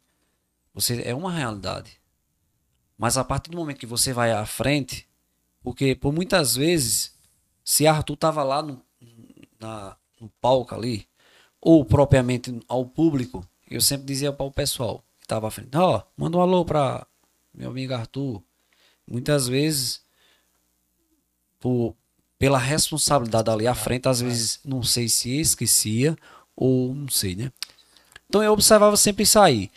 Você 0.73 1.01
é 1.01 1.13
uma 1.13 1.31
realidade. 1.31 1.99
Mas 2.97 3.17
a 3.17 3.23
partir 3.23 3.49
do 3.49 3.57
momento 3.57 3.79
que 3.79 3.85
você 3.85 4.13
vai 4.13 4.31
à 4.31 4.45
frente, 4.45 5.07
porque 5.61 5.95
por 5.95 6.13
muitas 6.13 6.55
vezes, 6.55 7.15
se 7.63 7.87
Arthur 7.87 8.15
tava 8.15 8.43
lá 8.43 8.61
no, 8.61 8.81
na, 9.59 9.97
no 10.19 10.29
palco 10.41 10.73
ali, 10.75 11.07
ou 11.59 11.83
propriamente 11.83 12.59
ao 12.67 12.85
público, 12.85 13.47
eu 13.69 13.81
sempre 13.81 14.05
dizia 14.05 14.31
para 14.31 14.45
o 14.45 14.51
pessoal 14.51 15.03
que 15.19 15.25
estava 15.25 15.47
à 15.47 15.51
frente: 15.51 15.75
Ó, 15.75 15.97
oh, 15.97 16.03
manda 16.15 16.37
um 16.37 16.41
alô 16.41 16.63
para 16.65 17.05
meu 17.53 17.69
amigo 17.69 17.93
Arthur. 17.93 18.41
Muitas 19.09 19.47
vezes, 19.47 20.01
por, 21.59 21.95
pela 22.37 22.57
responsabilidade 22.57 23.49
ali 23.49 23.67
à 23.67 23.73
frente, 23.73 24.07
às 24.07 24.21
vezes 24.21 24.59
não 24.63 24.83
sei 24.83 25.09
se 25.09 25.39
esquecia 25.39 26.15
ou 26.55 26.93
não 26.93 27.09
sei, 27.09 27.35
né? 27.35 27.51
Então 28.29 28.43
eu 28.43 28.51
observava 28.51 28.97
sempre 28.97 29.23
isso 29.23 29.39
aí. 29.39 29.71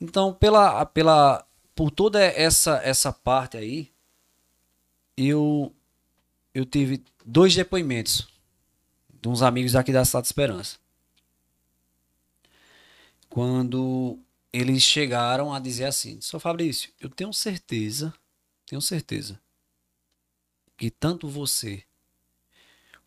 Então, 0.00 0.32
pela, 0.32 0.84
pela, 0.86 1.46
por 1.74 1.90
toda 1.90 2.20
essa, 2.20 2.80
essa 2.82 3.12
parte 3.12 3.56
aí, 3.56 3.90
eu, 5.16 5.72
eu 6.54 6.64
tive 6.64 7.04
dois 7.24 7.54
depoimentos 7.54 8.26
de 9.20 9.28
uns 9.28 9.42
amigos 9.42 9.72
daqui 9.72 9.92
da 9.92 10.04
Cidade 10.04 10.24
de 10.24 10.28
Esperança. 10.28 10.81
Quando 13.32 14.18
eles 14.52 14.82
chegaram 14.82 15.54
a 15.54 15.58
dizer 15.58 15.86
assim: 15.86 16.20
Sr. 16.20 16.38
Fabrício, 16.38 16.92
eu 17.00 17.08
tenho 17.08 17.32
certeza, 17.32 18.12
tenho 18.66 18.82
certeza, 18.82 19.40
que 20.76 20.90
tanto 20.90 21.26
você 21.26 21.82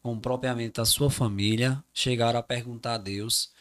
como 0.01 0.19
propriamente 0.19 0.81
a 0.81 0.85
sua 0.85 1.11
família 1.11 1.83
chegaram 1.93 2.39
a 2.39 2.43
perguntar 2.43 2.95
a 2.95 2.97
Deus, 2.97 3.51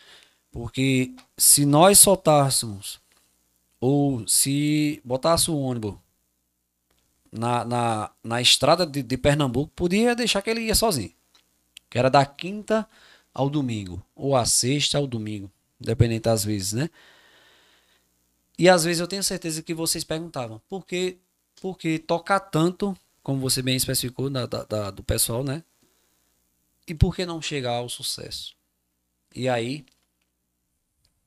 porque 0.51 1.15
se 1.37 1.67
nós 1.67 1.99
soltássemos 1.99 2.99
ou 3.79 4.27
se 4.27 5.03
botasse 5.05 5.51
o 5.51 5.59
ônibus 5.59 5.97
na, 7.31 7.63
na, 7.67 8.11
na 8.23 8.41
estrada 8.41 8.87
de, 8.87 9.03
de 9.03 9.19
Pernambuco, 9.19 9.71
podia 9.77 10.17
deixar 10.17 10.41
que 10.41 10.49
ele 10.49 10.63
ia 10.63 10.75
sozinho. 10.75 11.13
Que 11.91 11.99
era 11.99 12.09
da 12.09 12.25
quinta 12.25 12.89
ao 13.35 13.51
domingo, 13.51 14.03
ou 14.17 14.35
a 14.35 14.47
sexta 14.47 14.97
ao 14.97 15.07
domingo, 15.07 15.53
dependendo 15.81 16.23
das 16.23 16.45
vezes, 16.45 16.73
né? 16.73 16.91
E 18.59 18.69
às 18.69 18.85
vezes 18.85 19.01
eu 19.01 19.09
tenho 19.09 19.23
certeza 19.23 19.63
que 19.63 19.75
vocês 19.75 20.05
perguntavam, 20.05 20.61
por 20.69 20.87
que, 20.87 21.19
por 21.61 21.77
que 21.77 21.99
tocar 21.99 22.41
tanto, 22.41 22.97
como 23.23 23.41
você 23.41 23.63
bem 23.63 23.77
especificou 23.77 24.31
da, 24.31 24.47
da, 24.47 24.65
da, 24.65 24.91
do 24.91 25.03
pessoal, 25.03 25.43
né? 25.43 25.65
E 26.87 26.95
por 26.95 27.15
que 27.15 27.27
não 27.27 27.43
chegar 27.43 27.77
ao 27.77 27.89
sucesso? 27.89 28.55
E 29.35 29.49
aí, 29.49 29.85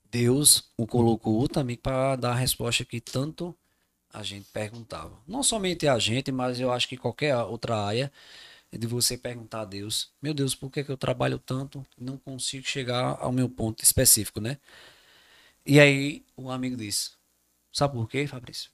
Deus 0.09 0.71
o 0.77 0.87
colocou 0.87 1.47
também 1.47 1.75
para 1.75 2.15
dar 2.15 2.31
a 2.31 2.35
resposta 2.35 2.85
que 2.85 3.01
tanto 3.01 3.55
a 4.13 4.23
gente 4.23 4.47
perguntava. 4.53 5.19
Não 5.27 5.43
somente 5.43 5.87
a 5.87 5.99
gente, 5.99 6.31
mas 6.31 6.59
eu 6.59 6.71
acho 6.71 6.87
que 6.87 6.95
qualquer 6.95 7.35
outra 7.35 7.77
área 7.77 8.11
é 8.71 8.77
de 8.77 8.87
você 8.87 9.17
perguntar 9.17 9.61
a 9.61 9.65
Deus: 9.65 10.11
Meu 10.21 10.33
Deus, 10.33 10.55
por 10.55 10.69
que, 10.69 10.83
que 10.83 10.91
eu 10.91 10.97
trabalho 10.97 11.39
tanto 11.39 11.85
e 11.97 12.03
não 12.03 12.17
consigo 12.17 12.67
chegar 12.67 13.17
ao 13.19 13.31
meu 13.31 13.49
ponto 13.49 13.83
específico, 13.83 14.39
né? 14.41 14.57
E 15.65 15.79
aí 15.79 16.25
o 16.35 16.49
amigo 16.49 16.75
disse: 16.75 17.11
Sabe 17.71 17.93
por 17.93 18.09
quê, 18.09 18.27
Fabrício? 18.27 18.71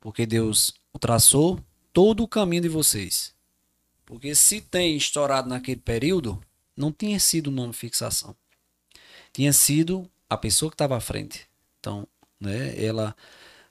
Porque 0.00 0.26
Deus 0.26 0.74
traçou 1.00 1.60
todo 1.92 2.22
o 2.22 2.28
caminho 2.28 2.62
de 2.62 2.68
vocês. 2.68 3.34
Porque 4.06 4.34
se 4.34 4.60
tem 4.60 4.96
estourado 4.96 5.48
naquele 5.48 5.80
período, 5.80 6.40
não 6.76 6.92
tinha 6.92 7.18
sido 7.20 7.50
nome 7.50 7.72
fixação. 7.72 8.34
Tinha 9.32 9.52
sido 9.52 10.10
a 10.30 10.36
pessoa 10.36 10.70
que 10.70 10.74
estava 10.74 10.96
à 10.96 11.00
frente. 11.00 11.46
Então, 11.78 12.06
né, 12.40 12.82
ela 12.82 13.14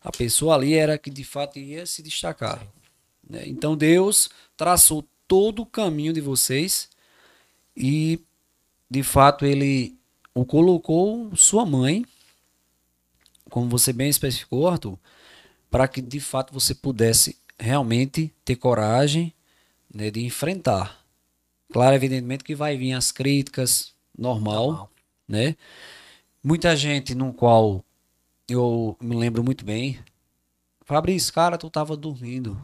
a 0.01 0.11
pessoa 0.11 0.55
ali 0.55 0.73
era 0.73 0.97
que 0.97 1.09
de 1.09 1.23
fato 1.23 1.57
ia 1.57 1.85
se 1.85 2.03
destacar. 2.03 2.59
Né? 2.59 2.67
Então 3.29 3.75
Deus 3.75 4.29
traçou 4.55 5.05
todo 5.27 5.61
o 5.61 5.65
caminho 5.65 6.13
de 6.13 6.21
vocês 6.21 6.89
e 7.75 8.19
de 8.89 9.03
fato 9.03 9.45
ele 9.45 9.97
o 10.33 10.45
colocou 10.45 11.35
sua 11.35 11.65
mãe, 11.65 12.05
como 13.49 13.69
você 13.69 13.91
bem 13.91 14.09
especificou, 14.09 14.67
Arthur, 14.67 14.97
para 15.69 15.87
que 15.87 16.01
de 16.01 16.19
fato 16.19 16.53
você 16.53 16.75
pudesse 16.75 17.37
realmente 17.59 18.33
ter 18.45 18.55
coragem 18.55 19.33
né, 19.93 20.11
de 20.11 20.23
enfrentar. 20.23 21.03
Claro, 21.71 21.95
evidentemente 21.95 22.43
que 22.43 22.55
vai 22.55 22.77
vir 22.77 22.93
as 22.93 23.11
críticas, 23.11 23.93
normal, 24.17 24.67
normal. 24.67 24.91
né? 25.27 25.55
Muita 26.43 26.75
gente 26.75 27.13
no 27.13 27.33
qual 27.33 27.83
eu 28.47 28.95
me 29.01 29.15
lembro 29.15 29.43
muito 29.43 29.65
bem. 29.65 29.99
Fabrício, 30.85 31.33
cara, 31.33 31.57
tu 31.57 31.69
tava 31.69 31.97
dormindo, 31.97 32.61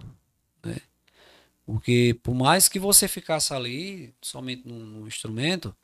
né? 0.64 0.78
Porque 1.66 2.18
por 2.22 2.34
mais 2.34 2.68
que 2.68 2.80
você 2.80 3.08
ficasse 3.08 3.54
ali, 3.54 4.14
somente 4.22 4.68
no, 4.68 4.76
no 4.80 5.08
instrumento, 5.08 5.76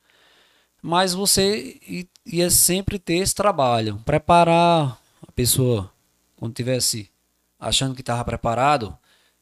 mas 0.81 1.13
você 1.13 1.79
ia 2.25 2.49
sempre 2.49 2.99
ter 2.99 3.15
esse 3.15 3.35
trabalho, 3.35 4.01
preparar 4.05 4.99
a 5.25 5.31
pessoa 5.31 5.91
quando 6.35 6.53
tivesse 6.53 7.09
achando 7.59 7.93
que 7.93 8.01
estava 8.01 8.23
preparado, 8.23 8.97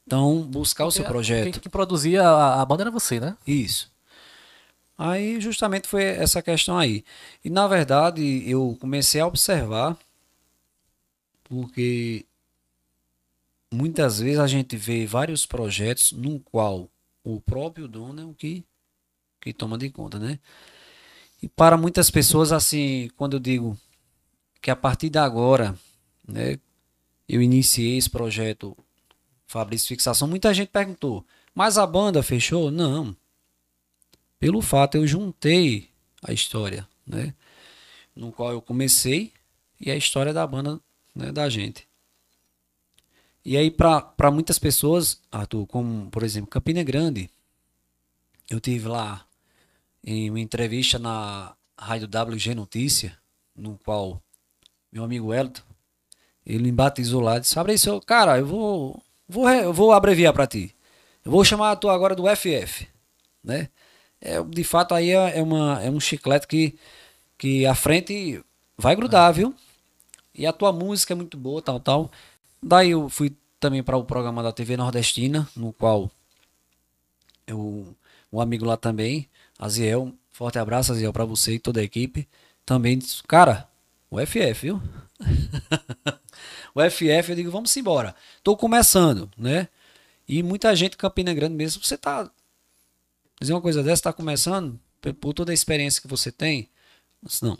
então 0.05 0.41
buscar 0.41 0.85
o 0.85 0.91
seu 0.91 1.05
projeto. 1.05 1.43
Quem 1.43 1.61
que 1.61 1.69
produzia 1.69 2.23
a, 2.23 2.61
a 2.61 2.65
banda 2.65 2.83
era 2.83 2.91
você, 2.91 3.19
né? 3.19 3.37
Isso. 3.45 3.91
Aí 4.97 5.39
justamente 5.39 5.87
foi 5.87 6.03
essa 6.03 6.41
questão 6.41 6.77
aí. 6.77 7.03
E 7.43 7.49
na 7.49 7.67
verdade 7.67 8.43
eu 8.49 8.75
comecei 8.79 9.21
a 9.21 9.27
observar 9.27 9.95
porque 11.43 12.25
muitas 13.71 14.19
vezes 14.19 14.39
a 14.39 14.47
gente 14.47 14.75
vê 14.77 15.05
vários 15.05 15.45
projetos 15.45 16.11
no 16.11 16.39
qual 16.39 16.89
o 17.23 17.41
próprio 17.41 17.87
dono 17.87 18.21
é 18.21 18.25
o 18.25 18.33
que, 18.33 18.63
que 19.41 19.53
toma 19.53 19.77
de 19.77 19.89
conta, 19.89 20.17
né? 20.17 20.39
E 21.41 21.47
para 21.47 21.77
muitas 21.77 22.09
pessoas, 22.09 22.51
assim, 22.51 23.09
quando 23.15 23.35
eu 23.35 23.39
digo 23.39 23.77
que 24.61 24.71
a 24.71 24.75
partir 24.75 25.09
de 25.09 25.19
agora, 25.19 25.77
né, 26.27 26.59
eu 27.27 27.41
iniciei 27.41 27.97
esse 27.97 28.09
projeto 28.09 28.75
Fabrício 29.45 29.89
Fixação, 29.89 30.27
muita 30.27 30.53
gente 30.53 30.69
perguntou, 30.69 31.25
mas 31.53 31.77
a 31.77 31.85
banda 31.85 32.23
fechou? 32.23 32.71
Não. 32.71 33.15
Pelo 34.39 34.61
fato, 34.61 34.95
eu 34.95 35.07
juntei 35.07 35.89
a 36.21 36.31
história, 36.31 36.87
né? 37.05 37.33
No 38.15 38.31
qual 38.31 38.51
eu 38.51 38.61
comecei 38.61 39.31
e 39.79 39.91
a 39.91 39.95
história 39.95 40.33
da 40.33 40.45
banda 40.45 40.79
né, 41.13 41.31
da 41.31 41.49
gente. 41.49 41.87
E 43.47 43.55
aí, 43.55 43.71
para 43.71 44.29
muitas 44.29 44.59
pessoas, 44.59 45.21
Arthur, 45.31 45.65
como 45.67 46.11
por 46.11 46.21
exemplo 46.21 46.49
Campina 46.49 46.83
Grande, 46.83 47.29
eu 48.49 48.59
tive 48.59 48.89
lá 48.89 49.25
em 50.03 50.29
uma 50.29 50.41
entrevista 50.41 50.99
na 50.99 51.55
rádio 51.79 52.09
WG 52.09 52.53
Notícia, 52.53 53.17
no 53.55 53.79
qual 53.85 54.21
meu 54.91 55.01
amigo 55.01 55.33
Elton, 55.33 55.61
ele 56.45 56.61
me 56.63 56.73
batizou 56.73 57.21
lá 57.21 57.37
e 57.37 57.39
disse: 57.39 57.55
Fabrício, 57.55 58.01
cara, 58.01 58.37
eu 58.37 58.45
vou, 58.45 59.01
vou, 59.29 59.49
eu 59.49 59.71
vou 59.71 59.93
abreviar 59.93 60.33
para 60.33 60.45
ti. 60.45 60.75
Eu 61.23 61.31
vou 61.31 61.45
chamar 61.45 61.77
tu 61.77 61.87
agora 61.87 62.13
do 62.13 62.25
FF, 62.27 62.85
né? 63.41 63.69
É, 64.19 64.43
de 64.43 64.63
fato, 64.65 64.93
aí 64.93 65.11
é, 65.11 65.37
é, 65.37 65.41
uma, 65.41 65.81
é 65.81 65.89
um 65.89 66.01
chiclete 66.01 66.47
que, 66.47 66.77
que 67.37 67.65
a 67.65 67.73
frente 67.73 68.43
vai 68.77 68.93
grudar, 68.93 69.31
viu? 69.31 69.55
E 70.35 70.45
a 70.45 70.51
tua 70.51 70.73
música 70.73 71.13
é 71.13 71.15
muito 71.15 71.37
boa, 71.37 71.61
tal, 71.61 71.79
tal. 71.79 72.11
Daí 72.61 72.91
eu 72.91 73.09
fui 73.09 73.35
também 73.59 73.83
para 73.83 73.97
o 73.97 74.03
programa 74.03 74.43
da 74.43 74.51
TV 74.51 74.77
Nordestina, 74.77 75.47
no 75.55 75.73
qual 75.73 76.11
eu, 77.45 77.95
um 78.31 78.41
amigo 78.41 78.65
lá 78.65 78.77
também, 78.77 79.29
Aziel, 79.57 80.13
forte 80.31 80.59
abraço, 80.59 80.91
Aziel, 80.91 81.13
para 81.13 81.25
você 81.25 81.53
e 81.53 81.59
toda 81.59 81.79
a 81.79 81.83
equipe. 81.83 82.27
Também 82.65 82.97
disse, 82.97 83.23
cara, 83.23 83.67
o 84.09 84.19
FF, 84.19 84.61
viu? 84.61 84.81
o 86.75 86.89
FF, 86.89 87.29
eu 87.29 87.35
digo, 87.35 87.51
vamos 87.51 87.75
embora. 87.77 88.15
Tô 88.43 88.55
começando, 88.55 89.29
né? 89.37 89.67
E 90.27 90.43
muita 90.43 90.75
gente 90.75 90.97
Campina 90.97 91.33
Grande 91.33 91.55
mesmo, 91.55 91.83
você 91.83 91.97
tá. 91.97 92.29
Dizer 93.39 93.53
uma 93.53 93.61
coisa 93.61 93.81
dessa, 93.81 94.03
tá 94.03 94.13
começando, 94.13 94.79
por 95.21 95.33
toda 95.33 95.51
a 95.51 95.53
experiência 95.53 96.01
que 96.01 96.07
você 96.07 96.31
tem. 96.31 96.69
Não 97.41 97.57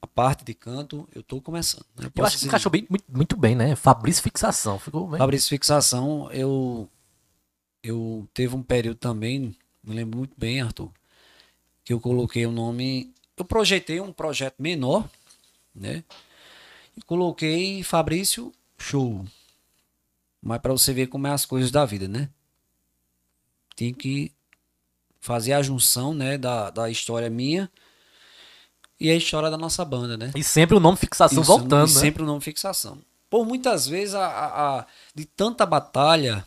a 0.00 0.06
parte 0.06 0.44
de 0.44 0.54
canto, 0.54 1.08
eu 1.14 1.20
estou 1.20 1.40
começando. 1.40 1.84
Né? 1.96 2.06
Eu, 2.06 2.12
eu 2.14 2.24
acho 2.24 2.38
que 2.38 2.46
encaixou 2.46 2.70
bem, 2.70 2.86
muito, 2.88 3.04
muito, 3.08 3.36
bem, 3.36 3.54
né? 3.54 3.74
Fabrício 3.74 4.22
Fixação, 4.22 4.78
ficou 4.78 5.08
bem. 5.08 5.18
Fabrício 5.18 5.48
Fixação, 5.48 6.30
eu, 6.32 6.88
eu 7.82 8.28
teve 8.34 8.54
um 8.54 8.62
período 8.62 8.98
também, 8.98 9.56
me 9.82 9.94
lembro 9.94 10.18
muito 10.18 10.34
bem, 10.36 10.60
Arthur, 10.60 10.90
que 11.84 11.92
eu 11.92 12.00
coloquei 12.00 12.46
o 12.46 12.52
nome. 12.52 13.12
Eu 13.36 13.44
projetei 13.44 14.00
um 14.00 14.12
projeto 14.12 14.56
menor, 14.58 15.08
né? 15.74 16.04
E 16.96 17.02
coloquei 17.02 17.82
Fabrício 17.82 18.52
Show. 18.78 19.24
Mas 20.42 20.60
para 20.60 20.72
você 20.72 20.92
ver 20.92 21.08
como 21.08 21.26
é 21.26 21.30
as 21.30 21.44
coisas 21.44 21.70
da 21.70 21.84
vida, 21.84 22.08
né? 22.08 22.28
Tem 23.74 23.92
que 23.92 24.32
fazer 25.20 25.52
a 25.54 25.62
junção, 25.62 26.14
né, 26.14 26.38
da, 26.38 26.70
da 26.70 26.88
história 26.88 27.28
minha 27.28 27.70
e 28.98 29.10
a 29.10 29.14
história 29.14 29.50
da 29.50 29.58
nossa 29.58 29.84
banda, 29.84 30.16
né? 30.16 30.32
E 30.34 30.42
sempre 30.42 30.76
o 30.76 30.80
nome 30.80 30.96
fixação 30.96 31.42
Isso, 31.42 31.50
voltando, 31.50 31.90
e 31.90 31.94
né? 31.94 32.00
sempre 32.00 32.22
o 32.22 32.26
nome 32.26 32.40
fixação. 32.40 32.98
Por 33.28 33.44
muitas 33.44 33.86
vezes, 33.86 34.14
a, 34.14 34.26
a, 34.26 34.78
a, 34.78 34.86
de 35.14 35.24
tanta 35.24 35.66
batalha, 35.66 36.46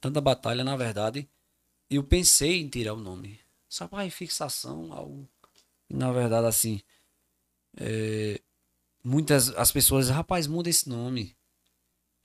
tanta 0.00 0.20
batalha, 0.20 0.64
na 0.64 0.76
verdade, 0.76 1.28
eu 1.90 2.02
pensei 2.02 2.60
em 2.60 2.68
tirar 2.68 2.94
o 2.94 3.00
nome. 3.00 3.38
Só 3.68 3.86
para 3.86 4.08
fixação, 4.10 4.92
algo. 4.92 5.28
Na 5.88 6.10
verdade, 6.10 6.46
assim, 6.46 6.80
é, 7.76 8.40
muitas 9.04 9.50
as 9.50 9.70
pessoas, 9.70 10.08
rapaz, 10.08 10.46
muda 10.46 10.68
esse 10.68 10.88
nome. 10.88 11.36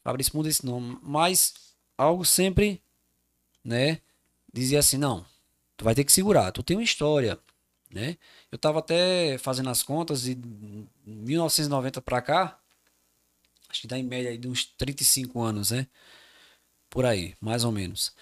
Fabrício, 0.04 0.36
muda 0.36 0.50
esse 0.50 0.66
nome. 0.66 0.98
Mas 1.04 1.54
algo 1.98 2.26
sempre, 2.26 2.82
né, 3.64 4.02
dizia 4.52 4.80
assim, 4.80 4.98
não, 4.98 5.26
tu 5.78 5.84
vai 5.86 5.94
ter 5.94 6.04
que 6.04 6.12
segurar, 6.12 6.52
tu 6.52 6.64
tem 6.64 6.78
uma 6.78 6.84
história, 6.84 7.38
né? 7.92 8.18
Eu 8.52 8.58
estava 8.58 8.80
até 8.80 9.38
fazendo 9.38 9.70
as 9.70 9.82
contas 9.82 10.28
e 10.28 10.38
1990 11.06 12.02
para 12.02 12.22
cá, 12.22 12.60
acho 13.70 13.82
que 13.82 13.88
dá 13.88 13.98
em 13.98 14.04
média 14.04 14.38
de 14.38 14.48
uns 14.48 14.66
35 14.66 15.42
anos, 15.42 15.72
né? 15.72 15.88
Por 16.90 17.06
aí, 17.06 17.36
mais 17.40 17.64
ou 17.64 17.72
menos. 17.72 18.14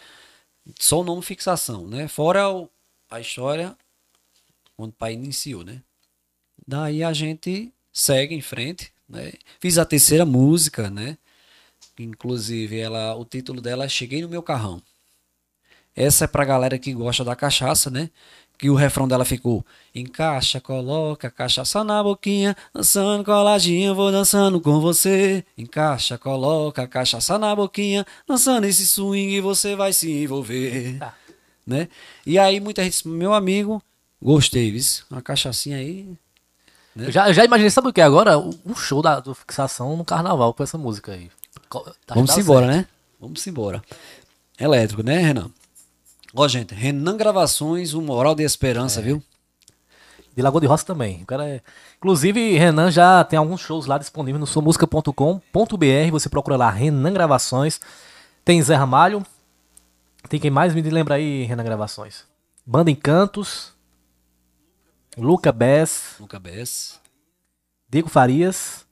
Só 0.80 1.02
o 1.02 1.04
nome 1.04 1.24
fixação, 1.24 1.88
né? 1.88 2.08
Fora 2.08 2.48
o, 2.50 2.70
a 3.10 3.20
história 3.20 3.76
quando 4.78 4.92
o 4.92 4.96
pai 4.96 5.14
iniciou, 5.14 5.64
né? 5.64 5.82
Daí 6.68 7.04
a 7.04 7.12
gente 7.12 7.74
segue 7.92 8.36
em 8.36 8.42
frente, 8.42 8.94
né? 9.08 9.34
Fiz 9.60 9.80
a 9.80 9.86
terceira 9.86 10.26
música, 10.26 10.92
né? 10.92 11.18
Inclusive, 11.98 12.80
ela, 12.80 13.16
o 13.16 13.26
título 13.26 13.60
dela 13.62 13.86
é 13.86 13.90
Cheguei 13.90 14.22
no 14.22 14.30
meu 14.30 14.44
carrão. 14.44 14.82
Essa 15.96 16.26
é 16.26 16.28
pra 16.28 16.46
galera 16.46 16.80
que 16.80 16.94
gosta 16.94 17.26
da 17.26 17.36
cachaça, 17.36 17.90
né? 17.90 18.10
Que 18.60 18.70
o 18.70 18.76
refrão 18.76 19.08
dela 19.08 19.24
ficou: 19.24 19.66
Encaixa, 19.96 20.60
coloca 20.60 21.32
cachaça 21.32 21.82
na 21.82 22.04
boquinha, 22.04 22.56
dançando 22.74 23.24
coladinha, 23.24 23.94
vou 23.94 24.12
dançando 24.12 24.60
com 24.60 24.82
você. 24.82 25.46
Encaixa, 25.58 26.18
coloca 26.18 26.86
cachaça 26.86 27.40
na 27.40 27.56
boquinha, 27.56 28.06
dançando 28.28 28.66
esse 28.66 28.86
swing 28.86 29.34
e 29.34 29.40
você 29.40 29.78
vai 29.78 29.94
se 29.94 30.12
envolver. 30.12 31.00
Tá. 31.00 31.14
Né? 31.66 31.88
E 32.26 32.38
aí 32.38 32.60
muita 32.60 32.84
gente, 32.84 33.08
meu 33.08 33.34
amigo, 33.34 33.82
gostei, 34.22 34.72
viu? 34.72 34.84
Uma 35.10 35.22
cachaçinha 35.22 35.78
aí. 35.78 36.06
Né? 36.94 37.08
Eu, 37.08 37.12
já, 37.12 37.30
eu 37.30 37.34
já 37.34 37.46
imaginei, 37.46 37.70
sabe 37.70 37.88
o 37.88 37.94
que 37.94 38.02
agora? 38.02 38.38
Um 38.38 38.76
show 38.76 39.02
da 39.02 39.22
do 39.22 39.34
fixação 39.34 39.96
no 39.96 40.04
carnaval 40.04 40.54
com 40.54 40.64
essa 40.64 40.78
música 40.78 41.14
aí. 41.14 41.32
Tá, 42.06 42.14
Vamos 42.14 42.34
tá 42.34 42.42
embora, 42.42 42.68
né? 42.68 42.86
Vamos 43.22 43.48
embora. 43.48 43.82
Elétrico, 44.60 45.02
né, 45.02 45.20
Renan? 45.20 45.50
Ó, 46.34 46.48
gente, 46.48 46.74
Renan 46.74 47.18
Gravações, 47.18 47.94
o 47.94 48.02
Moral 48.02 48.36
de 48.36 48.44
Esperança, 48.44 49.00
é. 49.00 49.04
viu? 49.04 49.24
De 50.36 50.42
Lagoa 50.42 50.62
de 50.62 50.68
Roça 50.68 50.86
também. 50.86 51.24
O 51.24 51.26
cara 51.26 51.48
é... 51.48 51.62
Inclusive, 51.98 52.58
Renan 52.58 52.92
já 52.92 53.24
tem 53.24 53.38
alguns 53.38 53.62
shows 53.62 53.86
lá 53.86 53.98
disponíveis 53.98 54.40
no 54.40 54.48
somusca.com.br. 54.48 56.12
Você 56.12 56.30
procura 56.30 56.56
lá, 56.56 56.70
Renan 56.70 57.12
Gravações. 57.12 57.82
Tem 58.46 58.62
Zé 58.62 58.76
Ramalho. 58.76 59.26
Tem 60.30 60.40
quem 60.40 60.52
mais 60.52 60.74
me 60.74 60.82
lembra 60.82 61.16
aí, 61.16 61.44
Renan 61.44 61.64
Gravações? 61.64 62.26
Banda 62.66 62.92
Encantos. 62.92 63.74
Luca 65.18 65.52
Bess. 65.52 66.16
Luca 66.20 66.40
Bess. 66.40 67.00
Diego 67.90 68.08
Farias. 68.08 68.86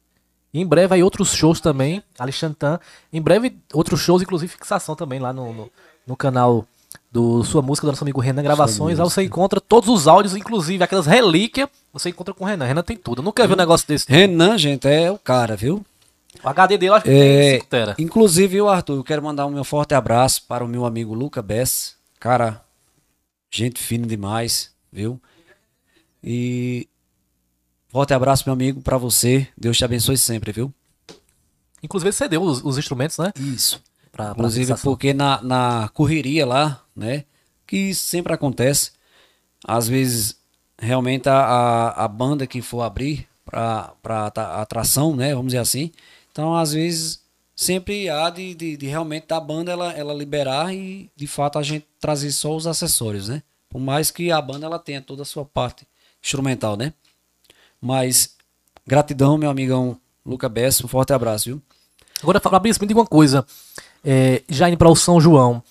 E 0.54 0.60
em 0.60 0.66
breve 0.66 0.96
aí 0.96 1.04
outros 1.04 1.34
shows 1.34 1.62
também. 1.62 2.04
Alexandre 2.18 2.58
Tan. 2.58 2.80
Em 3.14 3.22
breve 3.22 3.58
outros 3.72 4.02
shows, 4.02 4.22
inclusive 4.24 4.52
fixação 4.52 4.96
também 4.96 5.20
lá 5.20 5.32
no, 5.32 5.54
no, 5.54 5.72
no 6.06 6.18
canal 6.18 6.66
do 7.18 7.44
Sua 7.44 7.64
Música 7.64 7.88
do 7.88 7.92
nosso 7.92 8.04
amigo 8.04 8.22
Renan 8.22 8.44
Gravações. 8.44 9.00
Lá 9.00 9.04
você 9.04 9.24
encontra 9.24 9.60
todos 9.60 9.90
os 9.90 10.08
áudios, 10.08 10.36
inclusive 10.36 10.84
aquelas 10.84 11.08
relíquias, 11.08 11.68
você 11.92 12.10
encontra 12.10 12.32
com 12.32 12.44
o 12.44 12.48
Renan. 12.48 12.66
Renan 12.66 12.84
tem 12.84 12.96
tudo. 12.96 13.22
Eu 13.22 13.26
nunca 13.26 13.48
vi 13.48 13.54
um 13.54 13.58
negócio 13.58 13.88
desse. 13.88 14.06
Renan, 14.08 14.56
gente, 14.56 14.88
é 14.88 15.10
o 15.10 15.18
cara, 15.18 15.56
viu? 15.56 15.84
O 16.44 16.48
HD 16.48 16.78
dele 16.78 16.94
acho 16.94 17.06
que 17.06 17.10
é, 17.10 17.14
tem 17.14 17.52
5 17.54 17.66
tera. 17.66 17.96
Inclusive, 17.98 18.62
o 18.62 18.70
Arthur, 18.70 18.98
eu 18.98 19.04
quero 19.04 19.24
mandar 19.24 19.48
um 19.48 19.50
meu 19.50 19.64
forte 19.64 19.96
abraço 19.96 20.44
para 20.48 20.64
o 20.64 20.68
meu 20.68 20.86
amigo 20.86 21.16
Luca 21.16 21.42
Bess. 21.42 21.96
Cara, 22.20 22.62
gente 23.50 23.82
fina 23.82 24.06
demais, 24.06 24.72
viu? 24.92 25.20
E 26.24 26.88
forte 27.88 28.14
abraço, 28.14 28.44
meu 28.46 28.54
amigo, 28.54 28.80
para 28.80 29.00
você. 29.00 29.48
Deus 29.58 29.76
te 29.76 29.84
abençoe 29.84 30.20
sempre, 30.20 30.52
viu? 30.52 30.72
Inclusive, 31.82 32.12
você 32.12 32.28
deu 32.28 32.44
os, 32.44 32.64
os 32.64 32.78
instrumentos, 32.78 33.18
né? 33.18 33.34
Isso. 33.40 33.82
Pra, 34.12 34.26
pra 34.26 34.34
Inclusive, 34.34 34.76
porque 34.84 35.16
na, 35.16 35.42
na 35.42 35.90
correria 35.96 36.46
lá, 36.46 36.84
né? 36.98 37.24
Que 37.66 37.94
sempre 37.94 38.34
acontece. 38.34 38.92
Às 39.66 39.88
vezes, 39.88 40.38
realmente, 40.78 41.30
a, 41.30 41.90
a 41.90 42.08
banda 42.08 42.48
que 42.48 42.62
for 42.62 42.82
abrir 42.82 43.28
para 43.46 43.94
atração, 44.62 45.16
né? 45.16 45.34
Vamos 45.34 45.48
dizer 45.48 45.60
assim. 45.60 45.92
Então, 46.32 46.56
às 46.56 46.74
vezes, 46.74 47.22
sempre 47.56 48.10
há 48.10 48.30
de, 48.30 48.54
de, 48.54 48.78
de, 48.78 48.88
realmente 48.88 49.28
da 49.28 49.40
banda 49.40 49.72
ela, 49.72 49.94
ela 49.94 50.14
liberar 50.14 50.74
e, 50.74 51.10
de 51.16 51.28
fato, 51.28 51.58
a 51.58 51.64
gente 51.64 51.86
trazer 52.00 52.32
só 52.32 52.56
os 52.56 52.68
acessórios, 52.68 53.30
né? 53.30 53.42
Por 53.70 53.80
mais 53.80 54.12
que 54.12 54.32
a 54.32 54.42
banda 54.42 54.66
ela 54.66 54.80
tenha 54.80 55.02
toda 55.02 55.22
a 55.22 55.26
sua 55.26 55.46
parte 55.46 55.88
instrumental, 56.24 56.76
né? 56.76 56.94
Mas, 57.82 58.36
gratidão, 58.86 59.38
meu 59.38 59.50
amigão 59.50 60.00
Luca 60.26 60.50
Bess. 60.50 60.84
Um 60.84 60.88
forte 60.88 61.14
abraço, 61.14 61.46
viu? 61.46 61.62
Agora, 62.22 62.40
Fabrício, 62.40 62.82
me 62.82 62.88
diga 62.88 63.00
uma 63.00 63.06
coisa. 63.06 63.46
É, 64.04 64.44
já 64.50 64.68
indo 64.68 64.78
para 64.78 64.90
o 64.90 64.96
São 64.96 65.22
João, 65.22 65.64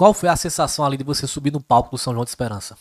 qual 0.00 0.14
foi 0.14 0.30
a 0.30 0.36
sensação 0.36 0.82
ali 0.82 0.96
de 0.96 1.04
você 1.04 1.26
subir 1.26 1.52
no 1.52 1.60
palco 1.60 1.90
do 1.90 1.98
São 1.98 2.14
João 2.14 2.24
de 2.24 2.30
Esperança? 2.30 2.74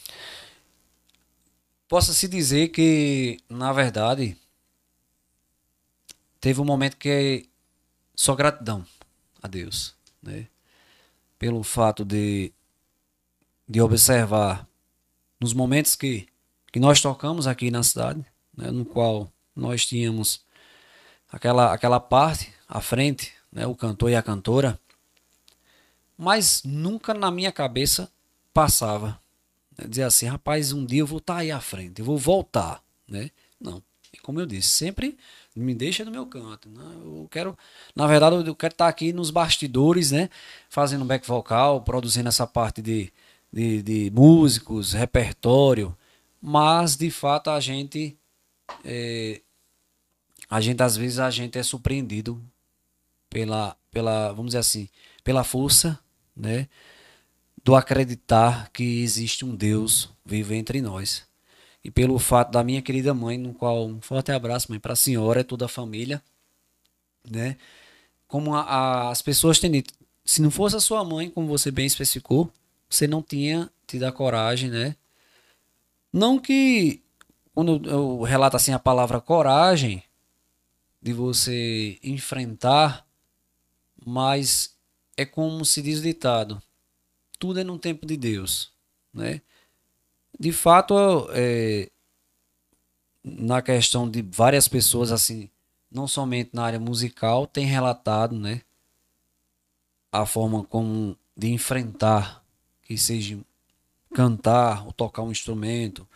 Posso 1.85 2.13
se 2.13 2.29
dizer 2.29 2.69
que, 2.69 3.37
na 3.49 3.73
verdade, 3.73 4.37
teve 6.39 6.61
um 6.61 6.63
momento 6.63 6.95
que 6.95 7.09
é 7.09 7.43
só 8.15 8.33
gratidão 8.33 8.85
a 9.43 9.49
Deus, 9.49 9.93
né? 10.23 10.47
Pelo 11.37 11.61
fato 11.61 12.05
de, 12.05 12.53
de 13.67 13.81
observar 13.81 14.65
nos 15.41 15.51
momentos 15.51 15.97
que, 15.97 16.25
que 16.71 16.79
nós 16.79 17.01
tocamos 17.01 17.47
aqui 17.47 17.69
na 17.69 17.83
cidade, 17.83 18.25
né? 18.55 18.71
no 18.71 18.85
qual 18.85 19.29
nós 19.53 19.85
tínhamos 19.85 20.45
aquela, 21.29 21.73
aquela 21.73 21.99
parte 21.99 22.53
à 22.65 22.79
frente 22.79 23.33
né, 23.51 23.67
o 23.67 23.75
cantor 23.75 24.09
e 24.09 24.15
a 24.15 24.23
cantora, 24.23 24.79
mas 26.19 26.63
nunca 26.65 27.13
na 27.13 27.31
minha 27.31 27.49
cabeça 27.49 28.11
passava 28.53 29.17
né, 29.77 29.87
dizer 29.87 30.03
assim, 30.03 30.25
rapaz, 30.25 30.73
um 30.73 30.85
dia 30.85 30.99
eu 30.99 31.07
vou 31.07 31.19
estar 31.19 31.35
tá 31.35 31.39
aí 31.39 31.49
à 31.49 31.61
frente, 31.61 31.99
eu 31.99 32.05
vou 32.05 32.17
voltar, 32.17 32.83
né? 33.07 33.31
Não, 33.57 33.81
como 34.21 34.37
eu 34.37 34.45
disse, 34.45 34.67
sempre 34.67 35.17
me 35.55 35.73
deixa 35.73 36.03
no 36.03 36.11
meu 36.11 36.25
canto, 36.25 36.67
né? 36.69 36.83
Eu 37.05 37.25
quero, 37.31 37.57
na 37.95 38.05
verdade, 38.05 38.35
eu 38.35 38.55
quero 38.55 38.73
estar 38.73 38.85
tá 38.85 38.89
aqui 38.89 39.13
nos 39.13 39.31
bastidores, 39.31 40.11
né? 40.11 40.29
Fazendo 40.69 41.05
back 41.05 41.25
vocal, 41.25 41.81
produzindo 41.83 42.27
essa 42.27 42.45
parte 42.45 42.81
de, 42.81 43.13
de, 43.51 43.81
de 43.81 44.11
músicos, 44.11 44.91
repertório, 44.91 45.97
mas 46.41 46.97
de 46.97 47.09
fato 47.09 47.49
a 47.49 47.61
gente 47.61 48.17
é, 48.83 49.41
a 50.49 50.59
gente 50.59 50.83
às 50.83 50.97
vezes 50.97 51.17
a 51.19 51.29
gente 51.29 51.57
é 51.57 51.63
surpreendido 51.63 52.43
pela, 53.29 53.77
pela, 53.89 54.29
vamos 54.33 54.47
dizer 54.47 54.59
assim, 54.59 54.89
pela 55.23 55.45
força, 55.45 55.97
né, 56.39 56.67
do 57.63 57.75
acreditar 57.75 58.69
que 58.71 59.01
existe 59.01 59.43
um 59.43 59.55
Deus 59.55 60.09
vivo 60.25 60.53
entre 60.53 60.81
nós. 60.81 61.27
E 61.83 61.91
pelo 61.91 62.17
fato 62.17 62.51
da 62.51 62.63
minha 62.63 62.81
querida 62.81 63.13
mãe, 63.13 63.37
no 63.37 63.53
qual 63.53 63.85
um 63.85 64.01
forte 64.01 64.31
abraço, 64.31 64.67
mãe, 64.69 64.79
para 64.79 64.93
a 64.93 64.95
senhora 64.95 65.41
e 65.41 65.43
toda 65.43 65.65
a 65.65 65.69
família, 65.69 66.21
né? 67.29 67.57
Como 68.27 68.55
a, 68.55 68.61
a, 68.61 69.09
as 69.11 69.21
pessoas 69.21 69.59
têm 69.59 69.71
dito, 69.71 69.93
se 70.25 70.41
não 70.41 70.51
fosse 70.51 70.75
a 70.75 70.79
sua 70.79 71.03
mãe, 71.03 71.29
como 71.29 71.47
você 71.47 71.71
bem 71.71 71.85
especificou, 71.85 72.51
você 72.89 73.07
não 73.07 73.21
tinha 73.21 73.69
tido 73.87 74.03
a 74.03 74.11
coragem, 74.11 74.69
né? 74.69 74.95
Não 76.11 76.39
que 76.39 77.01
quando 77.53 77.87
eu 77.89 78.21
relato 78.23 78.55
assim 78.55 78.71
a 78.71 78.79
palavra 78.79 79.21
coragem 79.21 80.03
de 81.01 81.13
você 81.13 81.97
enfrentar 82.03 83.05
mas 84.05 84.77
é 85.19 85.25
como 85.25 85.65
se 85.65 85.81
diz 85.81 85.99
o 85.99 86.03
ditado: 86.03 86.61
tudo 87.37 87.59
é 87.59 87.63
no 87.63 87.77
tempo 87.77 88.05
de 88.05 88.15
Deus, 88.15 88.71
né? 89.13 89.41
De 90.39 90.53
fato, 90.53 90.95
é, 91.31 91.89
na 93.21 93.61
questão 93.61 94.09
de 94.09 94.21
várias 94.21 94.69
pessoas 94.69 95.11
assim, 95.11 95.49
não 95.91 96.07
somente 96.07 96.51
na 96.53 96.63
área 96.63 96.79
musical, 96.79 97.45
tem 97.45 97.65
relatado, 97.65 98.33
né, 98.33 98.61
a 100.09 100.25
forma 100.25 100.63
como 100.63 101.17
de 101.35 101.49
enfrentar, 101.49 102.41
que 102.83 102.97
seja 102.97 103.37
cantar 104.13 104.85
ou 104.85 104.93
tocar 104.93 105.23
um 105.23 105.31
instrumento, 105.31 106.07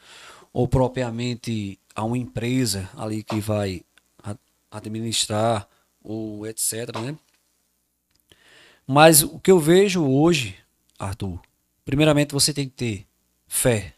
ou 0.53 0.65
propriamente 0.65 1.77
a 1.93 2.05
uma 2.05 2.17
empresa 2.17 2.89
ali 2.95 3.21
que 3.21 3.41
vai 3.41 3.83
administrar 4.71 5.67
ou 6.01 6.47
etc, 6.47 6.97
né? 7.01 7.17
Mas 8.85 9.23
o 9.23 9.39
que 9.39 9.49
eu 9.49 9.59
vejo 9.59 10.05
hoje, 10.05 10.57
Arthur, 10.99 11.41
primeiramente 11.85 12.33
você 12.33 12.53
tem 12.53 12.67
que 12.67 12.75
ter 12.75 13.07
fé. 13.47 13.95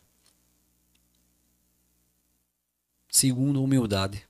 Segundo, 3.10 3.64
humildade. 3.64 4.28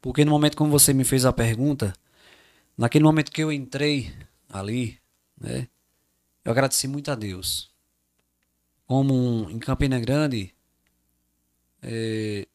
Porque 0.00 0.24
no 0.24 0.32
momento 0.32 0.56
como 0.56 0.70
você 0.70 0.92
me 0.92 1.04
fez 1.04 1.24
a 1.24 1.32
pergunta, 1.32 1.94
naquele 2.76 3.04
momento 3.04 3.30
que 3.30 3.42
eu 3.42 3.52
entrei 3.52 4.12
ali, 4.48 4.98
né, 5.40 5.68
eu 6.44 6.52
agradeci 6.52 6.88
muito 6.88 7.10
a 7.10 7.14
Deus. 7.14 7.70
Como 8.86 9.14
um, 9.14 9.50
em 9.50 9.58
Campina 9.58 9.98
Grande, 9.98 10.54
é, 11.80 12.46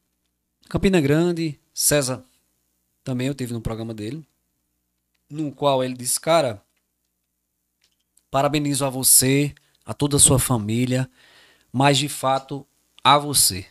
Campina 0.68 1.00
Grande, 1.00 1.58
César 1.74 2.24
também 3.02 3.26
eu 3.26 3.34
tive 3.34 3.52
no 3.52 3.60
programa 3.60 3.92
dele 3.94 4.24
no 5.30 5.52
qual 5.52 5.82
ele 5.82 5.94
disse: 5.94 6.20
Cara, 6.20 6.62
parabenizo 8.30 8.84
a 8.84 8.90
você, 8.90 9.54
a 9.84 9.94
toda 9.94 10.16
a 10.16 10.20
sua 10.20 10.38
família, 10.38 11.08
mas 11.72 11.98
de 11.98 12.08
fato 12.08 12.66
a 13.02 13.16
você. 13.16 13.66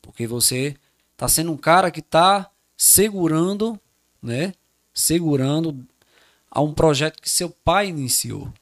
Porque 0.00 0.26
você 0.26 0.76
está 1.12 1.28
sendo 1.28 1.52
um 1.52 1.56
cara 1.56 1.90
que 1.90 2.00
está 2.00 2.50
segurando, 2.76 3.78
né? 4.22 4.54
Segurando 4.94 5.86
a 6.50 6.60
um 6.60 6.72
projeto 6.72 7.20
que 7.20 7.28
seu 7.30 7.50
pai 7.50 7.88
iniciou. 7.88 8.52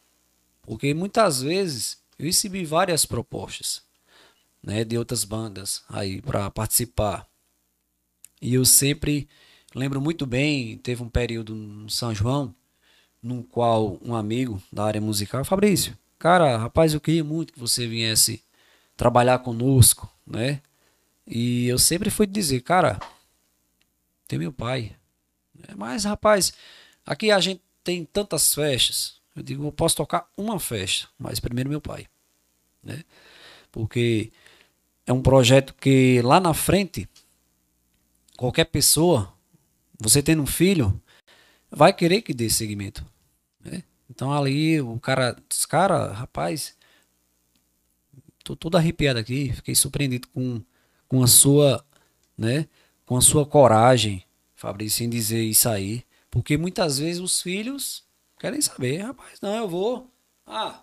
Porque 0.63 0.93
muitas 0.93 1.41
vezes 1.41 1.99
eu 2.19 2.27
recebi 2.27 2.65
várias 2.65 3.07
propostas, 3.07 3.83
né, 4.63 4.85
de 4.85 4.99
outras 4.99 5.25
bandas 5.25 5.83
aí 5.89 6.21
para 6.21 6.51
participar. 6.51 7.27
E 8.43 8.55
eu 8.55 8.65
sempre 8.65 9.29
lembro 9.75 10.01
muito 10.01 10.27
bem, 10.27 10.79
teve 10.79 11.03
um 11.03 11.09
período 11.09 11.55
no 11.55 11.91
São 11.91 12.15
João, 12.15 12.55
no 13.23 13.43
qual 13.43 13.99
um 14.03 14.15
amigo 14.15 14.63
da 14.73 14.85
área 14.85 15.01
musical, 15.01 15.45
Fabrício, 15.45 15.97
cara, 16.19 16.57
rapaz, 16.57 16.95
eu 16.95 17.01
queria 17.01 17.25
muito 17.25 17.53
que 17.53 17.59
você 17.59 17.87
viesse 17.87 18.43
trabalhar 18.97 19.39
conosco, 19.41 20.11
né? 20.27 20.61
E 21.27 21.67
eu 21.67 21.79
sempre 21.79 22.11
fui 22.11 22.27
dizer, 22.27 22.61
cara, 22.63 22.99
tem 24.27 24.39
meu 24.39 24.53
pai. 24.53 24.97
Mas, 25.77 26.05
rapaz, 26.05 26.53
aqui 27.05 27.31
a 27.31 27.39
gente 27.39 27.61
tem 27.85 28.05
tantas 28.05 28.55
festas. 28.55 29.19
Eu 29.37 29.43
digo, 29.43 29.65
eu 29.67 29.73
posso 29.73 29.97
tocar 29.97 30.29
uma 30.37 30.59
festa, 30.59 31.09
mas 31.19 31.39
primeiro 31.39 31.71
meu 31.71 31.81
pai. 31.81 32.07
Né? 32.83 33.05
Porque 33.71 34.33
é 35.07 35.13
um 35.13 35.23
projeto 35.23 35.75
que 35.75 36.21
lá 36.23 36.41
na 36.41 36.55
frente, 36.55 37.09
qualquer 38.37 38.65
pessoa, 38.65 39.33
você 39.99 40.23
tendo 40.23 40.43
um 40.43 40.47
filho, 40.47 41.01
vai 41.71 41.93
querer 41.93 42.23
que 42.23 42.33
dê 42.33 42.49
seguimento. 42.49 43.05
Né? 43.61 43.83
Então 44.09 44.33
ali 44.33 44.81
o 44.81 44.99
cara, 44.99 45.37
os 45.51 45.67
cara, 45.67 46.13
rapaz, 46.13 46.77
tô 48.45 48.57
todo 48.57 48.77
arrepiado 48.77 49.19
aqui, 49.19 49.53
fiquei 49.53 49.75
surpreendido 49.75 50.29
com, 50.29 50.63
com 51.07 51.23
a 51.23 51.27
sua, 51.27 51.85
né, 52.37 52.67
com 53.05 53.17
a 53.17 53.21
sua 53.21 53.45
coragem, 53.45 54.25
Fabrício, 54.55 55.05
em 55.05 55.11
dizer 55.11 55.43
isso 55.43 55.69
aí. 55.69 56.05
Porque 56.31 56.57
muitas 56.57 56.99
vezes 56.99 57.21
os 57.21 57.43
filhos 57.43 58.05
querem 58.39 58.61
saber, 58.61 58.99
rapaz, 59.03 59.41
não, 59.41 59.55
eu 59.55 59.69
vou. 59.69 60.11
Ah, 60.47 60.83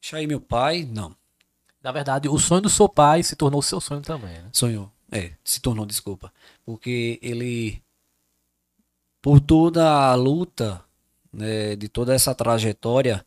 deixa 0.00 0.16
aí 0.16 0.26
meu 0.26 0.40
pai. 0.40 0.88
Não. 0.90 1.14
Na 1.82 1.92
verdade, 1.92 2.30
o 2.30 2.38
sonho 2.38 2.62
do 2.62 2.70
seu 2.70 2.88
pai 2.88 3.22
se 3.22 3.36
tornou 3.36 3.60
seu 3.60 3.78
sonho 3.80 4.00
também, 4.00 4.32
né? 4.32 4.48
Sonhou. 4.52 4.90
É, 5.12 5.32
se 5.44 5.60
tornou, 5.60 5.84
desculpa. 5.84 6.32
Porque 6.64 7.18
ele, 7.22 7.82
por 9.24 9.40
toda 9.40 10.10
a 10.10 10.14
luta, 10.14 10.84
né, 11.32 11.74
de 11.76 11.88
toda 11.88 12.14
essa 12.14 12.34
trajetória, 12.34 13.24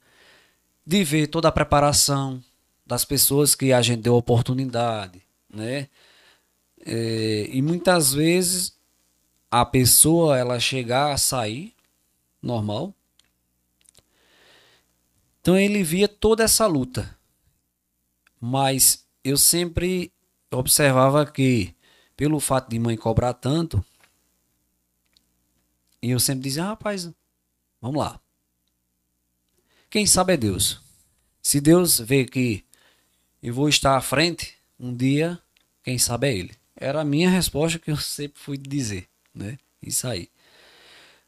de 0.85 1.03
ver 1.03 1.25
toda 1.25 1.47
a 1.47 1.51
preparação 1.51 2.39
das 2.85 3.03
pessoas 3.03 3.55
que 3.55 3.73
a 3.73 3.81
gente 3.81 4.03
deu 4.03 4.15
oportunidade, 4.15 5.23
né? 5.49 5.89
É, 6.85 7.49
e 7.51 7.59
muitas 7.63 8.13
vezes 8.13 8.77
a 9.49 9.65
pessoa 9.65 10.37
ela 10.37 10.59
chegar 10.59 11.13
a 11.13 11.17
sair 11.17 11.73
normal. 12.43 12.93
Então 15.41 15.57
ele 15.57 15.81
via 15.81 16.07
toda 16.07 16.43
essa 16.43 16.67
luta. 16.67 17.17
Mas 18.39 19.03
eu 19.23 19.35
sempre 19.35 20.13
observava 20.51 21.25
que 21.25 21.73
pelo 22.15 22.39
fato 22.39 22.69
de 22.69 22.77
mãe 22.77 22.95
cobrar 22.95 23.33
tanto, 23.33 23.83
e 26.01 26.11
eu 26.11 26.19
sempre 26.19 26.43
dizia, 26.43 26.63
ah, 26.63 26.67
rapaz, 26.69 27.09
vamos 27.81 27.99
lá. 27.99 28.19
Quem 29.89 30.05
sabe 30.05 30.33
é 30.33 30.37
Deus. 30.37 30.79
Se 31.41 31.61
Deus 31.61 31.99
vê 31.99 32.25
que 32.25 32.63
eu 33.41 33.53
vou 33.53 33.69
estar 33.69 33.95
à 33.95 34.01
frente, 34.01 34.55
um 34.79 34.95
dia, 34.95 35.39
quem 35.83 35.97
sabe 35.97 36.27
é 36.27 36.35
Ele. 36.35 36.55
Era 36.75 37.01
a 37.01 37.05
minha 37.05 37.29
resposta 37.29 37.79
que 37.79 37.89
eu 37.89 37.97
sempre 37.97 38.39
fui 38.39 38.57
dizer 38.57 39.07
né? 39.37 39.57
Isso 39.81 40.07
aí. 40.07 40.29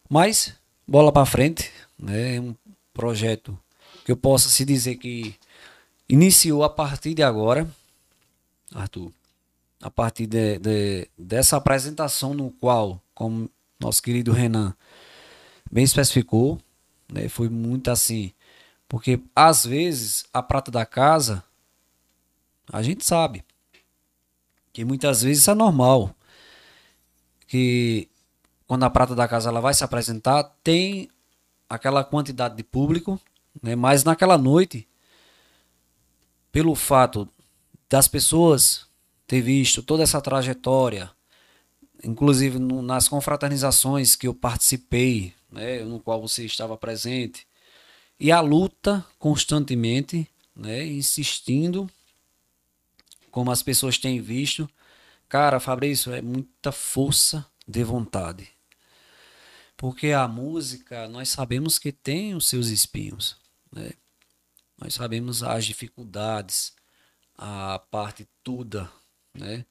Mas 0.09 0.53
bola 0.87 1.11
para 1.11 1.25
frente, 1.25 1.71
né? 1.97 2.37
É 2.37 2.41
um 2.41 2.55
projeto 2.93 3.57
que 4.03 4.11
eu 4.11 4.17
possa 4.17 4.49
se 4.49 4.65
dizer 4.65 4.95
que 4.95 5.35
iniciou 6.07 6.63
a 6.63 6.69
partir 6.69 7.13
de 7.13 7.21
agora, 7.21 7.69
Arthur, 8.73 9.11
a 9.81 9.91
partir 9.91 10.25
de, 10.25 10.57
de, 10.57 11.07
dessa 11.17 11.57
apresentação 11.57 12.33
no 12.33 12.51
qual, 12.51 13.01
como 13.13 13.49
nosso 13.79 14.01
querido 14.03 14.31
Renan 14.31 14.75
bem 15.71 15.83
especificou, 15.83 16.59
né? 17.11 17.29
Foi 17.29 17.47
muito 17.49 17.89
assim, 17.89 18.33
porque 18.87 19.21
às 19.35 19.65
vezes 19.65 20.25
a 20.33 20.43
prata 20.43 20.69
da 20.69 20.85
casa 20.85 21.43
a 22.71 22.81
gente 22.81 23.05
sabe 23.05 23.43
que 24.71 24.85
muitas 24.85 25.21
vezes 25.23 25.47
é 25.47 25.53
normal 25.53 26.13
que 27.47 28.07
quando 28.67 28.83
a 28.83 28.89
prata 28.89 29.15
da 29.15 29.27
casa 29.27 29.49
ela 29.49 29.59
vai 29.59 29.73
se 29.73 29.83
apresentar, 29.83 30.43
tem 30.63 31.09
aquela 31.67 32.03
quantidade 32.03 32.55
de 32.55 32.63
público, 32.63 33.19
né? 33.63 33.75
mas 33.75 34.03
naquela 34.03 34.37
noite, 34.37 34.87
pelo 36.51 36.75
fato 36.75 37.27
das 37.89 38.07
pessoas 38.07 38.87
ter 39.25 39.41
visto 39.41 39.81
toda 39.81 40.03
essa 40.03 40.21
trajetória, 40.21 41.09
inclusive 42.03 42.59
no, 42.59 42.81
nas 42.81 43.07
confraternizações 43.07 44.15
que 44.15 44.27
eu 44.27 44.33
participei, 44.33 45.33
né? 45.51 45.83
no 45.83 45.99
qual 45.99 46.21
você 46.21 46.45
estava 46.45 46.77
presente, 46.77 47.47
e 48.19 48.31
a 48.31 48.41
luta 48.41 49.05
constantemente, 49.17 50.27
né? 50.55 50.85
insistindo, 50.85 51.89
como 53.31 53.51
as 53.51 53.63
pessoas 53.63 53.97
têm 53.97 54.21
visto, 54.21 54.69
Cara, 55.29 55.59
Fabrício, 55.59 56.11
é 56.11 56.23
muita 56.23 56.71
força 56.71 57.45
de 57.67 57.83
vontade. 57.83 58.49
Porque 59.77 60.07
a 60.07 60.27
música, 60.27 61.07
nós 61.07 61.29
sabemos 61.29 61.77
que 61.77 61.91
tem 61.91 62.33
os 62.33 62.47
seus 62.47 62.69
espinhos. 62.69 63.37
Né? 63.71 63.91
Nós 64.75 64.95
sabemos 64.95 65.43
as 65.43 65.65
dificuldades, 65.65 66.73
a 67.37 67.77
parte 67.91 68.27
toda, 68.43 68.91
né? 69.31 69.63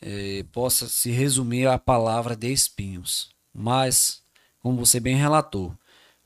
É, 0.00 0.44
possa 0.52 0.88
se 0.88 1.10
resumir 1.10 1.66
a 1.66 1.78
palavra 1.78 2.36
de 2.36 2.52
espinhos. 2.52 3.30
Mas, 3.52 4.22
como 4.60 4.84
você 4.84 5.00
bem 5.00 5.16
relatou, 5.16 5.76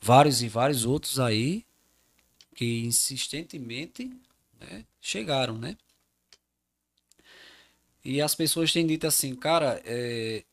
vários 0.00 0.42
e 0.42 0.48
vários 0.48 0.84
outros 0.84 1.20
aí 1.20 1.64
que 2.54 2.80
insistentemente 2.80 4.10
né, 4.58 4.84
chegaram, 5.00 5.56
né? 5.56 5.76
E 8.04 8.20
as 8.20 8.34
pessoas 8.34 8.72
têm 8.72 8.86
dito 8.86 9.06
assim, 9.06 9.34
cara, 9.34 9.80
é... 9.84 10.44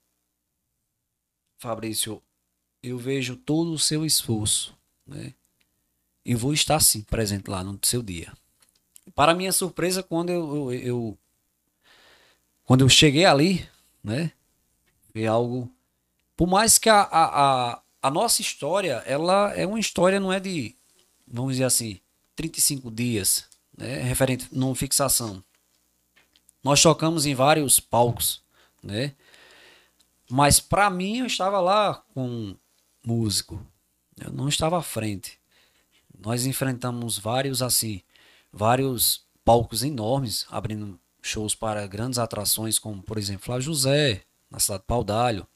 Fabrício, 1.58 2.22
eu 2.84 2.98
vejo 2.98 3.36
todo 3.36 3.72
o 3.72 3.80
seu 3.80 4.06
esforço, 4.06 4.78
né? 5.06 5.34
E 6.24 6.36
vou 6.36 6.54
estar 6.54 6.80
sim 6.80 7.02
presente 7.02 7.50
lá 7.50 7.64
no 7.64 7.80
seu 7.84 8.04
dia. 8.04 8.32
Para 9.16 9.34
minha 9.34 9.52
surpresa, 9.52 10.04
quando 10.04 10.30
eu, 10.30 10.72
eu 10.74 11.18
quando 12.68 12.82
eu 12.82 12.90
cheguei 12.90 13.24
ali, 13.24 13.66
né? 14.04 14.34
Foi 15.14 15.26
algo. 15.26 15.72
Por 16.36 16.48
mais 16.48 16.78
que 16.78 16.90
a, 16.90 17.00
a, 17.00 17.72
a, 17.72 17.82
a 18.02 18.12
nossa 18.12 18.42
história, 18.42 19.02
ela 19.06 19.54
é 19.54 19.66
uma 19.66 19.80
história, 19.80 20.20
não 20.20 20.34
é 20.34 20.40
de, 20.40 20.76
vamos 21.26 21.54
dizer 21.54 21.64
assim, 21.64 22.02
35 22.36 22.92
dias, 22.92 23.46
né? 23.76 24.02
Referente 24.02 24.50
não 24.52 24.76
fixação. 24.76 25.42
Nós 26.62 26.82
tocamos 26.82 27.26
em 27.26 27.34
vários 27.34 27.80
palcos, 27.80 28.44
né? 28.84 29.16
Mas 30.30 30.60
para 30.60 30.90
mim 30.90 31.20
eu 31.20 31.26
estava 31.26 31.62
lá 31.62 32.04
com 32.14 32.54
músico. 33.02 33.66
Eu 34.20 34.34
não 34.34 34.50
estava 34.50 34.78
à 34.78 34.84
frente. 34.84 35.40
Nós 36.20 36.46
enfrentamos 36.46 37.18
vários 37.18 37.62
assim, 37.62 38.02
vários 38.52 39.26
palcos 39.46 39.84
enormes, 39.84 40.46
abrindo 40.50 41.00
shows 41.28 41.54
para 41.54 41.86
grandes 41.88 42.20
atrações, 42.20 42.80
como 42.80 43.02
por 43.02 43.18
exemplo 43.18 43.54
a 43.54 43.60
José, 43.60 44.22
na 44.50 44.60
cidade 44.60 44.82
de 44.82 44.88
Paudalho. 44.88 45.48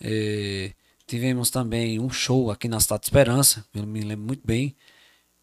É, 0.00 0.72
tivemos 1.06 1.50
também 1.50 1.98
um 2.00 2.10
show 2.10 2.50
aqui 2.50 2.68
na 2.68 2.80
cidade 2.80 3.02
de 3.02 3.06
Esperança, 3.06 3.64
eu 3.74 3.86
me 3.86 4.00
lembro 4.00 4.26
muito 4.26 4.46
bem, 4.46 4.74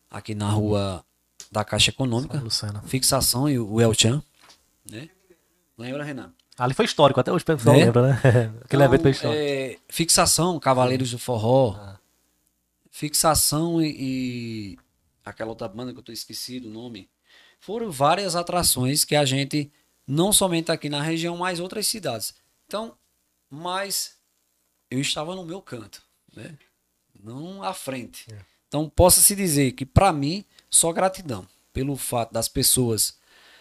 aqui 0.10 0.34
na 0.34 0.50
rua 0.50 1.04
da 1.52 1.64
Caixa 1.64 1.92
Econômica, 1.92 2.42
Fixação 2.86 3.50
e 3.50 3.58
o 3.58 3.80
El 3.80 3.94
Chan. 3.94 4.24
Né? 4.90 5.10
Lembra, 5.78 6.04
Renan? 6.04 6.34
Ali 6.58 6.74
foi 6.74 6.84
histórico, 6.84 7.20
até 7.20 7.32
hoje 7.32 7.44
o 7.44 7.46
pessoal 7.46 7.78
né? 7.78 7.86
lembra, 7.86 8.08
né? 8.10 8.20
Aquele 8.64 8.84
então, 8.84 8.84
evento 8.84 9.02
foi 9.02 9.12
histórico. 9.12 9.42
É, 9.42 9.78
fixação, 9.88 10.60
Cavaleiros 10.60 11.12
do 11.12 11.18
Forró. 11.18 11.76
Ah. 11.78 11.98
Fixação 12.92 13.82
e, 13.82 13.96
e, 13.98 14.78
aquela 15.24 15.52
outra 15.52 15.70
banda 15.70 15.94
que 15.94 16.00
eu 16.00 16.04
tô 16.04 16.12
esquecido 16.12 16.68
o 16.68 16.72
nome. 16.72 17.10
Foram 17.60 17.92
várias 17.92 18.36
atrações 18.36 19.04
que 19.04 19.16
a 19.16 19.26
gente, 19.26 19.72
não 20.08 20.32
somente 20.32 20.72
aqui 20.72 20.90
na 20.90 21.02
região, 21.02 21.38
mas 21.38 21.60
outras 21.60 21.88
cidades. 21.88 22.34
Então, 22.66 22.96
mas 23.50 24.18
eu 24.90 25.00
estava 25.00 25.36
no 25.36 25.46
meu 25.46 25.62
canto, 25.62 26.02
né? 26.36 26.58
Não 27.22 27.62
à 27.64 27.74
frente. 27.74 28.26
É. 28.32 28.38
Então, 28.68 28.90
possa 28.90 29.20
se 29.20 29.36
dizer 29.36 29.74
que 29.74 29.86
para 29.86 30.14
mim, 30.14 30.46
só 30.70 30.92
gratidão. 30.92 31.48
pelo 31.72 31.96
fato 31.96 32.34
das 32.34 32.48
pessoas 32.48 33.18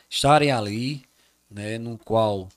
estarem 0.09 0.51
ali, 0.51 1.05
né, 1.51 1.79
no 1.79 1.99
qual 1.99 2.49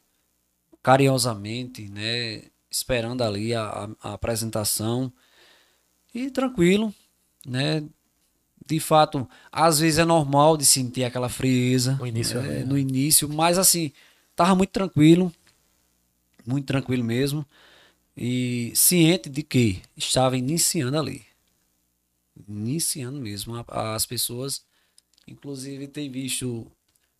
carinhosamente, 0.82 1.88
né, 1.90 2.44
esperando 2.70 3.22
ali 3.22 3.54
a, 3.54 3.90
a, 4.02 4.14
apresentação 4.14 5.12
e 6.14 6.32
tranquilo, 6.32 6.94
né, 7.46 7.84
de 8.72 8.80
fato, 8.80 9.28
às 9.52 9.80
vezes 9.80 10.00
é 10.00 10.06
normal 10.06 10.56
de 10.56 10.66
sentir 10.66 11.04
aquela 11.04 11.28
frieza 11.28 11.96
no 11.96 12.08
início, 12.08 12.42
né, 12.42 12.64
no 12.64 12.78
início, 12.78 13.28
mas 13.28 13.58
assim, 13.58 13.92
tava 14.34 14.56
muito 14.56 14.70
tranquilo, 14.70 15.32
muito 16.46 16.66
tranquilo 16.66 17.04
mesmo 17.04 17.46
e 18.16 18.72
ciente 18.74 19.30
de 19.30 19.44
que 19.44 19.82
estava 19.98 20.38
iniciando 20.38 20.98
ali, 20.98 21.26
iniciando 22.48 23.20
mesmo 23.20 23.66
as 23.68 24.06
pessoas, 24.06 24.64
inclusive 25.28 25.86
tem 25.88 26.10
visto 26.10 26.66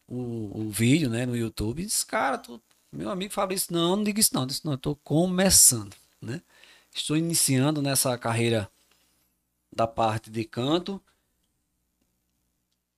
o, 0.08 0.68
o 0.68 0.70
vídeo, 0.72 1.10
né, 1.10 1.26
no 1.26 1.36
YouTube, 1.36 1.84
diz, 1.84 2.02
cara, 2.06 2.38
tu, 2.38 2.62
meu 2.90 3.10
amigo 3.10 3.34
Fabrício, 3.34 3.74
não, 3.74 3.98
não 3.98 4.04
diga 4.06 4.22
isso 4.22 4.34
não, 4.34 4.48
disse, 4.48 4.64
não, 4.64 4.72
eu 4.72 4.78
tô 4.78 4.96
começando, 4.96 5.94
né? 6.22 6.42
Estou 6.96 7.18
iniciando 7.18 7.82
nessa 7.82 8.18
carreira 8.18 8.70
da 9.74 9.86
parte 9.86 10.30
de 10.30 10.46
canto, 10.46 11.02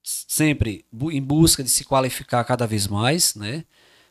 sempre 0.04 0.84
em 1.10 1.22
busca 1.22 1.64
de 1.64 1.70
se 1.70 1.84
qualificar 1.84 2.44
cada 2.44 2.66
vez 2.66 2.86
mais, 2.86 3.34
né? 3.34 3.64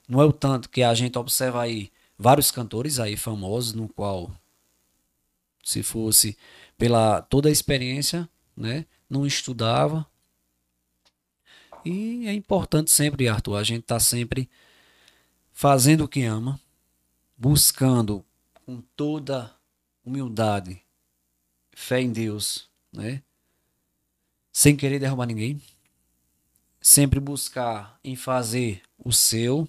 Não 0.08 0.22
é 0.22 0.26
o 0.26 0.34
tanto 0.34 0.70
que 0.70 0.84
a 0.84 0.94
gente 0.94 1.18
observa 1.18 1.62
aí 1.62 1.92
vários 2.18 2.52
cantores 2.52 3.00
aí 3.00 3.16
famosos 3.16 3.74
no 3.74 3.88
qual 3.88 4.32
se 5.64 5.82
fosse 5.82 6.38
pela 6.78 7.22
toda 7.22 7.48
a 7.48 7.52
experiência, 7.52 8.28
né, 8.56 8.86
não 9.10 9.26
estudava, 9.26 10.06
e 11.86 12.28
é 12.28 12.34
importante 12.34 12.92
sempre, 12.92 13.28
Arthur, 13.28 13.58
a 13.58 13.64
gente 13.64 13.84
tá 13.84 14.00
sempre 14.00 14.50
fazendo 15.52 16.06
o 16.06 16.08
que 16.08 16.24
ama, 16.24 16.60
buscando 17.38 18.26
com 18.66 18.82
toda 18.96 19.54
humildade, 20.06 20.82
fé 21.74 22.02
em 22.02 22.12
Deus, 22.12 22.70
né? 22.92 23.22
Sem 24.52 24.78
querer 24.78 25.00
derrubar 25.00 25.26
ninguém. 25.26 25.62
Sempre 26.86 27.18
buscar 27.22 27.98
em 28.04 28.14
fazer 28.14 28.82
o 29.00 29.14
seu. 29.14 29.66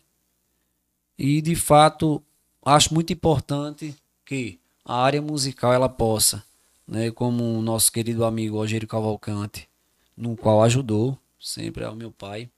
E 1.17 1.41
de 1.41 1.55
fato, 1.55 2.21
acho 2.61 2.93
muito 2.93 3.13
importante 3.13 3.95
que 4.27 4.59
a 4.85 4.97
área 4.97 5.23
musical 5.23 5.73
ela 5.73 5.89
possa, 5.89 6.45
né, 6.85 7.13
como 7.13 7.57
o 7.57 7.63
nosso 7.63 7.93
querido 7.93 8.25
amigo 8.25 8.57
Rogério 8.57 8.89
Cavalcante, 8.89 9.69
no 10.17 10.37
qual 10.37 10.61
ajudou, 10.65 11.17
sempre 11.39 11.85
ao 11.85 11.95
meu 11.95 12.11
pai. 12.11 12.51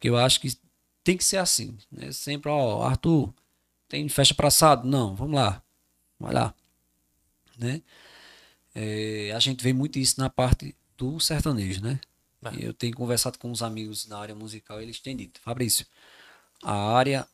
Que 0.00 0.08
eu 0.08 0.16
acho 0.16 0.40
que 0.40 0.52
tem 1.04 1.16
que 1.16 1.24
ser 1.24 1.36
assim, 1.36 1.78
né? 1.92 2.10
Sempre, 2.10 2.50
ó, 2.50 2.82
Arthur, 2.82 3.32
tem 3.88 4.08
festa 4.08 4.34
para 4.34 4.48
assado? 4.48 4.86
Não, 4.86 5.14
vamos 5.14 5.36
lá. 5.36 5.62
Vai 6.18 6.34
lá. 6.34 6.52
Né? 7.56 7.82
É, 8.74 9.32
a 9.32 9.38
gente 9.38 9.62
vê 9.62 9.72
muito 9.72 9.96
isso 9.96 10.20
na 10.20 10.28
parte 10.28 10.74
do 10.96 11.20
sertanejo, 11.20 11.80
né? 11.80 12.00
É. 12.56 12.66
Eu 12.66 12.72
tenho 12.72 12.94
conversado 12.94 13.38
com 13.38 13.50
os 13.50 13.62
amigos 13.62 14.06
da 14.06 14.18
área 14.18 14.34
musical, 14.34 14.80
eles 14.80 15.00
têm 15.00 15.16
dito, 15.16 15.40
Fabrício, 15.40 15.86
a 16.62 16.74
área 16.74 17.26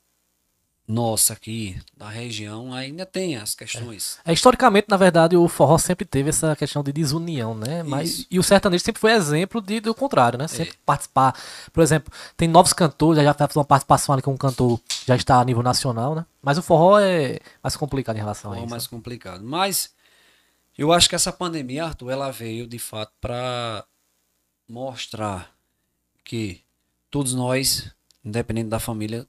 nossa 0.86 1.32
aqui, 1.32 1.80
da 1.96 2.10
região, 2.10 2.74
ainda 2.74 3.06
tem 3.06 3.36
as 3.36 3.54
questões. 3.54 4.18
É. 4.24 4.30
é. 4.30 4.34
historicamente, 4.34 4.86
na 4.90 4.98
verdade, 4.98 5.34
o 5.34 5.48
forró 5.48 5.78
sempre 5.78 6.04
teve 6.04 6.28
essa 6.28 6.54
questão 6.54 6.82
de 6.82 6.92
desunião, 6.92 7.54
né? 7.54 7.82
Mas, 7.82 8.26
e 8.30 8.38
o 8.38 8.42
sertanejo 8.42 8.84
sempre 8.84 9.00
foi 9.00 9.12
exemplo 9.12 9.62
de, 9.62 9.80
do 9.80 9.94
contrário, 9.94 10.38
né? 10.38 10.46
Sempre 10.46 10.74
é. 10.74 10.78
participar. 10.84 11.34
Por 11.72 11.82
exemplo, 11.82 12.12
tem 12.36 12.46
novos 12.46 12.74
cantores, 12.74 13.22
já 13.22 13.32
fez 13.32 13.56
uma 13.56 13.64
participação 13.64 14.12
ali 14.12 14.20
com 14.20 14.32
um 14.32 14.36
cantor 14.36 14.78
já 15.06 15.16
está 15.16 15.40
a 15.40 15.44
nível 15.44 15.62
nacional, 15.62 16.14
né? 16.14 16.26
Mas 16.42 16.58
o 16.58 16.62
forró 16.62 16.98
é 16.98 17.38
mais 17.62 17.76
complicado 17.76 18.16
em 18.16 18.20
relação 18.20 18.52
a 18.52 18.58
isso. 18.58 18.68
mais 18.68 18.86
complicado. 18.86 19.42
Mas 19.42 19.90
eu 20.76 20.92
acho 20.92 21.08
que 21.08 21.14
essa 21.14 21.32
pandemia, 21.32 21.86
Arthur, 21.86 22.10
ela 22.10 22.30
veio 22.30 22.66
de 22.66 22.78
fato 22.78 23.12
para 23.20 23.84
mostrar 24.68 25.56
que 26.24 26.62
todos 27.10 27.34
nós, 27.34 27.90
independente 28.24 28.68
da 28.68 28.80
família, 28.80 29.26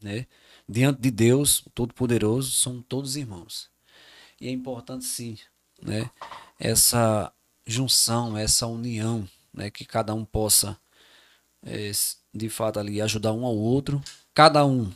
né? 0.00 0.26
Diante 0.68 1.00
de 1.00 1.10
Deus, 1.10 1.64
Todo-Poderoso, 1.74 2.50
somos 2.50 2.84
todos 2.88 3.16
irmãos. 3.16 3.68
E 4.40 4.48
é 4.48 4.50
importante 4.50 5.04
sim, 5.04 5.36
né? 5.82 6.10
Essa 6.58 7.32
junção, 7.66 8.36
essa 8.36 8.66
união, 8.66 9.28
né? 9.52 9.70
Que 9.70 9.84
cada 9.84 10.14
um 10.14 10.24
possa, 10.24 10.78
é, 11.62 11.90
de 12.32 12.48
fato, 12.48 12.78
ali 12.78 13.00
ajudar 13.00 13.32
um 13.32 13.44
ao 13.44 13.56
outro, 13.56 14.02
cada 14.32 14.64
um 14.64 14.92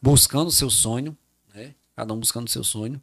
buscando 0.00 0.50
seu 0.50 0.70
sonho, 0.70 1.16
né? 1.54 1.74
Cada 1.96 2.14
um 2.14 2.18
buscando 2.18 2.48
seu 2.48 2.64
sonho 2.64 3.02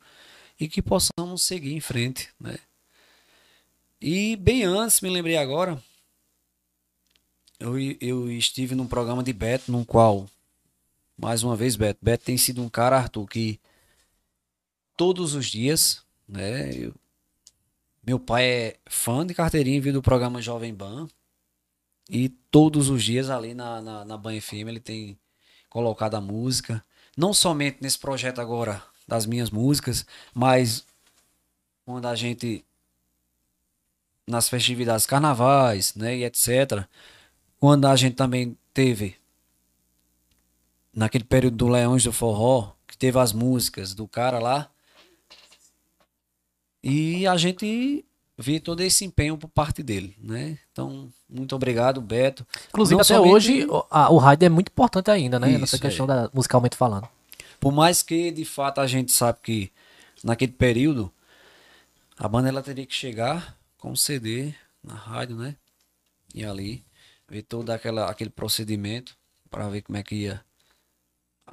e 0.59 0.67
que 0.67 0.81
possamos 0.81 1.43
seguir 1.43 1.73
em 1.73 1.81
frente, 1.81 2.29
né? 2.39 2.57
E 3.99 4.35
bem 4.35 4.63
antes, 4.63 5.01
me 5.01 5.09
lembrei 5.09 5.37
agora, 5.37 5.81
eu, 7.59 7.79
eu 7.99 8.31
estive 8.31 8.75
num 8.75 8.87
programa 8.87 9.23
de 9.23 9.33
Beto, 9.33 9.71
no 9.71 9.85
qual 9.85 10.27
mais 11.17 11.41
uma 11.41 11.55
vez, 11.55 11.75
Beto. 11.75 11.99
Beto 12.01 12.25
tem 12.25 12.37
sido 12.37 12.61
um 12.61 12.69
cara, 12.69 12.97
Arthur, 12.97 13.25
que 13.27 13.59
todos 14.95 15.33
os 15.33 15.47
dias, 15.47 16.03
né? 16.27 16.71
Eu, 16.73 16.93
meu 18.05 18.19
pai 18.19 18.45
é 18.45 18.77
fã 18.85 19.25
de 19.25 19.33
carteirinha, 19.33 19.81
viu 19.81 19.91
do 19.91 20.01
programa 20.01 20.41
Jovem 20.41 20.73
Ban. 20.73 21.07
E 22.09 22.29
todos 22.29 22.89
os 22.89 23.03
dias 23.03 23.29
ali 23.29 23.53
na, 23.53 23.81
na, 23.81 24.05
na 24.05 24.17
Ban 24.17 24.39
FM 24.39 24.67
ele 24.67 24.79
tem 24.79 25.17
colocado 25.69 26.15
a 26.15 26.21
música. 26.21 26.83
Não 27.17 27.33
somente 27.33 27.79
nesse 27.81 27.99
projeto 27.99 28.39
agora 28.39 28.81
das 29.07 29.25
minhas 29.25 29.49
músicas, 29.49 30.05
mas 30.33 30.85
quando 31.83 32.05
a 32.05 32.15
gente 32.15 32.63
nas 34.27 34.49
festividades 34.49 35.05
carnavais, 35.05 35.95
né, 35.95 36.17
e 36.17 36.25
etc. 36.25 36.85
Quando 37.59 37.85
a 37.85 37.95
gente 37.95 38.15
também 38.15 38.57
teve 38.73 39.15
naquele 40.93 41.23
período 41.23 41.55
do 41.55 41.67
Leões 41.67 42.03
do 42.03 42.11
Forró, 42.11 42.73
que 42.87 42.97
teve 42.97 43.19
as 43.19 43.31
músicas 43.31 43.93
do 43.93 44.07
cara 44.07 44.39
lá. 44.39 44.69
E 46.83 47.27
a 47.27 47.37
gente 47.37 48.03
vê 48.37 48.59
todo 48.59 48.81
esse 48.81 49.05
empenho 49.05 49.37
por 49.37 49.47
parte 49.47 49.83
dele, 49.83 50.15
né? 50.21 50.57
Então, 50.71 51.09
muito 51.29 51.55
obrigado, 51.55 52.01
Beto. 52.01 52.45
Inclusive, 52.69 52.95
Não 52.95 53.01
até 53.01 53.15
somente... 53.15 53.33
hoje, 53.33 53.67
a, 53.89 54.09
o 54.11 54.17
rádio 54.17 54.45
é 54.45 54.49
muito 54.49 54.69
importante 54.69 55.11
ainda, 55.11 55.39
né? 55.39 55.51
Isso, 55.51 55.59
Nessa 55.59 55.79
questão 55.79 56.05
é. 56.05 56.07
da 56.07 56.29
musicalmente 56.33 56.75
falando. 56.75 57.07
Por 57.59 57.71
mais 57.71 58.01
que, 58.01 58.31
de 58.31 58.45
fato, 58.45 58.79
a 58.79 58.87
gente 58.87 59.11
sabe 59.11 59.39
que 59.41 59.71
naquele 60.23 60.51
período 60.51 61.11
a 62.17 62.27
banda 62.27 62.49
ela 62.49 62.61
teria 62.61 62.85
que 62.85 62.93
chegar 62.93 63.57
com 63.77 63.95
CD 63.95 64.53
na 64.83 64.95
rádio, 64.95 65.35
né? 65.35 65.55
E 66.33 66.43
ali 66.43 66.83
ver 67.27 67.43
todo 67.43 67.69
aquela, 67.69 68.09
aquele 68.09 68.29
procedimento 68.29 69.17
para 69.49 69.67
ver 69.69 69.81
como 69.81 69.97
é 69.97 70.03
que 70.03 70.15
ia 70.15 70.43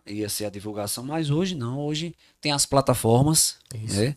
ia 0.06 0.28
ser 0.28 0.46
a 0.46 0.50
divulgação, 0.50 1.04
mas 1.04 1.30
hoje 1.30 1.54
não. 1.54 1.78
Hoje 1.78 2.14
tem 2.40 2.52
as 2.52 2.66
plataformas, 2.66 3.56
Isso. 3.74 4.00
né? 4.00 4.16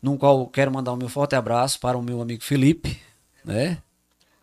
No 0.00 0.16
qual 0.16 0.46
quero 0.46 0.72
mandar 0.72 0.92
o 0.92 0.96
meu 0.96 1.08
forte 1.08 1.34
abraço 1.34 1.78
para 1.78 1.98
o 1.98 2.02
meu 2.02 2.22
amigo 2.22 2.42
Felipe, 2.42 2.98
né? 3.44 3.82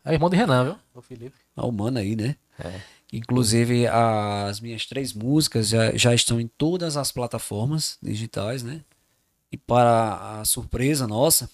É 0.05 0.13
irmão 0.13 0.29
de 0.29 0.37
Renan, 0.37 0.63
viu? 0.63 0.75
O 0.93 1.01
Felipe. 1.01 1.35
É 1.55 1.61
o 1.61 1.71
mano 1.71 1.97
aí, 1.97 2.15
né? 2.15 2.35
É. 2.59 2.79
Inclusive, 3.11 3.87
as 3.87 4.59
minhas 4.59 4.85
três 4.85 5.13
músicas 5.13 5.69
já, 5.69 5.95
já 5.95 6.13
estão 6.13 6.39
em 6.39 6.47
todas 6.47 6.97
as 6.97 7.11
plataformas 7.11 7.97
digitais, 8.01 8.63
né? 8.63 8.81
E 9.51 9.57
para 9.57 10.39
a 10.39 10.45
surpresa 10.45 11.07
nossa, 11.07 11.49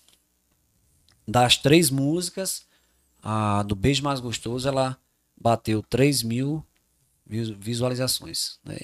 das 1.28 1.58
três 1.58 1.90
músicas, 1.90 2.66
a 3.22 3.64
do 3.64 3.76
Beijo 3.76 4.04
Mais 4.04 4.20
Gostoso, 4.20 4.68
ela 4.68 4.98
bateu 5.40 5.82
3 5.84 6.24
mil 6.24 6.66
visualizações, 7.26 8.60
né? 8.64 8.78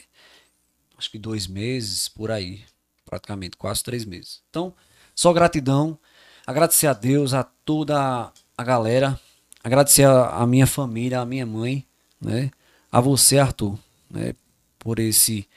acho 1.00 1.10
que 1.10 1.18
dois 1.18 1.48
meses 1.48 2.10
por 2.10 2.30
aí, 2.30 2.62
praticamente 3.06 3.56
quase 3.58 3.82
três 3.84 4.04
meses. 4.04 4.42
Então, 4.50 4.74
só 5.16 5.32
gratidão, 5.32 5.98
agradecer 6.46 6.88
a 6.88 6.94
Deus, 6.94 7.34
a 7.34 7.44
toda 7.44 8.32
a 8.58 8.64
galera, 8.64 9.20
agradecer 9.64 10.04
a, 10.04 10.30
a 10.30 10.46
minha 10.46 10.68
família, 10.68 11.22
a 11.22 11.26
minha 11.26 11.46
mãe, 11.46 11.86
né? 12.20 12.52
A 12.92 13.00
você, 13.00 13.40
Arthur, 13.40 13.80
né? 14.10 14.36
Por 14.78 15.00
esse 15.00 15.48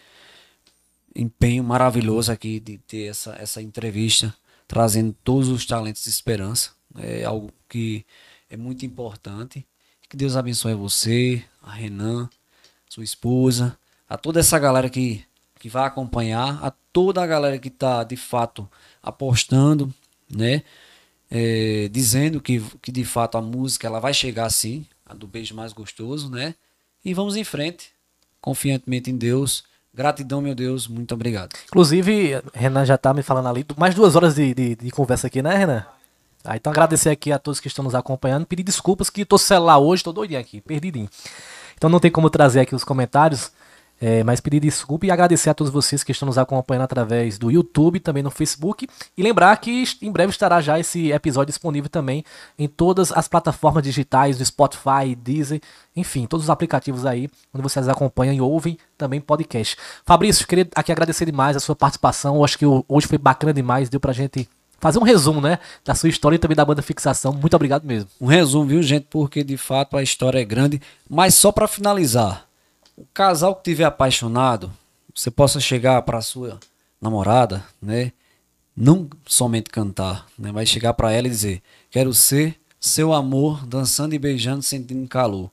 empenho 1.14 1.64
maravilhoso 1.64 2.30
aqui 2.30 2.60
de 2.60 2.78
ter 2.78 3.10
essa, 3.10 3.34
essa 3.34 3.60
entrevista, 3.60 4.34
trazendo 4.66 5.14
todos 5.24 5.48
os 5.48 5.66
talentos 5.66 6.04
de 6.04 6.10
esperança. 6.10 6.70
É 6.98 7.24
algo 7.24 7.52
que 7.68 8.04
é 8.50 8.56
muito 8.56 8.84
importante. 8.84 9.66
Que 10.08 10.16
Deus 10.16 10.36
abençoe 10.36 10.74
você, 10.74 11.44
a 11.62 11.72
Renan, 11.72 12.28
sua 12.88 13.04
esposa, 13.04 13.78
a 14.08 14.18
toda 14.18 14.40
essa 14.40 14.58
galera 14.58 14.88
que 14.88 15.24
que 15.58 15.68
vai 15.68 15.86
acompanhar, 15.86 16.58
a 16.60 16.72
toda 16.92 17.22
a 17.22 17.26
galera 17.26 17.56
que 17.56 17.68
está 17.68 18.02
de 18.02 18.16
fato 18.16 18.68
apostando, 19.00 19.94
né? 20.28 20.64
é, 21.34 21.88
dizendo 21.88 22.42
que, 22.42 22.60
que 22.82 22.92
de 22.92 23.06
fato 23.06 23.38
a 23.38 23.42
música 23.42 23.86
ela 23.86 23.98
vai 23.98 24.12
chegar 24.12 24.50
sim, 24.50 24.84
a 25.06 25.14
do 25.14 25.26
beijo 25.26 25.54
mais 25.54 25.72
gostoso, 25.72 26.28
né? 26.28 26.54
E 27.02 27.14
vamos 27.14 27.36
em 27.36 27.42
frente, 27.42 27.88
confiantemente 28.38 29.10
em 29.10 29.16
Deus. 29.16 29.64
Gratidão, 29.94 30.40
meu 30.40 30.54
Deus, 30.54 30.88
muito 30.88 31.12
obrigado. 31.14 31.50
Inclusive, 31.66 32.42
Renan 32.54 32.84
já 32.86 32.96
tá 32.96 33.12
me 33.12 33.22
falando 33.22 33.48
ali, 33.48 33.66
mais 33.76 33.94
duas 33.94 34.16
horas 34.16 34.34
de, 34.34 34.54
de, 34.54 34.74
de 34.74 34.90
conversa 34.90 35.26
aqui, 35.26 35.42
né, 35.42 35.54
Renan? 35.54 35.84
Ah, 36.44 36.56
então 36.56 36.72
agradecer 36.72 37.10
aqui 37.10 37.30
a 37.30 37.38
todos 37.38 37.60
que 37.60 37.68
estão 37.68 37.84
nos 37.84 37.94
acompanhando, 37.94 38.46
pedir 38.46 38.62
desculpas 38.62 39.10
que 39.10 39.24
tô 39.24 39.38
celular 39.38 39.78
hoje, 39.78 40.02
tô 40.02 40.12
doidinho 40.12 40.40
aqui, 40.40 40.60
perdidinho. 40.60 41.08
Então 41.76 41.90
não 41.90 42.00
tem 42.00 42.10
como 42.10 42.30
trazer 42.30 42.60
aqui 42.60 42.74
os 42.74 42.84
comentários, 42.84 43.52
é, 44.04 44.24
mas 44.24 44.40
pedir 44.40 44.58
desculpa 44.58 45.06
e 45.06 45.12
agradecer 45.12 45.48
a 45.48 45.54
todos 45.54 45.72
vocês 45.72 46.02
que 46.02 46.10
estão 46.10 46.26
nos 46.26 46.36
acompanhando 46.36 46.82
através 46.82 47.38
do 47.38 47.52
YouTube, 47.52 48.00
também 48.00 48.20
no 48.20 48.32
Facebook. 48.32 48.88
E 49.16 49.22
lembrar 49.22 49.56
que 49.58 49.84
em 50.02 50.10
breve 50.10 50.32
estará 50.32 50.60
já 50.60 50.76
esse 50.76 51.12
episódio 51.12 51.52
disponível 51.52 51.88
também 51.88 52.24
em 52.58 52.66
todas 52.66 53.12
as 53.12 53.28
plataformas 53.28 53.84
digitais, 53.84 54.38
do 54.38 54.44
Spotify, 54.44 55.14
Deezer, 55.16 55.60
enfim, 55.94 56.26
todos 56.26 56.46
os 56.46 56.50
aplicativos 56.50 57.06
aí, 57.06 57.30
onde 57.54 57.62
vocês 57.62 57.88
acompanham 57.88 58.34
e 58.34 58.40
ouvem 58.40 58.76
também 58.98 59.20
podcast. 59.20 59.76
Fabrício, 60.04 60.48
queria 60.48 60.66
aqui 60.74 60.90
agradecer 60.90 61.24
demais 61.24 61.56
a 61.56 61.60
sua 61.60 61.76
participação. 61.76 62.34
Eu 62.34 62.44
acho 62.44 62.58
que 62.58 62.66
hoje 62.66 63.06
foi 63.06 63.18
bacana 63.18 63.54
demais, 63.54 63.88
deu 63.88 64.00
pra 64.00 64.12
gente 64.12 64.48
fazer 64.80 64.98
um 64.98 65.04
resumo, 65.04 65.40
né, 65.40 65.60
da 65.84 65.94
sua 65.94 66.08
história 66.08 66.34
e 66.34 66.38
também 66.40 66.56
da 66.56 66.64
banda 66.64 66.82
Fixação. 66.82 67.32
Muito 67.32 67.54
obrigado 67.54 67.84
mesmo. 67.84 68.10
Um 68.20 68.26
resumo, 68.26 68.66
viu, 68.66 68.82
gente? 68.82 69.06
Porque 69.08 69.44
de 69.44 69.56
fato 69.56 69.96
a 69.96 70.02
história 70.02 70.40
é 70.40 70.44
grande. 70.44 70.82
Mas 71.08 71.36
só 71.36 71.52
para 71.52 71.68
finalizar, 71.68 72.48
o 72.96 73.06
casal 73.12 73.54
que 73.56 73.64
tiver 73.64 73.84
apaixonado, 73.84 74.72
você 75.14 75.30
possa 75.30 75.60
chegar 75.60 76.02
para 76.02 76.20
sua 76.20 76.58
namorada, 77.00 77.64
né? 77.80 78.12
Não 78.74 79.08
somente 79.26 79.70
cantar, 79.70 80.26
né? 80.38 80.50
Mas 80.52 80.68
chegar 80.68 80.94
para 80.94 81.12
ela 81.12 81.26
e 81.26 81.30
dizer: 81.30 81.62
Quero 81.90 82.14
ser 82.14 82.58
seu 82.80 83.12
amor, 83.12 83.66
dançando 83.66 84.14
e 84.14 84.18
beijando, 84.18 84.62
sentindo 84.62 85.06
calor. 85.08 85.50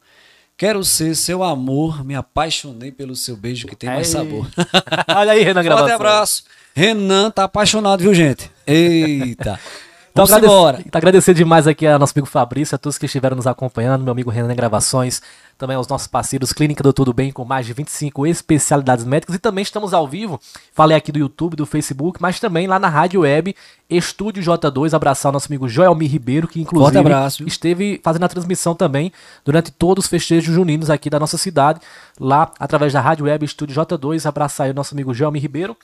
Quero 0.58 0.84
ser 0.84 1.16
seu 1.16 1.42
amor, 1.42 2.04
me 2.04 2.16
apaixonei 2.16 2.92
pelo 2.92 3.16
seu 3.16 3.38
beijo 3.38 3.68
que 3.68 3.76
tem 3.76 3.90
mais 3.90 4.08
sabor. 4.08 4.46
Olha 5.16 5.32
aí, 5.32 5.42
Renan 5.42 5.64
Gravação. 5.64 5.88
Forte 5.88 6.02
abraço. 6.02 6.44
Renan 6.74 7.32
tá 7.32 7.46
apaixonado, 7.46 8.02
viu, 8.02 8.14
gente? 8.14 8.52
Eita. 8.68 9.60
Então, 10.24 10.36
agradecer, 10.36 10.88
então, 10.88 11.00
agradecer 11.00 11.34
demais 11.34 11.68
aqui 11.68 11.88
a 11.88 11.98
nosso 11.98 12.14
amigo 12.16 12.28
Fabrício, 12.28 12.76
a 12.76 12.78
todos 12.78 12.98
que 12.98 13.06
estiveram 13.06 13.36
nos 13.36 13.48
acompanhando, 13.48 14.04
meu 14.04 14.12
amigo 14.12 14.30
Renan 14.30 14.54
Gravações, 14.56 15.22
também 15.58 15.76
aos 15.76 15.88
nossos 15.88 16.08
parceiros 16.08 16.54
Clínica 16.54 16.82
do 16.82 16.94
Tudo 16.94 17.14
Bem, 17.14 17.32
com 17.32 17.44
mais 17.44 17.66
de 17.66 17.74
25 17.74 18.26
especialidades 18.28 19.06
médicas, 19.06 19.36
e 19.36 19.40
também 19.40 19.62
estamos 19.62 19.94
ao 19.94 20.08
vivo, 20.08 20.40
falei 20.74 20.96
aqui 20.96 21.12
do 21.12 21.20
YouTube, 21.20 21.56
do 21.56 21.66
Facebook, 21.66 22.22
mas 22.22 22.40
também 22.40 22.68
lá 22.68 22.80
na 22.80 22.88
Rádio 22.88 23.22
Web, 23.22 23.56
Estúdio 23.90 24.42
J2, 24.44 24.94
abraçar 24.94 25.30
o 25.30 25.34
nosso 25.34 25.48
amigo 25.48 25.68
Joelmir 25.68 26.10
Ribeiro, 26.10 26.48
que 26.48 26.62
inclusive 26.62 26.98
abraço, 26.98 27.44
esteve 27.48 28.00
fazendo 28.04 28.24
a 28.24 28.30
transmissão 28.30 28.74
também 28.76 29.12
durante 29.44 29.72
todos 29.72 30.06
os 30.06 30.10
festejos 30.10 30.54
juninos 30.54 30.90
aqui 30.90 31.10
da 31.10 31.20
nossa 31.20 31.38
cidade, 31.38 31.80
lá 32.20 32.52
através 32.60 32.94
da 32.94 33.02
Rádio 33.02 33.26
Web 33.26 33.46
Estúdio 33.46 33.76
J2, 33.76 34.26
abraçar 34.26 34.66
aí 34.66 34.72
o 34.72 34.76
nosso 34.76 34.94
amigo 34.94 35.14
Joelmir 35.14 35.42
Ribeiro, 35.42 35.76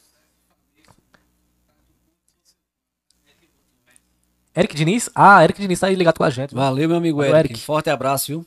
Eric 4.56 4.76
Diniz? 4.76 5.10
Ah, 5.14 5.44
Eric 5.44 5.60
Diniz 5.60 5.80
tá 5.80 5.88
aí 5.88 5.96
ligado 5.96 6.18
com 6.18 6.24
a 6.24 6.30
gente. 6.30 6.56
Valeu, 6.56 6.88
meu 6.88 6.98
amigo 6.98 7.22
Eric. 7.22 7.38
Eric. 7.38 7.62
Forte 7.62 7.90
abraço, 7.90 8.28
viu? 8.28 8.46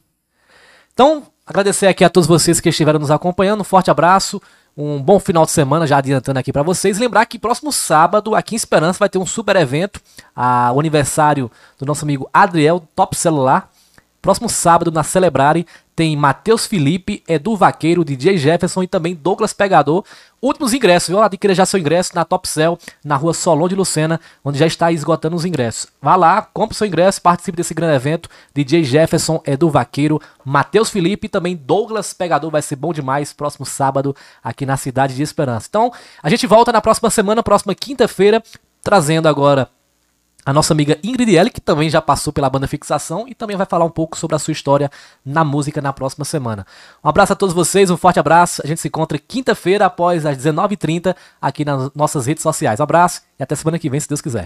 Então, 0.95 1.25
agradecer 1.47 1.87
aqui 1.87 2.03
a 2.03 2.09
todos 2.09 2.27
vocês 2.27 2.61
que 2.61 2.69
estiveram 2.69 2.99
nos 2.99 3.11
acompanhando. 3.11 3.61
Um 3.61 3.65
forte 3.65 3.91
abraço. 3.91 4.41
Um 4.77 5.03
bom 5.03 5.19
final 5.19 5.45
de 5.45 5.51
semana, 5.51 5.87
já 5.87 5.99
adiantando 5.99 6.39
aqui 6.39 6.53
para 6.53 6.63
vocês. 6.63 6.99
Lembrar 6.99 7.27
que 7.27 7.39
próximo 7.39 7.73
sábado, 7.73 8.35
aqui 8.35 8.55
em 8.55 8.57
Esperança, 8.57 8.99
vai 9.01 9.09
ter 9.09 9.19
um 9.19 9.27
super 9.27 9.57
evento. 9.57 10.01
A, 10.35 10.73
o 10.73 10.81
aniversário 10.81 11.51
do 11.79 11.85
nosso 11.85 12.05
amigo 12.05 12.31
Adriel, 12.33 12.83
Top 12.95 13.17
Celular. 13.17 13.71
Próximo 14.20 14.49
sábado, 14.49 14.90
na 14.90 15.05
Celebrare, 15.05 15.66
tem 15.95 16.16
Matheus 16.16 16.66
Felipe, 16.66 17.23
Edu 17.27 17.57
Vaqueiro, 17.57 18.05
DJ 18.05 18.36
Jefferson 18.36 18.82
e 18.82 18.86
também 18.86 19.15
Douglas 19.15 19.53
Pegador. 19.53 20.05
Últimos 20.40 20.73
ingressos, 20.73 21.09
viu? 21.09 21.20
Adquira 21.20 21.55
já 21.55 21.66
seu 21.66 21.78
ingresso 21.78 22.12
na 22.15 22.24
Top 22.24 22.49
Cell, 22.49 22.78
na 23.05 23.16
rua 23.16 23.35
Solon 23.35 23.69
de 23.69 23.74
Lucena, 23.74 24.20
onde 24.45 24.59
já 24.59 24.66
está 24.66 24.93
esgotando 24.93 25.35
os 25.35 25.45
ingressos. 25.45 25.89
Vá 26.01 26.15
lá, 26.15 26.43
compre 26.43 26.77
seu 26.77 26.86
ingresso, 26.86 27.20
participe 27.23 27.57
desse 27.57 27.74
grande 27.74 27.97
evento. 27.97 28.28
DJ 28.55 28.85
Jefferson, 28.85 29.40
Edu 29.45 29.70
Vaqueiro, 29.70 30.20
Matheus 30.45 30.90
Felipe 30.90 31.27
e 31.27 31.31
também 31.31 31.57
Douglas 31.57 32.12
Pegador. 32.12 32.51
Vai 32.51 32.62
ser 32.62 32.77
bom 32.77 32.93
demais 32.93 33.32
próximo 33.32 33.66
sábado 33.66 34.15
aqui 34.43 34.65
na 34.65 34.77
cidade 34.77 35.15
de 35.15 35.23
Esperança. 35.23 35.66
Então, 35.69 35.93
a 36.23 36.31
gente 36.31 36.47
volta 36.47 36.70
na 36.70 36.81
próxima 36.81 37.11
semana, 37.11 37.43
próxima 37.43 37.74
quinta-feira, 37.74 38.43
trazendo 38.82 39.27
agora 39.27 39.69
a 40.49 40.53
nossa 40.55 40.73
amiga 40.73 40.99
Ingrid 41.05 41.37
L, 41.37 41.51
que 41.51 41.61
também 41.61 41.91
já 41.91 42.01
passou 42.01 42.33
pela 42.33 42.49
banda 42.49 42.66
Fixação 42.66 43.29
e 43.29 43.35
também 43.35 43.55
vai 43.55 43.66
falar 43.66 43.85
um 43.85 43.91
pouco 43.91 44.16
sobre 44.16 44.35
a 44.35 44.39
sua 44.39 44.53
história 44.53 44.91
na 45.23 45.45
música 45.45 45.83
na 45.83 45.93
próxima 45.93 46.25
semana. 46.25 46.66
Um 47.05 47.09
abraço 47.11 47.35
a 47.35 47.37
todos 47.37 47.55
vocês, 47.55 47.91
um 47.91 47.99
forte 47.99 48.19
abraço. 48.19 48.62
A 48.65 48.66
gente 48.66 48.81
se 48.81 48.89
encontra 48.89 49.19
quinta-feira 49.19 49.85
após 49.85 50.25
as 50.25 50.39
19h30 50.39 51.15
aqui 51.39 51.66
nas 51.66 51.93
nossas 51.95 52.25
redes 52.25 52.43
sociais. 52.43 52.81
Um 52.81 52.85
abraço 52.85 53.20
e 53.39 53.43
até 53.43 53.55
semana 53.55 53.79
que 53.79 53.91
vem, 53.91 54.01
se 54.01 54.09
Deus 54.09 54.23
quiser. 54.23 54.37